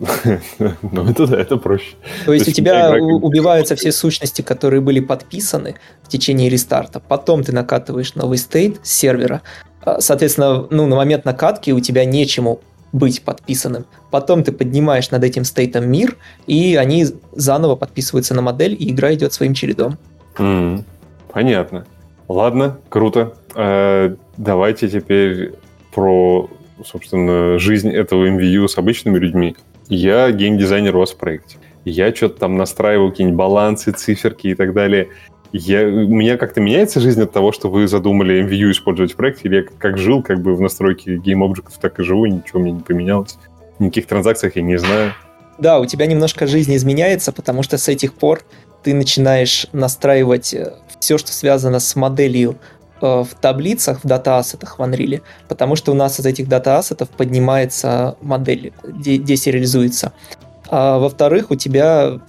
ну 0.82 1.08
это 1.08 1.24
это 1.34 1.56
проще. 1.56 1.94
То 2.24 2.32
есть, 2.32 2.44
То 2.44 2.48
есть 2.48 2.48
у 2.48 2.52
тебя 2.52 2.90
игра... 2.90 3.04
убиваются 3.04 3.76
все 3.76 3.92
сущности, 3.92 4.42
которые 4.42 4.80
были 4.80 5.00
подписаны 5.00 5.76
в 6.02 6.08
течение 6.08 6.48
рестарта. 6.48 7.00
Потом 7.00 7.44
ты 7.44 7.52
накатываешь 7.52 8.14
новый 8.14 8.38
стейт 8.38 8.80
с 8.82 8.92
сервера. 8.92 9.42
А, 9.84 10.00
соответственно, 10.00 10.66
ну, 10.70 10.86
на 10.86 10.96
момент 10.96 11.24
накатки 11.24 11.70
у 11.70 11.80
тебя 11.80 12.04
нечему 12.04 12.60
быть 12.92 13.22
подписанным. 13.22 13.86
Потом 14.10 14.44
ты 14.44 14.52
поднимаешь 14.52 15.10
над 15.10 15.24
этим 15.24 15.44
стейтом 15.44 15.90
мир, 15.90 16.16
и 16.46 16.76
они 16.76 17.06
заново 17.32 17.76
подписываются 17.76 18.34
на 18.34 18.42
модель, 18.42 18.76
и 18.78 18.90
игра 18.90 19.14
идет 19.14 19.32
своим 19.32 19.54
чередом. 19.54 19.98
Mm, 20.36 20.84
понятно. 21.32 21.86
Ладно, 22.28 22.78
круто. 22.88 23.34
Э, 23.54 24.14
давайте 24.36 24.88
теперь 24.88 25.54
про 25.94 26.48
собственно, 26.84 27.58
жизнь 27.58 27.90
этого 27.90 28.26
MVU 28.26 28.68
с 28.68 28.78
обычными 28.78 29.18
людьми. 29.18 29.56
Я 29.88 30.30
геймдизайнер 30.30 30.94
у 30.96 31.00
вас 31.00 31.12
в 31.12 31.16
проекте. 31.16 31.56
Я 31.84 32.14
что-то 32.14 32.40
там 32.40 32.56
настраиваю 32.56 33.10
какие-нибудь 33.10 33.38
балансы, 33.38 33.92
циферки 33.92 34.48
и 34.48 34.54
так 34.54 34.72
далее. 34.72 35.08
Я, 35.52 35.86
у 35.86 36.08
меня 36.08 36.38
как-то 36.38 36.60
меняется 36.60 37.00
жизнь 37.00 37.20
от 37.20 37.32
того, 37.32 37.52
что 37.52 37.68
вы 37.68 37.86
задумали 37.86 38.42
MVU 38.42 38.70
использовать 38.70 39.12
в 39.12 39.16
проекте, 39.16 39.48
или 39.48 39.56
я 39.56 39.62
как 39.78 39.98
жил 39.98 40.22
как 40.22 40.40
бы 40.40 40.54
в 40.54 40.60
настройке 40.60 41.16
GameObject, 41.16 41.72
так 41.80 42.00
и 42.00 42.02
живу, 42.02 42.24
ничего 42.26 42.60
мне 42.60 42.72
не 42.72 42.80
поменялось. 42.80 43.36
Никаких 43.78 44.06
транзакциях 44.06 44.56
я 44.56 44.62
не 44.62 44.78
знаю. 44.78 45.12
Да, 45.58 45.78
у 45.78 45.86
тебя 45.86 46.06
немножко 46.06 46.46
жизнь 46.46 46.74
изменяется, 46.74 47.32
потому 47.32 47.62
что 47.62 47.76
с 47.76 47.88
этих 47.88 48.14
пор 48.14 48.42
ты 48.82 48.94
начинаешь 48.94 49.66
настраивать 49.72 50.54
э, 50.54 50.72
все, 50.98 51.18
что 51.18 51.32
связано 51.32 51.80
с 51.80 51.94
моделью 51.94 52.56
в 53.02 53.28
таблицах, 53.40 54.04
в 54.04 54.06
дата-ассетах 54.06 54.78
в 54.78 54.82
Unreal, 54.82 55.22
потому 55.48 55.76
что 55.76 55.92
у 55.92 55.94
нас 55.94 56.20
из 56.20 56.26
этих 56.26 56.48
дата-ассетов 56.48 57.08
поднимается 57.10 58.16
модель, 58.20 58.72
десериализуется. 58.86 60.12
А 60.68 60.98
во-вторых, 60.98 61.50
у 61.50 61.56
тебя 61.56 62.20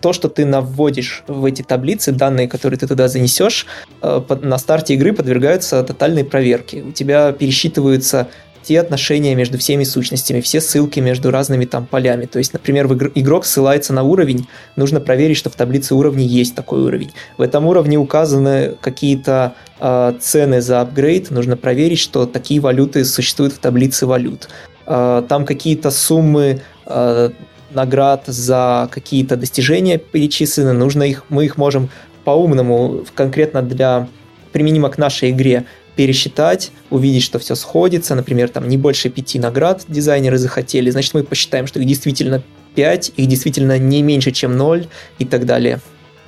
то, 0.00 0.12
что 0.12 0.28
ты 0.28 0.44
наводишь 0.44 1.24
в 1.26 1.44
эти 1.44 1.62
таблицы, 1.62 2.12
данные, 2.12 2.48
которые 2.48 2.78
ты 2.78 2.86
туда 2.86 3.08
занесешь, 3.08 3.66
э, 4.02 4.22
на 4.42 4.58
старте 4.58 4.94
игры 4.94 5.12
подвергаются 5.12 5.82
тотальной 5.82 6.24
проверке. 6.24 6.82
У 6.82 6.92
тебя 6.92 7.32
пересчитываются 7.32 8.28
те 8.66 8.80
отношения 8.80 9.34
между 9.36 9.58
всеми 9.58 9.84
сущностями, 9.84 10.40
все 10.40 10.60
ссылки 10.60 10.98
между 10.98 11.30
разными 11.30 11.66
там 11.66 11.86
полями. 11.86 12.26
То 12.26 12.38
есть, 12.38 12.52
например, 12.52 12.86
игрок 13.14 13.46
ссылается 13.46 13.92
на 13.92 14.02
уровень, 14.02 14.48
нужно 14.74 15.00
проверить, 15.00 15.36
что 15.36 15.50
в 15.50 15.54
таблице 15.54 15.94
уровней 15.94 16.26
есть 16.26 16.56
такой 16.56 16.82
уровень. 16.82 17.12
В 17.38 17.42
этом 17.42 17.66
уровне 17.66 17.96
указаны 17.96 18.74
какие-то 18.80 19.54
э, 19.78 20.14
цены 20.20 20.60
за 20.60 20.80
апгрейд, 20.80 21.30
нужно 21.30 21.56
проверить, 21.56 22.00
что 22.00 22.26
такие 22.26 22.60
валюты 22.60 23.04
существуют 23.04 23.52
в 23.52 23.58
таблице 23.58 24.04
валют. 24.04 24.48
Э, 24.86 25.22
там 25.28 25.46
какие-то 25.46 25.92
суммы 25.92 26.60
э, 26.86 27.30
наград 27.70 28.24
за 28.26 28.88
какие-то 28.90 29.36
достижения 29.36 29.98
перечислены, 29.98 30.72
нужно 30.72 31.04
их, 31.04 31.24
мы 31.28 31.44
их 31.44 31.56
можем 31.56 31.88
по-умному, 32.24 33.04
конкретно 33.14 33.62
для 33.62 34.08
применимо 34.50 34.88
к 34.88 34.98
нашей 34.98 35.30
игре, 35.30 35.66
пересчитать, 35.96 36.70
увидеть, 36.90 37.22
что 37.22 37.38
все 37.38 37.54
сходится, 37.54 38.14
например, 38.14 38.48
там 38.50 38.68
не 38.68 38.76
больше 38.76 39.08
пяти 39.08 39.38
наград 39.38 39.84
дизайнеры 39.88 40.38
захотели, 40.38 40.90
значит, 40.90 41.14
мы 41.14 41.24
посчитаем, 41.24 41.66
что 41.66 41.80
их 41.80 41.86
действительно 41.86 42.42
5, 42.74 43.12
их 43.16 43.26
действительно 43.26 43.78
не 43.78 44.02
меньше, 44.02 44.30
чем 44.30 44.56
0 44.56 44.86
и 45.18 45.24
так 45.24 45.46
далее. 45.46 45.80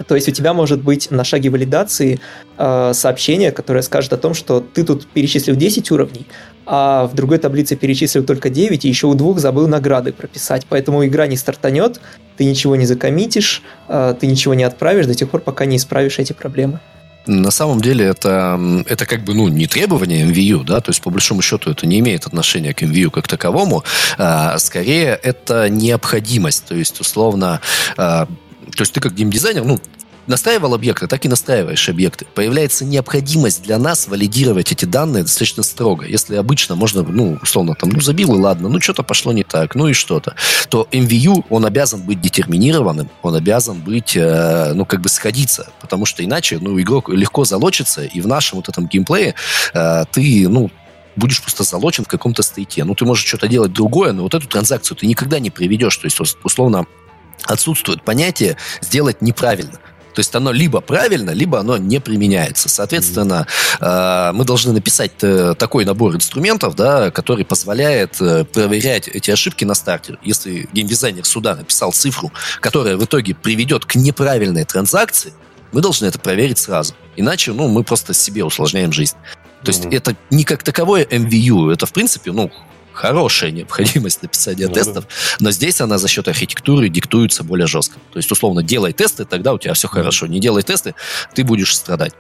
То 0.07 0.15
есть 0.15 0.29
у 0.29 0.33
тебя 0.33 0.55
может 0.55 0.81
быть 0.83 1.11
на 1.11 1.25
шаге 1.25 1.51
валидации 1.51 2.21
э, 2.57 2.93
сообщение, 2.95 3.51
которое 3.51 3.83
скажет 3.83 4.13
о 4.13 4.17
том, 4.17 4.33
что 4.33 4.61
ты 4.61 4.85
тут 4.85 5.07
перечислил 5.09 5.57
10 5.57 5.91
уровней, 5.91 6.27
а 6.67 7.07
в 7.07 7.15
другой 7.15 7.39
таблице 7.39 7.75
перечислил 7.77 8.25
только 8.25 8.49
9, 8.49 8.85
и 8.85 8.89
еще 8.89 9.09
у 9.09 9.15
двух 9.15 9.41
забыл 9.41 9.67
награды 9.67 10.13
прописать. 10.13 10.67
Поэтому 10.69 11.05
игра 11.05 11.27
не 11.27 11.37
стартанет, 11.37 12.01
ты 12.37 12.45
ничего 12.45 12.77
не 12.77 12.87
закоммитишь, 12.87 13.63
э, 13.89 14.15
ты 14.19 14.29
ничего 14.29 14.55
не 14.55 14.63
отправишь 14.63 15.07
до 15.07 15.15
тех 15.15 15.29
пор, 15.31 15.41
пока 15.41 15.65
не 15.65 15.77
исправишь 15.77 16.19
эти 16.21 16.33
проблемы. 16.33 16.81
На 17.29 17.51
самом 17.51 17.81
деле 17.81 18.07
это, 18.07 18.59
это 18.87 19.07
как 19.07 19.23
бы 19.23 19.35
ну, 19.35 19.49
не 19.49 19.67
требование 19.67 20.27
MVU, 20.27 20.65
да, 20.65 20.81
то 20.81 20.91
есть 20.91 21.03
по 21.03 21.11
большому 21.11 21.43
счету 21.43 21.71
это 21.71 21.87
не 21.87 21.99
имеет 22.01 22.27
отношения 22.27 22.73
к 22.73 22.83
MVU 22.83 23.11
как 23.11 23.29
таковому, 23.29 23.85
а, 24.17 24.59
скорее 24.59 25.19
это 25.23 25.69
необходимость, 25.69 26.65
то 26.65 26.75
есть 26.75 27.01
условно, 27.01 27.61
а, 27.97 28.27
то 28.27 28.83
есть 28.83 28.93
ты 28.95 29.01
как 29.01 29.15
геймдизайнер, 29.15 29.65
ну, 29.65 29.79
настраивал 30.29 30.75
объекты, 30.75 31.07
так 31.07 31.25
и 31.25 31.29
настраиваешь 31.29 31.89
объекты. 31.89 32.27
Появляется 32.35 32.85
необходимость 32.85 33.63
для 33.63 33.79
нас 33.79 34.07
валидировать 34.07 34.71
эти 34.71 34.85
данные 34.85 35.23
достаточно 35.23 35.63
строго. 35.63 36.07
Если 36.07 36.37
обычно 36.37 36.77
можно, 36.77 37.03
ну, 37.03 37.39
условно, 37.43 37.75
там, 37.75 37.91
ну, 37.91 38.01
забил 38.01 38.35
и 38.35 38.39
ладно, 38.39 38.69
ну, 38.69 38.81
что-то 38.81 39.03
пошло 39.03 39.33
не 39.33 39.43
так, 39.43 39.75
ну 39.75 39.89
и 39.89 39.93
что-то, 39.93 40.35
то 40.69 40.87
MVU, 40.93 41.47
он 41.49 41.65
обязан 41.65 42.03
быть 42.03 42.21
детерминированным, 42.21 43.11
он 43.23 43.35
обязан 43.35 43.81
быть, 43.81 44.17
э, 44.17 44.73
ну, 44.75 44.85
как 44.85 45.01
бы 45.01 45.09
сходиться, 45.09 45.71
потому 45.81 46.05
что 46.05 46.25
иначе, 46.25 46.59
ну, 46.61 46.79
игрок 46.81 47.09
легко 47.09 47.45
залочится, 47.45 48.05
и 48.05 48.21
в 48.21 48.27
нашем 48.27 48.59
вот 48.59 48.69
этом 48.69 48.87
геймплее 48.87 49.35
э, 49.73 50.05
ты, 50.13 50.49
ну, 50.49 50.71
будешь 51.17 51.43
просто 51.43 51.65
залочен 51.65 52.05
в 52.05 52.09
каком-то 52.09 52.43
стейте. 52.43 52.85
Ну, 52.85 52.95
ты 52.95 53.05
можешь 53.05 53.27
что-то 53.27 53.49
делать 53.49 53.73
другое, 53.73 54.13
но 54.13 54.23
вот 54.23 54.35
эту 54.35 54.47
транзакцию 54.47 54.97
ты 54.97 55.07
никогда 55.07 55.41
не 55.41 55.51
приведешь. 55.51 55.97
То 55.97 56.07
есть, 56.07 56.19
условно, 56.45 56.87
отсутствует 57.45 58.03
понятие 58.03 58.57
сделать 58.81 59.21
неправильно. 59.21 59.79
То 60.19 60.21
есть 60.21 60.35
оно 60.35 60.51
либо 60.51 60.81
правильно, 60.81 61.31
либо 61.31 61.61
оно 61.61 61.77
не 61.77 62.01
применяется. 62.01 62.69
Соответственно, 62.69 63.47
mm-hmm. 63.79 64.33
мы 64.33 64.45
должны 64.45 64.73
написать 64.73 65.13
э, 65.23 65.55
такой 65.57 65.85
набор 65.85 66.17
инструментов, 66.17 66.75
да, 66.75 67.13
который 67.13 67.45
позволяет 67.45 68.21
э, 68.21 68.43
проверять 68.43 69.07
эти 69.07 69.31
ошибки 69.31 69.65
на 69.65 69.75
старте. 69.75 70.19
Если 70.25 70.69
геймдизайнер 70.73 71.25
суда 71.25 71.55
написал 71.55 71.93
цифру, 71.93 72.33
которая 72.59 72.97
в 72.97 73.05
итоге 73.05 73.37
приведет 73.37 73.85
к 73.85 73.95
неправильной 73.95 74.65
транзакции, 74.65 75.33
мы 75.71 75.83
должны 75.83 76.07
это 76.07 76.19
проверить 76.19 76.59
сразу. 76.59 76.95
Иначе, 77.15 77.53
ну, 77.53 77.69
мы 77.69 77.85
просто 77.85 78.13
себе 78.13 78.43
усложняем 78.43 78.91
жизнь. 78.91 79.15
То 79.63 79.69
есть 79.69 79.85
mm-hmm. 79.85 79.97
это 79.97 80.17
не 80.31 80.43
как 80.43 80.65
таковое 80.65 81.05
MVU, 81.05 81.73
это, 81.73 81.87
в 81.87 81.93
принципе, 81.93 82.33
ну, 82.33 82.51
хорошая 82.99 83.53
необходимость 83.53 84.23
написания 84.23 84.67
ну, 84.67 84.75
тестов, 84.75 85.05
да. 85.05 85.11
но 85.41 85.51
здесь 85.53 85.81
она 85.81 85.99
за 85.99 86.09
счет 86.09 86.27
архитектуры 86.27 86.89
диктуется 86.89 87.45
более 87.45 87.69
жестко. 87.69 87.99
То 88.13 88.19
есть, 88.19 88.31
условно, 88.33 88.63
делай 88.63 88.93
тесты, 88.93 89.25
тогда 89.25 89.55
у 89.55 89.59
тебя 89.59 89.75
все 89.75 89.87
хорошо. 89.87 90.27
Не 90.27 90.41
делай 90.41 90.63
тесты, 90.63 90.95
ты 91.33 91.45
будешь 91.45 91.77
страдать. 91.77 92.13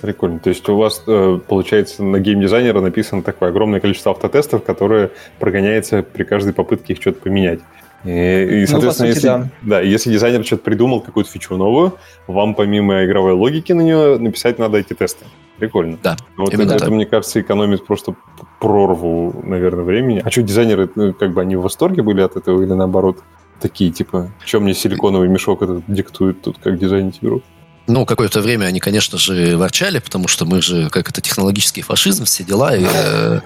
Прикольно. 0.00 0.38
То 0.38 0.48
есть 0.48 0.66
у 0.68 0.76
вас, 0.76 1.02
э, 1.06 1.40
получается, 1.46 2.02
на 2.02 2.20
геймдизайнера 2.20 2.80
написано 2.80 3.22
такое 3.22 3.50
огромное 3.50 3.80
количество 3.80 4.12
автотестов, 4.12 4.64
которые 4.64 5.10
прогоняется 5.38 6.02
при 6.02 6.24
каждой 6.24 6.54
попытке 6.54 6.94
их 6.94 7.00
что-то 7.00 7.20
поменять. 7.20 7.60
И, 8.04 8.10
и 8.10 8.60
ну, 8.60 8.66
соответственно, 8.66 9.08
ну, 9.08 9.14
сути, 9.14 9.16
если, 9.16 9.26
да. 9.26 9.48
да, 9.62 9.80
если 9.80 10.12
дизайнер 10.12 10.44
что-то 10.44 10.62
придумал, 10.62 11.00
какую-то 11.00 11.30
фичу 11.30 11.56
новую, 11.56 11.98
вам 12.28 12.54
помимо 12.54 13.04
игровой 13.04 13.32
логики 13.32 13.72
на 13.72 13.82
нее 13.82 14.18
написать 14.18 14.58
надо 14.58 14.78
эти 14.78 14.94
тесты. 14.94 15.24
Прикольно. 15.58 15.98
Да. 16.02 16.16
Вот 16.36 16.54
это, 16.54 16.62
это, 16.62 16.90
мне 16.90 17.06
кажется, 17.06 17.40
экономит 17.40 17.84
просто 17.84 18.14
прорву, 18.60 19.42
наверное, 19.44 19.84
времени. 19.84 20.22
А 20.24 20.30
что, 20.30 20.42
дизайнеры, 20.42 20.88
ну, 20.94 21.12
как 21.12 21.32
бы 21.32 21.40
они 21.40 21.56
в 21.56 21.62
восторге 21.62 22.02
были 22.02 22.20
от 22.20 22.36
этого 22.36 22.62
или 22.62 22.72
наоборот? 22.72 23.18
Такие, 23.60 23.90
типа, 23.90 24.30
что 24.44 24.60
мне 24.60 24.72
силиконовый 24.72 25.28
мешок 25.28 25.62
этот 25.62 25.82
диктует 25.88 26.42
тут, 26.42 26.58
как 26.58 26.78
дизайнить 26.78 27.18
игру? 27.20 27.42
Ну, 27.88 28.04
какое-то 28.04 28.42
время 28.42 28.66
они, 28.66 28.80
конечно 28.80 29.16
же, 29.16 29.56
ворчали, 29.56 29.98
потому 29.98 30.28
что 30.28 30.44
мы 30.44 30.60
же, 30.60 30.90
как 30.90 31.08
это, 31.08 31.22
технологический 31.22 31.80
фашизм, 31.80 32.26
все 32.26 32.44
дела. 32.44 32.76
И, 32.76 32.84
э, 32.84 33.40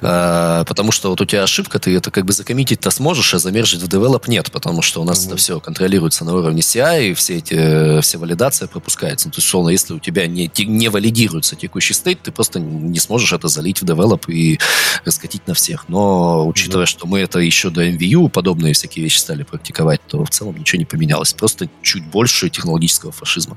э, 0.00 0.64
потому 0.66 0.90
что 0.90 1.10
вот 1.10 1.20
у 1.20 1.24
тебя 1.24 1.44
ошибка, 1.44 1.78
ты 1.78 1.96
это 1.96 2.10
как 2.10 2.24
бы 2.24 2.32
закоммитить-то 2.32 2.90
сможешь, 2.90 3.32
а 3.34 3.38
замержить 3.38 3.82
в 3.82 3.88
develop 3.88 4.26
нет, 4.26 4.50
потому 4.50 4.82
что 4.82 5.00
у 5.00 5.04
нас 5.04 5.20
mm-hmm. 5.20 5.26
это 5.28 5.36
все 5.36 5.60
контролируется 5.60 6.24
на 6.24 6.34
уровне 6.34 6.60
CI, 6.60 7.10
и 7.10 7.14
все 7.14 7.36
эти, 7.36 8.00
все 8.00 8.18
валидация 8.18 8.66
пропускается. 8.66 9.28
Ну, 9.28 9.32
то 9.32 9.38
есть, 9.38 9.46
условно, 9.46 9.70
если 9.70 9.94
у 9.94 10.00
тебя 10.00 10.26
не, 10.26 10.50
не 10.58 10.88
валидируется 10.88 11.54
текущий 11.54 11.94
state, 11.94 12.20
ты 12.20 12.32
просто 12.32 12.58
не 12.58 12.98
сможешь 12.98 13.32
это 13.32 13.46
залить 13.46 13.80
в 13.80 13.86
develop 13.86 14.28
и 14.28 14.58
раскатить 15.04 15.46
на 15.46 15.54
всех. 15.54 15.84
Но, 15.88 16.48
учитывая, 16.48 16.86
mm-hmm. 16.86 16.88
что 16.88 17.06
мы 17.06 17.20
это 17.20 17.38
еще 17.38 17.70
до 17.70 17.86
MVU 17.88 18.28
подобные 18.28 18.74
всякие 18.74 19.04
вещи 19.04 19.18
стали 19.18 19.44
практиковать, 19.44 20.00
то 20.08 20.24
в 20.24 20.30
целом 20.30 20.58
ничего 20.58 20.80
не 20.80 20.84
поменялось. 20.84 21.32
Просто 21.32 21.68
чуть 21.80 22.04
больше 22.04 22.50
технологического 22.50 23.12
фашизма. 23.12 23.56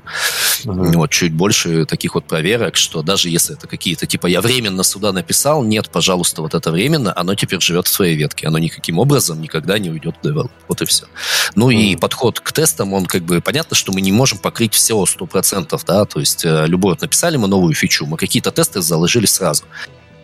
Uh-huh. 0.64 0.96
Вот, 0.96 1.10
чуть 1.10 1.32
больше 1.32 1.84
таких 1.84 2.14
вот 2.14 2.26
проверок, 2.26 2.76
что 2.76 3.02
даже 3.02 3.28
если 3.28 3.56
это 3.56 3.66
какие-то, 3.66 4.06
типа, 4.06 4.26
я 4.26 4.40
временно 4.40 4.82
сюда 4.82 5.12
написал, 5.12 5.62
нет, 5.62 5.88
пожалуйста, 5.90 6.42
вот 6.42 6.54
это 6.54 6.70
временно, 6.70 7.12
оно 7.16 7.34
теперь 7.34 7.60
живет 7.60 7.86
в 7.86 7.90
своей 7.90 8.16
ветке. 8.16 8.48
Оно 8.48 8.58
никаким 8.58 8.98
образом 8.98 9.40
никогда 9.40 9.78
не 9.78 9.90
уйдет 9.90 10.16
в 10.20 10.24
develop. 10.24 10.50
Вот 10.66 10.82
и 10.82 10.84
все. 10.84 11.06
Ну 11.54 11.70
uh-huh. 11.70 11.74
и 11.74 11.96
подход 11.96 12.40
к 12.40 12.52
тестам, 12.52 12.92
он 12.92 13.06
как 13.06 13.22
бы, 13.22 13.40
понятно, 13.40 13.76
что 13.76 13.92
мы 13.92 14.00
не 14.00 14.12
можем 14.12 14.38
покрыть 14.38 14.74
все 14.74 15.02
100%, 15.02 15.80
да, 15.86 16.04
то 16.04 16.20
есть 16.20 16.44
э, 16.44 16.66
любой, 16.66 16.92
вот 16.92 17.02
написали 17.02 17.36
мы 17.36 17.48
новую 17.48 17.74
фичу, 17.74 18.06
мы 18.06 18.16
какие-то 18.16 18.50
тесты 18.50 18.80
заложили 18.80 19.26
сразу 19.26 19.64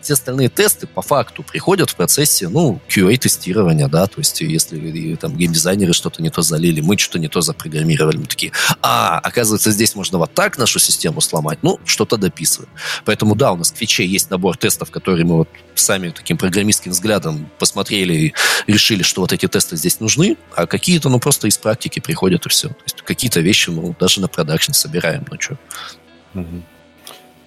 все 0.05 0.14
остальные 0.14 0.50
тесты 0.50 0.86
по 0.86 1.02
факту 1.02 1.42
приходят 1.42 1.90
в 1.90 1.96
процессе, 1.96 2.48
ну, 2.48 2.80
QA-тестирования, 2.88 3.88
да, 3.88 4.07
то 4.07 4.18
есть 4.18 4.40
если 4.40 5.16
там 5.16 5.36
геймдизайнеры 5.36 5.92
что-то 5.92 6.22
не 6.22 6.30
то 6.30 6.42
залили, 6.42 6.80
мы 6.80 6.98
что-то 6.98 7.18
не 7.18 7.28
то 7.28 7.40
запрограммировали, 7.40 8.18
мы 8.18 8.26
такие, 8.26 8.52
а, 8.82 9.18
оказывается, 9.18 9.70
здесь 9.70 9.94
можно 9.94 10.18
вот 10.18 10.32
так 10.34 10.59
нашу 10.59 10.78
систему 10.78 11.20
сломать, 11.20 11.59
ну, 11.62 11.80
что-то 11.84 12.16
дописываем. 12.16 12.70
Поэтому, 13.05 13.34
да, 13.34 13.52
у 13.52 13.57
нас 13.57 13.70
в 13.70 13.74
Твиче 13.74 14.07
есть 14.07 14.30
набор 14.30 14.57
тестов, 14.57 14.90
которые 14.90 15.24
мы 15.24 15.36
вот 15.38 15.48
сами 15.74 16.11
таким 16.11 16.36
программистским 16.36 16.92
взглядом 16.92 17.50
посмотрели 17.59 18.14
и 18.14 18.34
решили, 18.66 19.02
что 19.02 19.22
вот 19.22 19.32
эти 19.32 19.46
тесты 19.48 19.76
здесь 19.76 20.00
нужны, 20.00 20.36
а 20.55 20.66
какие-то, 20.66 21.09
ну, 21.09 21.18
просто 21.18 21.48
из 21.48 21.57
практики 21.57 22.00
приходят 22.00 22.46
и 22.46 22.48
все. 22.48 22.68
То 22.68 22.82
есть 22.84 23.02
какие-то 23.02 23.40
вещи, 23.40 23.70
ну, 23.70 23.94
даже 23.98 24.20
на 24.20 24.28
продакшн 24.28 24.72
собираем, 24.72 25.26
ну, 25.30 25.40
что. 25.40 25.59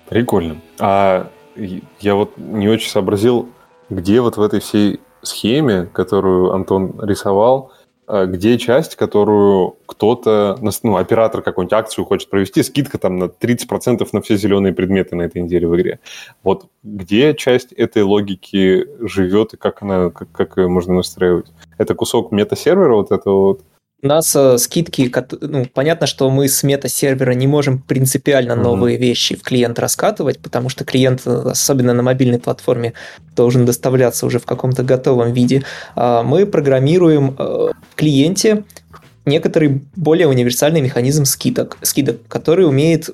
Прикольно. 0.10 0.62
А 0.80 1.30
я 1.99 2.16
вот 2.16 2.38
не 2.38 2.68
очень 2.68 2.89
сообразил, 2.89 3.49
где 3.89 4.22
вот 4.22 4.38
в 4.38 4.41
этой 4.41 4.60
всей 4.60 4.99
схеме, 5.22 5.89
которую 5.93 6.53
Антон 6.53 6.93
рисовал, 7.01 7.72
э, 8.08 8.26
где 8.26 8.58
часть, 8.58 8.95
которую 8.95 9.78
кто-то, 9.86 10.58
ну, 10.84 10.97
оператор 10.97 11.41
какую-нибудь 11.41 11.74
акцию 11.74 12.05
хочет 12.05 12.30
провести, 12.30 12.64
скидка 12.64 12.97
там 12.97 13.18
на 13.18 13.26
30% 13.26 14.08
на 14.12 14.22
все 14.22 14.38
зеленые 14.38 14.74
предметы 14.74 15.16
на 15.16 15.24
этой 15.24 15.41
неделе 15.41 15.68
в 15.68 15.76
игре. 15.76 15.99
Вот 16.43 16.68
где 16.84 17.34
часть 17.34 17.74
этой 17.74 18.03
логики 18.03 18.88
живет 19.05 19.53
и 19.53 19.58
как 19.58 19.82
она, 19.82 20.10
как, 20.10 20.32
как 20.32 20.58
ее 20.58 20.68
можно 20.68 20.93
настраивать? 20.93 21.51
Это 21.78 21.95
кусок 21.95 22.32
мета-сервера 22.32 22.95
вот 22.95 23.12
этого 23.12 23.39
вот? 23.39 23.62
У 24.04 24.08
нас 24.08 24.36
э, 24.36 24.60
скидки, 24.60 25.12
ну, 25.41 25.66
понятно, 25.66 26.06
что 26.06 26.30
мы 26.30 26.48
с 26.48 26.62
мета-сервера 26.62 27.32
не 27.32 27.48
можем 27.48 27.80
принципиально 27.80 28.52
mm-hmm. 28.52 28.64
новые 28.64 28.98
вещи 28.98 29.36
в 29.36 29.41
клиент 29.41 29.80
раскатывать, 29.80 30.38
потому 30.39 30.70
что 30.70 30.86
клиент, 30.86 31.26
особенно 31.26 31.93
на 31.93 32.04
мобильной 32.04 32.38
платформе, 32.38 32.93
должен 33.36 33.66
доставляться 33.66 34.28
уже 34.28 34.38
в 34.38 34.45
каком-то 34.45 34.84
готовом 34.84 35.34
виде. 35.34 35.64
А 35.95 36.22
мы 36.22 36.45
программируем 36.45 37.36
э, 37.39 37.43
в 37.91 37.95
клиенте 37.95 38.66
некоторый 39.26 39.82
более 39.95 40.28
универсальный 40.28 40.82
механизм 40.82 41.26
скидок, 41.26 41.78
скидок 41.82 42.20
который 42.28 42.68
умеет 42.68 43.10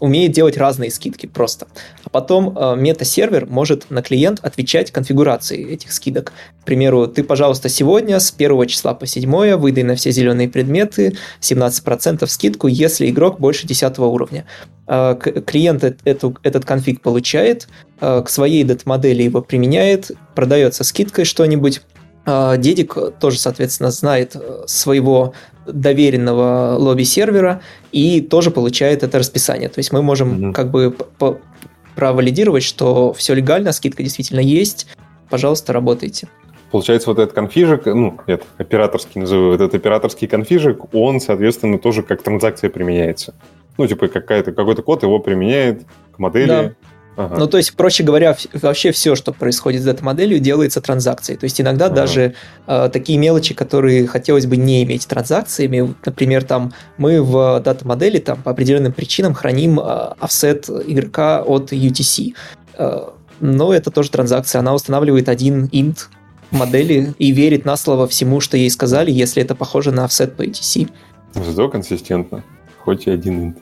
умеет 0.00 0.32
делать 0.32 0.56
разные 0.56 0.90
скидки 0.90 1.26
просто. 1.26 1.66
А 2.04 2.10
потом 2.10 2.56
э, 2.56 2.76
мета-сервер 2.76 3.46
может 3.46 3.90
на 3.90 4.02
клиент 4.02 4.40
отвечать 4.42 4.90
конфигурации 4.90 5.72
этих 5.72 5.92
скидок. 5.92 6.32
К 6.62 6.64
примеру, 6.64 7.06
ты, 7.06 7.24
пожалуйста, 7.24 7.68
сегодня 7.68 8.20
с 8.20 8.32
1 8.36 8.66
числа 8.66 8.94
по 8.94 9.06
7 9.06 9.56
выдай 9.56 9.84
на 9.84 9.94
все 9.96 10.10
зеленые 10.10 10.48
предметы 10.48 11.16
17% 11.40 12.26
скидку, 12.26 12.66
если 12.66 13.08
игрок 13.10 13.40
больше 13.40 13.66
10 13.66 13.98
уровня. 13.98 14.44
Э, 14.86 15.16
клиент 15.46 15.84
эту, 16.04 16.36
этот 16.42 16.64
конфиг 16.64 17.02
получает, 17.02 17.68
э, 18.00 18.22
к 18.24 18.30
своей 18.30 18.64
дат-модели 18.64 19.22
его 19.22 19.42
применяет, 19.42 20.10
продается 20.34 20.84
скидкой 20.84 21.24
что-нибудь, 21.24 21.82
э, 22.26 22.54
Дедик 22.58 22.96
тоже, 23.20 23.38
соответственно, 23.38 23.90
знает 23.90 24.36
э, 24.36 24.64
своего 24.66 25.34
доверенного 25.72 26.76
лобби-сервера 26.78 27.60
и 27.92 28.20
тоже 28.20 28.50
получает 28.50 29.02
это 29.02 29.18
расписание. 29.18 29.68
То 29.68 29.78
есть 29.78 29.92
мы 29.92 30.02
можем 30.02 30.50
mm-hmm. 30.50 30.52
как 30.52 30.70
бы 30.70 30.96
провалидировать, 31.94 32.62
что 32.62 33.12
все 33.12 33.34
легально, 33.34 33.72
скидка 33.72 34.02
действительно 34.02 34.40
есть, 34.40 34.86
пожалуйста, 35.28 35.72
работайте. 35.72 36.28
Получается, 36.70 37.08
вот 37.08 37.18
этот 37.18 37.34
конфижик, 37.34 37.86
ну, 37.86 38.18
это 38.26 38.44
операторский 38.58 39.20
называю, 39.20 39.54
этот 39.54 39.74
операторский 39.74 40.28
конфижик, 40.28 40.94
он, 40.94 41.20
соответственно, 41.20 41.78
тоже 41.78 42.02
как 42.02 42.22
транзакция 42.22 42.68
применяется. 42.68 43.34
Ну, 43.78 43.86
типа 43.86 44.08
какая-то, 44.08 44.52
какой-то 44.52 44.82
код 44.82 45.02
его 45.02 45.18
применяет 45.18 45.84
к 46.12 46.18
модели. 46.18 46.46
Да. 46.46 46.72
Ага. 47.18 47.34
Ну, 47.36 47.48
то 47.48 47.56
есть, 47.56 47.74
проще 47.74 48.04
говоря, 48.04 48.36
вообще 48.52 48.92
все, 48.92 49.16
что 49.16 49.32
происходит 49.32 49.82
с 49.82 49.84
дата-моделью, 49.84 50.38
делается 50.38 50.80
транзакцией. 50.80 51.36
То 51.36 51.44
есть, 51.44 51.60
иногда 51.60 51.86
ага. 51.86 51.96
даже 51.96 52.34
э, 52.68 52.90
такие 52.92 53.18
мелочи, 53.18 53.54
которые 53.54 54.06
хотелось 54.06 54.46
бы 54.46 54.56
не 54.56 54.84
иметь 54.84 55.08
транзакциями, 55.08 55.94
например, 56.04 56.44
там 56.44 56.72
мы 56.96 57.20
в 57.20 57.60
дата-модели 57.64 58.18
там 58.20 58.40
по 58.40 58.52
определенным 58.52 58.92
причинам 58.92 59.34
храним 59.34 59.80
э, 59.80 59.82
офсет 60.20 60.70
игрока 60.70 61.42
от 61.42 61.72
UTC. 61.72 62.34
Э, 62.78 63.08
но 63.40 63.74
это 63.74 63.90
тоже 63.90 64.12
транзакция. 64.12 64.60
Она 64.60 64.72
устанавливает 64.72 65.28
один 65.28 65.64
int 65.72 66.06
модели 66.52 67.14
и 67.18 67.32
верит 67.32 67.64
на 67.64 67.76
слово 67.76 68.06
всему, 68.06 68.38
что 68.38 68.56
ей 68.56 68.70
сказали, 68.70 69.10
если 69.10 69.42
это 69.42 69.56
похоже 69.56 69.90
на 69.90 70.04
офсет 70.04 70.36
по 70.36 70.42
UTC. 70.42 70.88
Зато 71.34 71.68
консистентно, 71.68 72.44
хоть 72.78 73.08
и 73.08 73.10
один 73.10 73.40
int. 73.40 73.56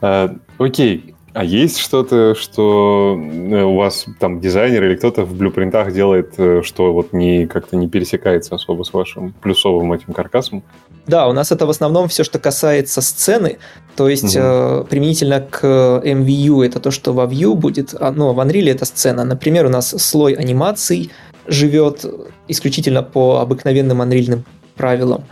А, 0.00 0.34
окей, 0.56 1.09
а 1.32 1.44
есть 1.44 1.78
что-то, 1.78 2.34
что 2.34 3.16
э, 3.16 3.62
у 3.62 3.76
вас 3.76 4.06
там 4.18 4.40
дизайнер 4.40 4.84
или 4.84 4.96
кто-то 4.96 5.24
в 5.24 5.34
блюпринтах 5.36 5.92
делает, 5.92 6.34
э, 6.38 6.62
что 6.64 6.92
вот 6.92 7.12
не 7.12 7.46
как-то 7.46 7.76
не 7.76 7.88
пересекается 7.88 8.56
особо 8.56 8.82
с 8.82 8.92
вашим 8.92 9.32
плюсовым 9.40 9.92
этим 9.92 10.12
каркасом? 10.12 10.62
Да, 11.06 11.28
у 11.28 11.32
нас 11.32 11.52
это 11.52 11.66
в 11.66 11.70
основном 11.70 12.08
все, 12.08 12.24
что 12.24 12.38
касается 12.38 13.00
сцены, 13.00 13.58
то 13.96 14.08
есть 14.08 14.36
угу. 14.36 14.44
э, 14.44 14.84
применительно 14.90 15.40
к 15.40 15.64
MVU 16.04 16.64
это 16.64 16.80
то, 16.80 16.90
что 16.90 17.12
во 17.12 17.26
Vue 17.26 17.54
будет, 17.54 17.94
а, 17.98 18.10
ну, 18.10 18.32
в 18.32 18.40
Unreal 18.40 18.70
это 18.70 18.84
сцена. 18.84 19.24
Например, 19.24 19.66
у 19.66 19.70
нас 19.70 19.90
слой 19.90 20.32
анимаций 20.32 21.10
живет 21.46 22.04
исключительно 22.48 23.02
по 23.02 23.38
обыкновенным 23.38 24.02
Unreal 24.02 24.42
правилам. 24.74 25.24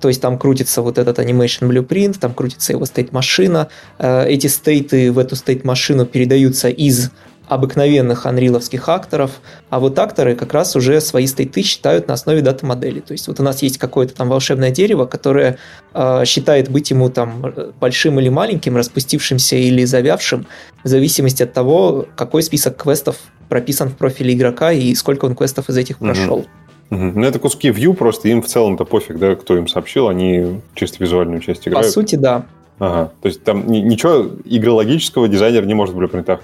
То 0.00 0.08
есть 0.08 0.20
там 0.20 0.38
крутится 0.38 0.82
вот 0.82 0.98
этот 0.98 1.18
animation 1.18 1.68
blueprint, 1.68 2.18
там 2.18 2.34
крутится 2.34 2.72
его 2.72 2.84
стейт-машина. 2.84 3.68
Э, 3.98 4.26
эти 4.26 4.46
стейты 4.46 5.12
в 5.12 5.18
эту 5.18 5.36
стейт-машину 5.36 6.06
передаются 6.06 6.68
из 6.68 7.10
обыкновенных 7.48 8.26
анриловских 8.26 8.88
акторов, 8.88 9.40
а 9.70 9.80
вот 9.80 9.98
акторы 9.98 10.34
как 10.34 10.52
раз 10.52 10.76
уже 10.76 11.00
свои 11.00 11.26
стейты 11.26 11.62
считают 11.62 12.06
на 12.06 12.14
основе 12.14 12.42
дата-модели. 12.42 13.00
То 13.00 13.12
есть 13.12 13.26
вот 13.26 13.40
у 13.40 13.42
нас 13.42 13.62
есть 13.62 13.78
какое-то 13.78 14.14
там 14.14 14.28
волшебное 14.28 14.70
дерево, 14.70 15.06
которое 15.06 15.58
э, 15.94 16.24
считает 16.26 16.70
быть 16.70 16.90
ему 16.90 17.08
там 17.08 17.54
большим 17.80 18.20
или 18.20 18.28
маленьким, 18.28 18.76
распустившимся 18.76 19.56
или 19.56 19.84
завявшим, 19.84 20.46
в 20.84 20.88
зависимости 20.88 21.42
от 21.42 21.52
того, 21.52 22.06
какой 22.16 22.42
список 22.42 22.76
квестов 22.76 23.16
прописан 23.48 23.88
в 23.88 23.96
профиле 23.96 24.34
игрока 24.34 24.72
и 24.72 24.94
сколько 24.94 25.24
он 25.24 25.34
квестов 25.34 25.70
из 25.70 25.76
этих 25.76 25.98
прошел. 25.98 26.40
Угу. 26.40 26.48
Ну, 26.90 27.22
это 27.22 27.38
куски 27.38 27.68
view, 27.68 27.94
просто 27.94 28.28
им 28.28 28.42
в 28.42 28.46
целом-то 28.46 28.84
пофиг, 28.84 29.18
да, 29.18 29.34
кто 29.34 29.56
им 29.56 29.68
сообщил, 29.68 30.08
они 30.08 30.60
чисто 30.74 31.02
визуальную 31.02 31.40
часть 31.40 31.68
играют. 31.68 31.86
По 31.86 31.92
сути, 31.92 32.16
да. 32.16 32.46
Ага. 32.78 33.10
То 33.20 33.28
есть 33.28 33.42
там 33.42 33.66
ничего 33.70 34.30
игрологического 34.44 35.28
дизайнер 35.28 35.66
не 35.66 35.74
может 35.74 35.94
в 35.94 35.98
блюпринтах 35.98 36.40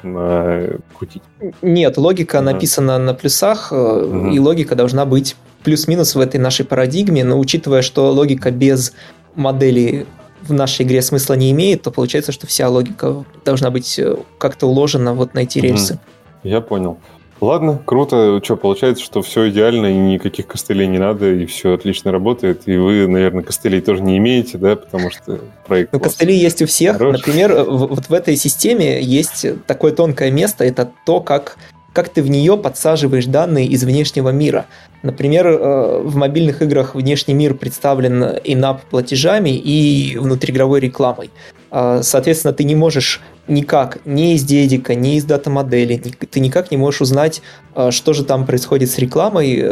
крутить? 0.99 1.22
Нет, 1.62 1.97
логика 1.97 2.40
ага. 2.40 2.53
написана 2.53 2.99
на 2.99 3.14
плюсах, 3.14 3.72
угу. 3.72 4.28
и 4.30 4.38
логика 4.38 4.74
должна 4.74 5.07
быть 5.07 5.36
плюс-минус 5.62 6.14
в 6.14 6.20
этой 6.20 6.38
нашей 6.38 6.64
парадигме, 6.64 7.24
но 7.24 7.38
учитывая, 7.38 7.82
что 7.82 8.11
логика 8.11 8.51
без 8.51 8.92
модели 9.34 10.07
в 10.42 10.53
нашей 10.53 10.84
игре 10.84 11.01
смысла 11.03 11.34
не 11.34 11.51
имеет, 11.53 11.82
то 11.82 11.90
получается, 11.90 12.32
что 12.32 12.47
вся 12.47 12.68
логика 12.68 13.24
должна 13.45 13.70
быть 13.70 13.99
э, 13.99 14.16
как-то 14.38 14.66
уложена 14.66 15.14
вот 15.14 15.32
на 15.34 15.40
эти 15.40 15.59
рельсы. 15.59 15.99
Я 16.42 16.61
понял. 16.61 16.99
Ладно, 17.41 17.80
круто. 17.85 18.41
Что, 18.43 18.57
получается, 18.57 19.03
что 19.03 19.22
все 19.22 19.51
идеально, 19.51 19.87
и 19.87 19.97
никаких 19.97 20.47
костылей 20.47 20.87
не 20.87 20.99
надо, 20.99 21.32
и 21.32 21.47
все 21.47 21.74
отлично 21.74 22.12
работает. 22.12 22.62
И 22.66 22.76
вы, 22.76 23.07
наверное, 23.07 23.43
костылей 23.43 23.80
тоже 23.80 24.03
не 24.03 24.18
имеете, 24.18 24.59
да, 24.59 24.76
потому 24.76 25.11
что 25.11 25.41
проект... 25.66 25.93
Ну, 25.93 26.01
костыли 26.01 26.35
есть 26.35 26.62
у 26.62 26.66
всех. 26.66 26.97
Хорош. 26.97 27.18
Например, 27.18 27.64
вот 27.64 28.09
в 28.09 28.12
этой 28.12 28.37
системе 28.37 29.03
есть 29.03 29.47
такое 29.66 29.93
тонкое 29.93 30.30
место, 30.30 30.64
это 30.64 30.91
то, 31.05 31.20
как 31.20 31.59
как 31.95 32.09
ты 32.09 32.22
в 32.22 32.28
нее 32.28 32.59
подсаживаешь 32.59 33.26
данные 33.26 33.66
из 33.66 33.85
внешнего 33.85 34.30
мира. 34.30 34.66
Например, 35.03 35.47
э, 35.47 36.01
в 36.03 36.16
мобильных 36.16 36.61
играх 36.61 36.97
внешний 36.97 37.35
мир 37.35 37.55
представлен 37.55 38.24
in-app 38.24 38.80
платежами 38.91 39.51
и 39.51 40.18
внутриигровой 40.18 40.80
рекламой. 40.80 41.30
А, 41.70 42.03
соответственно, 42.03 42.53
ты 42.53 42.64
не 42.64 42.74
можешь 42.74 43.20
никак, 43.49 43.99
ни 44.05 44.34
из 44.34 44.45
дедика, 44.45 44.95
ни 44.95 45.16
из 45.16 45.24
дата-модели, 45.24 45.97
ты 45.97 46.40
никак 46.40 46.70
не 46.70 46.76
можешь 46.76 47.01
узнать, 47.01 47.42
а, 47.74 47.90
что 47.90 48.12
же 48.12 48.24
там 48.24 48.47
происходит 48.47 48.90
с 48.90 48.99
рекламой. 48.99 49.64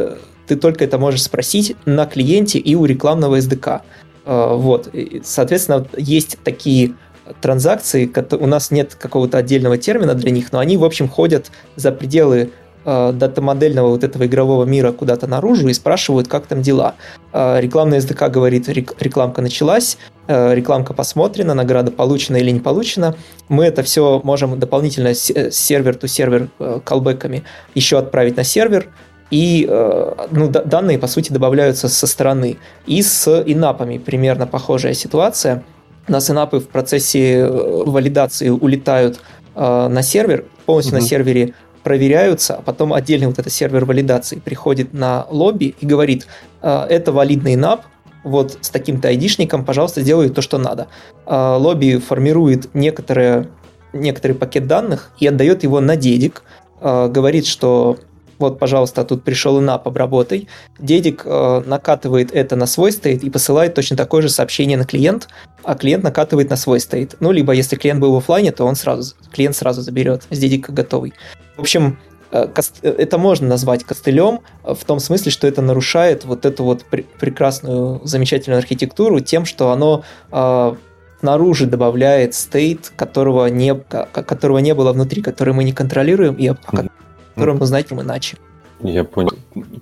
Ты 0.47 0.57
только 0.57 0.85
это 0.85 0.99
можешь 0.99 1.23
спросить 1.23 1.77
на 1.85 2.05
клиенте 2.07 2.59
и 2.59 2.75
у 2.75 2.85
рекламного 2.85 3.39
SDK. 3.39 3.83
А, 4.25 4.55
вот. 4.55 4.91
Соответственно, 5.23 5.87
есть 5.97 6.39
такие 6.45 6.95
транзакции, 7.41 8.11
у 8.33 8.47
нас 8.47 8.70
нет 8.70 8.95
какого-то 8.95 9.39
отдельного 9.39 9.79
термина 9.79 10.14
для 10.14 10.31
них, 10.31 10.53
но 10.53 10.59
они, 10.59 10.77
в 10.77 10.85
общем, 10.85 11.09
ходят 11.09 11.51
за 11.77 11.93
пределы 11.93 12.37
э, 12.39 12.49
дата-модельного 12.85 13.89
вот 13.89 14.05
этого 14.05 14.26
игрового 14.26 14.64
мира 14.64 14.93
куда-то 14.93 15.26
наружу 15.26 15.68
и 15.68 15.72
спрашивают, 15.72 16.28
как 16.28 16.47
там 16.47 16.62
дела. 16.62 16.95
Э, 17.33 17.61
рекламный 17.61 17.99
SDK 17.99 18.30
говорит, 18.30 18.68
рекламка 18.68 19.43
началась, 19.43 19.99
э, 20.26 20.55
рекламка 20.55 20.95
посмотрена, 20.95 21.55
награда 21.55 21.91
получена 21.91 22.37
или 22.37 22.51
не 22.51 22.61
получена. 22.61 23.14
Мы 23.49 23.64
это 23.64 23.83
все 23.83 24.20
можем 24.24 24.59
дополнительно 24.59 25.14
сервер-то-сервер 25.14 26.49
э, 26.59 26.80
колбеками 26.85 27.45
еще 27.74 27.99
отправить 27.99 28.37
на 28.37 28.45
сервер, 28.45 28.89
и 29.30 29.66
э, 29.68 30.26
ну, 30.30 30.49
данные, 30.49 30.99
по 30.99 31.07
сути, 31.07 31.33
добавляются 31.33 31.89
со 31.89 32.07
стороны. 32.07 32.59
И 32.87 33.03
с 33.03 33.43
инапами 33.47 33.99
примерно 33.99 34.47
похожая 34.47 34.95
ситуация– 34.95 35.64
у 36.09 36.12
нас 36.12 36.30
инапы 36.30 36.59
в 36.59 36.68
процессе 36.68 37.39
э, 37.39 37.49
валидации 37.87 38.49
улетают 38.49 39.20
э, 39.55 39.89
на 39.89 40.03
сервер, 40.03 40.45
полностью 40.66 40.95
угу. 40.97 41.03
на 41.03 41.09
сервере 41.09 41.55
проверяются, 41.83 42.57
а 42.57 42.62
потом 42.62 42.93
отдельный 42.93 43.26
вот 43.26 43.39
этот 43.39 43.53
сервер 43.53 43.85
валидации 43.85 44.39
приходит 44.39 44.93
на 44.93 45.26
лобби 45.30 45.74
и 45.80 45.87
говорит, 45.87 46.26
э, 46.62 46.87
это 46.89 47.12
валидный 47.12 47.55
инап, 47.55 47.83
вот 48.24 48.59
с 48.61 48.70
таким-то 48.70 49.09
айдишником, 49.09 49.64
пожалуйста, 49.64 50.01
сделай 50.01 50.28
то, 50.30 50.43
что 50.43 50.59
надо. 50.59 50.89
Э, 51.26 51.57
лобби 51.59 51.99
формирует 51.99 52.74
некоторые, 52.74 53.49
некоторый 53.93 54.33
пакет 54.33 54.66
данных 54.66 55.12
и 55.18 55.26
отдает 55.26 55.64
его 55.64 55.80
на 55.80 55.97
дедик, 55.97 56.43
э, 56.80 57.09
говорит, 57.09 57.47
что 57.47 57.99
вот, 58.39 58.59
пожалуйста, 58.59 59.05
тут 59.05 59.22
пришел 59.22 59.61
инап, 59.61 59.87
обработай. 59.87 60.49
Дедик 60.80 61.24
накатывает 61.24 62.33
это 62.33 62.57
на 62.57 62.66
свой 62.66 62.91
стейт 62.91 63.22
и 63.22 63.30
посылает 63.30 63.74
точно 63.74 63.97
такое 63.97 64.22
же 64.22 64.30
сообщение 64.30 64.76
на 64.76 64.85
клиент, 64.85 65.28
а 65.62 65.76
клиент 65.76 66.03
накатывает 66.03 66.51
на 66.51 66.57
свой 66.57 66.80
стейт. 66.80 67.14
Ну, 67.20 67.30
либо 67.30 67.53
если 67.53 67.76
клиент 67.76 68.01
был 68.01 68.12
в 68.14 68.16
офлайне, 68.16 68.51
то 68.51 68.64
он 68.64 68.74
сразу, 68.74 69.14
клиент 69.30 69.55
сразу 69.55 69.83
заберет 69.83 70.24
с 70.28 70.39
дедика 70.39 70.72
готовый. 70.72 71.12
В 71.57 71.61
общем, 71.61 71.99
э, 72.31 72.49
э, 72.83 72.89
это 72.89 73.19
можно 73.19 73.49
назвать 73.49 73.85
костылем 73.85 74.41
э, 74.65 74.75
в 74.75 74.85
том 74.85 74.99
смысле, 74.99 75.31
что 75.31 75.47
это 75.47 75.63
нарушает 75.63 76.25
вот 76.25 76.45
эту 76.45 76.65
вот 76.65 76.85
пр- 76.85 77.05
прекрасную, 77.19 78.01
замечательную 78.05 78.59
архитектуру 78.59 79.21
тем, 79.21 79.45
что 79.45 79.71
оно 79.71 80.05
э, 80.31 80.75
снаружи 81.21 81.67
добавляет 81.67 82.35
стейт, 82.35 82.93
которого 82.97 83.47
не, 83.47 83.75
которого 83.75 84.59
не 84.59 84.75
было 84.75 84.93
внутри, 84.93 85.23
который 85.23 85.55
мы 85.55 85.65
не 85.65 85.73
контролируем, 85.73 86.35
и 86.35 86.49
о 86.49 86.55
которым 86.55 87.59
мы 87.59 87.67
знаем 87.67 88.01
иначе. 88.01 88.37
Я 88.81 89.05
понял. 89.05 89.33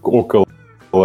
Около 0.03 0.47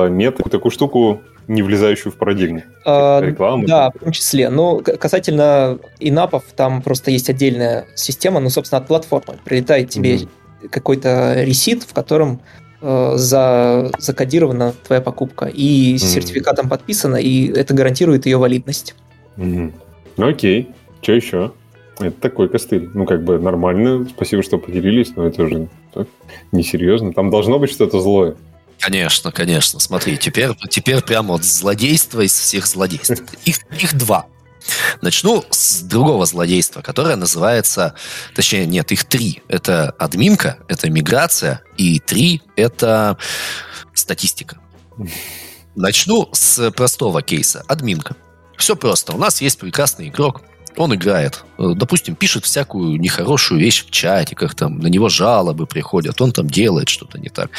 метра 0.10 0.50
такую 0.50 0.72
штуку 0.72 1.22
не 1.48 1.62
влезающую 1.62 2.12
в 2.12 2.16
парадигму. 2.16 2.64
А, 2.86 3.22
Рекламы. 3.22 3.68
Да, 3.68 3.92
в 3.92 4.00
том 4.00 4.12
числе. 4.12 4.50
Но 4.50 4.80
касательно 4.80 5.80
инапов, 6.00 6.44
там 6.56 6.82
просто 6.82 7.12
есть 7.12 7.30
отдельная 7.30 7.86
система, 7.96 8.40
ну, 8.40 8.50
собственно, 8.50 8.82
от 8.82 8.88
платформы. 8.88 9.38
Прилетает 9.44 9.90
тебе 9.90 10.16
mm 10.16 10.30
какой-то 10.70 11.44
ресит, 11.44 11.84
в 11.84 11.94
котором 11.94 12.42
э, 12.82 13.14
за, 13.16 13.92
закодирована 13.98 14.74
твоя 14.86 15.02
покупка, 15.02 15.46
и 15.46 15.96
mm 15.96 15.98
сертификатом 15.98 16.70
подписано, 16.70 17.16
и 17.16 17.48
это 17.48 17.74
гарантирует 17.74 18.26
ее 18.26 18.38
валидность. 18.38 18.96
mm 19.38 19.74
Ну 20.18 20.28
окей, 20.28 20.70
что 21.02 21.12
еще? 21.14 21.52
Это 22.00 22.20
такой 22.20 22.50
костыль. 22.50 22.90
Ну, 22.94 23.06
как 23.06 23.24
бы 23.24 23.40
нормально. 23.40 24.06
Спасибо, 24.10 24.44
что 24.44 24.58
поделились, 24.58 25.16
но 25.16 25.28
это 25.28 25.44
уже 25.44 25.70
несерьезно. 26.52 27.14
Там 27.14 27.30
должно 27.30 27.58
быть 27.58 27.72
что-то 27.72 28.02
злое. 28.02 28.36
Конечно, 28.80 29.32
конечно. 29.32 29.80
Смотри, 29.80 30.18
теперь, 30.18 30.50
теперь 30.70 31.02
прямо 31.02 31.34
вот 31.34 31.46
злодейство 31.46 32.22
из 32.22 32.34
всех 32.34 32.68
злодейств. 32.68 33.24
Их, 33.46 33.60
их 33.82 33.98
два. 33.98 34.26
Начну 35.02 35.44
с 35.50 35.82
другого 35.82 36.26
злодейства, 36.26 36.82
которое 36.82 37.16
называется... 37.16 37.96
Точнее, 38.34 38.66
нет, 38.66 38.92
их 38.92 39.06
три. 39.06 39.42
Это 39.48 39.92
админка, 39.92 40.58
это 40.68 40.90
миграция, 40.90 41.62
и 41.78 42.00
три— 42.00 42.42
это 42.56 43.18
статистика. 43.94 44.58
Начну 45.76 46.30
с 46.32 46.72
простого 46.72 47.22
кейса. 47.22 47.64
Админка. 47.68 48.16
Все 48.58 48.76
просто. 48.76 49.14
У 49.14 49.18
нас 49.18 49.42
есть 49.42 49.60
прекрасный 49.60 50.08
игрок, 50.08 50.42
он 50.78 50.94
играет, 50.94 51.44
э, 51.58 51.72
допустим, 51.76 52.16
пишет 52.16 52.46
всякую 52.46 53.00
нехорошую 53.00 53.60
вещь 53.60 53.86
в 53.86 53.92
чате, 53.92 54.36
как 54.36 54.56
там 54.56 54.80
на 54.80 54.88
него 54.88 55.10
жалобы 55.10 55.68
приходят, 55.68 56.22
он 56.22 56.32
там 56.32 56.50
делает 56.50 56.90
что-то 56.90 57.18
не 57.18 57.30
так. 57.30 57.50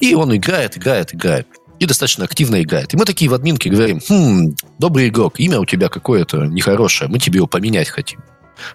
И 0.00 0.14
он 0.14 0.34
играет, 0.34 0.76
играет, 0.76 1.14
играет. 1.14 1.46
И 1.82 1.86
достаточно 1.86 2.26
активно 2.26 2.62
играет. 2.62 2.94
И 2.94 2.96
мы 2.96 3.04
такие 3.04 3.28
в 3.28 3.34
админке 3.34 3.68
говорим, 3.68 4.00
хм, 4.08 4.54
добрый 4.78 5.08
игрок, 5.08 5.40
имя 5.40 5.58
у 5.58 5.66
тебя 5.66 5.88
какое-то 5.88 6.46
нехорошее, 6.46 7.10
мы 7.10 7.18
тебе 7.18 7.38
его 7.38 7.48
поменять 7.48 7.88
хотим. 7.88 8.20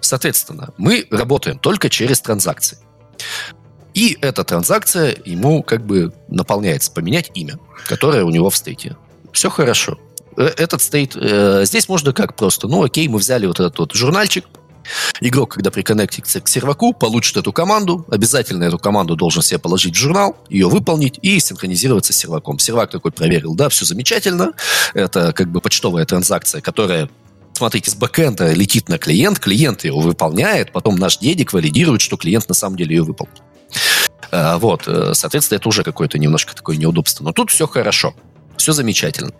Соответственно, 0.02 0.74
мы 0.76 1.06
работаем 1.10 1.58
только 1.58 1.88
через 1.88 2.20
транзакции. 2.20 2.76
И 3.94 4.18
эта 4.20 4.44
транзакция 4.44 5.16
ему 5.24 5.62
как 5.62 5.86
бы 5.86 6.12
наполняется 6.28 6.92
поменять 6.92 7.30
имя, 7.32 7.58
которое 7.86 8.24
у 8.24 8.28
него 8.28 8.50
в 8.50 8.56
стейте. 8.58 8.94
Все 9.32 9.48
хорошо. 9.48 9.98
Э, 10.36 10.44
этот 10.58 10.82
стейт... 10.82 11.16
Э, 11.16 11.62
здесь 11.64 11.88
можно 11.88 12.12
как 12.12 12.36
просто, 12.36 12.68
ну 12.68 12.82
окей, 12.82 13.08
мы 13.08 13.20
взяли 13.20 13.46
вот 13.46 13.58
этот 13.58 13.78
вот 13.78 13.94
журнальчик, 13.94 14.44
Игрок, 15.20 15.54
когда 15.54 15.70
приконнектится 15.70 16.40
к 16.40 16.48
серваку, 16.48 16.92
получит 16.92 17.36
эту 17.36 17.52
команду. 17.52 18.06
Обязательно 18.10 18.64
эту 18.64 18.78
команду 18.78 19.16
должен 19.16 19.42
себе 19.42 19.58
положить 19.58 19.94
в 19.94 19.98
журнал, 19.98 20.36
ее 20.48 20.68
выполнить 20.68 21.18
и 21.22 21.38
синхронизироваться 21.40 22.12
с 22.12 22.16
серваком. 22.16 22.58
Сервак 22.58 22.90
такой 22.90 23.12
проверил, 23.12 23.54
да, 23.54 23.68
все 23.68 23.84
замечательно. 23.84 24.52
Это 24.94 25.32
как 25.32 25.50
бы 25.50 25.60
почтовая 25.60 26.04
транзакция, 26.04 26.60
которая 26.60 27.08
смотрите, 27.52 27.90
с 27.90 27.94
бэкэнда 27.94 28.52
летит 28.52 28.88
на 28.88 28.98
клиент, 28.98 29.40
клиент 29.40 29.84
ее 29.84 29.92
выполняет, 29.92 30.72
потом 30.72 30.96
наш 30.96 31.18
дедик 31.18 31.52
валидирует, 31.52 32.00
что 32.00 32.16
клиент 32.16 32.48
на 32.48 32.54
самом 32.54 32.76
деле 32.76 32.96
ее 32.96 33.02
выполнил. 33.02 33.42
Э, 34.30 34.56
вот, 34.56 34.88
соответственно, 35.12 35.58
это 35.58 35.68
уже 35.68 35.82
какое-то 35.82 36.18
немножко 36.18 36.54
такое 36.54 36.76
неудобство. 36.76 37.24
Но 37.24 37.32
тут 37.32 37.50
все 37.50 37.66
хорошо. 37.66 38.14
Все 38.58 38.72
замечательно. 38.72 39.32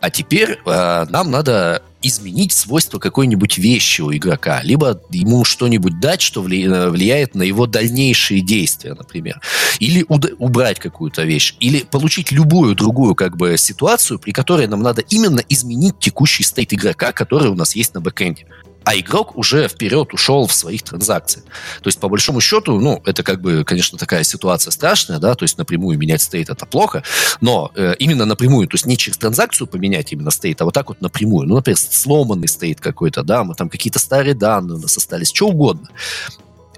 А 0.00 0.10
теперь 0.10 0.58
э, 0.64 1.06
нам 1.08 1.30
надо 1.30 1.82
изменить 2.02 2.52
свойства 2.52 2.98
какой-нибудь 2.98 3.58
вещи 3.58 4.00
у 4.00 4.12
игрока, 4.12 4.60
либо 4.62 5.02
ему 5.10 5.44
что-нибудь 5.44 6.00
дать, 6.00 6.20
что 6.20 6.40
э, 6.40 6.88
влияет 6.90 7.34
на 7.34 7.42
его 7.42 7.66
дальнейшие 7.66 8.40
действия, 8.40 8.94
например, 8.94 9.40
или 9.80 10.04
убрать 10.08 10.78
какую-то 10.78 11.24
вещь, 11.24 11.56
или 11.60 11.80
получить 11.80 12.32
любую 12.32 12.74
другую 12.74 13.14
как 13.14 13.36
бы 13.36 13.56
ситуацию, 13.56 14.18
при 14.18 14.32
которой 14.32 14.66
нам 14.66 14.82
надо 14.82 15.02
именно 15.02 15.42
изменить 15.48 15.98
текущий 15.98 16.42
стейт 16.42 16.72
игрока, 16.72 17.12
который 17.12 17.50
у 17.50 17.54
нас 17.54 17.74
есть 17.74 17.94
на 17.94 18.00
бэкэнде 18.00 18.46
а 18.84 18.96
игрок 18.96 19.36
уже 19.36 19.68
вперед 19.68 20.12
ушел 20.14 20.46
в 20.46 20.52
своих 20.52 20.82
транзакциях. 20.82 21.44
То 21.82 21.88
есть, 21.88 22.00
по 22.00 22.08
большому 22.08 22.40
счету, 22.40 22.78
ну, 22.80 23.02
это 23.04 23.22
как 23.22 23.40
бы, 23.40 23.64
конечно, 23.64 23.98
такая 23.98 24.24
ситуация 24.24 24.70
страшная, 24.70 25.18
да, 25.18 25.34
то 25.34 25.44
есть 25.44 25.58
напрямую 25.58 25.98
менять 25.98 26.22
стейт 26.22 26.50
это 26.50 26.66
плохо, 26.66 27.02
но 27.40 27.70
э, 27.74 27.94
именно 27.98 28.24
напрямую, 28.24 28.66
то 28.68 28.74
есть 28.74 28.86
не 28.86 28.96
через 28.96 29.18
транзакцию 29.18 29.66
поменять 29.66 30.12
именно 30.12 30.30
стейт, 30.30 30.60
а 30.60 30.64
вот 30.64 30.74
так 30.74 30.88
вот 30.88 31.00
напрямую. 31.00 31.46
Ну, 31.46 31.56
например, 31.56 31.78
сломанный 31.78 32.48
стейт 32.48 32.80
какой-то, 32.80 33.22
да, 33.22 33.44
мы 33.44 33.54
там 33.54 33.68
какие-то 33.68 33.98
старые 33.98 34.34
данные 34.34 34.76
у 34.76 34.80
нас 34.80 34.96
остались, 34.96 35.28
что 35.28 35.48
угодно. 35.48 35.88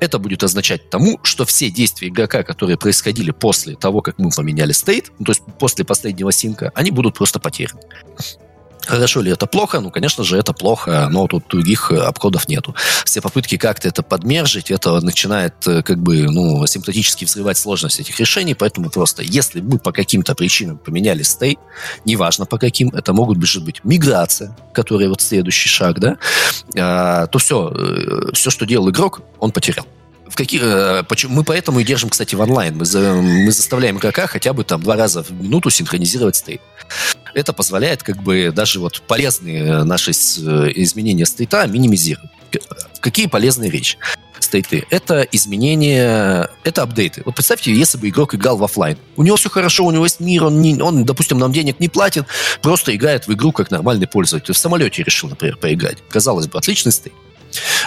Это 0.01 0.19
будет 0.19 0.43
означать 0.43 0.91
тому, 0.91 1.21
что 1.23 1.45
все 1.45 1.71
действия 1.71 2.09
игрока, 2.09 2.43
которые 2.43 2.77
происходили 2.77 3.31
после 3.31 3.77
того, 3.77 4.01
как 4.01 4.19
мы 4.19 4.31
поменяли 4.31 4.73
стейт, 4.73 5.13
ну, 5.21 5.27
то 5.27 5.33
есть 5.33 5.43
после 5.61 5.85
последнего 5.85 6.33
синка, 6.33 6.73
они 6.75 6.91
будут 6.91 7.15
просто 7.15 7.39
потеряны. 7.39 7.81
Хорошо 8.87 9.21
ли 9.21 9.31
это 9.31 9.47
плохо? 9.47 9.81
Ну, 9.81 9.91
конечно 9.91 10.25
же, 10.25 10.37
это 10.37 10.53
плохо, 10.53 11.09
но 11.11 11.27
тут 11.27 11.45
других 11.49 11.93
э, 11.93 11.99
обходов 11.99 12.49
нету. 12.49 12.75
Все 13.05 13.21
попытки 13.21 13.57
как-то 13.57 13.89
это 13.89 14.03
подмержить, 14.03 14.71
это 14.71 15.01
начинает 15.01 15.55
э, 15.67 15.83
как 15.83 15.99
бы, 15.99 16.23
ну, 16.23 16.67
симптоматически 16.67 17.25
взрывать 17.25 17.59
сложность 17.59 18.01
этих 18.01 18.19
решений, 18.19 18.55
поэтому 18.55 18.91
просто, 18.91 19.23
если 19.23 19.61
мы 19.61 19.79
по 19.79 19.93
каким-то 19.93 20.35
причинам 20.35 20.79
поменяли 20.79 21.23
стей, 21.23 21.59
неважно 22.05 22.45
по 22.45 22.59
каким, 22.59 22.89
это 22.89 23.13
могут 23.13 23.39
быть 23.39 23.81
миграция, 23.85 24.57
которая 24.73 25.09
вот 25.09 25.21
следующий 25.21 25.69
шаг, 25.69 26.01
да, 26.01 26.19
а, 26.77 27.27
то 27.29 27.39
все, 27.39 27.73
э, 27.75 28.33
все, 28.33 28.51
что 28.51 28.67
делал 28.67 28.91
игрок, 28.91 29.21
он 29.39 29.53
потерял 29.53 29.87
в 30.33 30.35
какие, 30.35 31.05
почему, 31.05 31.35
мы 31.35 31.45
поэтому 31.45 31.81
и 31.81 31.85
держим, 31.85 32.09
кстати, 32.09 32.35
в 32.35 32.41
онлайн. 32.41 32.75
Мы, 32.75 32.87
за, 32.87 33.13
мы 33.13 33.53
заставляем 33.53 33.99
игрока 33.99 34.27
хотя 34.27 34.55
бы 34.55 34.65
там 34.65 34.83
два 34.83 34.97
раза 34.97 35.23
в 35.23 35.31
минуту 35.31 35.69
синхронизировать 35.69 36.37
стейт. 36.37 36.63
Это 37.35 37.53
позволяет 37.53 38.03
как 38.03 38.23
бы 38.23 38.51
даже 38.51 38.81
вот 38.81 39.03
полезные 39.07 39.85
наши 39.85 40.13
изменения 40.13 41.27
стейта 41.27 41.67
минимизировать. 41.67 42.31
Какие 43.01 43.27
полезные 43.27 43.71
вещи? 43.71 43.99
стейты, 44.41 44.85
это 44.91 45.23
изменения, 45.33 46.51
это 46.65 46.83
апдейты. 46.83 47.23
Вот 47.25 47.35
представьте, 47.35 47.73
если 47.73 47.97
бы 47.97 48.09
игрок 48.09 48.35
играл 48.35 48.57
в 48.57 48.65
офлайн. 48.65 48.99
У 49.17 49.23
него 49.23 49.37
все 49.37 49.49
хорошо, 49.49 49.87
у 49.87 49.91
него 49.91 50.05
есть 50.05 50.21
мир, 50.21 50.45
он, 50.45 50.61
не, 50.61 50.81
он, 50.81 51.05
допустим, 51.05 51.39
нам 51.39 51.53
денег 51.53 51.79
не 51.79 51.89
платит, 51.89 52.27
просто 52.61 52.95
играет 52.95 53.29
в 53.29 53.33
игру 53.33 53.53
как 53.53 53.71
нормальный 53.71 54.07
пользователь. 54.09 54.53
В 54.53 54.59
самолете 54.59 55.05
решил, 55.05 55.29
например, 55.29 55.57
поиграть. 55.57 55.99
Казалось 56.11 56.49
бы, 56.49 56.59
отличный 56.59 56.93
стейт. 56.93 57.15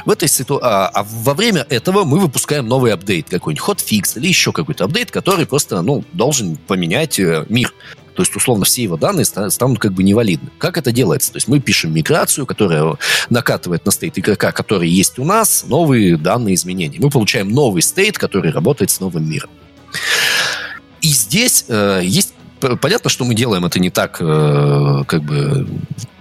В 0.06 0.12
этой 0.12 0.28
ситуации, 0.28 0.68
а, 0.68 0.88
а 0.88 1.04
во 1.04 1.34
время 1.34 1.66
этого 1.70 2.04
мы 2.04 2.20
выпускаем 2.20 2.68
новый 2.68 2.94
апдейт, 2.94 3.30
какой-нибудь 3.30 3.64
хотфикс 3.64 4.18
или 4.18 4.28
еще 4.28 4.52
какой-то 4.52 4.86
апдейт, 4.86 5.12
который 5.12 5.46
просто, 5.46 5.82
ну, 5.82 6.04
должен 6.14 6.56
поменять 6.56 7.20
э, 7.20 7.46
мир. 7.50 7.74
То 8.16 8.22
есть, 8.22 8.34
условно, 8.36 8.64
все 8.64 8.84
его 8.84 8.96
данные 8.96 9.26
станут 9.26 9.80
как 9.80 9.92
бы 9.92 10.02
невалидны. 10.02 10.50
Как 10.58 10.78
это 10.78 10.94
делается? 10.94 11.34
То 11.34 11.38
есть 11.38 11.50
мы 11.50 11.60
пишем 11.60 11.94
миграцию, 11.94 12.46
которая 12.46 12.96
накатывает 13.30 13.86
на 13.86 13.92
стейт 13.92 14.18
игрока, 14.18 14.54
который 14.54 14.90
есть 14.90 15.20
у 15.20 15.26
нас, 15.26 15.66
новые 15.68 16.18
данные 16.18 16.56
изменения. 16.56 16.98
Мы 17.00 17.10
получаем 17.10 17.50
новый 17.50 17.82
стейт, 17.82 18.18
который 18.18 18.52
работает 18.52 18.90
с 18.90 19.02
новым 19.02 19.30
миром. 19.30 19.50
И 21.02 21.10
здесь 21.10 21.66
э, 21.68 22.02
есть 22.04 22.35
понятно, 22.60 23.10
что 23.10 23.26
мы 23.26 23.36
делаем 23.36 23.66
это 23.66 23.80
не 23.80 23.90
так, 23.90 24.18
э, 24.20 25.04
как 25.08 25.24
бы, 25.24 25.68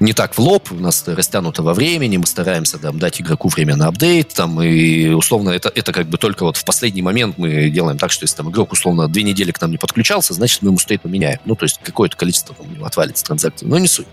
не 0.01 0.13
так 0.13 0.35
в 0.35 0.39
лоб, 0.39 0.71
у 0.73 0.77
нас 0.77 1.05
растянуто 1.07 1.63
во 1.63 1.75
времени, 1.75 2.17
мы 2.17 2.27
стараемся 2.27 2.79
там, 2.79 2.99
дать 2.99 3.21
игроку 3.21 3.49
время 3.49 3.77
на 3.77 3.89
апдейт, 3.89 4.35
там, 4.35 4.61
и 4.61 5.09
условно 5.09 5.51
это, 5.51 5.71
это 5.75 5.93
как 5.93 6.09
бы 6.09 6.19
только 6.19 6.45
вот 6.45 6.57
в 6.57 6.65
последний 6.65 7.03
момент 7.03 7.39
мы 7.39 7.71
делаем 7.71 7.99
так, 7.99 8.11
что 8.11 8.25
если 8.25 8.37
там 8.37 8.51
игрок 8.51 8.73
условно 8.73 9.09
две 9.09 9.23
недели 9.23 9.51
к 9.51 9.61
нам 9.61 9.71
не 9.71 9.79
подключался, 9.79 10.35
значит 10.35 10.63
мы 10.63 10.69
ему 10.69 10.79
стейт 10.79 11.03
поменяем. 11.03 11.39
Ну, 11.45 11.55
то 11.55 11.65
есть 11.65 11.81
какое-то 11.83 12.17
количество 12.17 12.55
там, 12.55 12.67
у 12.69 12.75
него 12.75 12.87
отвалится 12.87 13.25
транзакций, 13.25 13.67
но 13.69 13.79
не 13.79 13.89
суть. 13.89 14.07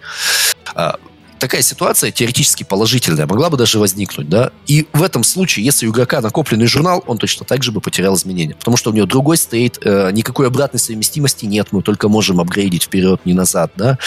А, 0.75 0.95
такая 1.41 1.63
ситуация 1.63 2.11
теоретически 2.11 2.63
положительная 2.63 3.25
могла 3.25 3.49
бы 3.49 3.57
даже 3.57 3.79
возникнуть, 3.79 4.29
да, 4.29 4.51
и 4.67 4.87
в 4.93 5.01
этом 5.01 5.23
случае, 5.23 5.65
если 5.65 5.87
у 5.87 5.91
игрока 5.91 6.21
накопленный 6.21 6.67
журнал, 6.67 7.03
он 7.07 7.17
точно 7.17 7.45
так 7.47 7.63
же 7.63 7.71
бы 7.71 7.81
потерял 7.81 8.15
изменения, 8.15 8.53
потому 8.53 8.77
что 8.77 8.91
у 8.91 8.93
него 8.93 9.07
другой 9.07 9.37
стейт, 9.37 9.79
э, 9.83 10.11
никакой 10.11 10.47
обратной 10.47 10.79
совместимости 10.79 11.45
нет, 11.45 11.69
мы 11.71 11.81
только 11.81 12.09
можем 12.09 12.39
апгрейдить 12.39 12.83
вперед, 12.83 13.21
не 13.25 13.33
назад, 13.33 13.71
да, 13.75 13.97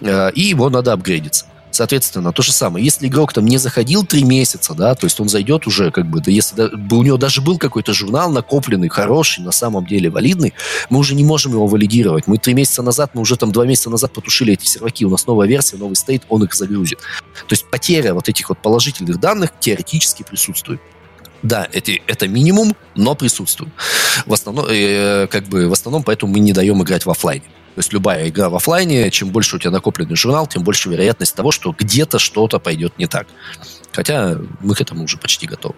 э, 0.00 0.32
и 0.32 0.40
его 0.40 0.70
надо 0.70 0.94
апгрейдиться. 0.94 1.44
Соответственно, 1.80 2.30
то 2.30 2.42
же 2.42 2.52
самое. 2.52 2.84
Если 2.84 3.06
игрок 3.06 3.32
там 3.32 3.46
не 3.46 3.56
заходил 3.56 4.04
три 4.04 4.22
месяца, 4.22 4.74
да, 4.74 4.94
то 4.94 5.06
есть 5.06 5.18
он 5.18 5.30
зайдет 5.30 5.66
уже, 5.66 5.90
как 5.90 6.04
бы, 6.04 6.20
да, 6.20 6.30
если 6.30 6.54
да, 6.54 6.68
у 6.94 7.02
него 7.02 7.16
даже 7.16 7.40
был 7.40 7.56
какой-то 7.56 7.94
журнал 7.94 8.30
накопленный, 8.30 8.90
хороший, 8.90 9.42
на 9.42 9.50
самом 9.50 9.86
деле 9.86 10.10
валидный, 10.10 10.52
мы 10.90 10.98
уже 10.98 11.14
не 11.14 11.24
можем 11.24 11.52
его 11.52 11.66
валидировать. 11.66 12.26
Мы 12.26 12.36
три 12.36 12.52
месяца 12.52 12.82
назад, 12.82 13.12
мы 13.14 13.22
уже 13.22 13.38
там 13.38 13.50
два 13.50 13.64
месяца 13.64 13.88
назад 13.88 14.12
потушили 14.12 14.52
эти 14.52 14.66
серваки, 14.66 15.06
у 15.06 15.08
нас 15.08 15.26
новая 15.26 15.48
версия, 15.48 15.78
новый 15.78 15.96
стейт, 15.96 16.24
он 16.28 16.44
их 16.44 16.52
загрузит. 16.52 16.98
То 16.98 17.54
есть 17.54 17.64
потеря 17.70 18.12
вот 18.12 18.28
этих 18.28 18.50
вот 18.50 18.58
положительных 18.58 19.18
данных 19.18 19.48
теоретически 19.58 20.22
присутствует. 20.22 20.82
Да, 21.42 21.66
это, 21.72 21.92
это 22.06 22.28
минимум, 22.28 22.76
но 22.94 23.14
присутствует. 23.14 23.72
В 24.26 24.34
основном, 24.34 24.66
э, 24.68 25.28
как 25.28 25.44
бы, 25.44 25.66
в 25.66 25.72
основном 25.72 26.02
поэтому 26.02 26.34
мы 26.34 26.40
не 26.40 26.52
даем 26.52 26.82
играть 26.82 27.06
в 27.06 27.10
офлайне. 27.10 27.46
То 27.74 27.78
есть 27.78 27.92
любая 27.92 28.28
игра 28.28 28.48
в 28.48 28.56
офлайне, 28.56 29.10
чем 29.10 29.30
больше 29.30 29.56
у 29.56 29.58
тебя 29.58 29.70
накопленный 29.70 30.16
журнал, 30.16 30.46
тем 30.46 30.64
больше 30.64 30.88
вероятность 30.88 31.34
того, 31.34 31.52
что 31.52 31.74
где-то 31.76 32.18
что-то 32.18 32.58
пойдет 32.58 32.98
не 32.98 33.06
так. 33.06 33.28
Хотя 33.92 34.38
мы 34.60 34.74
к 34.74 34.80
этому 34.80 35.04
уже 35.04 35.18
почти 35.18 35.46
готовы. 35.46 35.76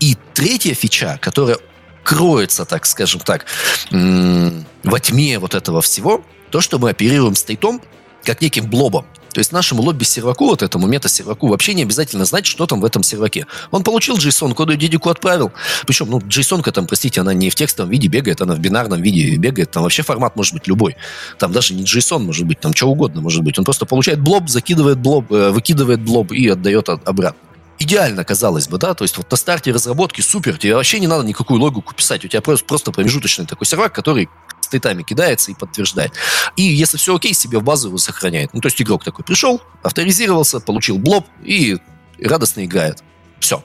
И 0.00 0.16
третья 0.34 0.74
фича, 0.74 1.18
которая 1.20 1.56
кроется, 2.04 2.64
так 2.64 2.86
скажем 2.86 3.20
так, 3.20 3.46
во 3.90 5.00
тьме 5.00 5.38
вот 5.38 5.54
этого 5.54 5.80
всего, 5.80 6.24
то, 6.50 6.60
что 6.60 6.78
мы 6.78 6.90
оперируем 6.90 7.34
стейтом 7.34 7.80
как 8.22 8.40
неким 8.40 8.68
блобом. 8.68 9.06
То 9.32 9.38
есть 9.38 9.52
нашему 9.52 9.82
лобби-серваку, 9.82 10.46
вот 10.46 10.62
этому 10.62 10.86
мета-серваку, 10.86 11.48
вообще 11.48 11.74
не 11.74 11.82
обязательно 11.82 12.24
знать, 12.24 12.46
что 12.46 12.66
там 12.66 12.80
в 12.80 12.84
этом 12.84 13.02
серваке. 13.02 13.46
Он 13.70 13.82
получил 13.82 14.16
JSON, 14.16 14.54
коду 14.54 14.76
дедику 14.76 15.10
отправил. 15.10 15.52
Причем, 15.86 16.10
ну, 16.10 16.18
JSON-ка 16.18 16.72
там, 16.72 16.86
простите, 16.86 17.20
она 17.20 17.34
не 17.34 17.50
в 17.50 17.54
текстовом 17.54 17.90
виде 17.90 18.08
бегает, 18.08 18.40
она 18.40 18.54
в 18.54 18.58
бинарном 18.58 19.00
виде 19.00 19.36
бегает. 19.36 19.70
Там 19.70 19.82
вообще 19.82 20.02
формат 20.02 20.36
может 20.36 20.54
быть 20.54 20.66
любой. 20.66 20.96
Там 21.38 21.52
даже 21.52 21.74
не 21.74 21.84
JSON 21.84 22.20
может 22.20 22.46
быть, 22.46 22.60
там 22.60 22.74
что 22.74 22.86
угодно 22.86 23.20
может 23.20 23.42
быть. 23.42 23.58
Он 23.58 23.64
просто 23.64 23.86
получает 23.86 24.20
блоб, 24.20 24.48
закидывает 24.48 24.98
блоб, 24.98 25.32
э, 25.32 25.50
выкидывает 25.50 26.00
блоб 26.00 26.32
и 26.32 26.48
отдает 26.48 26.88
обратно 26.88 27.36
идеально, 27.78 28.24
казалось 28.24 28.68
бы, 28.68 28.78
да, 28.78 28.94
то 28.94 29.02
есть 29.02 29.16
вот 29.16 29.30
на 29.30 29.36
старте 29.36 29.72
разработки 29.72 30.20
супер, 30.20 30.56
тебе 30.56 30.76
вообще 30.76 31.00
не 31.00 31.08
надо 31.08 31.24
никакую 31.24 31.60
логику 31.60 31.94
писать, 31.94 32.24
у 32.24 32.28
тебя 32.28 32.40
просто, 32.40 32.64
просто 32.64 32.92
промежуточный 32.92 33.46
такой 33.46 33.66
сервак, 33.66 33.92
который 33.92 34.28
стейтами 34.72 35.02
кидается 35.02 35.50
и 35.50 35.54
подтверждает. 35.54 36.12
И 36.56 36.62
если 36.62 36.96
все 36.96 37.14
окей, 37.14 37.34
себе 37.34 37.58
в 37.58 37.62
базу 37.62 37.88
его 37.88 37.98
сохраняет. 37.98 38.54
Ну, 38.54 38.60
то 38.60 38.68
есть 38.68 38.80
игрок 38.80 39.04
такой 39.04 39.24
пришел, 39.24 39.60
авторизировался, 39.82 40.60
получил 40.60 40.98
блоб 40.98 41.26
и 41.44 41.78
радостно 42.20 42.64
играет. 42.64 43.02
Все. 43.38 43.62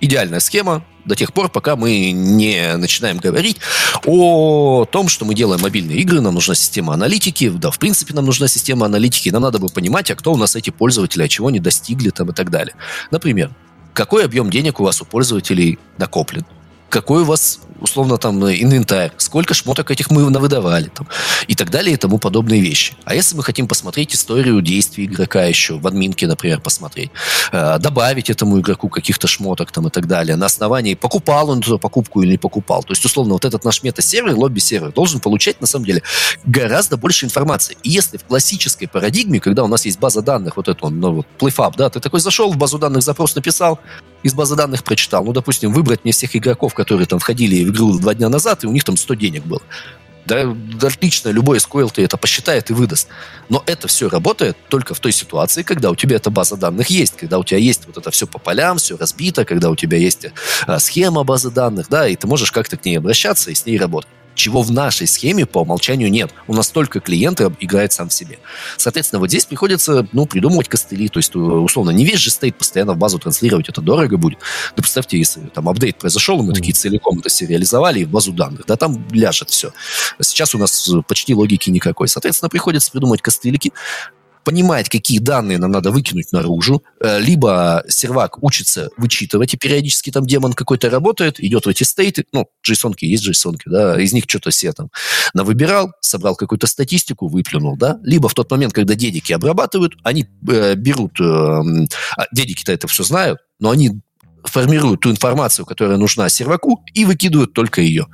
Идеальная 0.00 0.40
схема 0.40 0.84
до 1.04 1.14
тех 1.14 1.32
пор, 1.32 1.50
пока 1.50 1.76
мы 1.76 2.12
не 2.12 2.76
начинаем 2.76 3.18
говорить 3.18 3.58
о 4.06 4.86
том, 4.90 5.08
что 5.08 5.24
мы 5.24 5.34
делаем 5.34 5.60
мобильные 5.60 5.98
игры, 5.98 6.20
нам 6.20 6.34
нужна 6.34 6.54
система 6.54 6.94
аналитики, 6.94 7.48
да, 7.50 7.70
в 7.70 7.78
принципе, 7.78 8.14
нам 8.14 8.24
нужна 8.24 8.48
система 8.48 8.86
аналитики, 8.86 9.28
нам 9.30 9.42
надо 9.42 9.58
бы 9.58 9.68
понимать, 9.68 10.10
а 10.10 10.14
кто 10.14 10.32
у 10.32 10.36
нас 10.36 10.56
эти 10.56 10.70
пользователи, 10.70 11.22
а 11.22 11.28
чего 11.28 11.48
они 11.48 11.58
достигли 11.58 12.10
там 12.10 12.30
и 12.30 12.32
так 12.32 12.50
далее. 12.50 12.74
Например, 13.10 13.50
какой 13.92 14.24
объем 14.24 14.50
денег 14.50 14.80
у 14.80 14.84
вас 14.84 15.02
у 15.02 15.04
пользователей 15.04 15.78
накоплен? 15.98 16.46
Какой 16.90 17.22
у 17.22 17.24
вас, 17.24 17.60
условно, 17.80 18.18
там, 18.18 18.44
инвентарь, 18.44 19.12
сколько 19.16 19.54
шмоток 19.54 19.90
этих 19.90 20.10
мы 20.10 20.28
навыдавали, 20.28 20.88
там, 20.88 21.08
и 21.46 21.54
так 21.54 21.70
далее, 21.70 21.94
и 21.94 21.96
тому 21.96 22.18
подобные 22.18 22.60
вещи. 22.60 22.94
А 23.04 23.14
если 23.14 23.36
мы 23.36 23.42
хотим 23.42 23.66
посмотреть 23.66 24.14
историю 24.14 24.60
действий 24.60 25.06
игрока 25.06 25.44
еще, 25.44 25.78
в 25.78 25.86
админке, 25.86 26.26
например, 26.26 26.60
посмотреть, 26.60 27.10
э, 27.52 27.78
добавить 27.78 28.28
этому 28.28 28.60
игроку 28.60 28.88
каких-то 28.88 29.26
шмоток 29.26 29.72
там 29.72 29.86
и 29.86 29.90
так 29.90 30.06
далее, 30.06 30.36
на 30.36 30.46
основании, 30.46 30.94
покупал 30.94 31.50
он 31.50 31.60
эту 31.60 31.78
покупку 31.78 32.22
или 32.22 32.32
не 32.32 32.38
покупал. 32.38 32.82
То 32.82 32.92
есть, 32.92 33.04
условно, 33.04 33.34
вот 33.34 33.44
этот 33.44 33.64
наш 33.64 33.82
мета-сервер, 33.82 34.34
лобби-сервер, 34.34 34.92
должен 34.92 35.20
получать, 35.20 35.60
на 35.60 35.66
самом 35.66 35.86
деле, 35.86 36.02
гораздо 36.44 36.96
больше 36.96 37.24
информации. 37.24 37.76
И 37.82 37.90
если 37.90 38.18
в 38.18 38.24
классической 38.24 38.86
парадигме, 38.86 39.40
когда 39.40 39.64
у 39.64 39.68
нас 39.68 39.84
есть 39.86 39.98
база 40.00 40.22
данных, 40.22 40.56
вот 40.56 40.68
это, 40.68 40.88
ну, 40.88 41.12
вот, 41.12 41.26
PlayFab, 41.38 41.74
да, 41.76 41.88
ты 41.88 42.00
такой 42.00 42.20
зашел, 42.20 42.52
в 42.52 42.56
базу 42.56 42.78
данных 42.78 43.02
запрос 43.02 43.34
написал, 43.36 43.78
из 44.22 44.34
базы 44.34 44.56
данных 44.56 44.84
прочитал. 44.84 45.24
Ну, 45.24 45.32
допустим, 45.32 45.72
выбрать 45.72 46.04
мне 46.04 46.12
всех 46.12 46.34
игроков, 46.36 46.74
которые 46.74 47.06
там 47.06 47.18
входили 47.18 47.64
в 47.64 47.70
игру 47.70 47.98
два 47.98 48.14
дня 48.14 48.28
назад, 48.28 48.64
и 48.64 48.66
у 48.66 48.72
них 48.72 48.84
там 48.84 48.96
100 48.96 49.14
денег 49.14 49.44
было. 49.44 49.62
Да, 50.26 50.54
отлично, 50.82 51.30
любой 51.30 51.58
SQL 51.58 51.90
ты 51.92 52.04
это 52.04 52.16
посчитает 52.16 52.70
и 52.70 52.72
выдаст. 52.72 53.08
Но 53.48 53.64
это 53.66 53.88
все 53.88 54.08
работает 54.08 54.56
только 54.68 54.94
в 54.94 55.00
той 55.00 55.12
ситуации, 55.12 55.62
когда 55.62 55.90
у 55.90 55.96
тебя 55.96 56.16
эта 56.16 56.30
база 56.30 56.56
данных 56.56 56.88
есть, 56.88 57.16
когда 57.16 57.38
у 57.38 57.44
тебя 57.44 57.58
есть 57.58 57.86
вот 57.86 57.96
это 57.96 58.10
все 58.10 58.26
по 58.26 58.38
полям, 58.38 58.78
все 58.78 58.96
разбито, 58.96 59.44
когда 59.44 59.70
у 59.70 59.76
тебя 59.76 59.98
есть 59.98 60.26
а, 60.66 60.78
схема 60.78 61.24
базы 61.24 61.50
данных, 61.50 61.88
да, 61.88 62.06
и 62.06 62.16
ты 62.16 62.26
можешь 62.26 62.52
как-то 62.52 62.76
к 62.76 62.84
ней 62.84 62.96
обращаться 62.98 63.50
и 63.50 63.54
с 63.54 63.66
ней 63.66 63.78
работать 63.78 64.10
чего 64.34 64.62
в 64.62 64.70
нашей 64.70 65.06
схеме 65.06 65.46
по 65.46 65.60
умолчанию 65.60 66.10
нет. 66.10 66.30
У 66.46 66.54
нас 66.54 66.70
только 66.70 67.00
клиент 67.00 67.40
играет 67.60 67.92
сам 67.92 68.08
в 68.08 68.12
себе. 68.12 68.38
Соответственно, 68.76 69.20
вот 69.20 69.28
здесь 69.28 69.44
приходится 69.44 70.06
ну, 70.12 70.26
придумывать 70.26 70.68
костыли. 70.68 71.08
То 71.08 71.18
есть, 71.18 71.34
условно, 71.34 71.90
не 71.90 72.04
весь 72.04 72.18
же 72.18 72.30
стейт 72.30 72.56
постоянно 72.56 72.94
в 72.94 72.96
базу 72.96 73.18
транслировать, 73.18 73.68
это 73.68 73.80
дорого 73.80 74.16
будет. 74.16 74.38
Да 74.76 74.82
представьте, 74.82 75.18
если 75.18 75.40
там 75.40 75.68
апдейт 75.68 75.98
произошел, 75.98 76.42
мы 76.42 76.52
такие 76.52 76.72
целиком 76.72 77.18
это 77.18 77.28
сериализовали 77.28 78.00
и 78.00 78.04
в 78.04 78.10
базу 78.10 78.32
данных, 78.32 78.64
да, 78.66 78.76
там 78.76 79.06
ляжет 79.12 79.50
все. 79.50 79.72
Сейчас 80.20 80.54
у 80.54 80.58
нас 80.58 80.90
почти 81.06 81.34
логики 81.34 81.70
никакой. 81.70 82.08
Соответственно, 82.08 82.48
приходится 82.48 82.90
придумать 82.90 83.22
костылики, 83.22 83.72
понимать, 84.44 84.88
какие 84.88 85.18
данные 85.18 85.58
нам 85.58 85.70
надо 85.70 85.90
выкинуть 85.90 86.32
наружу, 86.32 86.82
э, 87.00 87.20
либо 87.20 87.84
сервак 87.88 88.42
учится 88.42 88.90
вычитывать, 88.96 89.54
и 89.54 89.56
периодически 89.56 90.10
там 90.10 90.26
демон 90.26 90.52
какой-то 90.52 90.90
работает, 90.90 91.40
идет 91.40 91.66
в 91.66 91.68
эти 91.68 91.84
стейты, 91.84 92.24
ну, 92.32 92.48
JSON 92.68 92.94
есть 93.00 93.28
JSON, 93.28 93.56
да, 93.66 94.00
из 94.00 94.12
них 94.12 94.24
что-то 94.26 94.50
себе 94.50 94.72
там 94.72 94.90
навыбирал, 95.34 95.92
собрал 96.00 96.36
какую-то 96.36 96.66
статистику, 96.66 97.28
выплюнул, 97.28 97.76
да, 97.76 97.98
либо 98.02 98.28
в 98.28 98.34
тот 98.34 98.50
момент, 98.50 98.72
когда 98.72 98.94
дедики 98.94 99.32
обрабатывают, 99.32 99.94
они 100.02 100.26
э, 100.48 100.74
берут, 100.74 101.20
э, 101.20 101.24
а 101.24 102.26
дедики-то 102.32 102.72
это 102.72 102.88
все 102.88 103.04
знают, 103.04 103.40
но 103.58 103.70
они 103.70 104.00
формируют 104.44 105.00
ту 105.00 105.10
информацию, 105.10 105.66
которая 105.66 105.98
нужна 105.98 106.28
серваку, 106.28 106.82
и 106.94 107.04
выкидывают 107.04 107.52
только 107.52 107.82
ее 107.82 108.06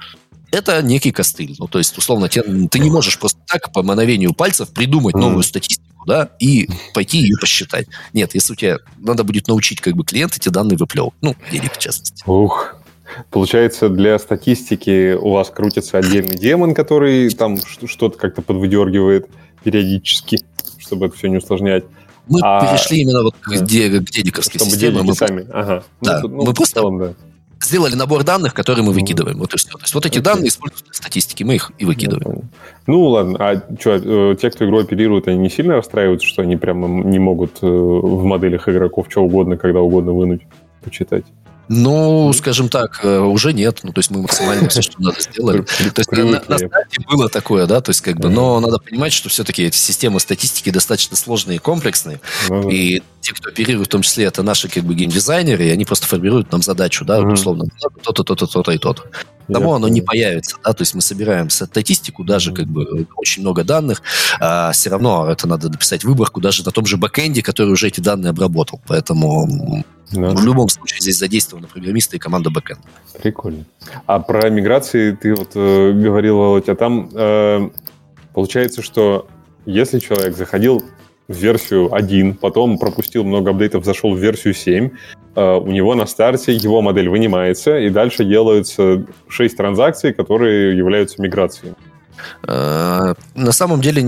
это 0.56 0.82
некий 0.82 1.12
костыль. 1.12 1.54
Ну, 1.58 1.68
то 1.68 1.78
есть, 1.78 1.96
условно, 1.96 2.28
те, 2.28 2.42
ты 2.42 2.78
не 2.78 2.90
можешь 2.90 3.18
просто 3.18 3.40
так 3.46 3.72
по 3.72 3.82
мановению 3.82 4.34
пальцев 4.34 4.70
придумать 4.70 5.14
новую 5.14 5.42
статистику, 5.42 6.04
да, 6.06 6.30
и 6.38 6.68
пойти 6.94 7.18
ее 7.18 7.36
посчитать. 7.40 7.86
Нет, 8.12 8.34
если 8.34 8.52
у 8.52 8.56
тебя 8.56 8.78
надо 8.98 9.24
будет 9.24 9.48
научить 9.48 9.80
как 9.80 9.94
бы 9.94 10.04
клиент 10.04 10.36
эти 10.36 10.48
данные 10.48 10.76
выплевывать. 10.76 11.14
Ну, 11.20 11.36
денег 11.50 11.74
в 11.74 11.78
частности. 11.78 12.22
Ух, 12.26 12.76
Получается, 13.30 13.88
для 13.88 14.18
статистики 14.18 15.14
у 15.14 15.30
вас 15.30 15.50
крутится 15.50 15.98
отдельный 15.98 16.36
демон, 16.36 16.74
который 16.74 17.30
там 17.30 17.56
что-то 17.86 18.18
как-то 18.18 18.42
подвыдергивает 18.42 19.28
периодически, 19.62 20.40
чтобы 20.78 21.06
это 21.06 21.16
все 21.16 21.28
не 21.28 21.36
усложнять. 21.36 21.84
Мы 22.28 22.40
а... 22.42 22.60
перешли 22.60 23.02
именно 23.02 23.22
вот 23.22 23.36
к, 23.40 23.64
де- 23.64 24.00
к 24.00 24.10
дедиковской 24.10 24.58
чтобы 24.58 24.72
системе. 24.72 25.02
Мы... 25.02 25.14
сами. 25.14 25.46
Ага. 25.52 25.84
Да, 26.00 26.16
ну, 26.16 26.22
тут, 26.22 26.32
ну, 26.32 26.44
мы 26.46 26.54
просто 26.54 26.74
целом, 26.74 26.98
да 26.98 27.14
сделали 27.60 27.94
набор 27.94 28.24
данных, 28.24 28.54
которые 28.54 28.84
мы 28.84 28.92
выкидываем. 28.92 29.38
Вот 29.38 29.54
и 29.54 29.56
все. 29.56 29.70
То 29.70 29.80
есть 29.82 29.94
вот 29.94 30.06
эти 30.06 30.18
okay. 30.18 30.22
данные 30.22 30.48
используются 30.48 30.92
в 30.92 30.96
статистике, 30.96 31.44
мы 31.44 31.54
их 31.54 31.72
и 31.78 31.84
выкидываем. 31.84 32.48
Ну 32.86 33.02
ладно, 33.08 33.36
а 33.40 33.62
что, 33.78 34.34
те, 34.34 34.50
кто 34.50 34.64
игру 34.66 34.78
оперируют, 34.78 35.28
они 35.28 35.38
не 35.38 35.50
сильно 35.50 35.76
расстраиваются, 35.76 36.26
что 36.26 36.42
они 36.42 36.56
прямо 36.56 36.86
не 37.04 37.18
могут 37.18 37.62
в 37.62 38.22
моделях 38.24 38.68
игроков 38.68 39.06
что 39.08 39.22
угодно, 39.22 39.56
когда 39.56 39.80
угодно 39.80 40.12
вынуть, 40.12 40.42
почитать? 40.82 41.24
Ну, 41.68 42.32
скажем 42.32 42.68
так, 42.68 43.00
э, 43.02 43.18
уже 43.18 43.52
нет. 43.52 43.80
Ну, 43.82 43.92
то 43.92 43.98
есть 43.98 44.10
мы 44.10 44.22
максимально 44.22 44.68
все, 44.68 44.82
что 44.82 45.00
надо, 45.00 45.20
сделали. 45.20 45.62
То 45.62 46.00
есть 46.00 46.12
на, 46.12 46.24
на 46.24 46.58
старте 46.58 47.00
было 47.08 47.28
такое, 47.28 47.66
да, 47.66 47.80
то 47.80 47.90
есть 47.90 48.00
как 48.02 48.16
бы, 48.18 48.28
но 48.28 48.60
надо 48.60 48.78
понимать, 48.78 49.12
что 49.12 49.28
все-таки 49.28 49.64
эти 49.64 49.76
системы 49.76 50.20
статистики 50.20 50.70
достаточно 50.70 51.16
сложные 51.16 51.56
и 51.56 51.58
комплексные. 51.58 52.20
И 52.70 53.02
те, 53.20 53.32
кто 53.32 53.48
оперирует, 53.48 53.88
в 53.88 53.90
том 53.90 54.02
числе, 54.02 54.26
это 54.26 54.42
наши 54.42 54.68
как 54.68 54.84
бы 54.84 54.94
геймдизайнеры, 54.94 55.66
и 55.66 55.70
они 55.70 55.84
просто 55.84 56.06
формируют 56.06 56.52
нам 56.52 56.62
задачу, 56.62 57.04
да, 57.04 57.20
условно, 57.20 57.64
то-то, 58.02 58.22
то-то, 58.22 58.46
то-то 58.46 58.72
и 58.72 58.78
то-то. 58.78 59.02
Тому 59.52 59.74
оно 59.74 59.88
не 59.88 60.02
появится, 60.02 60.56
да, 60.64 60.72
то 60.72 60.82
есть 60.82 60.94
мы 60.94 61.00
собираем 61.00 61.50
статистику, 61.50 62.24
даже 62.24 62.52
как 62.52 62.66
бы 62.66 63.06
очень 63.16 63.42
много 63.42 63.64
данных, 63.64 64.02
а 64.40 64.72
все 64.72 64.90
равно 64.90 65.28
это 65.30 65.46
надо 65.46 65.68
написать 65.68 66.04
выборку 66.04 66.40
даже 66.40 66.64
на 66.64 66.72
том 66.72 66.86
же 66.86 66.96
бэкэнде, 66.96 67.42
который 67.42 67.70
уже 67.70 67.88
эти 67.88 68.00
данные 68.00 68.30
обработал, 68.30 68.80
поэтому 68.86 69.84
да. 70.12 70.34
в 70.34 70.44
любом 70.44 70.68
случае 70.68 71.00
здесь 71.00 71.18
задействованы 71.18 71.66
программисты 71.66 72.16
и 72.16 72.18
команда 72.18 72.50
бэкэнда. 72.50 72.82
Прикольно. 73.22 73.64
А 74.06 74.20
про 74.20 74.48
миграции 74.50 75.12
ты 75.12 75.34
вот 75.34 75.52
э, 75.54 75.92
говорил, 75.92 76.38
Володя, 76.38 76.72
а 76.72 76.76
там 76.76 77.10
э, 77.12 77.70
получается, 78.34 78.82
что 78.82 79.26
если 79.64 79.98
человек 79.98 80.36
заходил 80.36 80.82
в 81.28 81.34
версию 81.34 81.92
1, 81.92 82.34
потом 82.34 82.78
пропустил 82.78 83.24
много 83.24 83.50
апдейтов, 83.50 83.84
зашел 83.84 84.14
в 84.14 84.18
версию 84.18 84.54
7, 84.54 84.90
Э, 85.36 85.58
у 85.58 85.70
него 85.70 85.94
на 85.94 86.06
старте 86.06 86.52
его 86.52 86.80
модель 86.80 87.08
вынимается, 87.08 87.78
и 87.78 87.90
дальше 87.90 88.24
делаются 88.24 89.04
6 89.28 89.56
транзакций, 89.56 90.14
которые 90.14 90.76
являются 90.76 91.20
миграцией. 91.20 91.74
Э, 92.48 93.14
на 93.34 93.52
самом 93.52 93.82
деле 93.82 94.02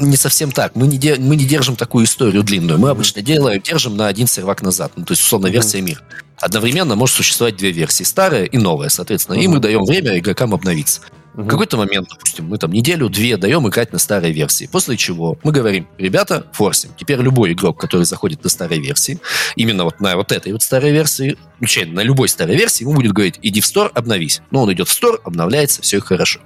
не 0.00 0.16
совсем 0.16 0.50
так. 0.50 0.74
Мы 0.74 0.86
не, 0.86 0.98
де, 0.98 1.16
мы 1.16 1.36
не 1.36 1.44
держим 1.44 1.76
такую 1.76 2.04
историю 2.04 2.42
длинную. 2.42 2.78
Мы 2.78 2.90
обычно 2.90 3.22
делаем, 3.22 3.60
держим 3.60 3.96
на 3.96 4.06
один 4.06 4.26
сервак 4.26 4.62
назад. 4.62 4.92
Ну, 4.96 5.04
то 5.04 5.12
есть, 5.12 5.22
условно, 5.22 5.48
версия 5.48 5.80
мир. 5.80 6.02
Одновременно 6.38 6.96
может 6.96 7.16
существовать 7.16 7.56
две 7.56 7.70
версии. 7.70 8.04
Старая 8.04 8.44
и 8.44 8.56
новая, 8.56 8.88
соответственно. 8.88 9.36
И 9.36 9.46
мы 9.46 9.58
даем 9.58 9.84
время 9.84 10.18
игрокам 10.18 10.54
обновиться. 10.54 11.02
В 11.44 11.48
какой-то 11.48 11.76
момент, 11.76 12.08
допустим, 12.10 12.46
мы 12.46 12.58
там 12.58 12.72
неделю-две 12.72 13.36
даем 13.36 13.68
играть 13.68 13.92
на 13.92 13.98
старой 13.98 14.32
версии. 14.32 14.68
После 14.70 14.96
чего 14.96 15.38
мы 15.42 15.52
говорим, 15.52 15.88
ребята, 15.98 16.46
форсим. 16.52 16.90
Теперь 16.96 17.18
любой 17.20 17.52
игрок, 17.52 17.80
который 17.80 18.04
заходит 18.04 18.44
на 18.44 18.50
старой 18.50 18.80
версии, 18.80 19.18
именно 19.56 19.84
вот 19.84 20.00
на 20.00 20.16
вот 20.16 20.32
этой 20.32 20.52
вот 20.52 20.62
старой 20.62 20.92
версии, 20.92 21.36
случайно, 21.58 21.94
на 21.94 22.02
любой 22.02 22.28
старой 22.28 22.56
версии, 22.56 22.84
ему 22.84 22.94
будет 22.94 23.12
говорить, 23.12 23.38
иди 23.42 23.60
в 23.60 23.66
стор, 23.66 23.90
обновись. 23.94 24.42
Но 24.50 24.62
он 24.62 24.72
идет 24.72 24.88
в 24.88 24.92
стор, 24.92 25.20
обновляется, 25.24 25.82
все 25.82 26.00
хорошо. 26.00 26.40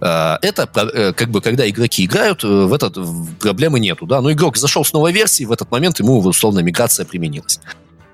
А, 0.00 0.38
это 0.42 0.68
э, 0.94 1.12
как 1.12 1.30
бы, 1.30 1.40
когда 1.40 1.68
игроки 1.68 2.04
играют, 2.04 2.44
э, 2.44 2.46
в 2.46 2.72
этот 2.72 2.96
проблемы 3.40 3.80
нету, 3.80 4.06
да. 4.06 4.20
Но 4.20 4.30
игрок 4.32 4.56
зашел 4.56 4.84
с 4.84 4.92
новой 4.92 5.12
версии, 5.12 5.44
в 5.44 5.52
этот 5.52 5.70
момент 5.70 5.98
ему 5.98 6.18
условно 6.18 6.60
миграция 6.60 7.04
применилась. 7.04 7.60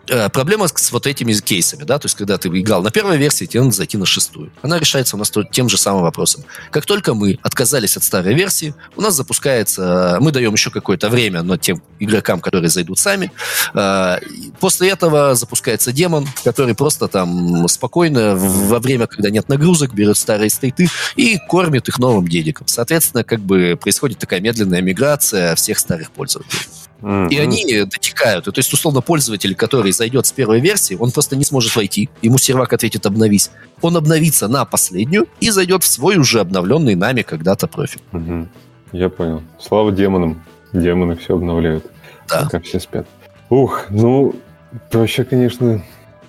Э, 0.08 0.28
проблема 0.28 0.68
с, 0.68 0.92
вот 0.92 1.06
этими 1.06 1.32
кейсами, 1.32 1.84
да, 1.84 1.98
то 1.98 2.06
есть 2.06 2.16
когда 2.16 2.36
ты 2.36 2.48
играл 2.48 2.82
на 2.82 2.90
первой 2.90 3.16
версии, 3.16 3.46
тебе 3.46 3.62
надо 3.62 3.74
зайти 3.74 3.96
на 3.96 4.06
шестую. 4.06 4.52
Она 4.62 4.78
решается 4.78 5.16
у 5.16 5.18
нас 5.18 5.32
тем 5.50 5.68
же 5.68 5.78
самым 5.78 6.02
вопросом. 6.02 6.44
Как 6.70 6.84
только 6.84 7.14
мы 7.14 7.38
отказались 7.42 7.96
от 7.96 8.04
старой 8.04 8.34
версии, 8.34 8.74
у 8.96 9.00
нас 9.00 9.14
запускается, 9.14 10.18
мы 10.20 10.30
даем 10.30 10.52
еще 10.52 10.70
какое-то 10.70 11.08
время 11.08 11.42
но 11.42 11.56
тем 11.56 11.82
игрокам, 11.98 12.40
которые 12.40 12.70
зайдут 12.70 12.98
сами. 12.98 13.32
Э, 13.74 14.18
после 14.60 14.90
этого 14.90 15.34
запускается 15.34 15.92
демон, 15.92 16.28
который 16.44 16.74
просто 16.74 17.08
там 17.08 17.66
спокойно 17.68 18.36
во 18.36 18.78
время, 18.80 19.06
когда 19.06 19.30
нет 19.30 19.48
нагрузок, 19.48 19.94
берет 19.94 20.18
старые 20.18 20.50
стейты 20.50 20.88
и 21.16 21.38
кормит 21.48 21.88
их 21.88 21.98
новым 21.98 22.28
дедиком. 22.28 22.66
Соответственно, 22.68 23.24
как 23.24 23.40
бы 23.40 23.78
происходит 23.80 24.18
такая 24.18 24.40
медленная 24.40 24.82
миграция 24.82 25.54
всех 25.54 25.78
старых 25.78 26.10
пользователей. 26.10 26.60
Mm-hmm. 27.04 27.28
И 27.28 27.38
они 27.38 27.84
дотекают. 27.84 28.46
То 28.46 28.52
есть, 28.56 28.72
условно, 28.72 29.02
пользователь, 29.02 29.54
который 29.54 29.92
зайдет 29.92 30.24
с 30.24 30.32
первой 30.32 30.60
версии, 30.60 30.96
он 30.98 31.10
просто 31.10 31.36
не 31.36 31.44
сможет 31.44 31.76
войти. 31.76 32.08
Ему 32.22 32.38
сервак 32.38 32.72
ответит 32.72 33.04
«обновись». 33.04 33.50
Он 33.82 33.96
обновится 33.96 34.48
на 34.48 34.64
последнюю 34.64 35.26
и 35.38 35.50
зайдет 35.50 35.82
в 35.82 35.86
свой 35.86 36.16
уже 36.16 36.40
обновленный 36.40 36.94
нами 36.94 37.20
когда-то 37.20 37.66
профиль. 37.66 38.00
Mm-hmm. 38.12 38.46
Я 38.92 39.10
понял. 39.10 39.42
Слава 39.60 39.92
демонам. 39.92 40.42
Демоны 40.72 41.16
все 41.16 41.34
обновляют. 41.34 41.84
Да. 42.26 42.48
Как 42.50 42.64
все 42.64 42.80
спят. 42.80 43.06
Ух, 43.50 43.86
ну, 43.90 44.34
вообще, 44.90 45.24
конечно... 45.24 45.84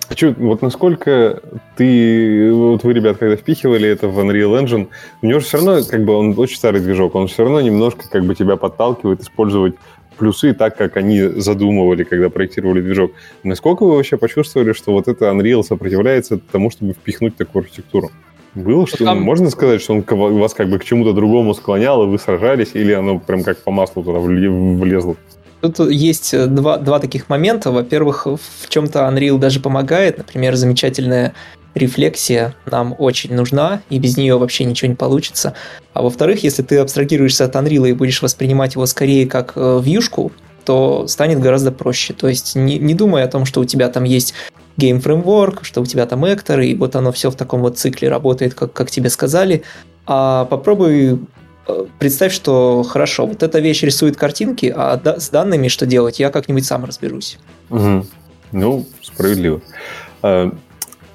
Хочу, 0.08 0.32
вот 0.38 0.62
насколько 0.62 1.42
ты, 1.76 2.52
вот 2.52 2.84
вы, 2.84 2.92
ребят, 2.92 3.16
когда 3.16 3.34
впихивали 3.34 3.88
это 3.88 4.06
в 4.06 4.16
Unreal 4.20 4.62
Engine, 4.62 4.88
у 5.20 5.26
него 5.26 5.40
же 5.40 5.46
все 5.46 5.56
равно, 5.56 5.82
как 5.82 6.04
бы, 6.04 6.12
он 6.12 6.32
очень 6.38 6.58
старый 6.58 6.80
движок, 6.80 7.16
он 7.16 7.26
все 7.26 7.42
равно 7.42 7.60
немножко, 7.60 8.08
как 8.08 8.24
бы, 8.24 8.36
тебя 8.36 8.54
подталкивает 8.54 9.22
использовать 9.22 9.74
плюсы 10.16 10.54
так, 10.54 10.76
как 10.76 10.96
они 10.96 11.22
задумывали, 11.22 12.04
когда 12.04 12.30
проектировали 12.30 12.80
движок. 12.80 13.12
Насколько 13.42 13.84
вы 13.84 13.96
вообще 13.96 14.16
почувствовали, 14.16 14.72
что 14.72 14.92
вот 14.92 15.08
это 15.08 15.26
Unreal 15.26 15.62
сопротивляется 15.62 16.38
тому, 16.38 16.70
чтобы 16.70 16.92
впихнуть 16.92 17.36
такую 17.36 17.62
архитектуру? 17.62 18.10
Было, 18.54 18.86
что 18.86 19.04
там... 19.04 19.20
можно 19.20 19.50
сказать, 19.50 19.82
что 19.82 19.92
он 19.92 20.04
вас 20.38 20.54
как 20.54 20.70
бы 20.70 20.78
к 20.78 20.84
чему-то 20.84 21.12
другому 21.12 21.54
склонял, 21.54 22.02
и 22.02 22.06
вы 22.06 22.18
сражались, 22.18 22.70
или 22.72 22.92
оно 22.92 23.18
прям 23.18 23.44
как 23.44 23.58
по 23.58 23.70
маслу 23.70 24.02
туда 24.02 24.18
влезло? 24.18 25.16
Тут 25.60 25.78
есть 25.90 26.32
э, 26.34 26.46
два, 26.46 26.78
два 26.78 26.98
таких 26.98 27.28
момента. 27.28 27.70
Во-первых, 27.70 28.26
в 28.26 28.68
чем-то 28.68 29.00
Unreal 29.00 29.38
даже 29.38 29.60
помогает. 29.60 30.18
Например, 30.18 30.54
замечательная 30.54 31.34
рефлексия 31.76 32.54
нам 32.64 32.94
очень 32.98 33.34
нужна, 33.34 33.82
и 33.90 33.98
без 33.98 34.16
нее 34.16 34.38
вообще 34.38 34.64
ничего 34.64 34.88
не 34.88 34.96
получится. 34.96 35.54
А 35.92 36.02
во-вторых, 36.02 36.42
если 36.42 36.62
ты 36.62 36.78
абстрагируешься 36.78 37.44
от 37.44 37.54
Unreal 37.54 37.88
и 37.88 37.92
будешь 37.92 38.22
воспринимать 38.22 38.74
его 38.74 38.86
скорее 38.86 39.26
как 39.26 39.52
э, 39.56 39.80
вьюшку, 39.82 40.32
то 40.64 41.06
станет 41.06 41.38
гораздо 41.40 41.70
проще. 41.70 42.12
То 42.12 42.28
есть 42.28 42.56
не, 42.56 42.78
не 42.78 42.94
думай 42.94 43.22
о 43.22 43.28
том, 43.28 43.44
что 43.44 43.60
у 43.60 43.64
тебя 43.64 43.88
там 43.88 44.04
есть 44.04 44.34
Game 44.76 45.02
Framework, 45.02 45.60
что 45.62 45.80
у 45.80 45.86
тебя 45.86 46.06
там 46.06 46.24
Эктор, 46.24 46.60
и 46.60 46.74
вот 46.74 46.96
оно 46.96 47.12
все 47.12 47.30
в 47.30 47.36
таком 47.36 47.60
вот 47.60 47.78
цикле 47.78 48.08
работает, 48.08 48.54
как, 48.54 48.72
как 48.72 48.90
тебе 48.90 49.10
сказали, 49.10 49.62
а 50.06 50.44
попробуй 50.46 51.20
э, 51.68 51.86
представь, 51.98 52.32
что 52.32 52.82
хорошо, 52.82 53.26
вот 53.26 53.42
эта 53.42 53.60
вещь 53.60 53.82
рисует 53.82 54.16
картинки, 54.16 54.72
а 54.74 55.00
с 55.18 55.30
данными 55.30 55.68
что 55.68 55.86
делать, 55.86 56.18
я 56.18 56.30
как-нибудь 56.30 56.64
сам 56.64 56.84
разберусь. 56.84 57.38
Угу. 57.70 58.06
Ну, 58.52 58.86
справедливо. 59.02 59.60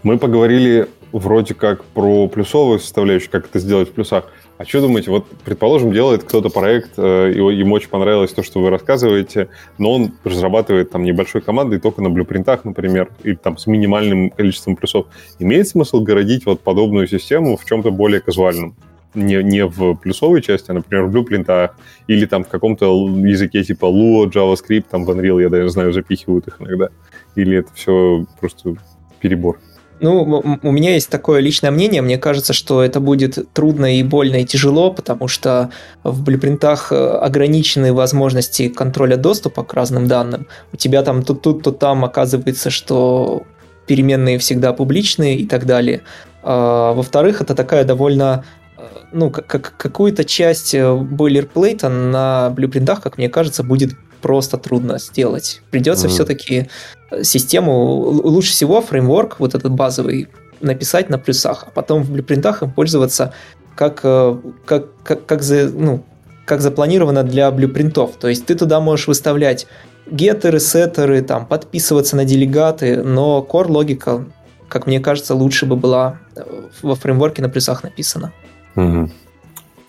Мы 0.04 0.18
поговорили 0.18 0.88
вроде 1.12 1.54
как 1.54 1.84
про 1.84 2.28
плюсовую 2.28 2.80
составляющую, 2.80 3.30
как 3.30 3.46
это 3.46 3.60
сделать 3.60 3.90
в 3.90 3.92
плюсах. 3.92 4.32
А 4.58 4.66
что 4.66 4.82
думаете, 4.82 5.12
вот, 5.12 5.28
предположим, 5.44 5.92
делает 5.92 6.24
кто-то 6.24 6.50
проект, 6.50 6.92
э, 6.98 7.34
ему 7.34 7.76
очень 7.76 7.90
понравилось 7.90 8.32
то, 8.32 8.44
что 8.44 8.62
вы 8.62 8.70
рассказываете, 8.70 9.50
но 9.78 9.94
он 9.94 10.14
разрабатывает 10.24 10.92
там 10.92 11.04
небольшой 11.04 11.42
командой 11.42 11.80
только 11.80 12.02
на 12.02 12.10
блюпринтах, 12.10 12.64
например, 12.64 13.10
или 13.24 13.36
там 13.36 13.58
с 13.58 13.68
минимальным 13.68 14.30
количеством 14.30 14.76
плюсов. 14.76 15.08
Имеет 15.40 15.68
смысл 15.68 16.02
городить 16.02 16.46
вот 16.46 16.62
подобную 16.62 17.08
систему 17.08 17.58
в 17.58 17.66
чем-то 17.66 17.92
более 17.92 18.22
казуальном? 18.22 18.76
Не, 19.14 19.44
не 19.44 19.66
в 19.66 19.96
плюсовой 19.96 20.42
части, 20.42 20.72
а, 20.72 20.74
например, 20.74 21.06
в 21.06 21.12
блюпринтах, 21.12 21.76
или 22.08 22.26
там 22.26 22.44
в 22.44 22.48
каком-то 22.48 22.86
языке 23.26 23.64
типа 23.64 23.86
Lua, 23.86 24.32
JavaScript, 24.32 24.86
там 24.90 25.06
в 25.06 25.12
Unreal, 25.12 25.42
я 25.42 25.50
даже 25.50 25.70
знаю, 25.70 25.92
запихивают 25.92 26.48
их 26.48 26.62
иногда. 26.62 26.90
Или 27.36 27.58
это 27.58 27.74
все 27.74 28.26
просто 28.40 28.76
перебор? 29.20 29.60
Ну, 30.04 30.60
у 30.64 30.72
меня 30.72 30.96
есть 30.96 31.10
такое 31.10 31.42
личное 31.42 31.70
мнение. 31.70 32.02
Мне 32.02 32.18
кажется, 32.18 32.54
что 32.54 32.84
это 32.84 33.00
будет 33.00 33.54
трудно 33.54 34.00
и 34.00 34.02
больно 34.02 34.38
и 34.38 34.46
тяжело, 34.46 34.92
потому 34.92 35.28
что 35.28 35.70
в 36.04 36.24
блюпринтах 36.24 36.92
э, 36.92 36.96
ограничены 36.96 37.94
возможности 37.94 38.68
контроля 38.68 39.16
доступа 39.16 39.64
к 39.64 39.76
разным 39.76 40.08
данным. 40.08 40.48
У 40.74 40.78
тебя 40.78 41.04
там 41.04 41.22
то 41.22 41.36
тут, 41.36 41.62
то 41.62 41.72
там 41.72 42.04
оказывается, 42.04 42.72
что 42.72 43.44
переменные 43.86 44.40
всегда 44.40 44.74
публичные 44.74 45.38
и 45.38 45.46
так 45.46 45.68
далее. 45.68 46.02
А, 46.42 46.94
во-вторых, 46.94 47.42
это 47.42 47.54
такая 47.54 47.84
довольно 47.84 48.44
э, 48.78 48.82
ну, 49.12 49.30
как, 49.30 49.78
какую-то 49.78 50.26
часть 50.26 50.74
э, 50.74 50.96
бойлерплейта 50.96 51.90
на 51.90 52.50
блюпринтах, 52.50 53.02
как 53.02 53.20
мне 53.20 53.30
кажется, 53.30 53.62
будет 53.62 53.92
просто 54.22 54.58
трудно 54.58 55.00
сделать. 55.00 55.62
Придется 55.72 56.08
mm-hmm. 56.08 56.12
все-таки 56.12 56.70
э, 57.12 57.24
систему, 57.24 57.98
лучше 58.02 58.52
всего 58.52 58.82
фреймворк, 58.82 59.40
вот 59.40 59.56
этот 59.56 59.72
базовый, 59.72 60.28
написать 60.62 61.10
на 61.10 61.18
плюсах, 61.18 61.66
а 61.68 61.72
потом 61.72 62.04
в 62.04 62.12
блюпринтах 62.12 62.62
им 62.64 62.72
пользоваться 62.72 63.34
как, 63.76 64.02
э, 64.04 64.38
как, 64.66 65.02
как, 65.04 65.26
как, 65.26 65.42
за, 65.42 65.70
ну, 65.70 66.04
как 66.46 66.62
запланировано 66.62 67.24
для 67.24 67.52
блюпринтов. 67.52 68.18
То 68.18 68.28
есть 68.28 68.46
ты 68.46 68.56
туда 68.56 68.80
можешь 68.80 69.08
выставлять 69.08 69.68
геттеры, 70.10 70.60
сеттеры, 70.60 71.22
там, 71.22 71.46
подписываться 71.46 72.16
на 72.16 72.26
делегаты, 72.26 73.04
но 73.04 73.46
core 73.50 73.72
логика, 73.72 74.26
как 74.68 74.88
мне 74.88 75.00
кажется, 75.00 75.36
лучше 75.36 75.66
бы 75.66 75.76
была 75.76 76.20
э, 76.36 76.44
во 76.82 76.96
фреймворке 76.96 77.42
на 77.42 77.50
плюсах 77.50 77.84
написана. 77.84 78.32
Угу. 78.76 79.10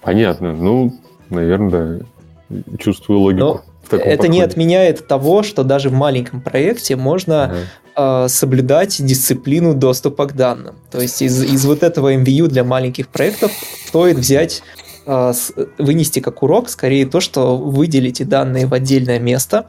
Понятно. 0.03 0.53
Ну, 0.53 0.99
наверное, 1.31 2.01
да. 2.51 2.67
Чувствую 2.79 3.21
логику. 3.21 3.41
Но 3.41 3.63
это 3.97 4.11
подходе. 4.11 4.33
не 4.33 4.41
отменяет 4.41 5.07
того, 5.07 5.43
что 5.43 5.65
даже 5.65 5.89
в 5.89 5.93
маленьком 5.93 6.41
проекте 6.41 6.97
можно 6.97 7.45
ага. 7.97 8.25
э, 8.25 8.29
соблюдать 8.29 9.05
дисциплину 9.05 9.75
доступа 9.75 10.27
к 10.27 10.35
данным. 10.35 10.77
То 10.91 11.01
есть 11.01 11.23
из, 11.23 11.43
из 11.43 11.65
вот 11.65 11.83
этого 11.83 12.15
MVU 12.15 12.49
для 12.49 12.65
маленьких 12.65 13.09
проектов 13.09 13.53
стоит 13.87 14.19
взять 14.19 14.63
э, 15.07 15.33
с, 15.33 15.53
вынести 15.79 16.21
как 16.21 16.43
урок 16.43 16.69
скорее 16.69 17.07
то, 17.07 17.21
что 17.21 17.57
выделите 17.57 18.25
данные 18.25 18.67
в 18.67 18.75
отдельное 18.75 19.19
место, 19.19 19.67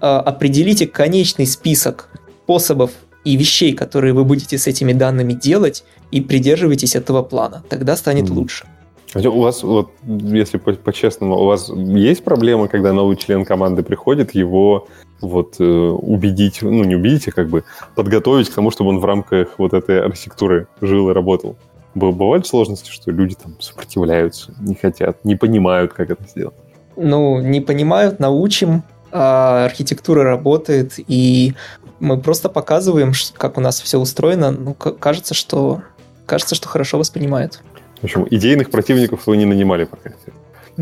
э, 0.00 0.06
определите 0.06 0.86
конечный 0.86 1.46
список 1.46 2.08
способов 2.44 2.90
и 3.24 3.36
вещей, 3.36 3.74
которые 3.74 4.12
вы 4.12 4.24
будете 4.24 4.58
с 4.58 4.66
этими 4.66 4.92
данными 4.92 5.34
делать, 5.34 5.84
и 6.10 6.20
придерживайтесь 6.20 6.96
этого 6.96 7.22
плана. 7.22 7.62
Тогда 7.68 7.96
станет 7.96 8.28
mm. 8.28 8.32
лучше. 8.32 8.66
У 9.14 9.40
вас, 9.40 9.62
вот, 9.62 9.90
если 10.04 10.58
по-честному, 10.58 11.36
у 11.36 11.44
вас 11.44 11.68
есть 11.68 12.22
проблемы, 12.22 12.68
когда 12.68 12.92
новый 12.92 13.16
член 13.16 13.44
команды 13.44 13.82
приходит, 13.82 14.34
его 14.34 14.86
вот 15.20 15.56
э, 15.58 15.64
убедить, 15.64 16.62
ну 16.62 16.84
не 16.84 16.94
убедить, 16.94 17.28
а 17.28 17.32
как 17.32 17.48
бы 17.48 17.64
подготовить 17.94 18.48
к 18.48 18.54
тому, 18.54 18.70
чтобы 18.70 18.90
он 18.90 19.00
в 19.00 19.04
рамках 19.04 19.58
вот 19.58 19.74
этой 19.74 20.00
архитектуры 20.00 20.68
жил 20.80 21.10
и 21.10 21.12
работал? 21.12 21.56
Бывают 21.94 22.46
сложности, 22.46 22.90
что 22.90 23.10
люди 23.10 23.34
там 23.34 23.56
сопротивляются, 23.60 24.54
не 24.60 24.76
хотят, 24.76 25.24
не 25.24 25.34
понимают, 25.34 25.92
как 25.92 26.10
это 26.10 26.22
сделать? 26.28 26.54
Ну, 26.96 27.40
не 27.40 27.60
понимают, 27.60 28.20
научим. 28.20 28.84
А 29.12 29.64
архитектура 29.64 30.22
работает, 30.22 30.94
и 30.98 31.54
мы 31.98 32.20
просто 32.20 32.48
показываем, 32.48 33.12
как 33.36 33.58
у 33.58 33.60
нас 33.60 33.80
все 33.80 33.98
устроено. 33.98 34.52
Ну, 34.52 34.74
кажется, 34.74 35.34
что 35.34 35.82
кажется, 36.26 36.54
что 36.54 36.68
хорошо 36.68 36.96
воспринимают. 36.96 37.60
В 38.00 38.04
общем, 38.04 38.26
идейных 38.30 38.70
противников 38.70 39.26
вы 39.26 39.36
не 39.36 39.44
нанимали 39.44 39.84
пока. 39.84 40.12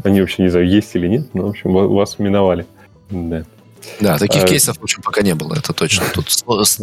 Они 0.04 0.20
вообще 0.20 0.42
не 0.42 0.48
знаю, 0.48 0.68
есть 0.68 0.94
или 0.94 1.08
нет, 1.08 1.34
но, 1.34 1.46
в 1.46 1.50
общем, 1.50 1.72
вас 1.72 2.18
миновали. 2.18 2.66
Да. 3.10 3.44
Да, 4.00 4.18
таких 4.18 4.44
а... 4.44 4.46
кейсов, 4.46 4.78
в 4.78 4.82
общем, 4.82 5.02
пока 5.02 5.22
не 5.22 5.34
было, 5.34 5.54
это 5.54 5.72
точно. 5.72 6.04
Тут, 6.14 6.28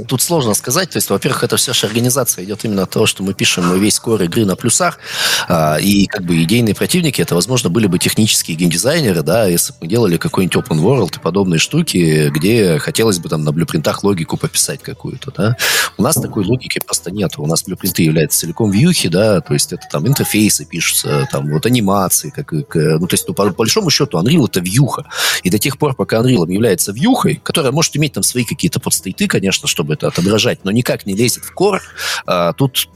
тут 0.08 0.22
сложно 0.22 0.54
сказать. 0.54 0.90
То 0.92 0.98
есть, 0.98 1.10
во-первых, 1.10 1.44
это 1.44 1.58
вся 1.58 1.74
же 1.74 1.88
организация 1.88 2.44
идет 2.44 2.66
именно 2.66 2.84
от 2.84 2.90
того, 2.90 3.06
что 3.06 3.24
мы 3.24 3.34
пишем 3.34 3.80
весь 3.80 4.00
кор 4.00 4.22
игры 4.24 4.46
на 4.46 4.56
плюсах, 4.56 5.00
а, 5.48 5.78
и 5.78 6.06
как 6.08 6.24
бы 6.24 6.42
идейные 6.44 6.76
противники, 6.76 7.22
это, 7.22 7.36
возможно, 7.36 7.70
были 7.70 7.88
бы 7.88 8.00
технические 8.00 8.58
геймдизайнеры, 8.58 9.22
да, 9.22 9.46
если 9.46 9.72
бы 9.74 9.80
мы 9.82 9.88
делали 9.88 10.18
какой-нибудь 10.18 10.56
open 10.56 10.80
world 10.80 11.18
и 11.18 11.20
подобные 11.20 11.60
штуки, 11.60 12.30
где 12.30 12.80
хотелось 12.80 13.20
бы 13.20 13.30
там 13.30 13.44
на 13.44 13.52
блюпринтах 13.52 14.04
логику 14.04 14.38
пописать 14.38 14.82
какую-то, 14.82 15.32
да. 15.36 15.58
У 15.98 16.04
нас 16.04 16.16
такой 16.16 16.46
логики 16.46 16.80
просто 16.86 17.12
нет. 17.12 17.34
У 17.38 17.48
нас 17.48 17.64
блюпринты 17.64 18.04
являются 18.04 18.40
целиком 18.40 18.72
вьюхи, 18.72 19.10
да, 19.10 19.42
то 19.42 19.54
есть 19.54 19.74
это 19.74 19.88
там 19.92 20.08
интерфейсы 20.08 20.66
пишутся, 20.66 21.28
там 21.32 21.50
вот 21.50 21.66
анимации, 21.66 22.30
как, 22.30 22.52
ну, 22.52 23.08
то 23.08 23.14
есть, 23.14 23.28
ну, 23.28 23.34
по, 23.34 23.46
по 23.46 23.52
большому 23.52 23.90
счету, 23.90 24.20
Unreal 24.20 24.46
это 24.46 24.60
вьюха. 24.60 25.06
И 25.44 25.50
до 25.50 25.60
тех 25.60 25.78
пор, 25.78 25.96
пока 25.96 26.18
Unreal 26.18 26.52
является 26.52 26.92
вьюхой, 26.96 27.40
которая 27.44 27.72
может 27.72 27.96
иметь 27.98 28.14
там 28.14 28.24
свои 28.24 28.44
какие-то 28.44 28.80
подстейты, 28.80 29.28
конечно, 29.28 29.68
чтобы 29.68 29.94
это 29.94 30.08
отображать, 30.08 30.64
но 30.64 30.72
никак 30.72 31.06
не 31.06 31.14
лезет 31.14 31.44
в 31.44 31.54
кор, 31.54 31.82
а, 32.26 32.54
тут 32.54 32.90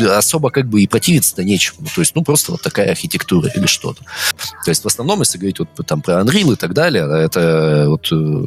особо 0.00 0.50
как 0.50 0.68
бы 0.68 0.82
и 0.82 0.86
противиться-то 0.86 1.42
нечему. 1.42 1.86
То 1.92 2.00
есть, 2.00 2.14
ну, 2.14 2.22
просто 2.22 2.52
вот 2.52 2.62
такая 2.62 2.90
архитектура 2.90 3.50
или 3.54 3.66
что-то. 3.66 4.04
То 4.64 4.70
есть, 4.70 4.84
в 4.84 4.86
основном, 4.86 5.20
если 5.20 5.38
говорить 5.38 5.58
вот 5.58 5.68
там 5.86 6.02
про 6.02 6.20
Unreal 6.20 6.52
и 6.52 6.56
так 6.56 6.72
далее, 6.72 7.04
это 7.20 7.86
вот 7.88 8.08
э, 8.12 8.44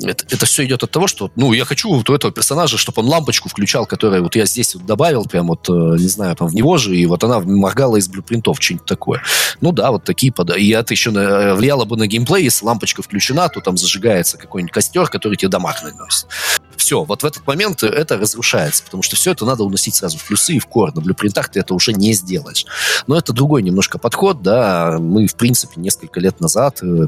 это, 0.00 0.24
это 0.28 0.46
все 0.46 0.64
идет 0.64 0.82
от 0.82 0.90
того, 0.90 1.06
что, 1.06 1.30
ну, 1.36 1.52
я 1.52 1.64
хочу 1.64 1.92
вот 1.92 2.08
у 2.10 2.14
этого 2.14 2.32
персонажа, 2.32 2.78
чтобы 2.78 3.02
он 3.02 3.08
лампочку 3.08 3.48
включал, 3.48 3.86
которую 3.86 4.22
вот 4.22 4.36
я 4.36 4.46
здесь 4.46 4.74
вот 4.74 4.86
добавил, 4.86 5.24
прям 5.24 5.48
вот, 5.48 5.68
э, 5.68 5.72
не 5.72 6.08
знаю, 6.08 6.34
там 6.36 6.48
в 6.48 6.54
него 6.54 6.76
же, 6.76 6.96
и 6.96 7.06
вот 7.06 7.22
она 7.24 7.40
моргала 7.40 7.96
из 7.96 8.08
блюпринтов, 8.08 8.58
что-нибудь 8.60 8.86
такое. 8.86 9.22
Ну 9.60 9.72
да, 9.72 9.90
вот 9.90 10.04
такие 10.04 10.32
под... 10.32 10.56
И 10.56 10.70
это 10.70 10.94
еще 10.94 11.10
на... 11.10 11.54
влияло 11.54 11.84
бы 11.84 11.96
на 11.96 12.06
геймплей, 12.06 12.44
если 12.44 12.64
лампочка 12.64 13.02
включена, 13.02 13.48
то 13.48 13.60
там 13.60 13.76
зажигается 13.76 14.36
какой-нибудь 14.36 14.72
костер, 14.72 15.08
который 15.08 15.36
тебе 15.36 15.48
дамаг 15.48 15.82
наносит. 15.82 16.26
Все, 16.76 17.04
вот 17.04 17.22
в 17.22 17.26
этот 17.26 17.46
момент 17.46 17.82
это 17.82 18.18
разрушается, 18.18 18.84
потому 18.84 19.02
что 19.02 19.16
все 19.16 19.32
это 19.32 19.46
надо 19.46 19.64
уносить 19.64 19.94
сразу 19.94 20.18
в 20.18 20.24
плюсы 20.24 20.54
и 20.54 20.58
в 20.58 20.66
кор. 20.66 20.94
На 20.94 21.00
блюпринтах 21.00 21.48
ты 21.48 21.60
это 21.60 21.72
уже 21.72 21.92
не 21.92 22.12
сделаешь. 22.12 22.66
Но 23.06 23.16
это 23.16 23.32
другой 23.32 23.62
немножко 23.62 23.98
подход, 23.98 24.42
да. 24.42 24.98
Мы, 24.98 25.26
в 25.26 25.36
принципе, 25.36 25.80
несколько 25.80 26.20
лет 26.20 26.40
назад 26.40 26.80
э, 26.82 27.06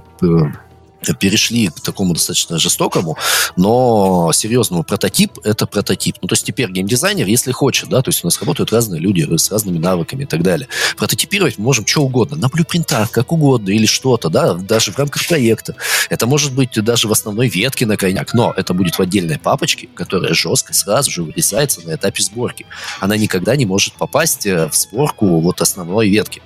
перешли 1.14 1.68
к 1.68 1.80
такому 1.80 2.14
достаточно 2.14 2.58
жестокому, 2.58 3.16
но 3.56 4.30
серьезному 4.32 4.84
прототип— 4.84 5.38
это 5.44 5.66
прототип. 5.66 6.16
Ну, 6.22 6.28
то 6.28 6.34
есть 6.34 6.44
теперь 6.44 6.70
геймдизайнер, 6.70 7.26
если 7.26 7.52
хочет, 7.52 7.88
да, 7.88 8.02
то 8.02 8.10
есть 8.10 8.24
у 8.24 8.26
нас 8.26 8.40
работают 8.40 8.72
разные 8.72 9.00
люди 9.00 9.26
с 9.36 9.50
разными 9.50 9.78
навыками 9.78 10.24
и 10.24 10.26
так 10.26 10.42
далее. 10.42 10.68
Прототипировать 10.96 11.58
мы 11.58 11.64
можем 11.64 11.86
что 11.86 12.02
угодно, 12.02 12.36
на 12.36 12.48
блюпринтах, 12.48 13.10
как 13.10 13.32
угодно, 13.32 13.70
или 13.70 13.86
что-то, 13.86 14.28
да, 14.28 14.54
даже 14.54 14.92
в 14.92 14.98
рамках 14.98 15.26
проекта. 15.26 15.74
Это 16.10 16.26
может 16.26 16.54
быть 16.54 16.72
даже 16.82 17.08
в 17.08 17.12
основной 17.12 17.48
ветке 17.48 17.86
на 17.86 17.96
крайняк, 17.96 18.34
но 18.34 18.52
это 18.56 18.74
будет 18.74 18.98
в 18.98 19.00
отдельной 19.00 19.38
папочке, 19.38 19.88
которая 19.94 20.34
жестко 20.34 20.74
сразу 20.74 21.10
же 21.10 21.22
вырезается 21.22 21.80
на 21.86 21.94
этапе 21.94 22.22
сборки. 22.22 22.66
Она 23.00 23.16
никогда 23.16 23.56
не 23.56 23.66
может 23.66 23.94
попасть 23.94 24.46
э, 24.46 24.68
в 24.68 24.74
сборку 24.74 25.40
вот 25.40 25.60
основной 25.60 26.08
ветки. 26.08 26.42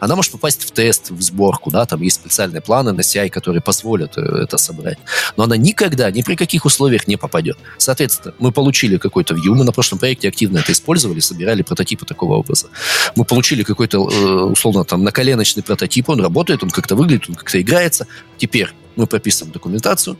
Она 0.00 0.16
может 0.16 0.32
попасть 0.32 0.64
в 0.64 0.70
тест, 0.70 1.10
в 1.10 1.22
сборку, 1.22 1.70
да, 1.70 1.86
там 1.86 2.00
есть 2.02 2.16
специальные 2.16 2.60
планы 2.60 2.92
на 2.92 3.00
CI, 3.00 3.30
которые 3.30 3.62
позволят 3.62 4.16
э, 4.16 4.20
это 4.20 4.58
собрать. 4.58 4.98
Но 5.36 5.44
она 5.44 5.56
никогда, 5.56 6.10
ни 6.10 6.22
при 6.22 6.36
каких 6.36 6.64
условиях 6.64 7.06
не 7.06 7.16
попадет. 7.16 7.58
Соответственно, 7.78 8.34
мы 8.38 8.52
получили 8.52 8.98
какой-то 8.98 9.34
view, 9.34 9.54
мы 9.54 9.64
на 9.64 9.72
прошлом 9.72 9.98
проекте 9.98 10.28
активно 10.28 10.58
это 10.58 10.72
использовали, 10.72 11.20
собирали 11.20 11.62
прототипы 11.62 12.06
такого 12.06 12.34
образа. 12.34 12.68
Мы 13.16 13.24
получили 13.24 13.62
какой-то, 13.62 14.08
э, 14.08 14.42
условно, 14.44 14.84
там, 14.84 15.02
наколеночный 15.02 15.62
прототип, 15.62 16.08
он 16.08 16.20
работает, 16.20 16.62
он 16.62 16.70
как-то 16.70 16.96
выглядит, 16.96 17.28
он 17.28 17.34
как-то 17.34 17.60
играется. 17.60 18.06
Теперь 18.38 18.72
мы 18.96 19.06
прописываем 19.06 19.52
документацию, 19.52 20.16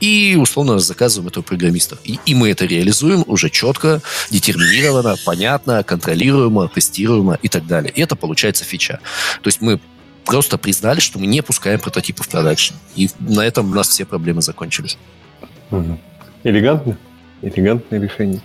и 0.00 0.36
условно 0.40 0.78
заказываем 0.78 1.28
это 1.28 1.40
у 1.40 1.42
программистов. 1.42 1.98
И, 2.04 2.18
и 2.26 2.34
мы 2.34 2.50
это 2.50 2.64
реализуем 2.64 3.24
уже 3.26 3.50
четко, 3.50 4.02
детерминированно, 4.30 5.16
понятно, 5.24 5.82
контролируемо, 5.82 6.68
тестируемо 6.68 7.38
и 7.42 7.48
так 7.48 7.66
далее. 7.66 7.92
И 7.94 8.00
это 8.00 8.16
получается 8.16 8.64
фича. 8.64 9.00
То 9.42 9.48
есть 9.48 9.60
мы 9.60 9.80
просто 10.24 10.58
признали, 10.58 11.00
что 11.00 11.18
мы 11.18 11.26
не 11.26 11.42
пускаем 11.42 11.80
прототипы 11.80 12.22
в 12.22 12.28
продакшн. 12.28 12.74
И 12.94 13.08
на 13.18 13.40
этом 13.40 13.70
у 13.70 13.74
нас 13.74 13.88
все 13.88 14.04
проблемы 14.04 14.42
закончились. 14.42 14.98
Угу. 15.70 15.98
Элегантно. 16.44 16.98
Элегантное 17.42 18.00
решение. 18.00 18.40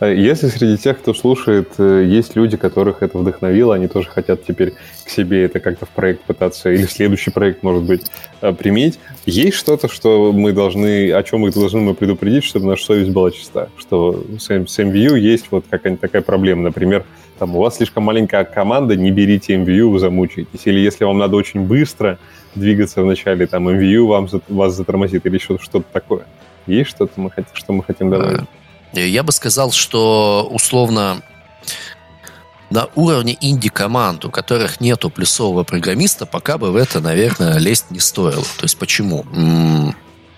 Э, 0.00 0.14
если 0.14 0.48
среди 0.48 0.76
тех, 0.76 0.98
кто 0.98 1.14
слушает, 1.14 1.72
э, 1.78 2.04
есть 2.06 2.36
люди, 2.36 2.58
которых 2.58 3.02
это 3.02 3.16
вдохновило, 3.16 3.74
они 3.74 3.88
тоже 3.88 4.10
хотят 4.10 4.44
теперь 4.44 4.74
к 5.04 5.08
себе 5.08 5.44
это 5.44 5.60
как-то 5.60 5.86
в 5.86 5.88
проект 5.88 6.24
пытаться, 6.24 6.70
или 6.70 6.82
следующий 6.82 7.30
проект, 7.30 7.62
может 7.62 7.84
быть, 7.84 8.02
э, 8.42 8.52
применить, 8.52 8.98
есть 9.24 9.56
что-то, 9.56 9.88
что 9.88 10.30
мы 10.32 10.52
должны, 10.52 11.10
о 11.12 11.22
чем 11.22 11.40
мы 11.40 11.52
должны 11.52 11.80
мы 11.80 11.94
предупредить, 11.94 12.44
чтобы 12.44 12.66
наша 12.66 12.84
совесть 12.84 13.10
была 13.10 13.30
чиста? 13.30 13.70
Что 13.78 14.24
с 14.38 14.50
MVU 14.50 15.18
есть 15.18 15.46
вот 15.50 15.64
какая-нибудь 15.70 16.02
такая 16.02 16.20
проблема, 16.20 16.64
например, 16.64 17.04
там, 17.38 17.56
у 17.56 17.60
вас 17.60 17.78
слишком 17.78 18.04
маленькая 18.04 18.44
команда, 18.44 18.94
не 18.94 19.10
берите 19.10 19.54
MVU, 19.54 19.88
вы 19.88 19.98
замучаетесь. 19.98 20.66
Или 20.66 20.80
если 20.80 21.04
вам 21.04 21.18
надо 21.18 21.36
очень 21.36 21.62
быстро 21.62 22.18
двигаться 22.54 23.02
в 23.02 23.06
начале, 23.06 23.46
там, 23.46 23.68
MVU 23.68 24.06
вам, 24.06 24.28
вас 24.48 24.74
затормозит, 24.74 25.26
или 25.26 25.38
что-то 25.38 25.84
такое. 25.92 26.26
Есть 26.66 26.90
что-то, 26.90 27.20
мы 27.20 27.30
хотим, 27.30 27.54
что 27.54 27.72
мы 27.72 27.82
хотим 27.82 28.10
добавить? 28.10 28.42
Э, 28.94 29.06
я 29.06 29.22
бы 29.22 29.32
сказал, 29.32 29.72
что 29.72 30.48
условно 30.50 31.22
на 32.70 32.88
уровне 32.94 33.36
инди-команд, 33.40 34.24
у 34.24 34.30
которых 34.30 34.80
нету 34.80 35.10
плюсового 35.10 35.64
программиста, 35.64 36.26
пока 36.26 36.58
бы 36.58 36.72
в 36.72 36.76
это, 36.76 37.00
наверное, 37.00 37.58
лезть 37.58 37.90
не 37.90 38.00
стоило. 38.00 38.42
То 38.42 38.62
есть 38.62 38.78
почему? 38.78 39.24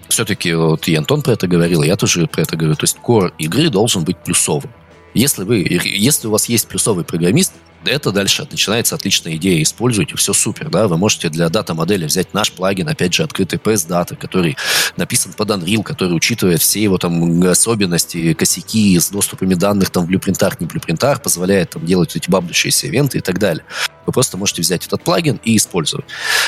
Все-таки 0.09 0.53
вот 0.55 0.87
и 0.89 0.95
Антон 0.95 1.23
про 1.23 1.33
это 1.33 1.47
говорил, 1.47 1.83
я 1.83 1.97
тоже 1.97 2.27
про 2.27 2.43
это 2.43 2.57
говорю. 2.57 2.77
То 2.77 2.85
есть 2.85 2.99
core 3.03 3.33
игры 3.39 3.71
должен 3.71 4.05
быть 4.05 4.19
плюсовым. 4.19 4.71
Если, 5.17 5.45
вы, 5.45 5.67
если 5.83 6.29
у 6.29 6.31
вас 6.31 6.47
есть 6.47 6.69
плюсовый 6.69 7.05
программист, 7.05 7.55
это 7.87 8.13
дальше 8.13 8.47
начинается 8.51 8.97
отличная 8.97 9.37
идея. 9.37 9.63
Используйте, 9.63 10.15
все 10.17 10.35
супер, 10.35 10.69
да. 10.69 10.89
Вы 10.89 10.99
можете 10.99 11.31
для 11.31 11.49
дата-модели 11.49 12.05
взять 12.05 12.35
наш 12.35 12.53
плагин, 12.53 12.89
опять 12.89 13.15
же, 13.15 13.23
открытый 13.23 13.59
PS 13.59 13.89
Data, 13.89 14.15
который 14.15 14.59
написан 14.97 15.33
под 15.33 15.51
Unreal, 15.51 15.83
который 15.83 16.13
учитывает 16.13 16.61
все 16.61 16.83
его 16.83 16.99
там 16.99 17.43
особенности, 17.45 18.35
косяки 18.35 18.99
с 18.99 19.09
доступами 19.09 19.55
данных 19.55 19.89
там 19.89 20.05
в 20.05 20.09
блюпринтах, 20.09 20.61
не 20.61 20.67
блюпринтах, 20.67 21.23
позволяет 21.23 21.71
там 21.71 21.87
делать 21.87 22.15
эти 22.15 22.29
бабдущиеся 22.29 22.89
ивенты 22.89 23.19
и 23.19 23.23
так 23.23 23.39
далее. 23.39 23.65
Вы 24.05 24.13
просто 24.13 24.37
можете 24.37 24.61
взять 24.61 24.87
этот 24.87 25.03
плагин 25.03 25.41
и 25.45 25.57
использовать. 25.57 26.07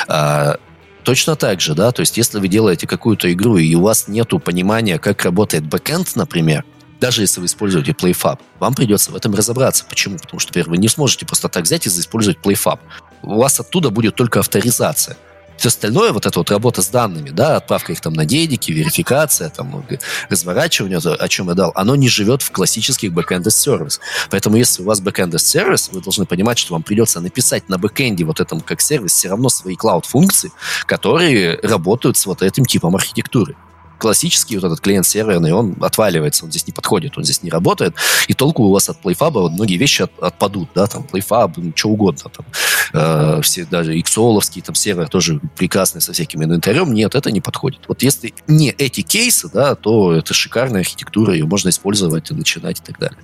А, 0.08 0.56
Точно 1.04 1.36
так 1.36 1.62
же, 1.62 1.74
да, 1.74 1.90
то 1.90 2.00
есть 2.00 2.18
если 2.18 2.38
вы 2.38 2.48
делаете 2.48 2.86
какую-то 2.86 3.32
игру, 3.32 3.56
и 3.56 3.74
у 3.74 3.80
вас 3.80 4.08
нету 4.08 4.38
понимания, 4.38 4.98
как 4.98 5.24
работает 5.24 5.64
бэкэнд, 5.64 6.16
например, 6.16 6.66
даже 7.00 7.22
если 7.22 7.40
вы 7.40 7.46
используете 7.46 7.92
PlayFab, 7.92 8.38
вам 8.58 8.74
придется 8.74 9.12
в 9.12 9.16
этом 9.16 9.34
разобраться. 9.34 9.84
Почему? 9.88 10.18
Потому 10.18 10.40
что, 10.40 10.50
например, 10.50 10.70
вы 10.70 10.78
не 10.78 10.88
сможете 10.88 11.26
просто 11.26 11.48
так 11.48 11.64
взять 11.64 11.86
и 11.86 11.88
использовать 11.88 12.38
PlayFab. 12.38 12.80
У 13.22 13.38
вас 13.38 13.60
оттуда 13.60 13.90
будет 13.90 14.16
только 14.16 14.40
авторизация. 14.40 15.16
Все 15.56 15.68
остальное, 15.68 16.12
вот 16.12 16.24
эта 16.24 16.38
вот 16.38 16.50
работа 16.52 16.82
с 16.82 16.88
данными, 16.88 17.30
да, 17.30 17.56
отправка 17.56 17.90
их 17.90 18.00
там 18.00 18.12
на 18.12 18.24
дедики, 18.24 18.70
верификация, 18.70 19.50
там, 19.50 19.84
разворачивание, 20.30 20.98
о 20.98 21.28
чем 21.28 21.48
я 21.48 21.54
дал, 21.54 21.72
оно 21.74 21.96
не 21.96 22.08
живет 22.08 22.42
в 22.42 22.52
классических 22.52 23.10
backend 23.10 23.50
сервис. 23.50 23.98
Поэтому 24.30 24.56
если 24.56 24.82
у 24.82 24.84
вас 24.84 25.02
backend 25.02 25.36
сервис, 25.38 25.90
вы 25.92 26.00
должны 26.00 26.26
понимать, 26.26 26.58
что 26.58 26.74
вам 26.74 26.84
придется 26.84 27.20
написать 27.20 27.68
на 27.68 27.76
бэкенде 27.76 28.24
вот 28.24 28.38
этом 28.38 28.60
как 28.60 28.80
сервис 28.80 29.14
все 29.14 29.30
равно 29.30 29.48
свои 29.48 29.74
cloud-функции, 29.74 30.52
которые 30.86 31.58
работают 31.60 32.16
с 32.16 32.26
вот 32.26 32.42
этим 32.42 32.64
типом 32.64 32.94
архитектуры 32.94 33.56
классический 33.98 34.56
вот 34.56 34.64
этот 34.64 34.80
клиент 34.80 35.06
серверный, 35.06 35.52
он 35.52 35.76
отваливается, 35.80 36.44
он 36.44 36.50
здесь 36.50 36.66
не 36.66 36.72
подходит, 36.72 37.18
он 37.18 37.24
здесь 37.24 37.42
не 37.42 37.50
работает, 37.50 37.94
и 38.28 38.34
толку 38.34 38.64
у 38.64 38.72
вас 38.72 38.88
от 38.88 39.00
PlayFab 39.02 39.30
вот 39.32 39.52
многие 39.52 39.76
вещи 39.76 40.02
от, 40.02 40.18
отпадут, 40.20 40.70
да, 40.74 40.86
там 40.86 41.06
PlayFab, 41.12 41.54
ну, 41.56 41.72
что 41.74 41.88
угодно, 41.90 42.30
там, 42.30 42.46
э, 42.92 43.40
все 43.42 43.64
даже 43.64 43.98
иксоловский 43.98 44.62
там 44.62 44.74
сервер 44.74 45.08
тоже 45.08 45.40
прекрасный 45.56 46.00
со 46.00 46.12
всяким 46.12 46.42
инвентарем, 46.42 46.92
нет, 46.92 47.14
это 47.14 47.30
не 47.30 47.40
подходит. 47.40 47.80
Вот 47.88 48.02
если 48.02 48.34
не 48.46 48.70
эти 48.70 49.02
кейсы, 49.02 49.50
да, 49.52 49.74
то 49.74 50.12
это 50.12 50.34
шикарная 50.34 50.80
архитектура, 50.80 51.32
ее 51.32 51.46
можно 51.46 51.68
использовать 51.68 52.30
и 52.30 52.34
начинать 52.34 52.80
и 52.80 52.82
так 52.82 52.98
далее. 52.98 53.18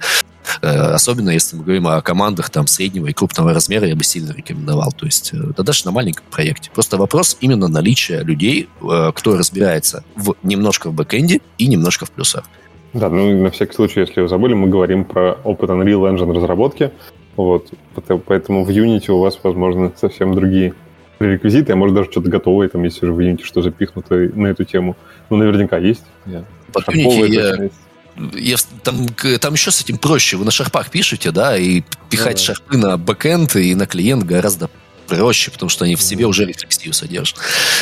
Э, 0.62 0.92
особенно 0.92 1.30
если 1.30 1.56
мы 1.56 1.64
говорим 1.64 1.86
о 1.86 2.00
командах 2.02 2.50
там 2.50 2.66
среднего 2.66 3.06
и 3.06 3.12
крупного 3.12 3.52
размера, 3.54 3.86
я 3.86 3.96
бы 3.96 4.04
сильно 4.04 4.32
рекомендовал. 4.32 4.92
То 4.92 5.06
есть, 5.06 5.32
э, 5.32 5.38
да 5.56 5.62
даже 5.62 5.84
на 5.84 5.92
маленьком 5.92 6.24
проекте. 6.30 6.70
Просто 6.74 6.96
вопрос 6.96 7.36
именно 7.40 7.68
наличия 7.68 8.20
людей, 8.22 8.68
э, 8.82 9.12
кто 9.14 9.36
разбирается 9.36 10.04
в, 10.16 10.34
немножко 10.42 10.90
в 10.90 10.94
бэкэнде 10.94 11.40
и 11.58 11.66
немножко 11.66 12.06
в 12.06 12.10
плюсах. 12.10 12.44
Да, 12.92 13.08
ну 13.08 13.42
на 13.42 13.50
всякий 13.50 13.74
случай, 13.74 14.00
если 14.00 14.20
вы 14.20 14.28
забыли, 14.28 14.54
мы 14.54 14.68
говорим 14.68 15.04
про 15.04 15.32
опыт 15.44 15.70
Unreal 15.70 16.14
Engine 16.14 16.32
разработки. 16.32 16.92
Вот, 17.36 17.72
поэтому 18.26 18.64
в 18.64 18.70
Unity 18.70 19.10
у 19.10 19.18
вас, 19.18 19.40
возможно, 19.42 19.92
совсем 19.96 20.34
другие 20.34 20.74
реквизиты, 21.18 21.72
а 21.72 21.76
может 21.76 21.96
даже 21.96 22.10
что-то 22.10 22.30
готовое, 22.30 22.68
там 22.68 22.84
есть 22.84 23.02
уже 23.02 23.12
в 23.12 23.18
Unity, 23.18 23.42
что 23.42 23.62
запихнуто 23.62 24.14
на 24.14 24.48
эту 24.48 24.64
тему. 24.64 24.96
Ну, 25.30 25.36
наверняка 25.36 25.78
есть. 25.78 26.04
Под 26.72 26.88
Unity 26.88 27.28
я, 27.28 27.70
я, 28.34 28.56
там, 28.82 29.08
там 29.40 29.54
еще 29.54 29.70
с 29.70 29.80
этим 29.80 29.98
проще. 29.98 30.36
Вы 30.36 30.44
на 30.44 30.50
шарпах 30.50 30.90
пишете, 30.90 31.30
да, 31.30 31.56
и 31.56 31.82
пихать 32.10 32.36
да. 32.36 32.42
шарпы 32.42 32.76
на 32.76 32.96
бэкэнд 32.96 33.56
и 33.56 33.74
на 33.74 33.86
клиент 33.86 34.24
гораздо 34.24 34.70
проще, 35.06 35.50
потому 35.50 35.68
что 35.68 35.84
они 35.84 35.96
в 35.96 36.02
себе 36.02 36.26
уже 36.26 36.44
рефлексию 36.44 36.94
содержат. 36.94 37.38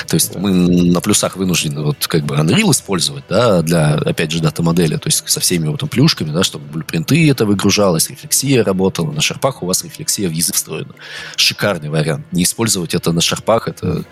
То 0.06 0.14
есть 0.14 0.32
да. 0.32 0.40
мы 0.40 0.50
на 0.50 1.00
плюсах 1.00 1.36
вынуждены 1.36 1.82
вот 1.82 2.06
как 2.06 2.24
бы 2.24 2.34
Unreal 2.34 2.70
использовать, 2.72 3.24
да, 3.28 3.62
для, 3.62 3.94
опять 3.94 4.30
же, 4.30 4.40
дата-модели, 4.40 4.96
то 4.96 5.06
есть 5.06 5.28
со 5.28 5.40
всеми 5.40 5.68
вот 5.68 5.80
там 5.80 5.88
плюшками, 5.88 6.30
да, 6.32 6.42
чтобы 6.42 6.66
блюпринты 6.66 7.30
это 7.30 7.46
выгружалось, 7.46 8.10
рефлексия 8.10 8.64
работала. 8.64 9.12
На 9.12 9.20
шарпах 9.20 9.62
у 9.62 9.66
вас 9.66 9.84
рефлексия 9.84 10.28
в 10.28 10.32
язык 10.32 10.54
встроена. 10.54 10.94
Шикарный 11.36 11.90
вариант. 11.90 12.26
Не 12.32 12.42
использовать 12.42 12.94
это 12.94 13.12
на 13.12 13.20
шарпах, 13.20 13.68
это 13.68 14.04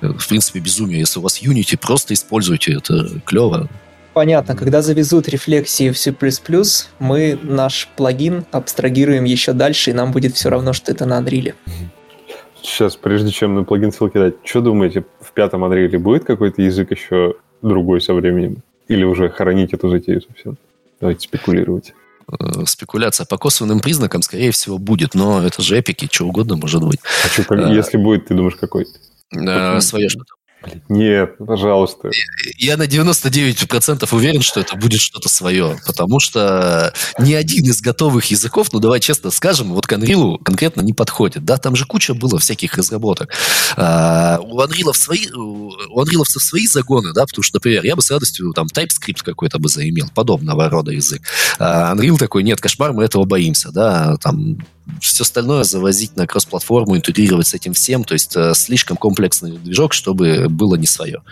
в 0.00 0.28
принципе 0.28 0.60
безумие. 0.60 1.00
Если 1.00 1.18
у 1.18 1.22
вас 1.22 1.42
Unity, 1.42 1.76
просто 1.76 2.14
используйте 2.14 2.74
это 2.74 3.20
клево 3.24 3.68
понятно, 4.16 4.56
когда 4.56 4.80
завезут 4.80 5.28
рефлексии 5.28 5.90
в 5.90 5.98
C++, 5.98 6.14
мы 6.98 7.38
наш 7.42 7.86
плагин 7.96 8.46
абстрагируем 8.50 9.24
еще 9.24 9.52
дальше, 9.52 9.90
и 9.90 9.92
нам 9.92 10.10
будет 10.10 10.34
все 10.34 10.48
равно, 10.48 10.72
что 10.72 10.90
это 10.90 11.04
на 11.04 11.20
Unreal. 11.20 11.52
Сейчас, 12.62 12.96
прежде 12.96 13.30
чем 13.30 13.54
на 13.54 13.64
плагин 13.64 13.92
ссылки 13.92 14.16
дать, 14.16 14.36
что 14.42 14.62
думаете, 14.62 15.04
в 15.20 15.32
пятом 15.32 15.64
Unreal 15.64 15.98
будет 15.98 16.24
какой-то 16.24 16.62
язык 16.62 16.92
еще 16.92 17.34
другой 17.60 18.00
со 18.00 18.14
временем? 18.14 18.62
Или 18.88 19.04
уже 19.04 19.28
хоронить 19.28 19.74
эту 19.74 19.90
затею 19.90 20.22
совсем? 20.22 20.56
Давайте 20.98 21.28
спекулировать. 21.28 21.92
Э, 22.32 22.64
спекуляция 22.64 23.26
по 23.26 23.36
косвенным 23.36 23.80
признакам, 23.80 24.22
скорее 24.22 24.50
всего, 24.50 24.78
будет, 24.78 25.12
но 25.12 25.46
это 25.46 25.60
же 25.60 25.76
эпики, 25.76 26.08
что 26.10 26.24
угодно 26.24 26.56
может 26.56 26.82
быть. 26.82 27.00
А 27.22 27.28
что, 27.28 27.44
как, 27.44 27.58
а, 27.58 27.70
если 27.70 27.98
будет, 27.98 28.28
ты 28.28 28.34
думаешь, 28.34 28.56
какой? 28.56 28.86
А, 29.36 29.78
свое 29.82 30.08
что-то. 30.08 30.32
Нет, 30.88 31.36
пожалуйста. 31.38 32.10
Я 32.58 32.76
на 32.76 32.84
99% 32.84 34.08
уверен, 34.12 34.42
что 34.42 34.60
это 34.60 34.76
будет 34.76 35.00
что-то 35.00 35.28
свое, 35.28 35.78
потому 35.86 36.20
что 36.20 36.92
ни 37.18 37.34
один 37.34 37.64
из 37.66 37.80
готовых 37.80 38.26
языков, 38.26 38.68
ну 38.72 38.80
давай 38.80 39.00
честно 39.00 39.30
скажем, 39.30 39.72
вот 39.72 39.86
к 39.86 39.92
Unreal 39.92 40.42
конкретно 40.42 40.80
не 40.80 40.92
подходит. 40.92 41.44
Да, 41.44 41.58
там 41.58 41.76
же 41.76 41.84
куча 41.84 42.14
было 42.14 42.38
всяких 42.38 42.74
разработок. 42.74 43.32
А, 43.76 44.38
у 44.40 44.60
Unreal 44.60 44.92
свои, 44.94 45.28
у 45.30 46.00
Unreal 46.00 46.24
свои 46.24 46.66
загоны, 46.66 47.12
да, 47.12 47.26
потому 47.26 47.42
что, 47.42 47.56
например, 47.56 47.84
я 47.84 47.96
бы 47.96 48.02
с 48.02 48.10
радостью 48.10 48.52
там 48.52 48.66
TypeScript 48.66 49.22
какой-то 49.24 49.58
бы 49.58 49.68
заимел, 49.68 50.08
подобного 50.14 50.68
рода 50.68 50.92
язык. 50.92 51.22
А 51.58 51.94
Unreal 51.94 52.16
такой, 52.18 52.42
нет, 52.42 52.60
кошмар, 52.60 52.92
мы 52.92 53.04
этого 53.04 53.24
боимся, 53.24 53.70
да, 53.70 54.16
там 54.16 54.58
все 55.00 55.22
остальное 55.22 55.64
завозить 55.64 56.16
на 56.16 56.26
кросс-платформу, 56.26 56.96
интегрировать 56.96 57.46
с 57.46 57.54
этим 57.54 57.72
всем, 57.72 58.04
то 58.04 58.14
есть 58.14 58.36
э, 58.36 58.54
слишком 58.54 58.96
комплексный 58.96 59.58
движок, 59.58 59.92
чтобы 59.92 60.48
было 60.48 60.76
не 60.76 60.86
свое. 60.86 61.22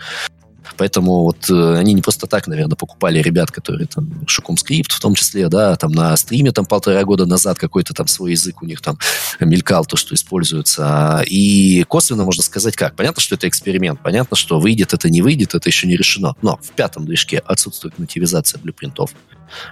Поэтому 0.77 1.23
вот 1.23 1.49
э, 1.49 1.77
они 1.77 1.93
не 1.93 2.01
просто 2.01 2.27
так, 2.27 2.47
наверное, 2.47 2.75
покупали 2.75 3.19
ребят, 3.19 3.51
которые 3.51 3.87
там 3.87 4.27
Шукум 4.27 4.57
скрипт 4.57 4.91
в 4.91 4.99
том 4.99 5.15
числе, 5.15 5.47
да, 5.47 5.75
там 5.75 5.91
на 5.91 6.15
стриме 6.17 6.51
там 6.51 6.65
полтора 6.65 7.03
года 7.03 7.25
назад 7.25 7.57
какой-то 7.57 7.93
там 7.93 8.07
свой 8.07 8.31
язык 8.31 8.61
у 8.61 8.65
них 8.65 8.81
там 8.81 8.97
мелькал, 9.39 9.85
то, 9.85 9.95
что 9.95 10.15
используется. 10.15 11.23
И 11.27 11.83
косвенно 11.87 12.23
можно 12.23 12.43
сказать 12.43 12.75
как. 12.75 12.95
Понятно, 12.95 13.21
что 13.21 13.35
это 13.35 13.47
эксперимент. 13.47 14.01
Понятно, 14.01 14.35
что 14.35 14.59
выйдет 14.59 14.93
это, 14.93 15.09
не 15.09 15.21
выйдет, 15.21 15.55
это 15.55 15.69
еще 15.69 15.87
не 15.87 15.95
решено. 15.95 16.35
Но 16.41 16.59
в 16.61 16.71
пятом 16.71 17.05
движке 17.05 17.39
отсутствует 17.39 17.97
нативизация 17.99 18.59
блюпринтов. 18.59 19.11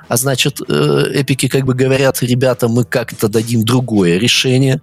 А 0.08 0.18
значит, 0.18 0.62
э, 0.68 1.06
эпики 1.14 1.48
как 1.48 1.66
бы 1.66 1.74
говорят, 1.74 2.22
ребята, 2.22 2.68
мы 2.68 2.86
как-то 2.86 3.28
дадим 3.28 3.64
другое 3.64 4.18
решение 4.18 4.82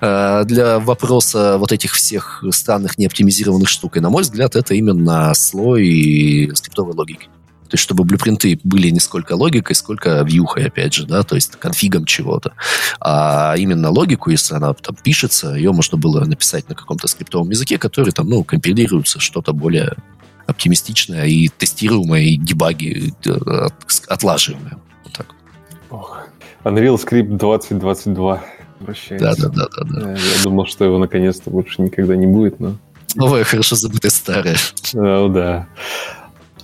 э, 0.00 0.44
для 0.44 0.78
вопроса 0.78 1.56
вот 1.58 1.72
этих 1.72 1.94
всех 1.94 2.44
странных 2.50 2.98
неоптимизированных 2.98 3.68
штук. 3.68 3.96
И, 3.96 4.00
на 4.00 4.10
мой 4.10 4.22
взгляд, 4.22 4.56
это 4.56 4.74
именно 4.74 5.34
слой 5.34 6.50
скриптовой 6.54 6.94
логики. 6.94 7.28
То 7.68 7.74
есть, 7.74 7.84
чтобы 7.84 8.04
блюпринты 8.04 8.58
были 8.64 8.88
не 8.88 8.98
сколько 8.98 9.34
логикой, 9.34 9.76
сколько 9.76 10.22
вьюхой, 10.22 10.66
опять 10.66 10.94
же, 10.94 11.06
да, 11.06 11.22
то 11.22 11.34
есть 11.34 11.56
конфигом 11.56 12.06
чего-то. 12.06 12.54
А 12.98 13.54
именно 13.58 13.90
логику, 13.90 14.30
если 14.30 14.54
она 14.54 14.72
там 14.72 14.96
пишется, 14.96 15.52
ее 15.52 15.72
можно 15.72 15.98
было 15.98 16.24
написать 16.24 16.68
на 16.68 16.74
каком-то 16.74 17.08
скриптовом 17.08 17.50
языке, 17.50 17.78
который 17.78 18.12
там, 18.12 18.28
ну, 18.28 18.42
компилируется 18.42 19.20
что-то 19.20 19.52
более 19.52 19.96
оптимистичное 20.48 21.26
и 21.26 21.48
тестируемое, 21.48 22.22
и 22.22 22.36
дебаги 22.36 23.12
э, 23.26 23.68
отлаживаемое. 24.08 24.78
Вот 25.04 25.12
так. 25.12 25.26
Ох. 25.90 26.22
Unreal 26.64 26.96
Script 26.96 27.36
2022 27.36 28.42
вращается. 28.80 29.48
Да, 29.48 29.48
да, 29.48 29.68
да, 29.68 29.84
да, 29.84 30.00
да. 30.00 30.10
Я 30.12 30.42
думал, 30.42 30.66
что 30.66 30.84
его 30.84 30.98
наконец-то 30.98 31.50
больше 31.50 31.82
никогда 31.82 32.16
не 32.16 32.26
будет, 32.26 32.58
но... 32.58 32.74
Новое, 33.14 33.44
хорошо 33.44 33.76
забытое 33.76 34.10
старое. 34.10 34.56
Ну 34.94 35.28
да. 35.28 35.68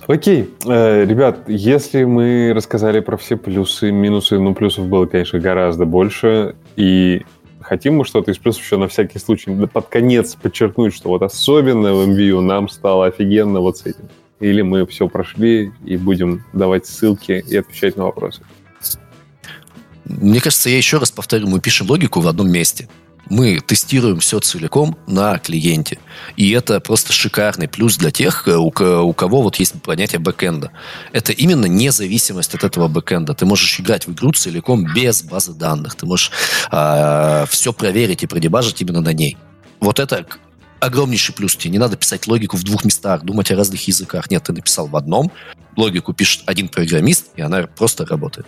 Окей, 0.07 0.49
э, 0.65 1.05
ребят, 1.05 1.47
если 1.47 2.03
мы 2.03 2.53
рассказали 2.53 2.99
про 2.99 3.17
все 3.17 3.37
плюсы, 3.37 3.91
минусы, 3.91 4.39
ну, 4.39 4.53
плюсов 4.53 4.87
было, 4.87 5.05
конечно, 5.05 5.39
гораздо 5.39 5.85
больше, 5.85 6.55
и 6.75 7.23
хотим 7.65 7.95
мы 7.95 8.05
что-то 8.05 8.31
из 8.31 8.37
плюсов 8.37 8.63
еще 8.63 8.77
на 8.77 8.87
всякий 8.87 9.19
случай 9.19 9.51
под 9.67 9.87
конец 9.87 10.35
подчеркнуть, 10.35 10.93
что 10.93 11.09
вот 11.09 11.21
особенно 11.23 11.93
в 11.93 12.07
MVU 12.09 12.41
нам 12.41 12.69
стало 12.69 13.07
офигенно 13.07 13.59
вот 13.59 13.77
с 13.77 13.85
этим. 13.85 14.07
Или 14.39 14.61
мы 14.61 14.85
все 14.85 15.07
прошли 15.07 15.71
и 15.83 15.97
будем 15.97 16.43
давать 16.53 16.85
ссылки 16.85 17.43
и 17.47 17.57
отвечать 17.57 17.97
на 17.97 18.05
вопросы. 18.05 18.41
Мне 20.05 20.39
кажется, 20.39 20.69
я 20.69 20.77
еще 20.77 20.97
раз 20.97 21.11
повторю, 21.11 21.47
мы 21.47 21.59
пишем 21.59 21.89
логику 21.89 22.19
в 22.19 22.27
одном 22.27 22.51
месте 22.51 22.87
мы 23.29 23.59
тестируем 23.59 24.19
все 24.19 24.39
целиком 24.39 24.97
на 25.07 25.37
клиенте. 25.39 25.99
И 26.35 26.51
это 26.51 26.79
просто 26.79 27.13
шикарный 27.13 27.67
плюс 27.67 27.97
для 27.97 28.11
тех, 28.11 28.47
э, 28.47 28.55
у, 28.55 28.71
кого 28.71 29.41
вот 29.41 29.55
есть 29.57 29.81
понятие 29.81 30.19
бэкэнда. 30.19 30.71
Это 31.11 31.31
именно 31.31 31.65
независимость 31.65 32.55
от 32.55 32.63
этого 32.63 32.87
бэкэнда. 32.87 33.33
Ты 33.33 33.45
можешь 33.45 33.79
играть 33.79 34.07
в 34.07 34.13
игру 34.13 34.31
целиком 34.31 34.85
без 34.93 35.23
базы 35.23 35.53
данных. 35.53 35.95
Ты 35.95 36.05
можешь 36.05 36.29
э, 36.29 36.67
а, 36.71 37.45
все 37.49 37.73
проверить 37.73 38.23
и 38.23 38.27
продебажить 38.27 38.81
именно 38.81 39.01
на 39.01 39.13
ней. 39.13 39.37
Вот 39.79 39.99
это 39.99 40.25
огромнейший 40.79 41.33
плюс. 41.33 41.55
Тебе 41.55 41.71
не 41.71 41.79
надо 41.79 41.97
писать 41.97 42.27
логику 42.27 42.57
в 42.57 42.63
двух 42.63 42.85
местах, 42.85 43.23
думать 43.23 43.51
о 43.51 43.55
разных 43.55 43.87
языках. 43.87 44.29
Нет, 44.29 44.43
ты 44.43 44.53
написал 44.53 44.87
в 44.87 44.95
одном, 44.95 45.31
логику 45.75 46.13
пишет 46.13 46.43
один 46.45 46.67
программист, 46.67 47.27
и 47.35 47.41
она 47.41 47.67
просто 47.67 48.05
работает. 48.05 48.47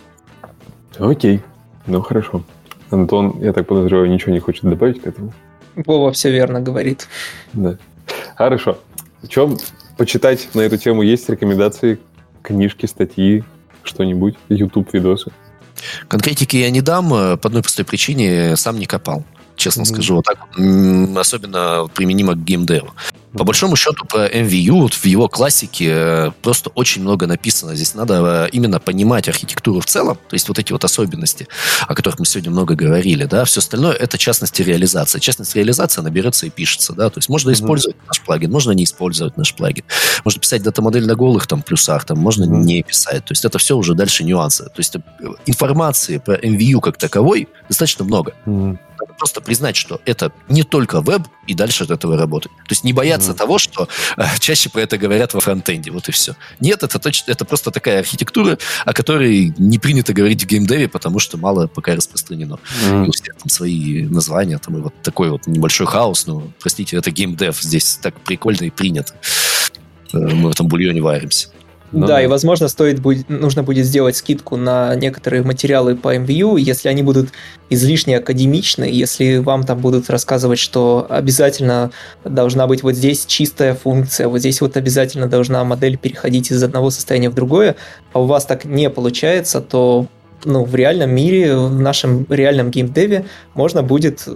Окей, 0.98 1.42
ну 1.86 2.00
хорошо. 2.02 2.44
Антон, 2.90 3.38
я 3.40 3.52
так 3.52 3.66
подозреваю, 3.66 4.10
ничего 4.10 4.32
не 4.32 4.40
хочет 4.40 4.64
добавить 4.64 5.02
к 5.02 5.06
этому? 5.06 5.32
Вова 5.74 6.12
все 6.12 6.30
верно 6.30 6.60
говорит. 6.60 7.08
Да. 7.52 7.76
Хорошо. 8.36 8.78
Что 9.28 9.56
почитать 9.96 10.48
на 10.54 10.62
эту 10.62 10.76
тему? 10.76 11.02
Есть 11.02 11.28
рекомендации, 11.28 11.98
книжки, 12.42 12.86
статьи, 12.86 13.44
что-нибудь, 13.82 14.36
YouTube-видосы? 14.48 15.30
Конкретики 16.08 16.56
я 16.56 16.70
не 16.70 16.80
дам 16.80 17.12
э, 17.14 17.36
по 17.36 17.48
одной 17.48 17.62
простой 17.62 17.84
причине, 17.84 18.56
сам 18.56 18.78
не 18.78 18.86
копал 18.86 19.24
честно 19.58 19.82
mm-hmm. 19.82 19.84
скажу. 19.84 20.14
Вот 20.16 20.24
так, 20.24 20.38
особенно 21.16 21.88
применимо 21.94 22.32
к 22.34 22.44
геймдеву. 22.44 22.94
По 23.32 23.44
большому 23.44 23.76
счету, 23.76 24.06
по 24.06 24.26
MVU, 24.26 24.82
вот 24.82 24.94
в 24.94 25.04
его 25.04 25.28
классике 25.28 25.86
э, 25.90 26.30
просто 26.42 26.70
очень 26.70 27.02
много 27.02 27.26
написано. 27.26 27.74
Здесь 27.74 27.94
надо 27.94 28.46
э, 28.46 28.48
именно 28.52 28.80
понимать 28.80 29.28
архитектуру 29.28 29.80
в 29.80 29.86
целом, 29.86 30.16
то 30.16 30.34
есть 30.34 30.48
вот 30.48 30.58
эти 30.58 30.72
вот 30.72 30.82
особенности, 30.84 31.46
о 31.86 31.94
которых 31.94 32.18
мы 32.18 32.26
сегодня 32.26 32.50
много 32.50 32.74
говорили, 32.74 33.24
да, 33.24 33.44
все 33.44 33.60
остальное 33.60 33.92
это 33.92 34.16
частности 34.16 34.62
реализации. 34.62 35.18
Частность 35.18 35.54
реализации, 35.54 36.00
она 36.00 36.10
берется 36.10 36.46
и 36.46 36.50
пишется, 36.50 36.94
да, 36.94 37.10
то 37.10 37.18
есть 37.18 37.28
можно 37.28 37.52
использовать 37.52 37.96
mm-hmm. 37.96 38.08
наш 38.08 38.20
плагин, 38.22 38.50
можно 38.50 38.72
не 38.72 38.84
использовать 38.84 39.36
наш 39.36 39.54
плагин. 39.54 39.84
Можно 40.24 40.40
писать 40.40 40.62
дата-модель 40.62 41.06
на 41.06 41.14
голых 41.14 41.46
там 41.46 41.62
плюсах, 41.62 42.04
там 42.06 42.18
можно 42.18 42.44
mm-hmm. 42.44 42.64
не 42.64 42.82
писать. 42.82 43.24
То 43.26 43.32
есть 43.32 43.44
это 43.44 43.58
все 43.58 43.76
уже 43.76 43.94
дальше 43.94 44.24
нюансы. 44.24 44.64
То 44.64 44.78
есть 44.78 44.96
э, 44.96 45.00
информации 45.44 46.18
про 46.18 46.36
MVU 46.36 46.80
как 46.80 46.96
таковой 46.96 47.48
достаточно 47.68 48.04
много. 48.04 48.34
Mm-hmm. 48.46 48.78
Надо 49.00 49.14
просто 49.18 49.40
признать, 49.40 49.76
что 49.76 50.00
это 50.04 50.32
не 50.48 50.62
только 50.62 51.00
веб, 51.00 51.22
и 51.46 51.54
дальше 51.54 51.84
от 51.84 51.90
этого 51.90 52.16
работать. 52.16 52.52
То 52.52 52.70
есть 52.70 52.84
не 52.84 52.92
бояться 52.92 53.32
mm-hmm. 53.32 53.36
того, 53.36 53.58
что 53.58 53.88
э, 54.16 54.24
чаще 54.38 54.68
про 54.70 54.80
это 54.82 54.98
говорят 54.98 55.34
во 55.34 55.40
фронтенде, 55.40 55.90
вот 55.90 56.08
и 56.08 56.12
все. 56.12 56.34
Нет, 56.60 56.82
это, 56.82 56.98
точно, 56.98 57.32
это 57.32 57.44
просто 57.44 57.70
такая 57.70 58.00
архитектура, 58.00 58.58
о 58.84 58.92
которой 58.92 59.54
не 59.58 59.78
принято 59.78 60.12
говорить 60.12 60.42
в 60.42 60.46
геймдеве, 60.46 60.88
потому 60.88 61.18
что 61.18 61.38
мало 61.38 61.66
пока 61.66 61.94
распространено. 61.94 62.58
Mm-hmm. 62.84 63.04
И 63.04 63.08
у 63.08 63.12
всех 63.12 63.36
там 63.36 63.48
свои 63.48 64.02
названия, 64.04 64.58
там 64.58 64.76
и 64.76 64.80
вот 64.80 64.94
такой 65.02 65.30
вот 65.30 65.46
небольшой 65.46 65.86
хаос, 65.86 66.26
ну, 66.26 66.52
простите, 66.60 66.96
это 66.96 67.10
геймдев, 67.10 67.60
здесь 67.60 67.98
так 68.02 68.18
прикольно 68.20 68.64
и 68.64 68.70
принято. 68.70 69.14
Э, 70.12 70.18
мы 70.18 70.48
в 70.48 70.52
этом 70.52 70.68
бульоне 70.68 71.00
варимся. 71.00 71.48
Ну, 71.90 72.06
да, 72.06 72.22
и, 72.22 72.26
возможно, 72.26 72.68
стоит 72.68 73.00
будет, 73.00 73.28
нужно 73.30 73.62
будет 73.62 73.86
сделать 73.86 74.16
скидку 74.16 74.56
на 74.56 74.94
некоторые 74.94 75.42
материалы 75.42 75.96
по 75.96 76.14
MVU, 76.14 76.60
если 76.60 76.88
они 76.88 77.02
будут 77.02 77.30
излишне 77.70 78.18
академичны, 78.18 78.84
если 78.84 79.38
вам 79.38 79.64
там 79.64 79.78
будут 79.78 80.10
рассказывать, 80.10 80.58
что 80.58 81.06
обязательно 81.08 81.90
должна 82.24 82.66
быть 82.66 82.82
вот 82.82 82.94
здесь 82.94 83.24
чистая 83.26 83.74
функция, 83.74 84.28
вот 84.28 84.40
здесь 84.40 84.60
вот 84.60 84.76
обязательно 84.76 85.28
должна 85.28 85.64
модель 85.64 85.96
переходить 85.96 86.50
из 86.50 86.62
одного 86.62 86.90
состояния 86.90 87.30
в 87.30 87.34
другое, 87.34 87.76
а 88.12 88.20
у 88.20 88.26
вас 88.26 88.44
так 88.44 88.64
не 88.66 88.90
получается, 88.90 89.60
то 89.60 90.06
ну, 90.44 90.64
в 90.64 90.74
реальном 90.74 91.10
мире, 91.10 91.56
в 91.56 91.80
нашем 91.80 92.26
реальном 92.28 92.70
геймдеве 92.70 93.24
можно 93.54 93.82
будет 93.82 94.28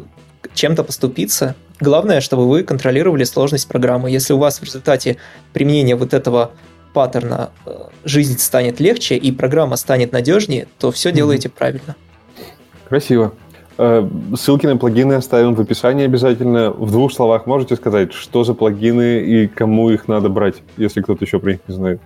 чем-то 0.54 0.84
поступиться. 0.84 1.54
Главное, 1.80 2.20
чтобы 2.20 2.48
вы 2.48 2.62
контролировали 2.62 3.24
сложность 3.24 3.68
программы. 3.68 4.10
Если 4.10 4.32
у 4.32 4.38
вас 4.38 4.60
в 4.60 4.64
результате 4.64 5.16
применения 5.52 5.96
вот 5.96 6.14
этого 6.14 6.52
паттерна 6.92 7.50
э, 7.66 7.70
жизнь 8.04 8.38
станет 8.38 8.80
легче 8.80 9.16
и 9.16 9.32
программа 9.32 9.76
станет 9.76 10.12
надежнее, 10.12 10.66
то 10.78 10.90
все 10.90 11.10
mm-hmm. 11.10 11.14
делаете 11.14 11.48
правильно. 11.48 11.96
Красиво. 12.88 13.32
Э, 13.78 14.08
ссылки 14.36 14.66
на 14.66 14.76
плагины 14.76 15.14
оставим 15.14 15.54
в 15.54 15.60
описании 15.60 16.04
обязательно. 16.04 16.70
В 16.70 16.90
двух 16.90 17.12
словах 17.12 17.46
можете 17.46 17.76
сказать, 17.76 18.12
что 18.12 18.44
за 18.44 18.54
плагины 18.54 19.20
и 19.20 19.48
кому 19.48 19.90
их 19.90 20.08
надо 20.08 20.28
брать, 20.28 20.56
если 20.76 21.00
кто-то 21.00 21.24
еще 21.24 21.38
про 21.38 21.52
них 21.52 21.60
не 21.66 21.74
знает? 21.74 22.00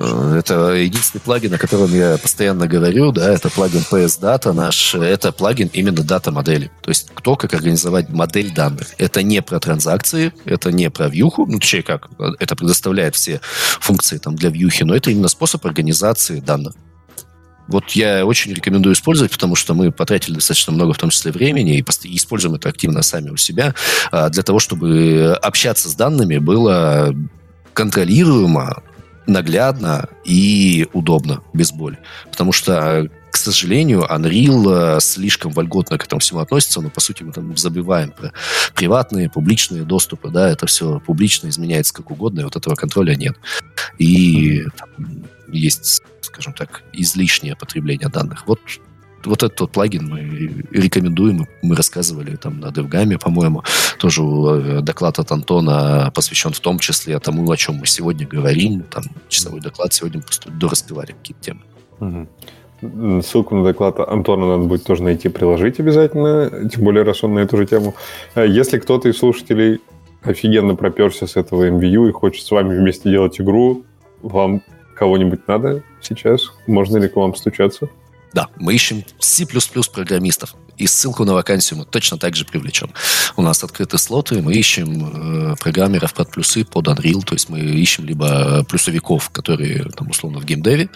Э, 0.00 0.36
это 0.38 0.72
единственный 0.72 1.20
плагин, 1.20 1.52
о 1.54 1.58
котором 1.58 1.94
я 1.94 2.16
постоянно 2.16 2.66
говорю, 2.66 3.12
да, 3.12 3.30
это 3.30 3.50
плагин 3.50 3.84
PS 3.90 4.20
Data 4.20 4.52
наш, 4.52 4.94
это 4.94 5.30
плагин 5.30 5.68
именно 5.72 6.02
дата 6.02 6.32
модели. 6.32 6.70
То 6.82 6.88
есть 6.88 7.10
кто 7.12 7.36
как 7.36 7.52
организовать 7.52 8.08
модель 8.08 8.52
данных. 8.52 8.88
Это 8.96 9.22
не 9.22 9.42
про 9.42 9.60
транзакции, 9.60 10.32
это 10.46 10.72
не 10.72 10.90
про 10.90 11.08
вьюху, 11.08 11.46
ну, 11.46 11.58
точнее 11.58 11.82
как, 11.82 12.08
это 12.38 12.56
предоставляет 12.56 13.14
все 13.14 13.40
функции 13.80 14.16
там 14.16 14.36
для 14.36 14.48
вьюхи, 14.48 14.84
но 14.84 14.96
это 14.96 15.10
именно 15.10 15.28
способ 15.28 15.64
организации 15.66 16.40
данных. 16.40 16.74
Вот 17.68 17.90
я 17.92 18.26
очень 18.26 18.52
рекомендую 18.52 18.94
использовать, 18.94 19.30
потому 19.30 19.54
что 19.54 19.74
мы 19.74 19.92
потратили 19.92 20.34
достаточно 20.34 20.72
много, 20.72 20.92
в 20.92 20.98
том 20.98 21.10
числе, 21.10 21.30
времени, 21.30 21.78
и 21.78 22.16
используем 22.16 22.56
это 22.56 22.68
активно 22.68 23.02
сами 23.02 23.30
у 23.30 23.36
себя, 23.36 23.74
а, 24.10 24.28
для 24.28 24.42
того, 24.42 24.58
чтобы 24.58 25.38
общаться 25.40 25.88
с 25.88 25.94
данными 25.94 26.38
было 26.38 27.14
контролируемо, 27.72 28.82
наглядно 29.26 30.08
и 30.24 30.88
удобно, 30.92 31.42
без 31.52 31.72
боли. 31.72 31.98
Потому 32.30 32.52
что, 32.52 33.08
к 33.30 33.36
сожалению, 33.36 34.06
Unreal 34.10 34.96
э, 34.96 35.00
слишком 35.00 35.52
вольготно 35.52 35.98
к 35.98 36.04
этому 36.04 36.20
всему 36.20 36.40
относится, 36.40 36.80
но, 36.80 36.90
по 36.90 37.00
сути, 37.00 37.22
мы 37.22 37.32
там 37.32 37.56
забываем 37.56 38.10
про 38.10 38.32
приватные, 38.74 39.30
публичные 39.30 39.82
доступы, 39.82 40.30
да, 40.30 40.50
это 40.50 40.66
все 40.66 41.00
публично 41.00 41.48
изменяется 41.48 41.94
как 41.94 42.10
угодно, 42.10 42.40
и 42.40 42.44
вот 42.44 42.56
этого 42.56 42.74
контроля 42.74 43.14
нет. 43.14 43.36
И 43.98 44.64
там, 44.76 44.88
есть, 45.48 46.02
скажем 46.20 46.52
так, 46.52 46.82
излишнее 46.92 47.56
потребление 47.56 48.08
данных. 48.08 48.46
Вот 48.46 48.60
вот 49.24 49.42
этот 49.42 49.60
вот 49.60 49.72
плагин 49.72 50.08
мы 50.08 50.20
рекомендуем, 50.70 51.46
мы 51.62 51.76
рассказывали 51.76 52.36
там 52.36 52.60
на 52.60 52.66
DevGAM, 52.66 53.18
по-моему, 53.18 53.62
тоже 53.98 54.22
э, 54.22 54.80
доклад 54.82 55.18
от 55.18 55.30
Антона 55.32 56.10
посвящен 56.14 56.52
в 56.52 56.60
том 56.60 56.78
числе 56.78 57.18
тому, 57.18 57.50
о 57.50 57.56
чем 57.56 57.76
мы 57.76 57.86
сегодня 57.86 58.26
говорим, 58.26 58.82
там 58.82 59.04
часовой 59.28 59.60
доклад 59.60 59.92
сегодня 59.92 60.20
просто 60.20 60.50
дораспевали 60.50 61.12
какие-то 61.12 61.42
темы. 61.42 61.60
Угу. 62.00 63.22
Ссылку 63.22 63.56
на 63.56 63.64
доклад 63.64 64.00
Антона 64.00 64.56
надо 64.56 64.64
будет 64.64 64.84
тоже 64.84 65.02
найти, 65.02 65.28
приложить 65.28 65.80
обязательно, 65.80 66.68
тем 66.70 66.84
более, 66.84 67.02
раз 67.02 67.22
он 67.22 67.34
на 67.34 67.40
эту 67.40 67.56
же 67.56 67.66
тему. 67.66 67.94
Э, 68.34 68.46
если 68.48 68.78
кто-то 68.78 69.08
из 69.08 69.18
слушателей 69.18 69.80
офигенно 70.22 70.74
проперся 70.74 71.26
с 71.26 71.36
этого 71.36 71.68
MVU 71.68 72.08
и 72.08 72.12
хочет 72.12 72.44
с 72.44 72.50
вами 72.50 72.76
вместе 72.76 73.10
делать 73.10 73.40
игру, 73.40 73.84
вам 74.22 74.62
кого-нибудь 74.94 75.46
надо 75.48 75.82
сейчас? 76.00 76.52
Можно 76.66 76.98
ли 76.98 77.08
к 77.08 77.16
вам 77.16 77.34
стучаться? 77.34 77.88
Да, 78.32 78.48
мы 78.56 78.74
ищем 78.74 79.04
C++ 79.18 79.46
программистов. 79.92 80.54
И 80.76 80.86
ссылку 80.86 81.24
на 81.24 81.34
вакансию 81.34 81.80
мы 81.80 81.84
точно 81.84 82.16
так 82.16 82.34
же 82.34 82.46
привлечем. 82.46 82.90
У 83.36 83.42
нас 83.42 83.62
открыты 83.62 83.98
слоты, 83.98 84.40
мы 84.40 84.54
ищем 84.54 85.52
э, 85.52 85.56
программеров 85.56 86.14
под 86.14 86.30
плюсы, 86.30 86.64
под 86.64 86.88
Unreal, 86.88 87.22
то 87.22 87.34
есть 87.34 87.50
мы 87.50 87.60
ищем 87.60 88.06
либо 88.06 88.64
плюсовиков, 88.64 89.28
которые, 89.28 89.84
там, 89.90 90.08
условно, 90.08 90.38
в 90.38 90.46
геймдеве, 90.46 90.88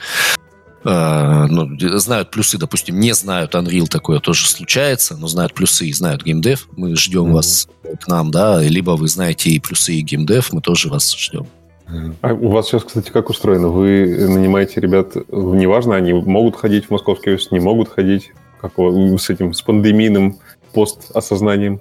э, 0.84 1.46
ну, 1.50 1.98
знают 1.98 2.30
плюсы, 2.30 2.56
допустим, 2.56 2.98
не 2.98 3.12
знают 3.12 3.54
Unreal, 3.54 3.86
такое 3.86 4.20
тоже 4.20 4.46
случается, 4.46 5.18
но 5.18 5.28
знают 5.28 5.52
плюсы 5.52 5.86
и 5.86 5.92
знают 5.92 6.22
геймдев, 6.22 6.68
мы 6.76 6.96
ждем 6.96 7.26
mm-hmm. 7.26 7.32
вас 7.32 7.68
к 8.00 8.08
нам, 8.08 8.30
да, 8.30 8.62
либо 8.62 8.92
вы 8.92 9.06
знаете 9.08 9.50
и 9.50 9.60
плюсы, 9.60 9.92
и 9.94 10.00
геймдев, 10.00 10.54
мы 10.54 10.62
тоже 10.62 10.88
вас 10.88 11.14
ждем. 11.14 11.46
А 12.22 12.32
у 12.32 12.48
вас 12.48 12.66
сейчас, 12.66 12.84
кстати, 12.84 13.10
как 13.10 13.30
устроено? 13.30 13.68
Вы 13.68 14.26
нанимаете 14.28 14.80
ребят, 14.80 15.14
неважно, 15.30 15.96
они 15.96 16.12
могут 16.12 16.56
ходить 16.56 16.86
в 16.86 16.90
московский 16.90 17.34
офис, 17.34 17.50
не 17.50 17.60
могут 17.60 17.88
ходить, 17.88 18.32
как 18.60 18.72
с 18.78 19.30
этим, 19.30 19.52
с 19.52 19.60
пандемийным 19.62 20.38
постосознанием? 20.72 21.80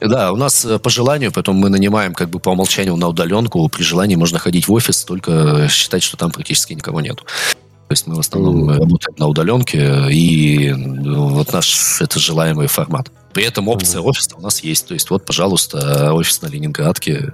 Да, 0.00 0.32
у 0.32 0.36
нас 0.36 0.64
э, 0.64 0.78
по 0.78 0.90
желанию, 0.90 1.32
поэтому 1.32 1.58
мы 1.58 1.70
нанимаем 1.70 2.12
как 2.12 2.28
бы 2.28 2.38
по 2.38 2.50
умолчанию 2.50 2.96
на 2.96 3.08
удаленку. 3.08 3.66
При 3.68 3.82
желании 3.82 4.16
можно 4.16 4.38
ходить 4.38 4.68
в 4.68 4.72
офис, 4.72 5.04
только 5.04 5.68
считать, 5.70 6.02
что 6.02 6.16
там 6.16 6.30
практически 6.30 6.74
никого 6.74 7.00
нету. 7.00 7.24
То 7.24 7.92
есть 7.92 8.06
мы 8.06 8.16
в 8.16 8.18
основном 8.18 8.68
mm. 8.68 8.78
работаем 8.78 9.16
на 9.16 9.28
удаленке, 9.28 10.10
и 10.10 10.72
ну, 10.72 11.28
вот 11.28 11.52
наш 11.52 12.00
это 12.00 12.18
желаемый 12.18 12.66
формат. 12.66 13.10
При 13.32 13.44
этом 13.44 13.68
опция 13.68 14.00
mm. 14.00 14.04
офиса 14.04 14.30
у 14.36 14.40
нас 14.40 14.60
есть. 14.60 14.88
То 14.88 14.94
есть 14.94 15.08
вот, 15.08 15.24
пожалуйста, 15.24 16.12
офис 16.12 16.42
на 16.42 16.48
Ленинградке. 16.48 17.32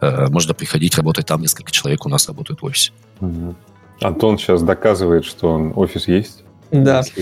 Э, 0.00 0.28
можно 0.28 0.54
приходить, 0.54 0.96
работать 0.96 1.26
там. 1.26 1.42
Несколько 1.42 1.72
человек 1.72 2.06
у 2.06 2.08
нас 2.08 2.28
работают 2.28 2.62
в 2.62 2.64
офисе. 2.64 2.92
Угу. 3.20 3.54
Антон 4.00 4.38
сейчас 4.38 4.62
доказывает, 4.62 5.24
что 5.24 5.50
он 5.50 5.72
офис 5.76 6.08
есть. 6.08 6.42
Да. 6.70 7.02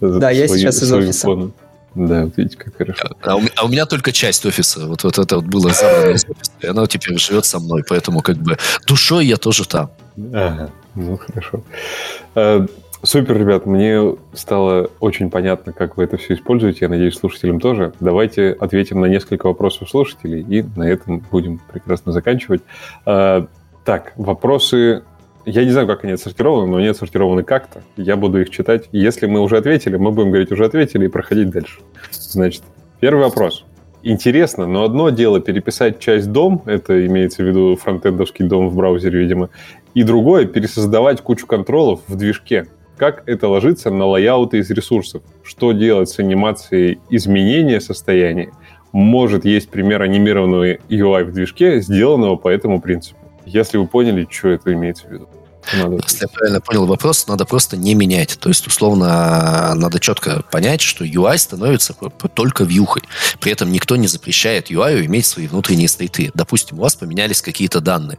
Да, 0.00 0.30
я 0.30 0.48
сейчас 0.48 0.82
из 0.82 0.92
офиса. 0.92 1.50
Да, 1.94 2.28
видите, 2.36 2.58
как 2.58 2.76
хорошо. 2.76 3.16
А 3.22 3.36
у, 3.36 3.42
а 3.56 3.64
у 3.64 3.68
меня 3.68 3.86
только 3.86 4.12
часть 4.12 4.44
офиса. 4.44 4.86
Вот, 4.86 5.02
вот 5.04 5.18
это 5.18 5.36
вот 5.36 5.46
было 5.46 5.70
забрано 5.70 6.10
из 6.14 6.24
офиса. 6.24 6.52
И 6.60 6.66
оно 6.66 6.86
теперь 6.86 7.18
живет 7.18 7.46
со 7.46 7.58
мной. 7.58 7.84
Поэтому 7.88 8.20
как 8.20 8.36
бы 8.36 8.58
душой 8.86 9.26
я 9.26 9.36
тоже 9.36 9.66
там. 9.66 9.90
Ага, 10.32 10.70
ну 10.94 11.18
хорошо. 11.18 11.62
Супер, 13.06 13.38
ребят, 13.38 13.66
мне 13.66 14.16
стало 14.32 14.90
очень 14.98 15.30
понятно, 15.30 15.72
как 15.72 15.96
вы 15.96 16.02
это 16.02 16.16
все 16.16 16.34
используете. 16.34 16.78
Я 16.82 16.88
надеюсь, 16.88 17.14
слушателям 17.14 17.60
тоже. 17.60 17.92
Давайте 18.00 18.50
ответим 18.50 19.00
на 19.00 19.06
несколько 19.06 19.46
вопросов 19.46 19.88
слушателей, 19.88 20.40
и 20.40 20.64
на 20.74 20.82
этом 20.82 21.22
будем 21.30 21.60
прекрасно 21.72 22.10
заканчивать. 22.10 22.62
А, 23.04 23.46
так, 23.84 24.12
вопросы... 24.16 25.04
Я 25.44 25.64
не 25.64 25.70
знаю, 25.70 25.86
как 25.86 26.02
они 26.02 26.14
отсортированы, 26.14 26.66
но 26.68 26.78
они 26.78 26.88
отсортированы 26.88 27.44
как-то. 27.44 27.82
Я 27.96 28.16
буду 28.16 28.40
их 28.40 28.50
читать. 28.50 28.88
Если 28.90 29.26
мы 29.26 29.38
уже 29.38 29.56
ответили, 29.56 29.96
мы 29.96 30.10
будем 30.10 30.30
говорить 30.30 30.50
«уже 30.50 30.64
ответили» 30.64 31.04
и 31.04 31.08
проходить 31.08 31.50
дальше. 31.50 31.78
Значит, 32.10 32.64
первый 32.98 33.22
вопрос. 33.22 33.64
Интересно, 34.02 34.66
но 34.66 34.82
одно 34.82 35.10
дело 35.10 35.38
переписать 35.40 36.00
часть 36.00 36.32
дом, 36.32 36.62
это 36.66 37.06
имеется 37.06 37.44
в 37.44 37.46
виду 37.46 37.76
фронтендовский 37.76 38.46
дом 38.46 38.68
в 38.68 38.76
браузере, 38.76 39.20
видимо, 39.20 39.50
и 39.94 40.02
другое— 40.02 40.44
пересоздавать 40.46 41.20
кучу 41.20 41.46
контролов 41.46 42.00
в 42.08 42.16
движке. 42.16 42.66
Как 42.96 43.22
это 43.26 43.48
ложится 43.48 43.90
на 43.90 44.06
лайауты 44.06 44.58
из 44.58 44.70
ресурсов? 44.70 45.22
Что 45.42 45.72
делать 45.72 46.08
с 46.08 46.18
анимацией 46.18 46.98
изменения 47.10 47.80
состояния? 47.80 48.52
Может, 48.92 49.44
есть 49.44 49.68
пример 49.68 50.00
анимированного 50.02 50.76
UI 50.88 51.24
в 51.24 51.32
движке, 51.32 51.80
сделанного 51.80 52.36
по 52.36 52.48
этому 52.48 52.80
принципу. 52.80 53.18
Если 53.44 53.76
вы 53.76 53.86
поняли, 53.86 54.26
что 54.30 54.48
это 54.48 54.72
имеется 54.72 55.06
в 55.06 55.10
виду. 55.10 55.28
Надо. 55.74 55.96
Если 55.96 56.22
я 56.22 56.28
правильно 56.28 56.60
понял 56.60 56.86
вопрос, 56.86 57.26
надо 57.26 57.44
просто 57.44 57.76
не 57.76 57.94
менять. 57.94 58.38
То 58.38 58.48
есть, 58.48 58.66
условно, 58.66 59.74
надо 59.74 59.98
четко 59.98 60.42
понять, 60.50 60.80
что 60.80 61.04
UI 61.04 61.36
становится 61.38 61.94
только 62.34 62.64
вьюхой. 62.64 63.02
При 63.40 63.52
этом 63.52 63.72
никто 63.72 63.96
не 63.96 64.06
запрещает 64.06 64.70
UI 64.70 65.04
иметь 65.06 65.26
свои 65.26 65.48
внутренние 65.48 65.88
стейты. 65.88 66.30
Допустим, 66.34 66.78
у 66.78 66.82
вас 66.82 66.94
поменялись 66.94 67.42
какие-то 67.42 67.80
данные. 67.80 68.18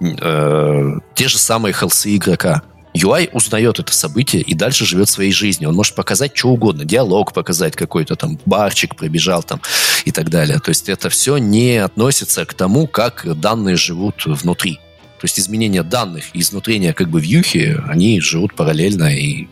Э, 0.00 0.94
те 1.14 1.28
же 1.28 1.38
самые 1.38 1.72
хелсы 1.72 2.16
игрока. 2.16 2.62
UI 2.96 3.30
узнает 3.32 3.78
это 3.78 3.92
событие 3.92 4.42
и 4.42 4.54
дальше 4.54 4.84
живет 4.84 5.08
своей 5.08 5.32
жизнью. 5.32 5.70
Он 5.70 5.76
может 5.76 5.94
показать 5.94 6.36
что 6.36 6.48
угодно, 6.48 6.84
диалог 6.84 7.32
показать 7.32 7.76
какой-то 7.76 8.16
там, 8.16 8.38
барчик 8.46 8.96
пробежал 8.96 9.42
там 9.42 9.60
и 10.04 10.12
так 10.12 10.30
далее. 10.30 10.58
То 10.58 10.70
есть 10.70 10.88
это 10.88 11.08
все 11.08 11.36
не 11.36 11.76
относится 11.76 12.44
к 12.44 12.54
тому, 12.54 12.86
как 12.86 13.26
данные 13.40 13.76
живут 13.76 14.24
внутри. 14.26 14.74
То 15.18 15.24
есть 15.24 15.38
изменения 15.40 15.82
данных 15.82 16.24
и 16.34 16.40
изнутрения 16.40 16.92
как 16.92 17.08
бы 17.08 17.20
вьюхи, 17.20 17.80
они 17.88 18.20
живут 18.20 18.54
параллельно 18.54 19.14
и 19.14 19.46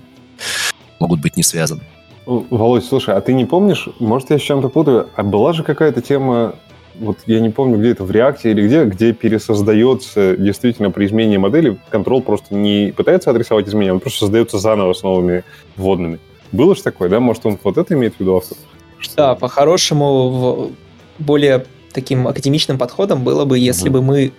могут 1.01 1.21
быть 1.21 1.37
не 1.37 1.43
связаны. 1.43 1.83
Володь, 2.27 2.85
слушай, 2.85 3.15
а 3.15 3.21
ты 3.21 3.35
не 3.35 3.45
помнишь, 3.45 3.87
может, 3.99 4.31
я 4.31 4.39
с 4.39 4.43
чем-то 4.43 4.71
путаю, 4.71 5.11
а 5.15 5.23
была 5.23 5.53
же 5.53 5.63
какая-то 5.63 6.01
тема, 6.01 6.55
вот 6.99 7.19
я 7.27 7.41
не 7.41 7.51
помню, 7.51 7.79
где 7.79 7.91
это, 7.91 8.05
в 8.05 8.11
реакте 8.11 8.51
или 8.51 8.67
где, 8.67 8.85
где 8.85 9.13
пересоздается 9.13 10.37
действительно 10.37 10.91
при 10.91 11.07
изменении 11.07 11.37
модели, 11.37 11.79
контрол 11.91 12.23
просто 12.23 12.55
не 12.55 12.93
пытается 12.97 13.31
адресовать 13.31 13.69
изменения, 13.69 13.93
он 13.93 14.01
просто 14.01 14.21
создается 14.21 14.59
заново 14.59 14.93
с 14.93 15.03
новыми 15.03 15.45
вводными. 15.77 16.19
Было 16.53 16.75
же 16.75 16.83
такое, 16.83 17.09
да? 17.09 17.21
Может, 17.21 17.47
он 17.47 17.59
вот 17.63 17.79
это 17.79 17.95
имеет 17.95 18.17
в 18.17 18.21
виду 18.21 18.37
автор? 18.37 18.57
Да, 19.17 19.35
по-хорошему, 19.35 20.73
более 21.19 21.67
таким 21.93 22.27
академичным 22.27 22.79
подходом 22.79 23.25
было 23.25 23.45
бы, 23.45 23.59
если 23.59 23.89
угу. 23.89 23.99
бы 23.99 24.03
мы 24.03 24.33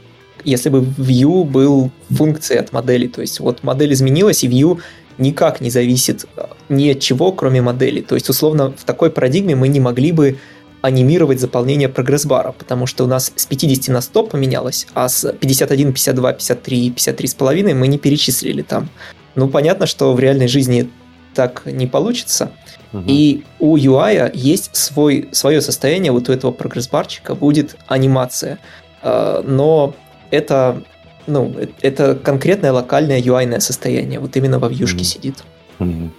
если 0.44 0.70
бы 0.70 0.82
view 0.82 1.44
был 1.44 1.92
функцией 2.10 2.60
от 2.60 2.72
модели. 2.72 3.08
То 3.08 3.22
есть 3.22 3.40
вот 3.40 3.64
модель 3.64 3.94
изменилась, 3.94 4.44
и 4.44 4.48
view 4.48 4.80
никак 5.18 5.62
не 5.62 5.70
зависит 5.70 6.26
э, 6.36 6.46
ни 6.70 6.90
от 6.90 7.00
чего, 7.00 7.32
кроме 7.32 7.62
модели. 7.62 8.02
То 8.02 8.16
есть, 8.16 8.30
условно, 8.30 8.74
в 8.78 8.84
такой 8.84 9.10
парадигме 9.10 9.56
мы 9.56 9.68
не 9.68 9.80
могли 9.80 10.12
бы 10.12 10.38
анимировать 10.86 11.40
заполнение 11.40 11.90
прогресс-бара, 11.90 12.52
потому 12.52 12.86
что 12.86 13.06
у 13.06 13.08
нас 13.08 13.34
с 13.36 13.46
50 13.48 13.88
на 13.88 14.02
100 14.02 14.24
поменялось, 14.28 14.86
а 14.94 15.10
с 15.10 15.34
51, 15.34 15.94
52, 15.94 16.34
53, 16.34 16.90
53 16.92 17.28
с 17.28 17.34
половиной 17.34 17.74
мы 17.74 17.88
не 17.88 17.98
перечислили 17.98 18.62
там. 18.62 18.90
Ну, 19.34 19.48
понятно, 19.48 19.88
что 19.88 20.14
в 20.14 20.20
реальной 20.20 20.48
жизни 20.48 20.88
так 21.34 21.64
не 21.66 21.88
получится. 21.88 22.52
Угу. 22.94 23.04
И 23.08 23.44
у 23.60 23.78
UI 23.78 24.30
есть 24.36 24.76
свой, 24.76 25.28
свое 25.32 25.60
состояние, 25.62 26.12
вот 26.12 26.30
у 26.30 26.34
этого 26.34 26.52
прогресс-барчика 26.52 27.34
будет 27.34 27.76
анимация. 27.88 28.60
Э, 29.02 29.42
но 29.44 29.96
это, 30.30 30.84
ну, 31.26 31.56
это 31.82 32.14
конкретное 32.14 32.72
локальное 32.72 33.20
UI 33.20 33.60
состояние. 33.60 34.20
Вот 34.20 34.38
именно 34.38 34.60
во 34.60 34.68
вьюшке 34.68 35.00
mm-hmm. 35.00 35.04
сидит. 35.04 35.44
Mm-hmm. 35.80 36.10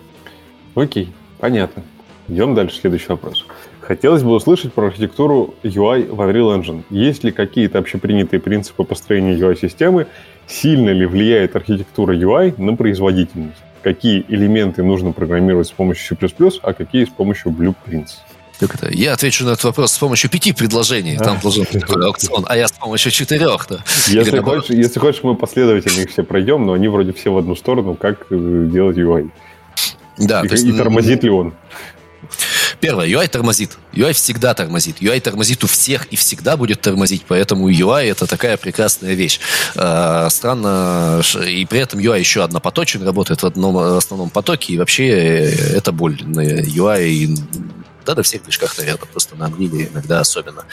Окей, 0.74 1.12
понятно. 1.38 1.84
Идем 2.26 2.56
дальше. 2.56 2.80
Следующий 2.80 3.08
вопрос. 3.08 3.46
Хотелось 3.86 4.24
бы 4.24 4.32
услышать 4.32 4.72
про 4.72 4.86
архитектуру 4.86 5.54
UI 5.62 6.12
в 6.12 6.20
Unreal 6.20 6.60
Engine. 6.60 6.82
Есть 6.90 7.22
ли 7.22 7.30
какие-то 7.30 7.78
общепринятые 7.78 8.40
принципы 8.40 8.82
построения 8.82 9.36
UI-системы? 9.36 10.08
Сильно 10.48 10.90
ли 10.90 11.06
влияет 11.06 11.54
архитектура 11.54 12.16
UI 12.16 12.60
на 12.60 12.74
производительность? 12.74 13.62
Какие 13.82 14.24
элементы 14.26 14.82
нужно 14.82 15.12
программировать 15.12 15.68
с 15.68 15.70
помощью 15.70 16.18
C++, 16.20 16.50
а 16.62 16.72
какие 16.72 17.04
с 17.04 17.10
помощью 17.10 17.52
Blueprints? 17.52 18.16
Как 18.58 18.74
это? 18.74 18.90
Я 18.90 19.12
отвечу 19.12 19.44
на 19.44 19.50
этот 19.50 19.62
вопрос 19.62 19.92
с 19.92 19.98
помощью 19.98 20.30
пяти 20.30 20.52
предложений. 20.52 21.18
Там 21.18 21.38
должен 21.40 21.64
быть 21.70 21.80
такой 21.80 22.06
аукцион, 22.06 22.44
а 22.48 22.56
я 22.56 22.66
с 22.66 22.72
помощью 22.72 23.12
четырех. 23.12 23.68
Да. 23.70 23.84
Если, 24.08 24.40
хочешь, 24.40 24.70
если 24.70 24.98
хочешь, 24.98 25.22
мы 25.22 25.36
последовательно 25.36 26.00
их 26.00 26.10
все 26.10 26.24
пройдем, 26.24 26.66
но 26.66 26.72
они 26.72 26.88
вроде 26.88 27.12
все 27.12 27.32
в 27.32 27.38
одну 27.38 27.54
сторону, 27.54 27.94
как 27.94 28.26
э, 28.30 28.68
делать 28.72 28.96
UI. 28.96 29.30
Да, 30.18 30.42
и, 30.42 30.48
есть, 30.48 30.64
и 30.64 30.72
тормозит 30.72 31.22
ли 31.22 31.30
он? 31.30 31.54
Первое, 32.80 33.06
UI 33.06 33.26
тормозит. 33.28 33.78
UI 33.92 34.12
всегда 34.12 34.54
тормозит. 34.54 35.00
UI 35.00 35.20
тормозит 35.20 35.64
у 35.64 35.66
всех 35.66 36.06
и 36.06 36.16
всегда 36.16 36.56
будет 36.56 36.80
тормозить, 36.80 37.24
поэтому 37.26 37.70
UI 37.70 38.10
это 38.10 38.26
такая 38.26 38.56
прекрасная 38.56 39.14
вещь. 39.14 39.40
Э, 39.74 40.28
странно, 40.30 41.22
и 41.46 41.64
при 41.64 41.80
этом 41.80 42.00
UI 42.00 42.18
еще 42.18 42.44
однопоточен, 42.44 43.02
работает 43.02 43.42
в 43.42 43.46
одном 43.46 43.78
основном 43.78 44.30
потоке, 44.30 44.74
и 44.74 44.78
вообще 44.78 45.08
э, 45.08 45.76
это 45.76 45.92
боль. 45.92 46.20
UI 46.20 47.36
да, 48.04 48.14
на 48.14 48.22
всех 48.22 48.44
движках, 48.44 48.78
наверное, 48.78 49.06
просто 49.06 49.34
на 49.36 49.44
Unreal 49.48 49.90
иногда 49.92 50.20
особенно. 50.20 50.64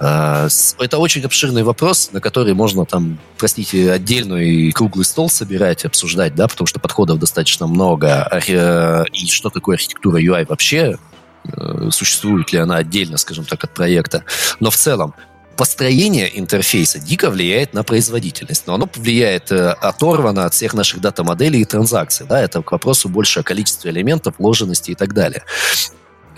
А, 0.00 0.48
это 0.78 0.98
очень 0.98 1.24
обширный 1.24 1.62
вопрос, 1.62 2.10
на 2.12 2.20
который 2.20 2.54
можно 2.54 2.84
там, 2.84 3.18
простите, 3.36 3.90
отдельный 3.92 4.70
круглый 4.72 5.04
стол 5.04 5.30
собирать, 5.30 5.84
обсуждать, 5.84 6.34
да, 6.34 6.48
потому 6.48 6.66
что 6.66 6.80
подходов 6.80 7.18
достаточно 7.18 7.66
много. 7.66 8.28
И 8.46 9.26
что 9.28 9.50
такое 9.50 9.76
архитектура 9.76 10.20
UI 10.20 10.46
вообще? 10.48 10.98
Э, 11.44 11.88
существует 11.90 12.52
ли 12.52 12.58
она 12.58 12.76
отдельно, 12.76 13.16
скажем 13.16 13.44
так, 13.44 13.64
от 13.64 13.74
проекта? 13.74 14.24
Но 14.60 14.70
в 14.70 14.76
целом, 14.76 15.14
построение 15.56 16.38
интерфейса 16.38 16.98
дико 16.98 17.30
влияет 17.30 17.74
на 17.74 17.82
производительность, 17.82 18.66
но 18.66 18.74
оно 18.74 18.88
влияет 18.94 19.50
э, 19.50 19.70
оторвано 19.70 20.44
от 20.44 20.54
всех 20.54 20.74
наших 20.74 21.00
дата-моделей 21.00 21.60
и 21.60 21.64
транзакций. 21.64 22.26
Да? 22.28 22.40
Это 22.40 22.62
к 22.62 22.72
вопросу 22.72 23.08
больше 23.08 23.40
о 23.40 23.42
количестве 23.42 23.90
элементов, 23.90 24.34
вложенности 24.38 24.92
и 24.92 24.94
так 24.94 25.14
далее 25.14 25.44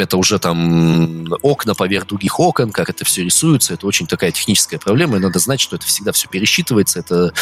это 0.00 0.16
уже 0.16 0.38
там 0.38 1.26
окна 1.42 1.74
поверх 1.74 2.06
других 2.06 2.40
окон, 2.40 2.72
как 2.72 2.90
это 2.90 3.04
все 3.04 3.22
рисуется, 3.22 3.74
это 3.74 3.86
очень 3.86 4.06
такая 4.06 4.32
техническая 4.32 4.80
проблема, 4.80 5.16
и 5.16 5.20
надо 5.20 5.38
знать, 5.38 5.60
что 5.60 5.76
это 5.76 5.86
всегда 5.86 6.12
все 6.12 6.28
пересчитывается, 6.28 7.00
это 7.00 7.32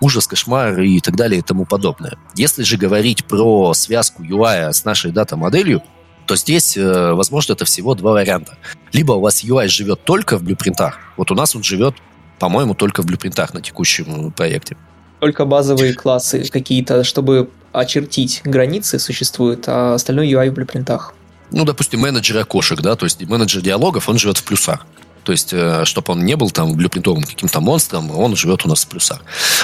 ужас, 0.00 0.26
кошмар 0.26 0.80
и 0.80 1.00
так 1.00 1.16
далее 1.16 1.40
и 1.40 1.42
тому 1.42 1.64
подобное. 1.64 2.18
Если 2.34 2.62
же 2.62 2.76
говорить 2.76 3.24
про 3.24 3.74
связку 3.74 4.22
UI 4.22 4.72
с 4.72 4.84
нашей 4.84 5.12
дата-моделью, 5.12 5.82
то 6.28 6.36
здесь, 6.36 6.76
э, 6.76 7.12
возможно, 7.14 7.54
это 7.54 7.64
всего 7.64 7.94
два 7.94 8.12
варианта. 8.12 8.56
Либо 8.92 9.12
у 9.12 9.20
вас 9.20 9.42
UI 9.42 9.68
живет 9.68 10.04
только 10.04 10.36
в 10.36 10.42
блюпринтах, 10.42 10.98
вот 11.16 11.30
у 11.30 11.34
нас 11.34 11.56
он 11.56 11.62
живет, 11.62 11.94
по-моему, 12.38 12.74
только 12.74 13.02
в 13.02 13.06
блюпринтах 13.06 13.54
на 13.54 13.62
текущем 13.62 14.30
проекте. 14.32 14.76
Только 15.20 15.46
базовые 15.46 15.94
классы 15.94 16.44
какие-то, 16.52 17.02
чтобы 17.02 17.48
очертить 17.72 18.42
границы 18.44 18.98
существуют, 18.98 19.64
а 19.66 19.94
остальное 19.94 20.26
UI 20.26 20.50
в 20.50 20.54
блюпринтах 20.54 21.14
ну, 21.50 21.64
допустим, 21.64 22.00
менеджер 22.00 22.36
окошек, 22.38 22.80
да, 22.80 22.94
то 22.94 23.06
есть 23.06 23.22
менеджер 23.26 23.62
диалогов, 23.62 24.08
он 24.08 24.18
живет 24.18 24.36
в 24.36 24.44
плюсах. 24.44 24.86
То 25.28 25.32
есть, 25.32 25.52
э, 25.52 25.84
чтобы 25.84 26.14
он 26.14 26.24
не 26.24 26.36
был 26.36 26.50
там 26.50 26.74
блюпринтовым 26.74 27.22
каким-то 27.22 27.60
монстром, 27.60 28.10
он 28.18 28.34
живет 28.34 28.64
у 28.64 28.68
нас 28.70 28.86
в 28.86 28.88
плюсах. 28.88 29.20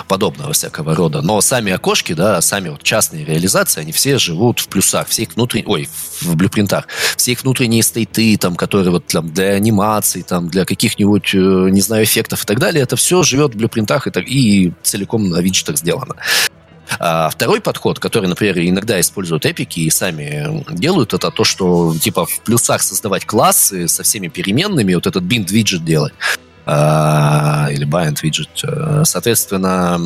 Подобного 0.09 0.53
всякого 0.53 0.95
рода. 0.95 1.23
Но 1.23 1.41
сами 1.41 1.73
окошки, 1.73 2.13
да, 2.13 2.43
сами 2.43 2.69
вот 2.69 2.83
частные 2.83 3.25
реализации, 3.25 3.81
они 3.81 3.91
все 3.91 4.19
живут 4.19 4.61
в 4.61 4.69
плюсах. 4.69 5.09
Все 5.09 5.23
их 5.23 5.37
внутренние, 5.37 5.67
ой, 5.67 5.89
в 6.21 6.37
блюпринтах. 6.37 6.87
Все 7.17 7.33
их 7.33 7.45
внутренние 7.45 7.83
стейты, 7.83 8.37
там, 8.37 8.57
которые 8.57 8.91
вот 8.91 9.07
там, 9.07 9.33
для 9.33 9.53
анимации, 9.53 10.21
там, 10.21 10.51
для 10.51 10.67
каких-нибудь, 10.67 11.35
э, 11.35 11.39
не 11.71 11.81
знаю, 11.81 12.05
эффектов 12.05 12.45
и 12.45 12.47
так 12.47 12.59
далее, 12.59 12.83
это 12.83 12.97
все 12.97 13.23
живет 13.23 13.55
в 13.55 13.57
блюпринтах 13.57 14.07
и, 14.07 14.11
так, 14.11 14.29
и 14.29 14.75
целиком 14.83 15.31
на 15.31 15.39
виджетах 15.39 15.79
сделано. 15.79 16.17
А 16.99 17.29
второй 17.31 17.61
подход, 17.61 17.99
который, 17.99 18.29
например, 18.29 18.59
иногда 18.59 19.01
используют 19.01 19.47
эпики 19.47 19.81
и 19.81 19.91
сами 19.91 20.65
делают, 20.71 21.15
это 21.15 21.31
то, 21.31 21.45
что 21.45 21.95
типа 21.99 22.27
в 22.27 22.41
плюсах 22.41 22.83
создавать 22.83 23.25
классы 23.25 23.89
со 23.89 24.03
всеми 24.03 24.29
переменными, 24.29 24.95
вот 24.95 25.07
этот 25.07 25.25
bind 25.25 25.51
виджет 25.51 25.85
делать 25.85 26.13
а, 26.67 27.69
или 27.71 27.87
bind 27.87 28.19
виджет, 28.23 28.49
э, 28.63 29.03
соответственно, 29.05 29.99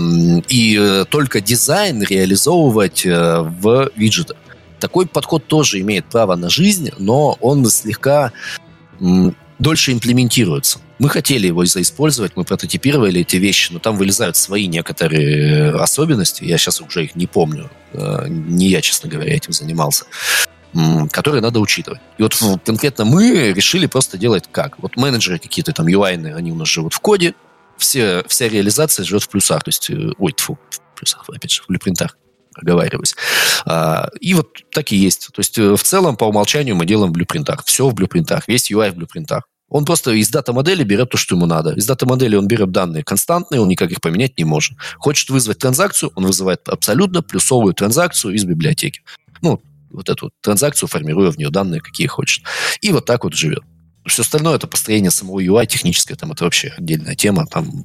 и 0.49 0.77
э, 0.79 1.05
только 1.09 1.41
дизайн 1.41 2.03
реализовывать 2.03 3.07
э, 3.07 3.41
в 3.43 3.91
виджетах. 3.95 4.37
Такой 4.81 5.07
подход 5.07 5.47
тоже 5.47 5.81
имеет 5.81 6.07
право 6.07 6.37
на 6.37 6.49
жизнь, 6.49 6.91
но 6.99 7.37
он 7.41 7.67
слегка 7.67 8.33
дольше 9.59 9.93
имплементируется. 9.93 10.79
Мы 10.99 11.09
хотели 11.09 11.47
его 11.47 11.65
заиспользовать, 11.65 12.33
мы 12.37 12.45
прототипировали 12.45 13.21
эти 13.21 13.37
вещи, 13.37 13.73
но 13.73 13.79
там 13.79 13.97
вылезают 13.97 14.37
свои 14.37 14.67
некоторые 14.67 15.71
особенности, 15.71 16.45
я 16.45 16.59
сейчас 16.59 16.81
уже 16.81 17.05
их 17.05 17.15
не 17.15 17.27
помню, 17.27 17.71
э, 17.93 18.27
не 18.29 18.69
я, 18.69 18.81
честно 18.81 19.09
говоря, 19.09 19.33
этим 19.35 19.53
занимался, 19.53 20.07
которые 21.13 21.41
надо 21.41 21.61
учитывать. 21.61 22.01
И 22.19 22.23
вот 22.23 22.37
конкретно 22.65 23.05
мы 23.05 23.53
решили 23.53 23.87
просто 23.87 24.19
делать 24.19 24.45
как? 24.51 24.79
Вот 24.81 24.97
менеджеры 24.97 25.39
какие-то 25.39 25.73
там 25.73 25.87
UI, 25.87 26.35
они 26.35 26.53
у 26.53 26.57
нас 26.57 26.69
живут 26.69 26.95
в 26.95 27.01
коде, 27.01 27.35
все, 27.77 28.25
вся 28.27 28.49
реализация 28.49 29.05
живет 29.05 29.23
в 29.23 29.29
плюсах, 29.29 29.63
то 29.63 29.69
есть, 29.69 29.91
э, 29.91 30.11
ой, 30.19 30.33
тьфу, 30.33 30.59
в 30.71 30.99
плюсах, 30.99 31.25
опять 31.29 31.53
же, 31.53 31.63
в 31.63 31.69
блюпринтах 31.69 32.17
оговариваюсь. 32.61 33.15
А, 33.65 34.11
и 34.21 34.35
вот 34.35 34.49
так 34.73 34.93
и 34.93 34.97
есть. 34.97 35.29
То 35.33 35.41
есть 35.41 35.57
э, 35.59 35.77
в 35.77 35.83
целом 35.83 36.17
по 36.17 36.25
умолчанию 36.25 36.75
мы 36.77 36.87
делаем 36.87 37.11
в 37.11 37.15
блюпринтах. 37.15 37.65
Все 37.65 37.89
в 37.89 37.95
блюпринтах, 37.95 38.49
весь 38.49 38.71
UI 38.71 38.91
в 38.91 38.97
блюпринтах. 38.97 39.45
Он 39.69 39.85
просто 39.85 40.13
из 40.13 40.31
дата-модели 40.31 40.83
берет 40.83 41.11
то, 41.11 41.19
что 41.19 41.35
ему 41.35 41.47
надо. 41.47 41.73
Из 41.73 41.87
дата-модели 41.87 42.37
он 42.37 42.49
берет 42.49 42.71
данные 42.71 43.05
константные, 43.05 43.61
он 43.61 43.69
никак 43.69 43.91
их 43.91 44.01
поменять 44.01 44.39
не 44.39 44.45
может. 44.45 44.79
Хочет 44.97 45.29
вызвать 45.29 45.59
транзакцию, 45.59 46.11
он 46.15 46.27
вызывает 46.27 46.69
абсолютно 46.69 47.23
плюсовую 47.23 47.75
транзакцию 47.75 48.35
из 48.35 48.45
библиотеки. 48.45 49.03
Ну, 49.43 49.61
вот 49.91 50.09
эту 50.09 50.31
транзакцию, 50.41 50.89
формируя 50.89 51.31
в 51.31 51.39
нее 51.39 51.51
данные, 51.51 51.81
какие 51.81 52.07
хочет. 52.07 52.45
И 52.81 52.93
вот 52.93 53.05
так 53.05 53.25
вот 53.25 53.35
живет. 53.35 53.63
Все 54.07 54.23
остальное 54.23 54.57
это 54.57 54.67
построение 54.67 55.11
самого 55.11 55.41
UI 55.41 55.67
техническое, 55.67 56.15
там 56.15 56.33
это 56.33 56.45
вообще 56.45 56.73
отдельная 56.77 57.15
тема, 57.15 57.47
там 57.47 57.85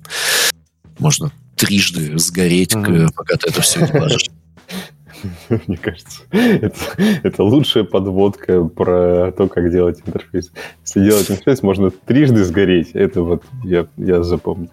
можно 0.98 1.34
трижды 1.58 2.18
сгореть, 2.18 2.74
mm-hmm. 2.74 3.12
пока 3.14 3.36
ты 3.36 3.50
это 3.50 3.62
все 3.62 3.82
не. 3.82 3.88
Мне 5.68 5.78
кажется, 5.78 6.24
это, 6.32 6.78
это 7.24 7.44
лучшая 7.44 7.84
подводка 7.84 8.64
про 8.64 9.32
то, 9.32 9.48
как 9.48 9.72
делать 9.72 10.02
интерфейс. 10.06 10.52
Если 10.86 11.04
делать 11.04 11.30
интерфейс, 11.30 11.64
можно 11.64 11.92
трижды 11.92 12.44
сгореть. 12.44 12.92
Это 12.94 13.22
вот 13.22 13.44
я, 13.64 13.88
я 13.98 14.24
запомню. 14.24 14.70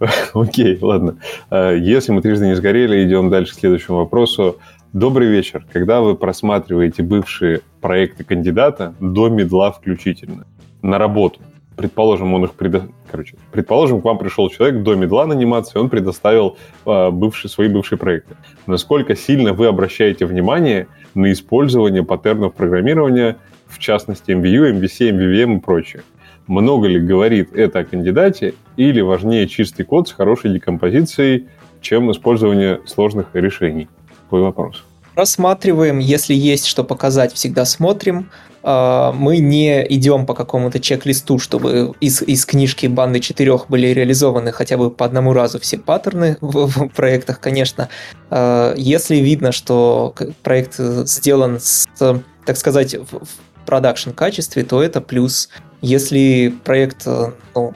Окей, 0.34 0.78
ладно. 0.80 1.18
А, 1.50 1.72
если 1.72 2.12
мы 2.12 2.22
трижды 2.22 2.46
не 2.46 2.56
сгорели, 2.56 3.04
идем 3.06 3.30
дальше 3.30 3.54
к 3.54 3.58
следующему 3.58 3.98
вопросу. 3.98 4.58
Добрый 4.92 5.28
вечер. 5.28 5.66
Когда 5.72 6.00
вы 6.00 6.14
просматриваете 6.16 7.02
бывшие 7.02 7.60
проекты 7.80 8.24
кандидата 8.24 8.94
до 9.00 9.28
медла 9.28 9.70
включительно 9.70 10.46
на 10.82 10.98
работу, 10.98 11.40
предположим, 11.78 12.34
он 12.34 12.44
их 12.44 12.52
предо... 12.52 12.88
короче, 13.10 13.36
предположим, 13.52 14.02
к 14.02 14.04
вам 14.04 14.18
пришел 14.18 14.50
человек 14.50 14.82
до 14.82 14.96
медла 14.96 15.26
наниматься, 15.26 15.78
и 15.78 15.80
он 15.80 15.88
предоставил 15.88 16.58
э, 16.84 17.10
бывшие, 17.10 17.50
свои 17.50 17.68
бывшие 17.68 17.98
проекты. 17.98 18.36
Насколько 18.66 19.16
сильно 19.16 19.54
вы 19.54 19.66
обращаете 19.66 20.26
внимание 20.26 20.88
на 21.14 21.32
использование 21.32 22.04
паттернов 22.04 22.54
программирования, 22.54 23.36
в 23.68 23.78
частности, 23.78 24.32
MVU, 24.32 24.72
MVC, 24.72 25.10
MVVM 25.12 25.56
и 25.56 25.60
прочее? 25.60 26.02
Много 26.48 26.88
ли 26.88 26.98
говорит 26.98 27.54
это 27.54 27.78
о 27.80 27.84
кандидате, 27.84 28.54
или 28.76 29.00
важнее 29.00 29.46
чистый 29.46 29.84
код 29.84 30.08
с 30.08 30.12
хорошей 30.12 30.52
декомпозицией, 30.52 31.46
чем 31.80 32.10
использование 32.10 32.80
сложных 32.86 33.28
решений? 33.34 33.88
Такой 34.24 34.42
вопрос. 34.42 34.84
Рассматриваем, 35.14 35.98
если 35.98 36.34
есть 36.34 36.66
что 36.66 36.84
показать, 36.84 37.32
всегда 37.32 37.64
смотрим. 37.64 38.30
А, 38.62 39.12
мы 39.12 39.38
не 39.38 39.86
идем 39.94 40.26
по 40.26 40.34
какому-то 40.34 40.80
чек-листу, 40.80 41.38
чтобы 41.38 41.94
из, 42.00 42.22
из 42.22 42.44
книжки 42.44 42.86
банды 42.86 43.20
четырех 43.20 43.68
были 43.68 43.88
реализованы 43.88 44.52
хотя 44.52 44.76
бы 44.76 44.90
по 44.90 45.04
одному 45.04 45.32
разу 45.32 45.58
все 45.60 45.78
паттерны 45.78 46.36
в, 46.40 46.66
в 46.66 46.88
проектах, 46.88 47.40
конечно. 47.40 47.88
А, 48.30 48.74
если 48.76 49.16
видно, 49.16 49.52
что 49.52 50.14
проект 50.42 50.76
сделан 50.78 51.60
с, 51.60 51.86
так 51.96 52.56
сказать, 52.56 52.94
в 52.94 53.26
продакшн 53.66 54.10
качестве, 54.10 54.64
то 54.64 54.82
это 54.82 55.00
плюс. 55.00 55.50
Если 55.80 56.54
проект 56.64 57.06
ну, 57.54 57.74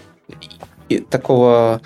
такого 1.11 1.81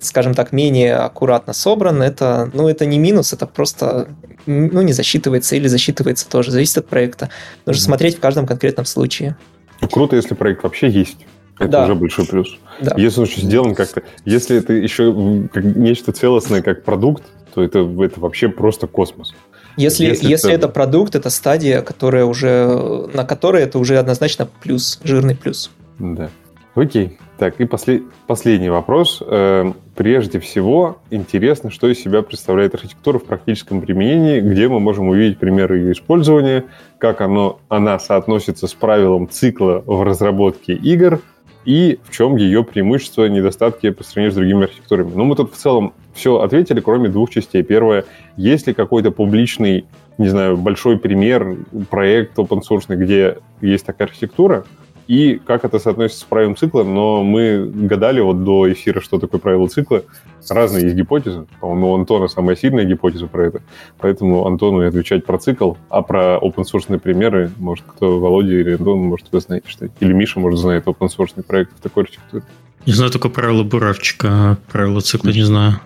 скажем 0.00 0.34
так, 0.34 0.52
менее 0.52 0.96
аккуратно 0.96 1.52
собран, 1.52 2.02
это, 2.02 2.50
ну, 2.54 2.68
это 2.68 2.86
не 2.86 2.98
минус, 2.98 3.32
это 3.32 3.46
просто 3.46 4.08
ну, 4.46 4.82
не 4.82 4.92
засчитывается 4.92 5.56
или 5.56 5.68
засчитывается 5.68 6.28
тоже, 6.28 6.50
зависит 6.50 6.78
от 6.78 6.86
проекта. 6.88 7.30
Нужно 7.64 7.80
mm-hmm. 7.80 7.84
смотреть 7.84 8.16
в 8.16 8.20
каждом 8.20 8.46
конкретном 8.46 8.86
случае. 8.86 9.36
Ну, 9.80 9.88
круто, 9.88 10.16
если 10.16 10.34
проект 10.34 10.62
вообще 10.62 10.88
есть. 10.88 11.18
Это 11.58 11.68
да. 11.68 11.84
уже 11.84 11.94
большой 11.94 12.26
плюс. 12.26 12.58
Да. 12.80 12.94
Если 12.96 13.20
он 13.20 13.26
сделан 13.26 13.74
как-то... 13.74 14.02
Если 14.24 14.58
это 14.58 14.72
еще 14.74 15.48
как 15.52 15.64
нечто 15.64 16.12
целостное, 16.12 16.62
как 16.62 16.84
продукт, 16.84 17.22
то 17.54 17.62
это, 17.62 17.78
это 17.78 18.20
вообще 18.20 18.48
просто 18.48 18.86
космос. 18.86 19.34
Если, 19.78 20.04
если, 20.04 20.28
если 20.28 20.52
это... 20.52 20.66
это 20.66 20.68
продукт, 20.68 21.14
это 21.14 21.30
стадия, 21.30 21.82
которая 21.82 22.24
уже, 22.24 23.08
на 23.12 23.24
которой 23.24 23.62
это 23.62 23.78
уже 23.78 23.98
однозначно 23.98 24.48
плюс, 24.62 25.00
жирный 25.02 25.34
плюс. 25.34 25.70
Да. 25.98 26.30
Окей. 26.76 27.18
Так, 27.38 27.58
и 27.58 27.64
после, 27.64 28.02
последний 28.26 28.68
вопрос. 28.68 29.22
Э, 29.26 29.72
прежде 29.94 30.38
всего, 30.40 30.98
интересно, 31.10 31.70
что 31.70 31.88
из 31.88 31.98
себя 31.98 32.20
представляет 32.20 32.74
архитектура 32.74 33.18
в 33.18 33.24
практическом 33.24 33.80
применении, 33.80 34.40
где 34.40 34.68
мы 34.68 34.78
можем 34.78 35.08
увидеть 35.08 35.38
примеры 35.38 35.78
ее 35.78 35.92
использования, 35.92 36.64
как 36.98 37.22
оно, 37.22 37.60
она 37.70 37.98
соотносится 37.98 38.66
с 38.66 38.74
правилом 38.74 39.28
цикла 39.28 39.82
в 39.86 40.02
разработке 40.02 40.74
игр 40.74 41.20
и 41.64 41.98
в 42.04 42.14
чем 42.14 42.36
ее 42.36 42.62
преимущества, 42.62 43.24
недостатки 43.24 43.88
по 43.88 44.04
сравнению 44.04 44.32
с 44.32 44.36
другими 44.36 44.64
архитектурами. 44.64 45.12
Ну, 45.14 45.24
мы 45.24 45.34
тут 45.34 45.54
в 45.54 45.56
целом 45.56 45.94
все 46.12 46.40
ответили, 46.40 46.80
кроме 46.80 47.08
двух 47.08 47.30
частей. 47.30 47.62
Первое, 47.62 48.04
есть 48.36 48.66
ли 48.66 48.74
какой-то 48.74 49.10
публичный, 49.12 49.86
не 50.18 50.28
знаю, 50.28 50.58
большой 50.58 50.98
пример, 50.98 51.56
проект 51.88 52.38
open 52.38 52.60
source, 52.60 52.94
где 52.94 53.38
есть 53.62 53.86
такая 53.86 54.08
архитектура, 54.08 54.66
и 55.06 55.36
как 55.36 55.64
это 55.64 55.78
соотносится 55.78 56.22
с 56.22 56.24
правилом 56.24 56.56
цикла, 56.56 56.82
но 56.82 57.22
мы 57.22 57.70
гадали 57.72 58.20
вот 58.20 58.42
до 58.44 58.72
эфира, 58.72 59.00
что 59.00 59.18
такое 59.18 59.40
правило 59.40 59.68
цикла. 59.68 60.02
Разные 60.48 60.84
есть 60.84 60.96
гипотезы. 60.96 61.46
По-моему, 61.60 61.92
у 61.92 61.94
Антона 61.96 62.28
самая 62.28 62.56
сильная 62.56 62.84
гипотеза 62.84 63.26
про 63.26 63.46
это. 63.46 63.62
Поэтому 63.98 64.46
Антону 64.46 64.82
и 64.82 64.86
отвечать 64.86 65.24
про 65.24 65.38
цикл, 65.38 65.74
а 65.88 66.02
про 66.02 66.38
open 66.38 66.64
source 66.64 66.98
примеры, 66.98 67.50
может, 67.58 67.84
кто, 67.86 68.18
Володя 68.18 68.52
или 68.52 68.74
Антон, 68.74 68.98
может, 68.98 69.26
вы 69.30 69.40
знаете, 69.40 69.68
что 69.68 69.88
Или 70.00 70.12
Миша, 70.12 70.40
может, 70.40 70.58
знает 70.58 70.84
open 70.86 71.08
source 71.08 71.40
проект 71.42 71.72
в 71.76 71.80
такой 71.80 72.04
архитектуре. 72.04 72.44
Не 72.84 72.92
знаю 72.92 73.10
только 73.10 73.28
правила 73.28 73.62
буравчика, 73.62 74.28
а 74.28 74.56
правила 74.70 75.00
цикла 75.00 75.30
не 75.30 75.42
знаю. 75.42 75.80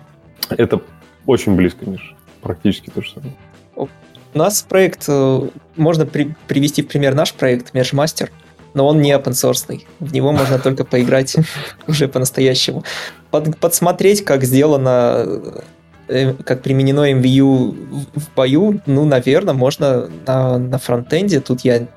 Это 0.49 0.81
очень 1.25 1.55
близко, 1.55 1.89
Миша. 1.89 2.15
Практически 2.41 2.89
то 2.89 3.01
же 3.01 3.11
самое. 3.11 3.33
У 4.33 4.37
нас 4.37 4.61
проект, 4.61 5.05
э, 5.09 5.41
можно 5.75 6.05
при, 6.05 6.33
привести 6.47 6.83
в 6.83 6.87
пример 6.87 7.15
наш 7.15 7.33
проект 7.33 7.75
Merge 7.75 8.29
но 8.73 8.87
он 8.87 9.01
не 9.01 9.11
open 9.11 9.31
source. 9.31 9.81
В 9.99 10.13
него 10.13 10.31
можно 10.31 10.59
только 10.63 10.85
поиграть 10.85 11.35
уже 11.87 12.07
по-настоящему. 12.07 12.83
Под, 13.29 13.57
подсмотреть, 13.57 14.23
как 14.25 14.43
сделано, 14.43 15.25
э, 16.07 16.33
как 16.33 16.61
применено 16.61 17.11
MVU 17.11 18.07
в 18.15 18.35
бою, 18.35 18.81
ну, 18.85 19.05
наверное, 19.05 19.53
можно 19.53 20.09
на, 20.27 20.57
на 20.57 20.77
фронтенде. 20.77 21.39
Тут 21.39 21.61
я, 21.61 21.87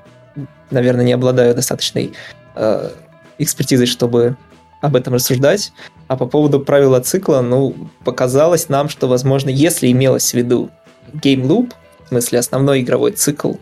наверное, 0.71 1.05
не 1.05 1.13
обладаю 1.13 1.55
достаточной 1.55 2.13
э, 2.55 2.89
экспертизой, 3.37 3.87
чтобы 3.87 4.37
об 4.81 4.95
этом 4.95 5.15
рассуждать. 5.15 5.73
А 6.07 6.15
по 6.15 6.27
поводу 6.27 6.59
правила 6.59 6.99
цикла, 6.99 7.41
ну, 7.41 7.75
показалось 8.03 8.69
нам, 8.69 8.89
что, 8.89 9.07
возможно, 9.07 9.49
если 9.49 9.91
имелось 9.91 10.31
в 10.31 10.33
виду 10.35 10.69
game 11.13 11.43
loop, 11.47 11.71
в 12.05 12.09
смысле 12.09 12.39
основной 12.39 12.81
игровой 12.81 13.11
цикл, 13.11 13.53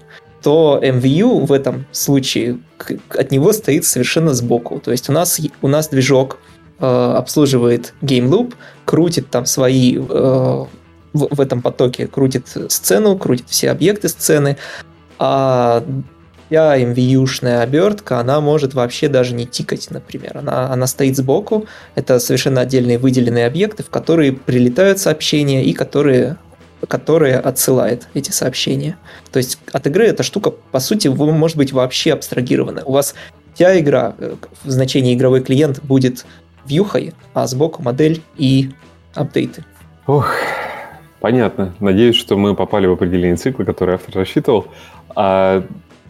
то 0.44 0.80
MVU 0.84 1.46
в 1.46 1.52
этом 1.52 1.86
случае 1.92 2.60
от 3.10 3.32
него 3.32 3.54
стоит 3.54 3.86
совершенно 3.86 4.34
сбоку. 4.34 4.80
То 4.80 4.92
есть 4.92 5.10
у 5.10 5.14
нас, 5.14 5.40
у 5.62 5.68
нас 5.68 5.88
движок 5.88 6.40
э, 6.80 6.86
обслуживает 6.86 7.94
GameLoop, 8.02 8.54
крутит 8.86 9.30
там 9.30 9.46
свои 9.46 9.98
э, 9.98 10.02
в, 10.02 10.68
в 11.14 11.40
этом 11.40 11.62
потоке, 11.62 12.08
крутит 12.08 12.48
сцену, 12.68 13.18
крутит 13.18 13.48
все 13.50 13.72
объекты 13.72 14.10
сцены, 14.10 14.58
а 15.18 15.84
вся 16.48 16.78
MVU-шная 16.78 17.62
обертка, 17.62 18.20
она 18.20 18.42
может 18.42 18.74
вообще 18.74 19.08
даже 19.08 19.34
не 19.34 19.46
тикать, 19.48 19.90
например. 19.90 20.38
Она, 20.38 20.72
она 20.72 20.88
стоит 20.88 21.18
сбоку, 21.18 21.66
это 21.96 22.20
совершенно 22.20 22.62
отдельные 22.62 23.00
выделенные 23.00 23.48
объекты, 23.48 23.82
в 23.82 23.90
которые 23.90 24.34
прилетают 24.34 25.00
сообщения 25.00 25.64
и 25.64 25.74
которые 25.74 26.38
которая 26.88 27.40
отсылает 27.40 28.08
эти 28.14 28.32
сообщения. 28.32 28.98
То 29.32 29.38
есть 29.38 29.60
от 29.72 29.88
игры 29.88 30.06
эта 30.06 30.24
штука, 30.24 30.52
по 30.52 30.80
сути, 30.80 31.08
может 31.08 31.58
быть 31.58 31.72
вообще 31.72 32.14
абстрагирована. 32.14 32.84
У 32.86 32.92
вас 32.92 33.16
вся 33.54 33.80
игра 33.80 34.16
э, 34.18 34.36
в 34.64 34.70
значении 34.70 35.14
игровой 35.14 35.42
клиент 35.42 35.84
будет 35.84 36.26
вьюхой, 36.66 37.14
а 37.34 37.48
сбоку 37.48 37.82
модель 37.84 38.22
и 38.38 38.72
апдейты. 39.14 39.64
Ох, 40.08 40.32
понятно. 41.20 41.74
Надеюсь, 41.80 42.16
что 42.16 42.38
мы 42.38 42.56
попали 42.56 42.88
в 42.88 42.94
определение 42.94 43.38
цикла, 43.38 43.64
который 43.64 43.96
автор 43.96 44.16
рассчитывал. 44.16 44.68
А 45.16 45.64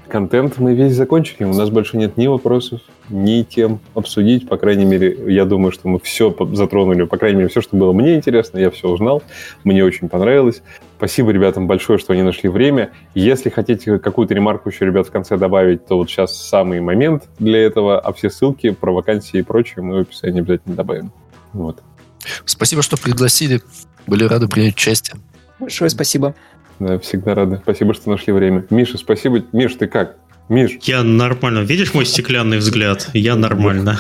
контент 0.08 0.58
мы 0.58 0.74
весь 0.74 0.94
закончили. 0.94 1.44
У 1.44 1.54
нас 1.54 1.70
больше 1.70 1.98
нет 1.98 2.18
ни 2.18 2.28
вопросов, 2.28 2.82
ни 3.10 3.44
тем 3.44 3.80
обсудить. 3.96 4.48
По 4.48 4.58
крайней 4.58 4.86
мере, 4.86 5.18
я 5.34 5.46
думаю, 5.46 5.72
что 5.72 5.88
мы 5.88 6.00
все 6.00 6.36
затронули. 6.54 7.04
По 7.04 7.18
крайней 7.18 7.38
мере, 7.38 7.50
все, 7.50 7.62
что 7.62 7.76
было 7.76 7.94
мне 7.94 8.16
интересно, 8.16 8.58
я 8.58 8.72
все 8.72 8.90
узнал. 8.90 9.24
Мне 9.64 9.84
очень 9.84 10.10
понравилось. 10.10 10.62
Спасибо 10.98 11.32
ребятам 11.32 11.68
большое, 11.68 12.00
что 12.00 12.14
они 12.14 12.22
нашли 12.22 12.50
время. 12.50 12.92
Если 13.14 13.50
хотите 13.50 14.00
какую-то 14.00 14.34
ремарку 14.34 14.70
еще, 14.70 14.86
ребят, 14.86 15.08
в 15.08 15.12
конце 15.12 15.38
добавить, 15.38 15.86
то 15.86 15.98
вот 15.98 16.10
сейчас 16.10 16.36
самый 16.36 16.80
момент 16.80 17.24
для 17.40 17.60
этого, 17.60 18.00
а 18.00 18.14
все 18.14 18.30
ссылки 18.30 18.72
про 18.72 18.94
вакансии 18.94 19.40
и 19.40 19.44
прочее 19.44 19.84
мы 19.84 19.98
в 19.98 20.02
описании 20.02 20.40
обязательно 20.40 20.76
добавим. 20.76 21.12
Вот. 21.52 21.82
Спасибо, 22.46 22.82
что 22.82 22.98
пригласили. 22.98 23.62
Были 24.08 24.24
рады 24.24 24.48
принять 24.48 24.76
участие. 24.76 25.20
Большое 25.60 25.90
спасибо. 25.90 26.36
Да, 26.80 27.00
всегда 27.00 27.36
рады. 27.36 27.60
Спасибо, 27.64 27.94
что 27.94 28.10
нашли 28.10 28.34
время. 28.34 28.66
Миша, 28.70 28.98
спасибо. 28.98 29.44
Миш, 29.52 29.76
ты 29.76 29.88
как? 29.88 30.18
Миш? 30.50 30.72
Я 30.84 31.04
нормально. 31.04 31.60
Видишь 31.60 31.94
мой 31.94 32.06
стеклянный 32.06 32.58
взгляд? 32.58 33.10
Я 33.14 33.36
нормально. 33.36 34.00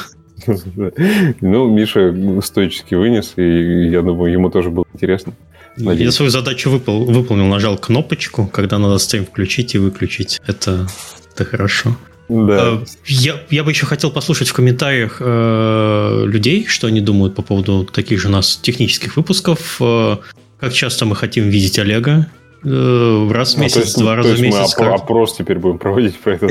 Ну, 1.41 1.69
Миша 1.73 2.13
стойчески 2.41 2.95
вынес, 2.95 3.33
и 3.37 3.87
я 3.89 4.01
думаю, 4.01 4.33
ему 4.33 4.49
тоже 4.49 4.69
было 4.69 4.85
интересно. 4.93 5.33
Надеюсь. 5.77 6.01
Я 6.05 6.11
свою 6.11 6.29
задачу 6.29 6.69
выпол- 6.69 7.05
выполнил, 7.05 7.47
нажал 7.47 7.77
кнопочку, 7.77 8.45
когда 8.47 8.77
надо 8.77 8.97
стрим 8.97 9.25
включить 9.25 9.73
и 9.75 9.79
выключить. 9.79 10.39
Это, 10.45 10.87
это 11.33 11.45
хорошо. 11.45 11.95
Да. 12.29 12.81
Э, 12.81 12.85
я, 13.05 13.35
я 13.49 13.63
бы 13.63 13.71
еще 13.71 13.85
хотел 13.85 14.11
послушать 14.11 14.49
в 14.49 14.53
комментариях 14.53 15.17
э, 15.19 16.23
людей, 16.25 16.65
что 16.67 16.87
они 16.87 17.01
думают 17.01 17.35
по 17.35 17.41
поводу 17.41 17.85
таких 17.85 18.19
же 18.19 18.27
у 18.27 18.31
нас 18.31 18.57
технических 18.61 19.17
выпусков. 19.17 19.77
Э, 19.79 20.17
как 20.59 20.73
часто 20.73 21.05
мы 21.05 21.15
хотим 21.15 21.49
видеть 21.49 21.79
Олега 21.79 22.27
раз 22.63 23.53
в 23.53 23.57
ну, 23.57 23.63
месяц, 23.63 23.95
два 23.95 24.15
раза 24.15 24.35
в 24.35 24.41
месяц. 24.41 24.75
Мы 24.77 24.87
опрос 24.87 25.35
теперь 25.35 25.59
будем 25.59 25.77
проводить 25.77 26.17
про 26.19 26.35
это. 26.35 26.47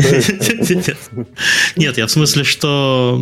Нет, 1.76 1.96
я 1.96 2.06
в 2.06 2.10
смысле, 2.10 2.44
что 2.44 3.18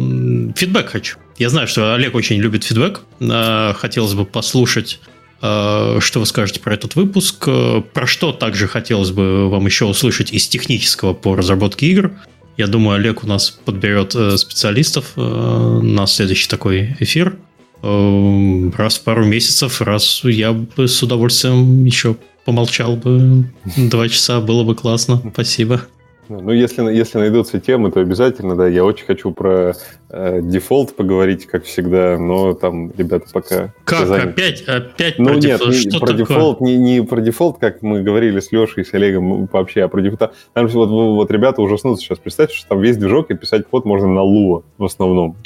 фидбэк 0.56 0.90
хочу. 0.90 1.18
Я 1.38 1.50
знаю, 1.50 1.68
что 1.68 1.94
Олег 1.94 2.14
очень 2.14 2.36
любит 2.36 2.64
фидбэк. 2.64 3.00
Э, 3.20 3.72
хотелось 3.74 4.14
бы 4.14 4.24
послушать, 4.24 5.00
э, 5.40 5.98
что 6.00 6.20
вы 6.20 6.26
скажете 6.26 6.60
про 6.60 6.74
этот 6.74 6.96
выпуск. 6.96 7.48
Про 7.92 8.06
что 8.06 8.32
также 8.32 8.66
хотелось 8.66 9.10
бы 9.10 9.48
вам 9.48 9.66
еще 9.66 9.84
услышать 9.84 10.32
из 10.32 10.48
технического 10.48 11.14
по 11.14 11.36
разработке 11.36 11.86
игр. 11.86 12.12
Я 12.56 12.66
думаю, 12.66 12.96
Олег 12.96 13.22
у 13.22 13.26
нас 13.26 13.50
подберет 13.50 14.12
специалистов 14.38 15.12
на 15.16 16.06
следующий 16.06 16.48
такой 16.48 16.96
эфир. 16.98 17.36
Раз 17.82 18.98
в 18.98 19.02
пару 19.04 19.24
месяцев, 19.24 19.80
раз 19.80 20.22
я 20.24 20.52
бы 20.52 20.86
с 20.86 21.02
удовольствием 21.02 21.84
еще 21.86 22.16
помолчал 22.44 22.96
бы. 22.96 23.44
Два 23.76 24.08
часа 24.08 24.40
было 24.40 24.64
бы 24.64 24.74
классно. 24.74 25.22
Спасибо. 25.32 25.82
Ну, 26.30 26.52
если, 26.52 26.82
если 26.94 27.18
найдутся 27.18 27.58
темы, 27.58 27.90
то 27.90 27.98
обязательно, 27.98 28.54
да. 28.54 28.68
Я 28.68 28.84
очень 28.84 29.04
хочу 29.04 29.32
про 29.32 29.74
э, 30.10 30.40
Defold 30.40 30.94
поговорить, 30.94 31.46
как 31.46 31.64
всегда, 31.64 32.18
но 32.18 32.54
там, 32.54 32.92
ребята, 32.96 33.26
пока... 33.32 33.74
Как? 33.82 34.08
Опять? 34.08 34.62
Опять 34.62 35.18
ну, 35.18 35.24
про 35.24 35.34
нет, 35.34 35.58
Defold? 35.58 35.74
Что 35.74 35.98
про 35.98 36.06
такое? 36.06 36.16
Defold, 36.18 36.60
не, 36.60 36.76
не 36.76 37.02
про 37.02 37.20
Defold, 37.20 37.58
как 37.58 37.82
мы 37.82 38.02
говорили 38.02 38.38
с 38.38 38.52
Лешей, 38.52 38.84
с 38.84 38.94
Олегом 38.94 39.46
вообще, 39.46 39.82
а 39.82 39.88
про 39.88 40.02
Defold. 40.02 40.32
Там 40.52 40.68
вот, 40.68 40.88
вот 40.88 41.30
ребята 41.32 41.62
ужаснутся 41.62 42.04
сейчас. 42.04 42.18
Представьте, 42.18 42.54
что 42.54 42.68
там 42.68 42.80
весь 42.80 42.96
движок, 42.96 43.32
и 43.32 43.34
писать 43.34 43.66
код 43.68 43.84
можно 43.84 44.06
на 44.06 44.20
Lua 44.20 44.62
в 44.78 44.84
основном. 44.84 45.36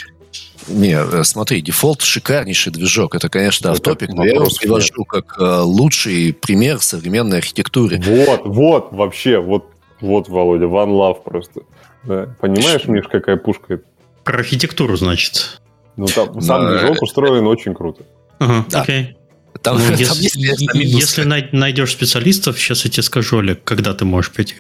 Не, 0.69 0.97
э, 0.97 1.25
смотри, 1.25 1.61
Defold 1.61 2.03
шикарнейший 2.03 2.73
движок. 2.73 3.15
Это, 3.15 3.29
конечно, 3.29 3.71
оффтопик, 3.71 4.11
но 4.11 4.25
я 4.25 4.35
его 4.35 4.47
привожу 4.47 5.05
как 5.05 5.37
э, 5.39 5.61
лучший 5.61 6.33
пример 6.33 6.81
современной 6.81 7.39
архитектуры. 7.39 8.01
Вот, 8.01 8.43
вот, 8.45 8.93
вообще, 8.93 9.39
вот 9.39 9.67
вот, 10.05 10.29
Володя, 10.29 10.67
One 10.67 10.91
Love 10.91 11.23
просто. 11.25 11.63
Да. 12.03 12.29
Понимаешь, 12.41 12.87
Миш, 12.87 13.07
какая 13.11 13.37
пушка 13.37 13.75
это? 13.75 13.85
Про 14.25 14.39
архитектуру, 14.39 14.97
значит. 14.97 15.61
Ну, 15.97 16.07
там 16.07 16.41
сам 16.41 16.69
движок 16.69 17.03
устроен 17.03 17.47
очень 17.47 17.75
круто. 17.75 18.05
Ага, 18.39 18.67
да. 18.69 18.83
окей. 18.83 19.17
Там, 19.65 19.79
ну, 19.79 19.85
там 19.89 19.97
если, 19.97 20.41
есть, 20.41 20.69
если 20.75 21.25
найдешь 21.53 21.93
специалистов, 21.93 22.61
сейчас 22.61 22.85
я 22.85 22.91
тебе 22.91 23.03
скажу, 23.03 23.39
Олег, 23.39 23.65
когда 23.65 23.95
ты 23.95 24.05
можешь 24.05 24.31
прийти. 24.31 24.57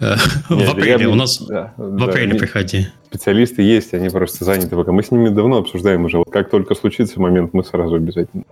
Э, 0.00 0.16
в 0.48 0.70
апреле. 0.70 1.06
У 1.06 1.14
нас 1.14 1.40
в 1.40 2.02
апреле 2.02 2.34
приходи. 2.34 2.88
Специалисты 3.06 3.62
есть, 3.62 3.94
они 3.94 4.08
просто 4.08 4.44
заняты 4.44 4.74
пока. 4.74 4.90
Мы 4.90 5.04
с 5.04 5.12
ними 5.12 5.28
давно 5.28 5.58
обсуждаем 5.58 6.04
уже. 6.04 6.18
Вот 6.18 6.30
как 6.30 6.50
только 6.50 6.74
случится 6.74 7.20
момент, 7.20 7.54
мы 7.54 7.64
сразу 7.64 7.94
обязательно. 7.94 8.44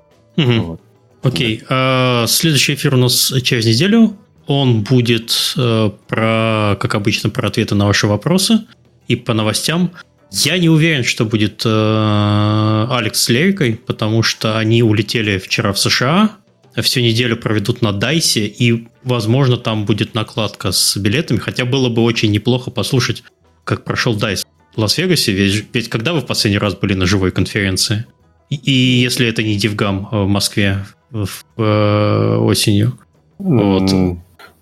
Окей. 1.23 1.63
А, 1.69 2.25
следующий 2.29 2.75
эфир 2.75 2.95
у 2.95 2.99
нас 2.99 3.33
через 3.43 3.67
неделю. 3.67 4.17
Он 4.47 4.83
будет 4.83 5.55
э, 5.57 5.91
про, 6.09 6.77
как 6.81 6.95
обычно, 6.95 7.31
про 7.31 7.49
ответы 7.49 7.75
на 7.75 7.87
ваши 7.87 8.07
вопросы 8.07 8.61
и 9.07 9.17
по 9.17 9.35
новостям. 9.35 9.93
Я 10.33 10.59
не 10.59 10.69
уверен, 10.69 11.03
что 11.03 11.25
будет 11.25 11.63
э, 11.65 12.87
Алекс 12.91 13.21
с 13.21 13.29
Лерикой, 13.29 13.75
потому 13.75 14.23
что 14.23 14.59
они 14.59 14.83
улетели 14.83 15.39
вчера 15.39 15.73
в 15.73 15.79
США, 15.79 16.37
всю 16.77 17.01
неделю 17.01 17.37
проведут 17.37 17.83
на 17.83 17.93
Дайсе, 17.93 18.47
и, 18.47 18.87
возможно, 19.03 19.57
там 19.57 19.85
будет 19.85 20.15
накладка 20.15 20.71
с 20.73 20.97
билетами, 20.97 21.39
хотя 21.39 21.65
было 21.65 21.89
бы 21.89 22.03
очень 22.03 22.31
неплохо 22.31 22.71
послушать, 22.71 23.25
как 23.65 23.85
прошел 23.85 24.15
Дайс 24.15 24.47
в 24.75 24.79
Лас-Вегасе, 24.81 25.33
ведь, 25.33 25.67
ведь 25.73 25.89
когда 25.89 26.13
вы 26.13 26.21
в 26.21 26.27
последний 26.27 26.59
раз 26.59 26.75
были 26.75 26.95
на 26.95 27.07
живой 27.07 27.33
конференции? 27.33 28.07
И, 28.51 28.57
и 28.57 29.03
если 29.03 29.27
это 29.27 29.43
не 29.43 29.57
Дивгам 29.57 30.09
в 30.11 30.27
Москве 30.27 30.85
в, 31.11 31.45
э, 31.57 32.37
осенью. 32.37 32.99
Вот. 33.39 33.91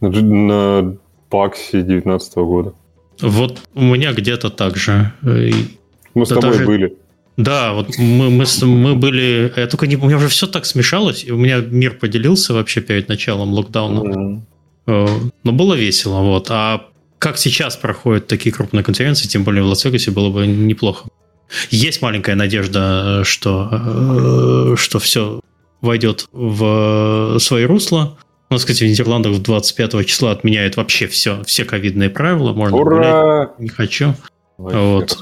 На, 0.01 0.11
на 0.11 0.97
Паксе 1.28 1.82
19 1.82 2.35
года. 2.36 2.74
Вот 3.20 3.61
у 3.74 3.82
меня 3.82 4.12
где-то 4.12 4.51
так 4.51 4.77
же. 4.77 5.12
Мы 5.23 6.27
с 6.27 6.28
тобой 6.28 6.51
даже... 6.51 6.65
были. 6.65 6.97
Да, 7.36 7.73
вот 7.73 7.97
мы, 7.99 8.31
мы, 8.31 8.45
мы 8.62 8.95
были... 8.97 9.53
Я 9.57 9.66
только 9.69 9.86
не... 9.86 9.97
У 9.97 10.07
меня 10.07 10.16
уже 10.16 10.28
все 10.28 10.47
так 10.49 10.66
смешалось, 10.66 11.24
и 11.24 11.31
у 11.31 11.36
меня 11.36 11.59
мир 11.59 11.95
поделился 11.95 12.53
вообще 12.53 12.81
перед 12.81 13.09
началом 13.09 13.53
локдауна. 13.53 14.43
Mm-hmm. 14.86 15.32
Но 15.45 15.53
было 15.53 15.74
весело, 15.74 16.20
вот. 16.20 16.49
А 16.51 16.86
как 17.19 17.39
сейчас 17.39 17.77
проходят 17.77 18.27
такие 18.27 18.53
крупные 18.53 18.82
конференции, 18.82 19.28
тем 19.28 19.45
более 19.45 19.62
в 19.62 19.66
Лас-Вегасе, 19.66 20.11
было 20.11 20.31
бы 20.31 20.47
неплохо. 20.47 21.09
Есть 21.70 22.03
маленькая 22.03 22.35
надежда, 22.35 23.23
что, 23.24 23.69
э, 23.73 24.77
что 24.77 24.99
все 24.99 25.40
войдет 25.81 26.28
в 26.32 27.39
свои 27.39 27.65
русла. 27.65 28.19
У 28.51 28.55
нас, 28.55 28.65
кстати, 28.65 28.85
в 28.85 28.89
Нидерландах 28.89 29.39
25 29.43 30.07
числа 30.07 30.33
отменяют 30.33 30.77
вообще 30.77 31.07
все, 31.07 31.43
все 31.45 31.65
ковидные 31.65 32.09
правила. 32.09 32.53
Можно 32.55 32.77
Ура! 32.77 33.47
гулять, 33.47 33.59
не 33.59 33.69
хочу. 33.69 34.15
вот. 34.57 35.19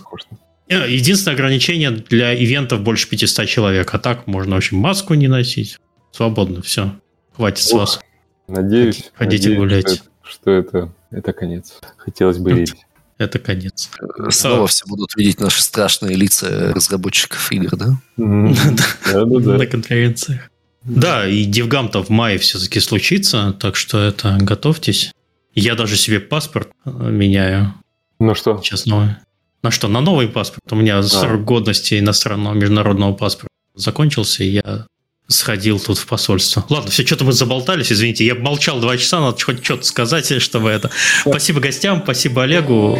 Э, 0.68 0.86
единственное 0.88 1.34
ограничение 1.34 1.90
для 1.90 2.34
ивентов 2.34 2.80
больше 2.82 3.08
500 3.08 3.46
человек. 3.46 3.92
А 3.94 3.98
так 3.98 4.26
можно 4.26 4.54
в 4.54 4.58
общем 4.58 4.78
маску 4.78 5.14
не 5.14 5.28
носить. 5.28 5.78
Свободно, 6.12 6.62
все. 6.62 6.92
Хватит 7.34 7.64
Ох, 7.66 7.70
с 7.70 7.72
вас. 7.72 8.00
Надеюсь, 8.48 9.10
Ходите 9.14 9.48
надеюсь, 9.50 9.58
гулять. 9.58 10.02
Что 10.22 10.50
это, 10.52 10.92
это 11.10 11.32
конец. 11.32 11.78
Хотелось 11.98 12.38
бы 12.38 12.52
верить. 12.52 12.74
Это 13.18 13.38
конец. 13.38 13.90
Снова 14.30 14.66
все 14.66 14.84
будут 14.86 15.14
видеть 15.16 15.40
наши 15.40 15.62
страшные 15.62 16.16
лица 16.16 16.72
разработчиков 16.74 17.50
игр, 17.50 17.76
да? 17.76 17.96
На 18.16 19.66
конференциях. 19.66 20.50
Да, 20.86 21.28
и 21.28 21.44
Девгам-то 21.44 22.02
в 22.02 22.10
мае 22.10 22.38
все-таки 22.38 22.80
случится, 22.80 23.54
так 23.58 23.76
что 23.76 23.98
это 23.98 24.38
готовьтесь. 24.40 25.12
Я 25.54 25.74
даже 25.74 25.96
себе 25.96 26.20
паспорт 26.20 26.68
э, 26.84 26.90
меняю. 26.90 27.74
На 28.18 28.34
что? 28.34 28.60
Сейчас 28.62 28.86
новый. 28.86 29.16
На 29.62 29.70
что? 29.70 29.88
На 29.88 30.00
новый 30.00 30.28
паспорт. 30.28 30.62
У 30.70 30.76
меня 30.76 31.02
срок 31.02 31.44
годности 31.44 31.98
иностранного 31.98 32.54
международного 32.54 33.14
паспорта 33.14 33.48
закончился, 33.74 34.44
и 34.44 34.48
я 34.48 34.86
сходил 35.28 35.80
тут 35.80 35.98
в 35.98 36.06
посольство. 36.06 36.64
Ладно, 36.68 36.90
все, 36.90 37.04
что-то 37.04 37.24
мы 37.24 37.32
заболтались, 37.32 37.90
извините. 37.90 38.24
Я 38.24 38.34
молчал 38.36 38.80
два 38.80 38.96
часа, 38.96 39.20
надо 39.20 39.42
хоть 39.42 39.64
что-то 39.64 39.84
сказать, 39.84 40.40
чтобы 40.42 40.70
это... 40.70 40.90
Спасибо 41.20 41.60
гостям, 41.60 42.02
спасибо 42.04 42.44
Олегу. 42.44 42.96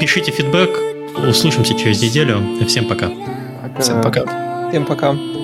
Пишите 0.00 0.32
фидбэк. 0.32 0.70
Услышимся 1.28 1.74
через 1.78 2.00
неделю. 2.00 2.42
Всем 2.66 2.86
пока. 2.86 3.08
пока. 3.08 3.80
Всем 3.80 4.02
пока. 4.02 4.68
Всем 4.70 4.86
пока. 4.86 5.37